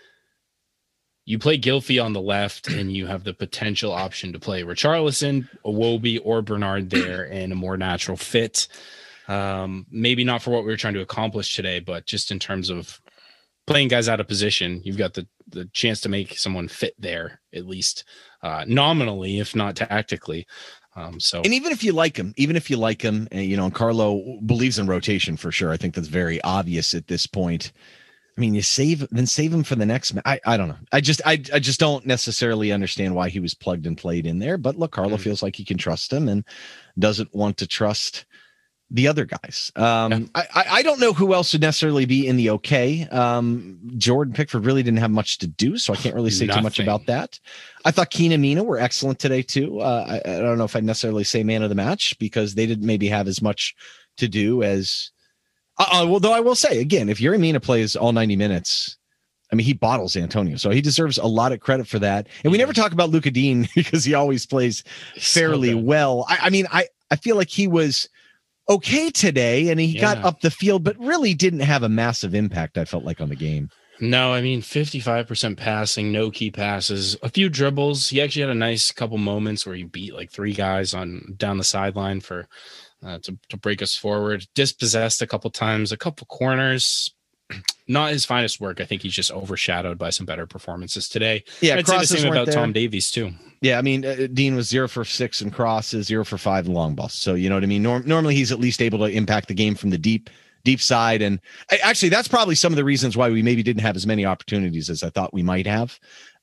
you 1.25 1.39
play 1.39 1.59
Gylfi 1.59 2.03
on 2.03 2.13
the 2.13 2.21
left 2.21 2.69
and 2.69 2.93
you 2.93 3.07
have 3.07 3.25
the 3.25 3.35
potential 3.35 3.93
option 3.93 4.33
to 4.33 4.39
play 4.39 4.63
Richarlison, 4.63 5.49
Iwobi, 5.65 6.21
or 6.23 6.41
Bernard 6.41 6.89
there 6.91 7.25
in 7.25 7.51
a 7.51 7.57
more 7.57 7.77
natural 7.77 8.17
fit. 8.17 8.69
Um, 9.27 9.87
maybe 9.91 10.23
not 10.23 10.41
for 10.41 10.51
what 10.51 10.65
we 10.65 10.71
were 10.71 10.77
trying 10.77 10.95
to 10.95 11.01
accomplish 11.01 11.57
today, 11.57 11.81
but 11.81 12.07
just 12.07 12.31
in 12.31 12.39
terms 12.39 12.71
of 12.71 13.01
playing 13.67 13.89
guys 13.89 14.09
out 14.09 14.21
of 14.21 14.29
position, 14.29 14.81
you've 14.85 14.99
got 14.99 15.15
the 15.15 15.27
the 15.49 15.67
chance 15.67 16.01
to 16.01 16.09
make 16.09 16.37
someone 16.37 16.67
fit 16.67 16.95
there 16.99 17.41
at 17.55 17.67
least 17.67 18.05
uh, 18.43 18.65
nominally, 18.67 19.39
if 19.39 19.55
not 19.55 19.77
tactically. 19.77 20.47
Um, 20.97 21.21
so, 21.21 21.43
and 21.43 21.53
even 21.53 21.73
if 21.73 21.85
you 21.85 21.93
like 21.93 22.17
him, 22.17 22.33
even 22.37 22.57
if 22.57 22.71
you 22.71 22.79
like 22.79 23.03
him, 23.03 23.29
and 23.31 23.45
you 23.45 23.57
know, 23.57 23.71
Carlo 23.71 24.39
believes 24.47 24.79
in 24.79 24.87
rotation 24.87 25.37
for 25.37 25.53
sure. 25.53 25.71
I 25.71 25.77
think 25.77 25.95
that's 25.95 26.09
very 26.09 26.41
obvious 26.43 26.95
at 26.95 27.07
this 27.07 27.27
point. 27.27 27.73
I 28.37 28.41
mean, 28.41 28.55
you 28.55 28.63
save 28.63 29.07
then 29.11 29.27
save 29.27 29.53
him 29.53 29.63
for 29.63 29.77
the 29.77 29.87
next. 29.87 30.15
I 30.25 30.41
I 30.47 30.57
don't 30.57 30.69
know. 30.69 30.77
I 30.93 31.03
just 31.03 31.21
I 31.27 31.43
I 31.53 31.59
just 31.59 31.79
don't 31.79 32.07
necessarily 32.07 32.73
understand 32.73 33.15
why 33.15 33.29
he 33.29 33.41
was 33.41 33.55
plugged 33.55 33.87
and 33.87 33.97
played 33.97 34.27
in 34.27 34.39
there. 34.39 34.57
But 34.57 34.79
look, 34.79 34.93
Carlo 34.93 35.15
mm-hmm. 35.15 35.23
feels 35.23 35.43
like 35.43 35.57
he 35.57 35.65
can 35.65 35.79
trust 35.79 36.13
him 36.13 36.29
and 36.29 36.45
doesn't 36.99 37.35
want 37.35 37.59
to 37.59 37.67
trust 37.67 38.25
the 38.91 39.09
other 39.09 39.25
guys. 39.25 39.73
Um, 39.75 40.13
yeah. 40.13 40.43
I, 40.55 40.65
I 40.71 40.83
don't 40.83 41.01
know 41.01 41.13
who 41.13 41.35
else 41.35 41.53
would 41.53 41.63
necessarily 41.63 42.05
be 42.05 42.27
in 42.27 42.37
the 42.37 42.51
okay. 42.51 43.07
Um, 43.09 43.81
Jordan 43.97 44.33
Pickford 44.33 44.65
really 44.65 44.83
didn't 44.83 45.01
have 45.01 45.11
much 45.11 45.39
to 45.39 45.47
do, 45.47 45.77
so 45.77 45.93
I 45.93 45.97
can't 45.97 46.15
really 46.15 46.31
say 46.31 46.47
too 46.47 46.61
much 46.61 46.79
about 46.79 47.07
that. 47.07 47.41
I 47.85 47.91
thought 47.91 48.11
Keane 48.11 48.33
and 48.33 48.43
Mina 48.43 48.63
were 48.63 48.79
excellent 48.79 49.19
today 49.19 49.43
too. 49.43 49.81
Uh, 49.81 50.21
I, 50.25 50.31
I, 50.31 50.39
don't 50.39 50.59
know 50.59 50.65
if 50.65 50.77
I'd 50.77 50.85
necessarily 50.85 51.25
say 51.25 51.43
man 51.43 51.63
of 51.63 51.69
the 51.69 51.75
match 51.75 52.17
because 52.19 52.55
they 52.55 52.67
didn't 52.67 52.87
maybe 52.87 53.09
have 53.09 53.27
as 53.27 53.43
much 53.43 53.75
to 54.19 54.29
do 54.29 54.63
as. 54.63 55.11
Uh, 55.79 56.03
uh 56.03 56.07
well, 56.07 56.21
though 56.21 56.33
I 56.33 56.41
will 56.41 56.55
say 56.55 56.81
again, 56.81 57.09
if 57.09 57.19
Yerry 57.19 57.41
Mina 57.41 57.61
plays 57.61 57.97
all 57.97 58.13
90 58.13 58.37
minutes, 58.37 58.97
I 59.53 59.57
mean, 59.57 59.67
he 59.67 59.73
bottles 59.73 60.17
Antonio, 60.17 60.57
so 60.57 60.71
he 60.71 60.81
deserves 60.81 61.19
a 61.19 61.27
lot 61.27 61.53
of 61.53 61.61
credit 61.61 61.87
for 61.87 61.99
that. 62.01 62.29
And 62.45 62.53
we 62.53 62.59
never 62.59 62.73
talk 62.73 62.93
about 62.93 63.11
Lucas 63.11 63.33
Digne 63.35 63.69
because 63.75 64.05
he 64.05 64.15
always 64.15 64.47
plays 64.47 64.85
fairly 65.19 65.73
so 65.73 65.79
well. 65.79 66.25
I, 66.29 66.39
I 66.43 66.51
mean, 66.51 66.67
I 66.71 66.87
I 67.11 67.17
feel 67.17 67.37
like 67.37 67.51
he 67.51 67.67
was 67.67 68.09
okay 68.69 69.11
today 69.11 69.69
and 69.69 69.81
he 69.81 69.87
yeah. 69.87 70.01
got 70.01 70.19
up 70.19 70.41
the 70.41 70.51
field, 70.51 70.85
but 70.85 70.99
really 70.99 71.35
didn't 71.35 71.61
have 71.61 71.83
a 71.83 71.89
massive 71.89 72.35
impact, 72.35 72.79
I 72.79 72.85
felt 72.85 73.05
like, 73.05 73.21
on 73.21 73.29
the 73.29 73.37
game. 73.37 73.71
No, 73.99 74.35
I 74.35 74.43
mean 74.43 74.61
55% 74.61 75.57
passing, 75.57 76.13
no 76.13 76.31
key 76.31 76.51
passes, 76.51 77.17
a 77.23 77.31
few 77.31 77.49
dribbles. 77.49 78.09
He 78.09 78.21
actually 78.21 78.43
had 78.43 78.51
a 78.51 78.55
nice 78.55 78.93
couple 78.93 79.17
moments 79.17 79.65
where 79.65 79.75
he 79.75 79.85
beat 79.85 80.15
like 80.15 80.31
three 80.31 80.53
guys 80.53 80.93
on 80.93 81.35
down 81.39 81.57
the 81.57 81.65
sideline 81.65 82.21
for 82.21 82.47
uh, 83.03 83.19
to, 83.23 83.39
to 83.49 83.57
break 83.57 83.81
us 83.81 83.97
forward. 83.97 84.47
Dispossessed 84.55 85.23
a 85.23 85.27
couple 85.27 85.51
times, 85.51 85.93
a 85.93 85.97
couple 85.97 86.27
corners. 86.27 87.15
Not 87.89 88.11
his 88.11 88.25
finest 88.25 88.61
work. 88.61 88.81
I 88.81 88.85
think 88.85 89.03
he's 89.03 89.15
just 89.15 89.31
overshadowed 89.31 89.99
by 89.99 90.11
some 90.11 90.27
better 90.27 90.47
performances 90.47 91.09
today. 91.09 91.45
Yeah, 91.61 91.77
I'd 91.77 91.87
say 91.87 91.99
the 91.99 92.07
same 92.07 92.33
about 92.33 92.47
there. 92.47 92.55
Tom 92.55 92.73
Davies 92.73 93.11
too. 93.11 93.33
Yeah, 93.61 93.79
I 93.79 93.83
mean, 93.83 94.05
uh, 94.05 94.27
Digne 94.33 94.57
was 94.57 94.69
zero 94.69 94.89
for 94.89 95.05
six 95.05 95.41
in 95.41 95.51
crosses, 95.51 96.07
zero 96.07 96.25
for 96.25 96.39
five 96.39 96.67
in 96.67 96.73
long 96.73 96.95
balls. 96.95 97.15
So 97.15 97.35
you 97.35 97.49
know 97.49 97.57
what 97.57 97.63
I 97.63 97.67
mean. 97.67 97.83
Norm- 97.83 98.07
normally, 98.07 98.35
he's 98.35 98.53
at 98.53 98.61
least 98.61 98.83
able 98.83 98.99
to 98.99 99.07
impact 99.07 99.49
the 99.49 99.55
game 99.55 99.75
from 99.75 99.91
the 99.91 99.99
deep, 99.99 100.31
deep 100.65 100.81
side. 100.81 101.23
And 101.23 101.41
I, 101.71 101.77
actually, 101.77 102.09
that's 102.09 102.29
probably 102.29 102.55
some 102.55 102.73
of 102.73 102.77
the 102.77 102.85
reasons 102.85 103.17
why 103.17 103.31
we 103.31 103.43
maybe 103.43 103.63
didn't 103.63 103.83
have 103.83 103.97
as 103.97 104.07
many 104.07 104.27
opportunities 104.27 104.91
as 104.91 105.03
I 105.03 105.11
thought 105.11 105.33
we 105.33 105.43
might 105.43 105.67
have. 105.67 105.99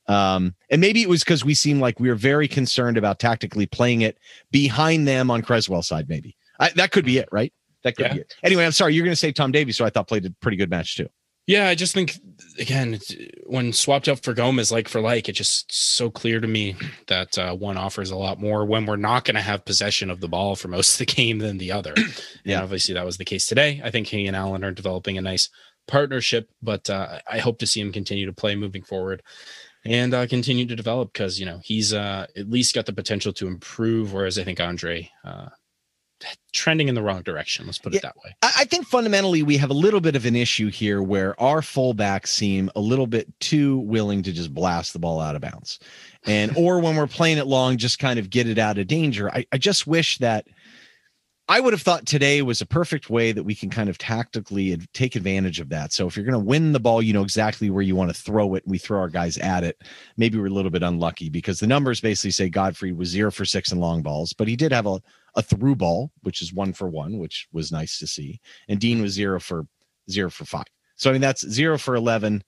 Um, 0.08 0.56
and 0.70 0.82
maybe 0.82 1.01
it 1.01 1.10
was 1.10 1.24
because 1.24 1.45
we 1.45 1.54
seemed 1.54 1.82
like 1.82 1.99
we 1.99 2.10
were 2.10 2.16
very 2.16 2.47
concerned 2.47 2.97
about 2.97 3.20
tactically 3.20 3.66
playing 3.66 4.01
it 4.01 4.18
behind 4.51 5.08
them 5.08 5.32
on 5.32 5.41
Cresswell's 5.41 5.88
side. 5.88 6.10
Maybe 6.10 6.36
I, 6.60 6.70
that 6.72 6.91
could 6.91 7.06
be 7.06 7.20
it, 7.20 7.30
right? 7.32 7.54
That 7.84 7.96
could 7.96 8.08
yeah. 8.08 8.14
be 8.14 8.20
it. 8.22 8.36
Anyway, 8.44 8.66
I'm 8.66 8.72
sorry. 8.72 8.94
You're 8.94 9.06
going 9.06 9.14
to 9.14 9.20
say 9.20 9.32
Tom 9.32 9.52
Davies, 9.52 9.78
so 9.78 9.86
I 9.86 9.90
thought 9.90 10.08
played 10.08 10.26
a 10.26 10.32
pretty 10.42 10.58
good 10.58 10.70
match 10.70 10.96
too. 10.98 11.10
Yeah, 11.46 11.68
I 11.68 11.76
just 11.76 11.94
think 11.94 12.16
again 12.58 13.00
when 13.46 13.74
swapped 13.74 14.08
out 14.08 14.24
for 14.24 14.34
Gomes 14.34 14.72
like 14.72 14.88
for 14.88 15.02
like, 15.02 15.28
it's 15.28 15.38
just 15.38 15.74
so 15.74 16.10
clear 16.10 16.40
to 16.40 16.48
me 16.48 16.76
that 17.08 17.38
uh, 17.38 17.54
one 17.54 17.78
offers 17.78 18.12
a 18.12 18.16
lot 18.16 18.40
more 18.40 18.66
when 18.66 18.86
we're 18.86 18.96
not 18.96 19.26
going 19.26 19.36
to 19.36 19.42
have 19.42 19.66
possession 19.66 20.10
of 20.10 20.22
the 20.22 20.30
ball 20.30 20.56
for 20.56 20.70
most 20.70 20.94
of 20.94 21.06
the 21.06 21.14
game 21.14 21.40
than 21.40 21.58
the 21.58 21.72
other. 21.72 21.94
yeah, 22.46 22.56
and 22.56 22.64
obviously 22.64 22.94
that 22.94 23.06
was 23.06 23.18
the 23.18 23.26
case 23.26 23.46
today. 23.46 23.82
I 23.84 23.92
think 23.92 24.08
he 24.08 24.26
and 24.26 24.38
Allan 24.38 24.64
are 24.64 24.72
developing 24.72 25.18
a 25.18 25.22
nice 25.22 25.50
partnership, 25.86 26.50
but 26.62 26.90
uh, 26.90 27.20
I 27.30 27.40
hope 27.40 27.60
to 27.60 27.68
see 27.68 27.82
him 27.82 27.92
continue 27.92 28.26
to 28.26 28.34
play 28.34 28.56
moving 28.56 28.84
forward 28.84 29.22
and 29.84 30.14
uh, 30.14 30.28
continue 30.28 30.66
to 30.66 30.76
develop 30.78 31.12
because 31.12 31.42
you 31.42 31.46
know 31.46 31.60
he's 31.62 31.94
uh, 31.94 32.28
at 32.38 32.50
least 32.50 32.74
got 32.74 32.86
the 32.86 32.94
potential 32.94 33.34
to 33.34 33.48
improve. 33.48 34.14
Whereas 34.14 34.40
I 34.40 34.46
think 34.46 34.62
Andre 34.62 35.10
uh, 35.26 35.50
trending 36.52 36.88
in 36.88 36.96
the 36.96 37.02
wrong 37.02 37.22
direction. 37.22 37.66
Let's 37.66 37.80
put 37.80 37.96
it 37.96 38.02
that 38.02 38.16
way. 38.24 38.36
I 38.42 38.66
think 38.66 38.88
fundamentally 38.88 39.44
we 39.44 39.58
have 39.58 39.70
a 39.70 39.76
little 39.76 40.02
bit 40.02 40.16
of 40.16 40.26
an 40.26 40.36
issue 40.36 40.70
here 40.70 41.02
where 41.02 41.40
our 41.42 41.62
fullbacks 41.62 42.28
seem 42.28 42.70
a 42.76 42.80
little 42.80 43.08
bit 43.08 43.28
too 43.40 43.80
willing 43.80 44.24
to 44.24 44.32
just 44.32 44.54
blast 44.54 44.94
the 44.94 45.00
ball 45.00 45.20
out 45.20 45.36
of 45.36 45.42
bounds. 45.42 45.80
And 46.26 46.52
or 46.58 46.80
when 46.80 46.96
we're 46.96 47.08
playing 47.08 47.38
it 47.38 47.48
long, 47.48 47.78
just 47.78 48.00
kind 48.00 48.20
of 48.20 48.30
get 48.30 48.48
it 48.48 48.58
out 48.58 48.78
of 48.78 48.88
danger. 48.88 49.30
I, 49.32 49.46
I 49.52 49.58
just 49.58 49.88
wish 49.88 50.20
that 50.20 50.48
I 51.50 51.60
would 51.60 51.74
have 51.74 51.82
thought 51.82 52.06
today 52.06 52.42
was 52.42 52.62
a 52.62 52.66
perfect 52.66 53.10
way 53.10 53.34
that 53.34 53.44
we 53.44 53.54
can 53.54 53.70
kind 53.70 53.90
of 53.90 53.98
tactically 53.98 54.78
take 54.94 55.18
advantage 55.18 55.60
of 55.60 55.68
that. 55.70 55.92
So 55.92 56.08
if 56.08 56.16
you're 56.16 56.26
going 56.26 56.34
to 56.34 56.40
win 56.40 56.72
the 56.72 56.80
ball, 56.80 57.02
you 57.02 57.12
know 57.12 57.22
exactly 57.22 57.70
where 57.70 57.82
you 57.82 57.98
want 57.98 58.16
to 58.16 58.22
throw 58.22 58.56
it. 58.56 58.64
We 58.66 58.78
throw 58.78 59.00
our 59.00 59.10
guys 59.10 59.38
at 59.40 59.66
it. 59.66 59.82
Maybe 60.16 60.40
we're 60.40 60.48
a 60.48 60.52
little 60.52 60.72
bit 60.72 60.84
unlucky 60.84 61.30
because 61.30 61.60
the 61.60 61.68
numbers 61.68 62.00
basically 62.00 62.32
say 62.32 62.48
Godfrey 62.48 62.94
was 62.94 63.10
zero 63.10 63.30
for 63.30 63.44
six 63.44 63.74
in 63.74 63.80
long 63.80 64.02
balls, 64.02 64.32
but 64.32 64.48
he 64.48 64.56
did 64.56 64.72
have 64.72 64.88
a, 64.88 65.02
a 65.36 65.42
through 65.42 65.76
ball, 65.76 66.12
which 66.22 66.42
is 66.42 66.54
one 66.54 66.74
for 66.74 66.90
one, 66.90 67.18
which 67.18 67.48
was 67.52 67.72
nice 67.72 67.98
to 68.00 68.08
see. 68.08 68.40
And 68.68 68.80
Digne 68.80 69.02
was 69.02 69.14
zero 69.14 69.40
for 69.40 69.66
zero 70.10 70.30
for 70.30 70.46
five. 70.46 70.66
So 70.96 71.10
I 71.10 71.14
mean 71.14 71.22
that's 71.22 71.48
zero 71.48 71.78
for 71.78 71.96
eleven 71.96 72.44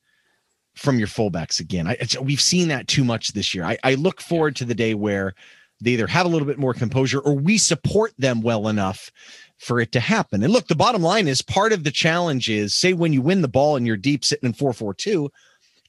from 0.76 1.00
your 1.00 1.08
fullbacks 1.08 1.60
again. 1.60 1.88
I, 1.88 1.98
we've 2.22 2.42
seen 2.42 2.68
that 2.68 2.88
too 2.88 3.04
much 3.04 3.30
this 3.30 3.54
year. 3.54 3.64
I, 3.64 3.78
I 3.84 3.96
look 3.96 4.22
forward 4.22 4.56
to 4.58 4.66
the 4.66 4.76
day 4.76 4.94
where 4.94 5.34
they 5.82 5.92
either 5.92 6.08
have 6.08 6.26
a 6.26 6.30
little 6.30 6.48
bit 6.48 6.60
more 6.60 6.74
composure 6.74 7.20
or 7.20 7.34
we 7.34 7.58
support 7.58 8.14
them 8.18 8.42
well 8.42 8.68
enough 8.68 9.12
for 9.58 9.80
it 9.80 9.92
to 9.94 10.00
happen. 10.00 10.44
And 10.44 10.52
look, 10.52 10.68
the 10.68 10.76
bottom 10.76 11.02
line 11.02 11.28
is 11.28 11.42
part 11.42 11.74
of 11.74 11.84
the 11.84 11.92
challenge 11.92 12.50
is 12.50 12.74
say 12.74 12.94
when 12.94 13.14
you 13.14 13.22
win 13.22 13.42
the 13.42 13.48
ball 13.48 13.76
and 13.76 13.88
you're 13.88 13.98
deep 13.98 14.26
sitting 14.26 14.48
in 14.48 14.54
442, 14.54 15.30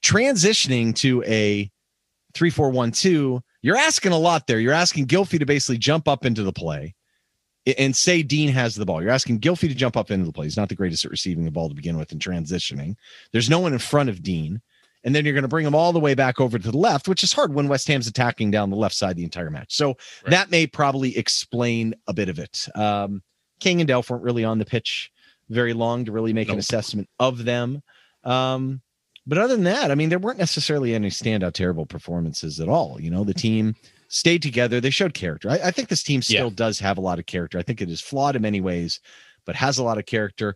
transitioning 0.01 0.95
to 0.95 1.23
a 1.23 1.69
3412, 2.33 3.41
you're 3.67 3.75
asking 3.75 4.13
a 4.13 4.17
lot 4.17 4.47
there. 4.47 4.61
You're 4.61 4.71
asking 4.71 5.07
Gylfi 5.07 5.39
to 5.39 5.45
basically 5.45 5.77
jump 5.77 6.07
up 6.07 6.25
into 6.25 6.41
the 6.41 6.53
play 6.53 6.95
and 7.77 7.93
say 7.93 8.23
Digne 8.23 8.53
has 8.53 8.75
the 8.75 8.85
ball. 8.85 9.01
You're 9.01 9.11
asking 9.11 9.41
Gylfi 9.41 9.67
to 9.67 9.75
jump 9.75 9.97
up 9.97 10.09
into 10.09 10.25
the 10.25 10.31
play. 10.31 10.45
He's 10.45 10.55
not 10.55 10.69
the 10.69 10.75
greatest 10.75 11.03
at 11.03 11.11
receiving 11.11 11.43
the 11.43 11.51
ball 11.51 11.67
to 11.67 11.75
begin 11.75 11.97
with 11.97 12.13
and 12.13 12.21
transitioning. 12.21 12.95
There's 13.33 13.49
no 13.49 13.59
one 13.59 13.73
in 13.73 13.79
front 13.79 14.07
of 14.07 14.23
Digne 14.23 14.61
and 15.03 15.13
then 15.13 15.25
you're 15.25 15.33
going 15.33 15.41
to 15.41 15.49
bring 15.49 15.65
him 15.65 15.75
all 15.75 15.91
the 15.91 15.99
way 15.99 16.13
back 16.13 16.39
over 16.39 16.57
to 16.57 16.71
the 16.71 16.77
left, 16.77 17.09
which 17.09 17.23
is 17.23 17.33
hard 17.33 17.53
when 17.53 17.67
West 17.67 17.89
Ham's 17.89 18.07
attacking 18.07 18.51
down 18.51 18.69
the 18.69 18.77
left 18.77 18.95
side 18.95 19.17
the 19.17 19.25
entire 19.25 19.49
match. 19.49 19.75
So 19.75 19.89
right. 19.89 19.97
that 20.27 20.49
may 20.49 20.65
probably 20.65 21.17
explain 21.17 21.93
a 22.07 22.13
bit 22.13 22.29
of 22.29 22.39
it. 22.39 22.69
Um, 22.73 23.21
King 23.59 23.81
and 23.81 23.89
Delph 23.89 24.09
weren't 24.09 24.23
really 24.23 24.45
on 24.45 24.59
the 24.59 24.65
pitch 24.65 25.11
very 25.49 25.73
long 25.73 26.05
to 26.05 26.13
really 26.13 26.31
make 26.31 26.47
nope. 26.47 26.55
an 26.55 26.59
assessment 26.59 27.09
of 27.19 27.43
them. 27.43 27.83
Um, 28.23 28.81
but 29.27 29.37
other 29.37 29.55
than 29.55 29.65
that, 29.65 29.91
I 29.91 29.95
mean, 29.95 30.09
there 30.09 30.19
weren't 30.19 30.39
necessarily 30.39 30.95
any 30.95 31.09
standout 31.09 31.53
terrible 31.53 31.85
performances 31.85 32.61
at 32.61 32.69
all. 32.69 32.97
You 32.99 33.11
know, 33.11 33.25
the 33.25 33.33
mm-hmm. 33.33 33.39
team 33.39 33.75
stayed 34.07 34.41
together. 34.41 34.79
They 34.79 34.89
showed 34.89 35.13
character. 35.13 35.49
I, 35.49 35.59
I 35.65 35.71
think 35.71 35.89
this 35.89 36.03
team 36.03 36.21
still 36.21 36.47
yeah. 36.47 36.55
does 36.55 36.79
have 36.79 36.97
a 36.97 37.01
lot 37.01 37.19
of 37.19 37.25
character. 37.25 37.59
I 37.59 37.61
think 37.61 37.81
it 37.81 37.89
is 37.89 37.99
flawed 37.99 38.37
in 38.37 38.41
many 38.41 38.61
ways, 38.61 39.01
but 39.45 39.55
has 39.55 39.77
a 39.77 39.83
lot 39.83 39.97
of 39.97 40.05
character. 40.05 40.55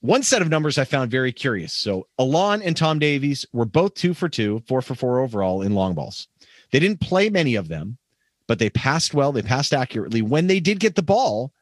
One 0.00 0.24
set 0.24 0.42
of 0.42 0.48
numbers 0.48 0.76
I 0.76 0.84
found 0.84 1.10
very 1.10 1.32
curious. 1.32 1.72
So 1.72 2.08
Allan 2.18 2.62
and 2.62 2.76
Tom 2.76 2.98
Davies 2.98 3.46
were 3.52 3.66
both 3.66 3.94
two 3.94 4.12
for 4.12 4.28
two, 4.28 4.62
four 4.66 4.82
for 4.82 4.96
four 4.96 5.20
overall 5.20 5.62
in 5.62 5.74
long 5.74 5.94
balls. 5.94 6.26
They 6.72 6.80
didn't 6.80 7.00
play 7.00 7.30
many 7.30 7.54
of 7.54 7.68
them, 7.68 7.98
but 8.48 8.58
they 8.58 8.70
passed 8.70 9.14
well. 9.14 9.30
They 9.30 9.42
passed 9.42 9.72
accurately. 9.72 10.22
When 10.22 10.46
they 10.48 10.58
did 10.58 10.80
get 10.80 10.96
the 10.96 11.02
ball, 11.02 11.52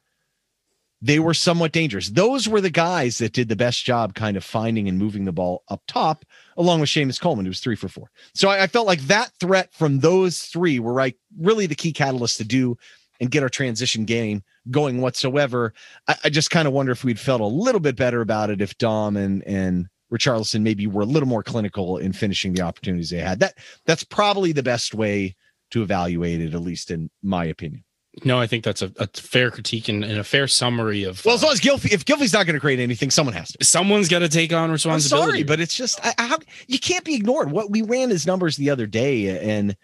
they 1.01 1.19
were 1.19 1.35
somewhat 1.35 1.73
dangerous. 1.73 2.09
Those 2.09 2.49
were 2.49 2.61
the 2.61 2.71
guys 2.71 3.19
that 3.19 3.33
did 3.33 3.49
the 3.49 3.57
best 3.57 3.85
job 3.85 4.15
kind 4.15 4.37
of 4.37 4.45
finding 4.45 4.89
and 4.89 4.99
moving 4.99 5.25
the 5.25 5.33
ball 5.33 5.63
up 5.69 5.83
top, 5.87 6.25
along 6.57 6.81
with 6.81 6.89
Seamus 6.89 7.21
Coleman, 7.21 7.45
who 7.45 7.51
was 7.51 7.61
three 7.61 7.77
for 7.77 7.89
four. 7.89 8.11
So 8.35 8.49
I, 8.49 8.65
I 8.65 8.67
felt 8.67 8.87
like 8.87 9.01
that 9.03 9.31
threat 9.39 9.73
from 9.73 10.01
those 10.01 10.43
three 10.43 10.81
were 10.81 10.95
like 10.95 11.17
really 11.39 11.67
the 11.67 11.77
key 11.77 11.93
catalyst 11.93 12.39
to 12.39 12.45
do 12.45 12.77
and 13.21 13.31
get 13.31 13.43
our 13.43 13.49
transition 13.49 14.05
game 14.05 14.43
going 14.71 15.01
whatsoever. 15.01 15.73
I, 16.09 16.17
I 16.25 16.29
just 16.31 16.51
kind 16.51 16.67
of 16.67 16.75
wonder 16.75 16.93
if 16.93 17.05
we'd 17.05 17.21
felt 17.21 17.41
a 17.41 17.47
little 17.47 17.81
bit 17.81 17.97
better 17.97 18.21
about 18.21 18.51
it 18.51 18.61
if 18.61 18.77
Dom 18.79 19.17
and 19.17 19.45
and 19.45 19.87
Richarlison 20.13 20.63
maybe 20.63 20.87
were 20.87 21.03
a 21.03 21.07
little 21.07 21.29
more 21.29 21.43
clinical 21.43 21.99
in 21.99 22.13
finishing 22.13 22.55
the 22.55 22.63
opportunities 22.63 23.11
they 23.11 23.19
had. 23.19 23.41
That 23.41 23.55
that's 23.87 24.05
probably 24.05 24.53
the 24.53 24.63
best 24.63 24.95
way 24.95 25.37
to 25.71 25.83
evaluate 25.83 26.41
it, 26.41 26.55
at 26.55 26.63
least 26.63 26.91
in 26.91 27.11
my 27.23 27.45
opinion. 27.45 27.85
No, 28.25 28.39
I 28.39 28.47
think 28.47 28.65
that's 28.65 28.83
a, 28.83 28.93
a 28.99 29.07
fair 29.07 29.51
critique 29.51 29.89
and, 29.89 30.05
and, 30.05 30.19
a 30.19 30.25
fair 30.25 30.49
summary 30.49 31.05
of. 31.05 31.25
Well, 31.25 31.35
as 31.35 31.43
long 31.43 31.51
uh, 31.51 31.55
as 31.55 31.61
Gylfi, 31.61 31.93
if 31.93 32.05
Gylfi's 32.05 32.33
not 32.33 32.47
going 32.47 32.55
to 32.55 32.61
create 32.61 32.81
anything, 32.81 33.11
someone 33.11 33.35
has 33.35 33.53
to. 33.53 33.65
Someone's 33.65 34.09
got 34.09 34.21
to 34.21 34.29
take 34.29 34.53
on 34.53 34.71
responsibility. 34.71 35.25
I'm 35.25 35.31
sorry, 35.31 35.43
but 35.45 35.61
it's 35.61 35.75
just 35.75 36.05
I, 36.05 36.15
I, 36.19 36.39
you 36.67 36.79
can't 36.79 37.05
be 37.05 37.15
ignored. 37.15 37.51
What 37.51 37.71
we 37.71 37.83
ran 37.83 38.11
his 38.11 38.27
numbers 38.27 38.57
the 38.57 38.71
other 38.71 38.87
day, 38.87 39.39
and 39.39 39.77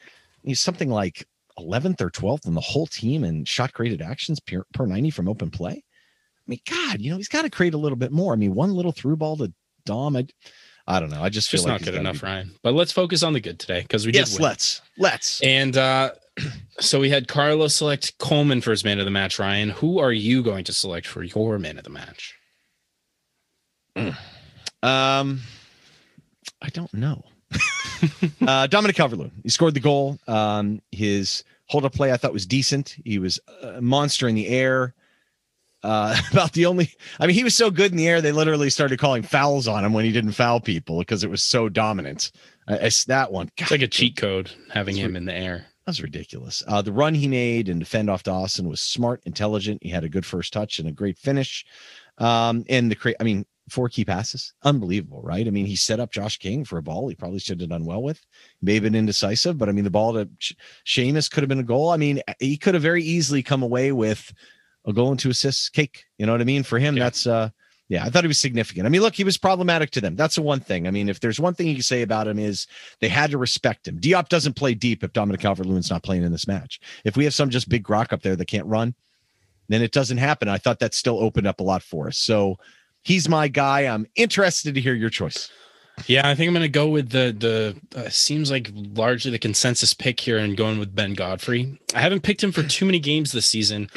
he's 0.42 0.60
something 0.60 0.90
like 0.90 1.26
11th 1.58 2.00
or 2.00 2.10
12th 2.10 2.46
in 2.46 2.54
the 2.54 2.60
whole 2.60 2.86
team 2.86 3.24
and 3.24 3.46
shot 3.46 3.72
created 3.72 4.02
actions 4.02 4.40
per, 4.40 4.64
per 4.72 4.86
90 4.86 5.10
from 5.10 5.28
open 5.28 5.50
play. 5.50 5.72
I 5.82 6.46
mean, 6.46 6.60
God, 6.68 7.00
you 7.00 7.10
know, 7.10 7.16
he's 7.16 7.28
got 7.28 7.42
to 7.42 7.50
create 7.50 7.74
a 7.74 7.78
little 7.78 7.96
bit 7.96 8.12
more. 8.12 8.32
I 8.32 8.36
mean, 8.36 8.54
one 8.54 8.74
little 8.74 8.92
through 8.92 9.16
ball 9.16 9.36
to 9.38 9.52
Dom. 9.86 10.16
I, 10.16 10.26
I 10.86 11.00
don't 11.00 11.10
know. 11.10 11.22
I 11.22 11.30
just 11.30 11.50
feel 11.50 11.58
just 11.58 11.68
like 11.68 11.80
not 11.80 11.84
good 11.84 11.94
enough, 11.94 12.20
be... 12.20 12.26
Ryan. 12.26 12.54
But 12.62 12.74
let's 12.74 12.92
focus 12.92 13.22
on 13.22 13.32
the 13.32 13.40
good 13.40 13.58
today 13.58 13.82
because 13.82 14.06
we 14.06 14.12
yes, 14.12 14.30
did. 14.30 14.34
Yes, 14.34 14.40
let's 14.40 14.82
let's. 14.98 15.40
And 15.42 15.76
uh, 15.76 16.10
so 16.80 17.00
we 17.00 17.10
had 17.10 17.28
Carlos 17.28 17.74
select 17.74 18.18
Coleman 18.18 18.60
for 18.60 18.70
his 18.70 18.84
man 18.84 18.98
of 18.98 19.04
the 19.04 19.10
match. 19.10 19.38
Ryan, 19.38 19.70
who 19.70 19.98
are 19.98 20.12
you 20.12 20.42
going 20.42 20.64
to 20.64 20.72
select 20.72 21.06
for 21.06 21.22
your 21.22 21.58
man 21.58 21.78
of 21.78 21.84
the 21.84 21.90
match? 21.90 22.34
Um, 24.82 25.40
I 26.60 26.68
don't 26.72 26.92
know. 26.92 27.24
uh, 28.46 28.66
Dominic 28.66 28.96
Calvert-Lewin. 28.96 29.32
He 29.42 29.48
scored 29.48 29.74
the 29.74 29.80
goal. 29.80 30.18
Um, 30.26 30.82
his 30.92 31.44
hold 31.66 31.84
up 31.84 31.94
play 31.94 32.12
I 32.12 32.16
thought 32.16 32.32
was 32.32 32.46
decent. 32.46 32.96
He 33.04 33.18
was 33.18 33.40
a 33.62 33.80
monster 33.80 34.28
in 34.28 34.34
the 34.34 34.48
air. 34.48 34.94
Uh, 35.84 36.16
about 36.32 36.52
the 36.52 36.64
only, 36.64 36.90
I 37.20 37.26
mean, 37.26 37.34
he 37.34 37.44
was 37.44 37.54
so 37.54 37.70
good 37.70 37.90
in 37.90 37.98
the 37.98 38.08
air, 38.08 38.22
they 38.22 38.32
literally 38.32 38.70
started 38.70 38.98
calling 38.98 39.22
fouls 39.22 39.68
on 39.68 39.84
him 39.84 39.92
when 39.92 40.06
he 40.06 40.12
didn't 40.12 40.32
foul 40.32 40.58
people 40.58 40.98
because 40.98 41.22
it 41.22 41.30
was 41.30 41.42
so 41.42 41.68
dominant. 41.68 42.32
Uh, 42.66 42.78
it's 42.80 43.04
that 43.04 43.30
one. 43.30 43.46
God, 43.56 43.64
it's 43.64 43.70
like 43.70 43.82
a 43.82 43.88
cheat 43.88 44.16
code 44.16 44.50
having 44.72 44.96
him 44.96 45.14
in 45.14 45.26
the 45.26 45.34
air. 45.34 45.66
That's 45.84 46.00
ridiculous. 46.00 46.62
Uh, 46.66 46.80
the 46.80 46.92
run 46.92 47.12
he 47.12 47.28
made 47.28 47.68
and 47.68 47.78
defend 47.78 48.08
off 48.08 48.22
Dawson 48.22 48.66
was 48.66 48.80
smart, 48.80 49.22
intelligent. 49.26 49.82
He 49.82 49.90
had 49.90 50.04
a 50.04 50.08
good 50.08 50.24
first 50.24 50.54
touch 50.54 50.78
and 50.78 50.88
a 50.88 50.92
great 50.92 51.18
finish. 51.18 51.66
Um, 52.16 52.64
and 52.70 52.90
the, 52.90 53.16
I 53.20 53.22
mean, 53.22 53.44
four 53.68 53.90
key 53.90 54.06
passes. 54.06 54.54
Unbelievable, 54.62 55.20
right? 55.22 55.46
I 55.46 55.50
mean, 55.50 55.66
he 55.66 55.76
set 55.76 56.00
up 56.00 56.10
Josh 56.10 56.38
King 56.38 56.64
for 56.64 56.78
a 56.78 56.82
ball 56.82 57.08
he 57.08 57.14
probably 57.14 57.38
should 57.38 57.60
have 57.60 57.68
done 57.68 57.84
well 57.84 58.02
with. 58.02 58.24
May 58.62 58.74
have 58.74 58.82
been 58.84 58.94
indecisive, 58.94 59.58
but 59.58 59.68
I 59.68 59.72
mean, 59.72 59.84
the 59.84 59.90
ball 59.90 60.14
to 60.14 60.30
Seamus 60.86 61.30
could 61.30 61.42
have 61.42 61.48
been 61.48 61.58
a 61.58 61.64
goal. 61.64 61.90
I 61.90 61.98
mean, 61.98 62.22
he 62.40 62.56
could 62.56 62.72
have 62.72 62.82
very 62.82 63.02
easily 63.02 63.42
come 63.42 63.62
away 63.62 63.92
with 63.92 64.32
a 64.86 64.92
goal 64.92 65.10
and 65.10 65.18
two 65.18 65.30
assists 65.30 65.68
cake. 65.68 66.04
You 66.18 66.26
know 66.26 66.32
what 66.32 66.40
I 66.40 66.44
mean? 66.44 66.62
For 66.62 66.78
him, 66.78 66.96
yeah. 66.96 67.04
that's 67.04 67.26
uh 67.26 67.50
yeah, 67.88 68.02
I 68.02 68.08
thought 68.08 68.24
he 68.24 68.28
was 68.28 68.40
significant. 68.40 68.86
I 68.86 68.88
mean, 68.88 69.02
look, 69.02 69.14
he 69.14 69.24
was 69.24 69.36
problematic 69.36 69.90
to 69.90 70.00
them. 70.00 70.16
That's 70.16 70.36
the 70.36 70.42
one 70.42 70.60
thing. 70.60 70.86
I 70.86 70.90
mean, 70.90 71.10
if 71.10 71.20
there's 71.20 71.38
one 71.38 71.52
thing 71.52 71.66
you 71.66 71.74
can 71.74 71.82
say 71.82 72.00
about 72.00 72.26
him 72.26 72.38
is 72.38 72.66
they 73.00 73.10
had 73.10 73.30
to 73.32 73.38
respect 73.38 73.86
him. 73.86 74.00
Diop 74.00 74.30
doesn't 74.30 74.54
play 74.54 74.72
deep 74.72 75.04
if 75.04 75.12
Dominic 75.12 75.42
Calvert-Lewin's 75.42 75.90
not 75.90 76.02
playing 76.02 76.22
in 76.22 76.32
this 76.32 76.48
match. 76.48 76.80
If 77.04 77.14
we 77.14 77.24
have 77.24 77.34
some 77.34 77.50
just 77.50 77.68
big 77.68 77.90
rock 77.90 78.10
up 78.10 78.22
there 78.22 78.36
that 78.36 78.46
can't 78.46 78.64
run, 78.66 78.94
then 79.68 79.82
it 79.82 79.92
doesn't 79.92 80.16
happen. 80.16 80.48
I 80.48 80.56
thought 80.56 80.78
that 80.78 80.94
still 80.94 81.18
opened 81.18 81.46
up 81.46 81.60
a 81.60 81.62
lot 81.62 81.82
for 81.82 82.06
us. 82.08 82.16
So 82.16 82.56
He's 83.04 83.28
my 83.28 83.48
guy. 83.48 83.82
I'm 83.82 84.06
interested 84.16 84.74
to 84.74 84.80
hear 84.80 84.94
your 84.94 85.10
choice. 85.10 85.50
Yeah, 86.06 86.28
I 86.28 86.34
think 86.34 86.48
I'm 86.48 86.54
going 86.54 86.62
to 86.62 86.68
go 86.68 86.88
with 86.88 87.10
the 87.10 87.36
the 87.38 88.00
uh, 88.00 88.08
seems 88.08 88.50
like 88.50 88.70
largely 88.74 89.30
the 89.30 89.38
consensus 89.38 89.94
pick 89.94 90.18
here 90.18 90.38
and 90.38 90.56
going 90.56 90.80
with 90.80 90.94
Ben 90.94 91.14
Godfrey. 91.14 91.78
I 91.94 92.00
haven't 92.00 92.22
picked 92.22 92.42
him 92.42 92.50
for 92.50 92.64
too 92.64 92.84
many 92.84 92.98
games 92.98 93.30
this 93.30 93.46
season, 93.46 93.90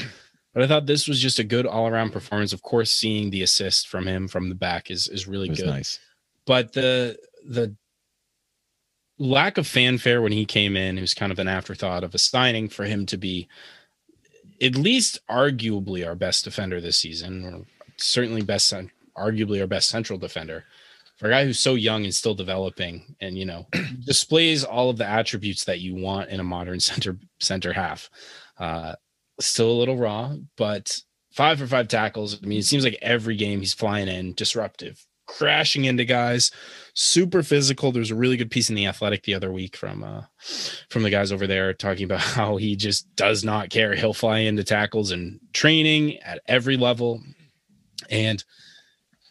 but 0.57 0.63
I 0.63 0.67
thought 0.67 0.87
this 0.87 1.07
was 1.07 1.21
just 1.21 1.37
a 1.37 1.43
good 1.43 1.67
all 1.67 1.87
around 1.87 2.13
performance. 2.13 2.51
Of 2.51 2.63
course, 2.63 2.89
seeing 2.89 3.29
the 3.29 3.43
assist 3.43 3.87
from 3.87 4.07
him 4.07 4.27
from 4.27 4.49
the 4.49 4.55
back 4.55 4.89
is 4.89 5.07
is 5.07 5.27
really 5.27 5.49
good. 5.49 5.67
Nice, 5.67 5.99
but 6.47 6.73
the 6.73 7.15
the 7.47 7.75
lack 9.19 9.59
of 9.59 9.67
fanfare 9.67 10.19
when 10.19 10.31
he 10.31 10.47
came 10.47 10.75
in, 10.75 10.97
it 10.97 11.01
was 11.01 11.13
kind 11.13 11.31
of 11.31 11.37
an 11.37 11.47
afterthought 11.47 12.03
of 12.03 12.15
a 12.15 12.17
signing 12.17 12.69
for 12.69 12.85
him 12.85 13.05
to 13.05 13.17
be 13.17 13.47
at 14.59 14.75
least 14.75 15.19
arguably 15.29 16.03
our 16.03 16.15
best 16.15 16.43
defender 16.43 16.81
this 16.81 16.97
season, 16.97 17.45
or 17.45 17.63
certainly 17.97 18.41
best 18.41 18.73
arguably 19.15 19.61
our 19.61 19.67
best 19.67 19.89
central 19.89 20.17
defender 20.17 20.63
for 21.17 21.27
a 21.27 21.29
guy 21.29 21.45
who's 21.45 21.59
so 21.59 21.75
young 21.75 22.03
and 22.03 22.15
still 22.15 22.33
developing 22.33 23.15
and 23.21 23.37
you 23.37 23.45
know 23.45 23.67
displays 24.05 24.63
all 24.63 24.89
of 24.89 24.97
the 24.97 25.05
attributes 25.05 25.65
that 25.65 25.81
you 25.81 25.93
want 25.93 26.31
in 26.31 26.39
a 26.39 26.43
modern 26.43 26.79
center 26.89 27.15
center 27.39 27.73
half 27.73 28.09
uh 28.57 28.93
still 29.39 29.71
a 29.71 29.79
little 29.79 29.97
raw 29.97 30.33
but 30.55 30.99
five 31.31 31.59
for 31.59 31.67
five 31.67 31.87
tackles 31.87 32.41
i 32.41 32.45
mean 32.45 32.59
it 32.59 32.65
seems 32.65 32.83
like 32.83 32.97
every 33.01 33.35
game 33.35 33.59
he's 33.59 33.73
flying 33.73 34.07
in 34.07 34.33
disruptive. 34.33 35.05
Crashing 35.27 35.83
into 35.83 36.05
guys 36.05 36.51
super 36.93 37.43
physical. 37.43 37.91
There's 37.91 38.11
a 38.11 38.15
really 38.15 38.37
good 38.37 38.49
piece 38.49 38.69
in 38.69 38.75
the 38.75 38.87
athletic 38.87 39.23
the 39.23 39.35
other 39.35 39.51
week 39.51 39.75
from 39.75 40.03
uh 40.03 40.23
from 40.89 41.03
the 41.03 41.09
guys 41.09 41.31
over 41.31 41.45
there 41.45 41.73
talking 41.73 42.05
about 42.05 42.21
how 42.37 42.55
he 42.55 42.75
just 42.75 43.13
does 43.15 43.43
not 43.43 43.69
care. 43.69 43.93
He'll 43.93 44.13
fly 44.13 44.39
into 44.39 44.63
tackles 44.63 45.11
and 45.11 45.39
training 45.53 46.17
at 46.19 46.41
every 46.47 46.77
level. 46.77 47.21
And 48.09 48.43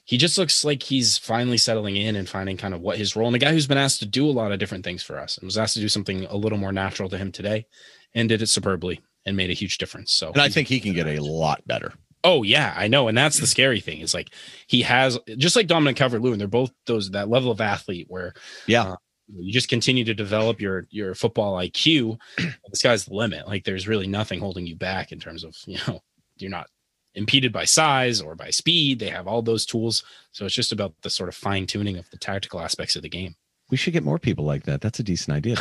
he 0.05 0.19
just 0.19 0.39
looks 0.39 0.65
like 0.65 0.83
he's 0.83 1.19
finally 1.19 1.59
settling 1.59 1.97
in 1.97 2.15
and 2.15 2.29
finding 2.29 2.57
kind 2.57 2.75
of 2.75 2.81
what 2.81 2.99
his 2.99 3.17
role 3.17 3.27
and 3.27 3.37
a 3.37 3.41
guy 3.41 3.53
who's 3.53 3.67
been 3.67 3.79
asked 3.79 4.01
to 4.01 4.07
do 4.07 4.29
a 4.29 4.31
lot 4.31 4.53
of 4.53 4.59
different 4.59 4.85
things 4.85 5.03
for 5.03 5.19
us 5.19 5.39
and 5.39 5.47
was 5.47 5.59
asked 5.59 5.75
to 5.75 5.81
do 5.81 5.89
something 5.89 6.27
a 6.27 6.37
little 6.37 6.59
more 6.59 6.73
natural 6.73 7.09
to 7.09 7.19
him 7.19 7.33
today 7.33 7.67
and 8.15 8.29
did 8.29 8.43
it 8.43 8.49
superbly 8.49 9.01
and 9.27 9.37
made 9.37 9.51
a 9.51 9.55
huge 9.55 9.79
difference. 9.79 10.13
So 10.13 10.29
and 10.29 10.41
I 10.41 10.49
think 10.49 10.69
he 10.69 10.81
can 10.81 10.95
get 10.95 11.07
a 11.07 11.21
lot 11.21 11.67
better. 11.67 11.93
Oh 12.25 12.43
yeah, 12.43 12.73
I 12.77 12.89
know. 12.89 13.09
And 13.09 13.19
that's 13.19 13.39
the 13.39 13.47
scary 13.47 13.81
thing. 13.81 14.01
Is 14.01 14.15
like 14.15 14.31
he 14.67 14.83
has 14.83 15.19
just 15.37 15.57
like 15.57 15.67
Dominic 15.67 15.97
Calvert 15.97 16.23
Lewin, 16.23 16.39
they're 16.39 16.49
both 16.49 16.73
those 16.87 17.11
that 17.11 17.29
level 17.29 17.51
of 17.51 17.61
athlete 17.61 18.07
where 18.09 18.33
yeah. 18.67 18.85
Uh, 18.85 18.97
you 19.29 19.53
just 19.53 19.69
continue 19.69 20.05
to 20.05 20.15
develop 20.15 20.61
your 20.61 20.87
your 20.91 21.15
football 21.15 21.55
IQ. 21.55 22.19
the 22.39 22.77
sky's 22.77 23.05
the 23.05 23.15
limit. 23.15 23.47
Like 23.47 23.65
there's 23.65 23.89
really 23.89 24.07
nothing 24.07 24.41
holding 24.41 24.67
you 24.67 24.77
back 24.77 25.13
in 25.13 25.19
terms 25.19 25.45
of, 25.45 25.57
you 25.67 25.79
know, 25.87 26.01
you're 26.37 26.51
not 26.51 26.69
impeded 27.15 27.53
by 27.53 27.65
size 27.65 28.21
or 28.21 28.35
by 28.35 28.51
speed. 28.51 28.99
They 28.99 29.09
have 29.09 29.27
all 29.27 29.43
those 29.43 29.67
tools. 29.67 30.05
So 30.33 30.45
it's 30.45 30.55
just 30.55 30.73
about 30.73 30.95
the 31.03 31.11
sort 31.11 31.29
of 31.29 31.35
fine 31.35 31.67
tuning 31.67 31.97
of 31.97 32.09
the 32.11 32.19
tactical 32.19 32.61
aspects 32.61 32.95
of 32.95 33.03
the 33.03 33.09
game. 33.09 33.35
We 33.71 33.77
should 33.77 33.95
get 33.95 34.05
more 34.05 34.19
people 34.19 34.45
like 34.45 34.65
that. 34.65 34.81
That's 34.81 35.01
a 35.01 35.03
decent 35.03 35.37
idea. 35.37 35.57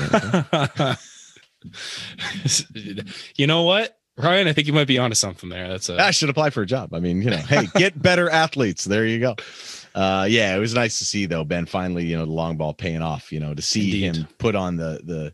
you 3.35 3.47
know 3.47 3.63
what? 3.63 3.97
Ryan, 4.17 4.47
I 4.47 4.53
think 4.53 4.67
you 4.67 4.73
might 4.73 4.87
be 4.87 4.97
onto 4.97 5.15
something 5.15 5.49
there. 5.49 5.67
That's 5.67 5.89
a- 5.89 6.01
I 6.01 6.11
should 6.11 6.29
apply 6.29 6.49
for 6.51 6.61
a 6.61 6.65
job. 6.65 6.93
I 6.93 6.99
mean, 6.99 7.21
you 7.21 7.29
know, 7.29 7.37
hey, 7.37 7.67
get 7.75 8.01
better 8.01 8.29
athletes. 8.29 8.85
There 8.85 9.05
you 9.05 9.19
go. 9.19 9.35
Uh, 9.93 10.25
yeah, 10.29 10.55
it 10.55 10.59
was 10.59 10.73
nice 10.73 10.97
to 10.99 11.05
see 11.05 11.25
though, 11.25 11.43
Ben. 11.43 11.65
Finally, 11.65 12.05
you 12.05 12.17
know, 12.17 12.25
the 12.25 12.31
long 12.31 12.55
ball 12.57 12.73
paying 12.73 13.01
off. 13.01 13.31
You 13.31 13.39
know, 13.41 13.53
to 13.53 13.61
see 13.61 14.05
Indeed. 14.05 14.21
him 14.21 14.27
put 14.37 14.55
on 14.55 14.77
the 14.77 15.01
the 15.03 15.33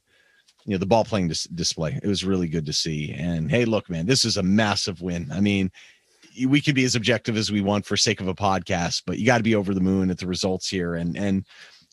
you 0.65 0.73
know 0.73 0.77
the 0.77 0.85
ball 0.85 1.03
playing 1.03 1.27
dis- 1.27 1.45
display. 1.45 1.99
It 2.01 2.07
was 2.07 2.23
really 2.23 2.47
good 2.47 2.65
to 2.67 2.73
see. 2.73 3.13
And 3.13 3.49
hey, 3.51 3.65
look, 3.65 3.89
man, 3.89 4.05
this 4.07 4.25
is 4.25 4.37
a 4.37 4.43
massive 4.43 5.01
win. 5.01 5.29
I 5.31 5.39
mean, 5.41 5.71
we 6.47 6.61
could 6.61 6.75
be 6.75 6.83
as 6.85 6.95
objective 6.95 7.37
as 7.37 7.51
we 7.51 7.61
want 7.61 7.85
for 7.85 7.97
sake 7.97 8.21
of 8.21 8.27
a 8.27 8.35
podcast, 8.35 9.03
but 9.05 9.19
you 9.19 9.25
got 9.25 9.37
to 9.37 9.43
be 9.43 9.55
over 9.55 9.73
the 9.73 9.81
moon 9.81 10.09
at 10.11 10.17
the 10.19 10.27
results 10.27 10.69
here. 10.69 10.95
And 10.95 11.15
and 11.17 11.45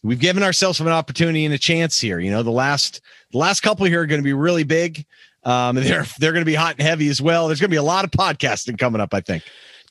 we've 0.03 0.21
given 0.21 0.43
ourselves 0.43 0.81
an 0.81 0.89
opportunity 0.89 1.45
and 1.45 1.55
a 1.55 1.59
chance 1.59 2.01
here. 2.01 2.19
You 2.19 2.31
know, 2.31 2.43
the 2.43 2.51
last 2.51 3.01
the 3.33 3.39
last 3.39 3.61
couple 3.61 3.87
here 3.87 4.03
are 4.03 4.07
going 4.07 4.21
to 4.21 4.25
be 4.25 4.33
really 4.33 4.65
big. 4.65 5.05
Um, 5.45 5.77
they're 5.77 6.07
they're 6.19 6.33
going 6.33 6.43
to 6.45 6.51
be 6.51 6.55
hot 6.55 6.77
and 6.79 6.83
heavy 6.87 7.09
as 7.09 7.21
well. 7.21 7.47
There's 7.49 7.61
going 7.61 7.71
to 7.71 7.75
be 7.75 7.79
a 7.79 7.83
lot 7.83 8.05
of 8.05 8.11
podcasting 8.11 8.79
coming 8.79 9.01
up. 9.01 9.15
I 9.15 9.21
think. 9.21 9.43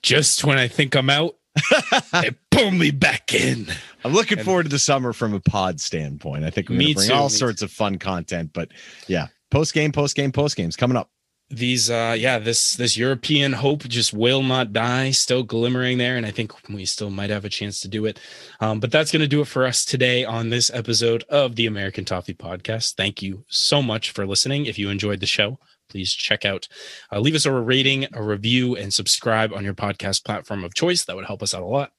just 0.01 0.43
when 0.43 0.57
I 0.57 0.67
think 0.67 0.95
I'm 0.95 1.09
out, 1.09 1.35
they 2.13 2.31
pull 2.51 2.71
me 2.71 2.91
back 2.91 3.33
in. 3.33 3.67
I'm 4.03 4.13
looking 4.13 4.37
And- 4.37 4.45
forward 4.45 4.63
to 4.63 4.69
the 4.69 4.79
summer 4.79 5.13
from 5.13 5.33
a 5.33 5.39
pod 5.39 5.79
standpoint. 5.81 6.43
I 6.43 6.49
think 6.49 6.69
we're 6.69 6.77
going 6.77 6.87
to 6.89 6.93
bring 6.95 7.07
too, 7.09 7.13
all 7.13 7.29
sorts 7.29 7.61
of 7.61 7.71
fun 7.71 7.97
content. 7.97 8.51
But 8.53 8.69
yeah, 9.07 9.27
post 9.51 9.73
game, 9.73 9.91
post 9.91 10.15
game, 10.15 10.31
post 10.31 10.55
games 10.55 10.75
coming 10.75 10.97
up. 10.97 11.09
These 11.49 11.89
uh 11.89 12.13
yeah 12.17 12.37
this 12.37 12.75
this 12.75 12.97
european 12.97 13.53
hope 13.53 13.83
just 13.83 14.13
will 14.13 14.43
not 14.43 14.73
die 14.73 15.11
still 15.11 15.43
glimmering 15.43 15.97
there 15.97 16.17
and 16.17 16.25
i 16.25 16.31
think 16.31 16.51
we 16.69 16.83
still 16.83 17.09
might 17.09 17.29
have 17.29 17.45
a 17.45 17.49
chance 17.49 17.79
to 17.79 17.87
do 17.87 18.05
it. 18.05 18.19
Um, 18.59 18.79
but 18.79 18.91
that's 18.91 19.11
going 19.11 19.21
to 19.21 19.27
do 19.27 19.41
it 19.41 19.47
for 19.47 19.65
us 19.65 19.85
today 19.85 20.25
on 20.25 20.49
this 20.49 20.69
episode 20.73 21.23
of 21.29 21.55
the 21.55 21.65
american 21.65 22.05
toffee 22.05 22.33
podcast. 22.33 22.95
Thank 22.95 23.21
you 23.21 23.45
so 23.47 23.81
much 23.81 24.11
for 24.11 24.27
listening. 24.27 24.65
If 24.65 24.77
you 24.77 24.89
enjoyed 24.89 25.19
the 25.19 25.25
show 25.25 25.59
please 25.89 26.11
check 26.11 26.43
out 26.43 26.67
uh, 27.13 27.19
leave 27.19 27.35
us 27.35 27.45
a 27.45 27.51
rating 27.51 28.07
a 28.13 28.21
review 28.21 28.75
and 28.75 28.93
subscribe 28.93 29.53
on 29.53 29.63
your 29.63 29.73
podcast 29.73 30.25
platform 30.25 30.65
of 30.65 30.73
choice. 30.73 31.05
That 31.05 31.15
would 31.15 31.25
help 31.25 31.41
us 31.41 31.53
out 31.53 31.63
a 31.63 31.65
lot 31.65 31.91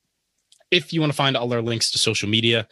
if 0.70 0.92
you 0.92 1.00
want 1.00 1.12
to 1.12 1.16
find 1.16 1.36
all 1.36 1.52
our 1.52 1.62
links 1.62 1.90
to 1.90 1.98
social 1.98 2.28
media 2.28 2.66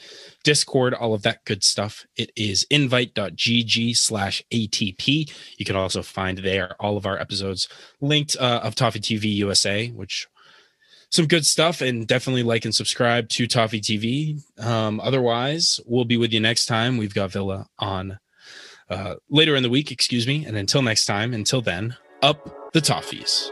discord 0.44 0.94
all 0.94 1.14
of 1.14 1.22
that 1.22 1.44
good 1.44 1.62
stuff 1.62 2.06
it 2.16 2.30
is 2.36 2.66
invite.gg 2.70 3.96
slash 3.96 4.42
atp 4.52 5.30
you 5.56 5.64
can 5.64 5.76
also 5.76 6.02
find 6.02 6.38
there 6.38 6.76
all 6.80 6.96
of 6.96 7.06
our 7.06 7.18
episodes 7.18 7.68
linked 8.00 8.36
uh, 8.38 8.60
of 8.62 8.74
toffee 8.74 9.00
tv 9.00 9.24
usa 9.24 9.88
which 9.88 10.26
some 11.10 11.26
good 11.26 11.46
stuff 11.46 11.80
and 11.80 12.06
definitely 12.06 12.42
like 12.42 12.64
and 12.64 12.74
subscribe 12.74 13.28
to 13.28 13.46
toffee 13.46 13.80
tv 13.80 14.42
um, 14.62 15.00
otherwise 15.00 15.80
we'll 15.86 16.04
be 16.04 16.16
with 16.16 16.32
you 16.32 16.40
next 16.40 16.66
time. 16.66 16.96
We've 16.96 17.14
got 17.14 17.30
villa 17.30 17.66
on 17.78 18.18
uh, 18.90 19.14
later 19.28 19.56
in 19.56 19.62
the 19.62 19.70
week 19.70 19.90
excuse 19.90 20.26
me. 20.26 20.44
And 20.44 20.56
until 20.56 20.82
next 20.82 21.06
time 21.06 21.32
until 21.32 21.60
then 21.60 21.96
up 22.22 22.72
the 22.72 22.80
toffees 22.80 23.50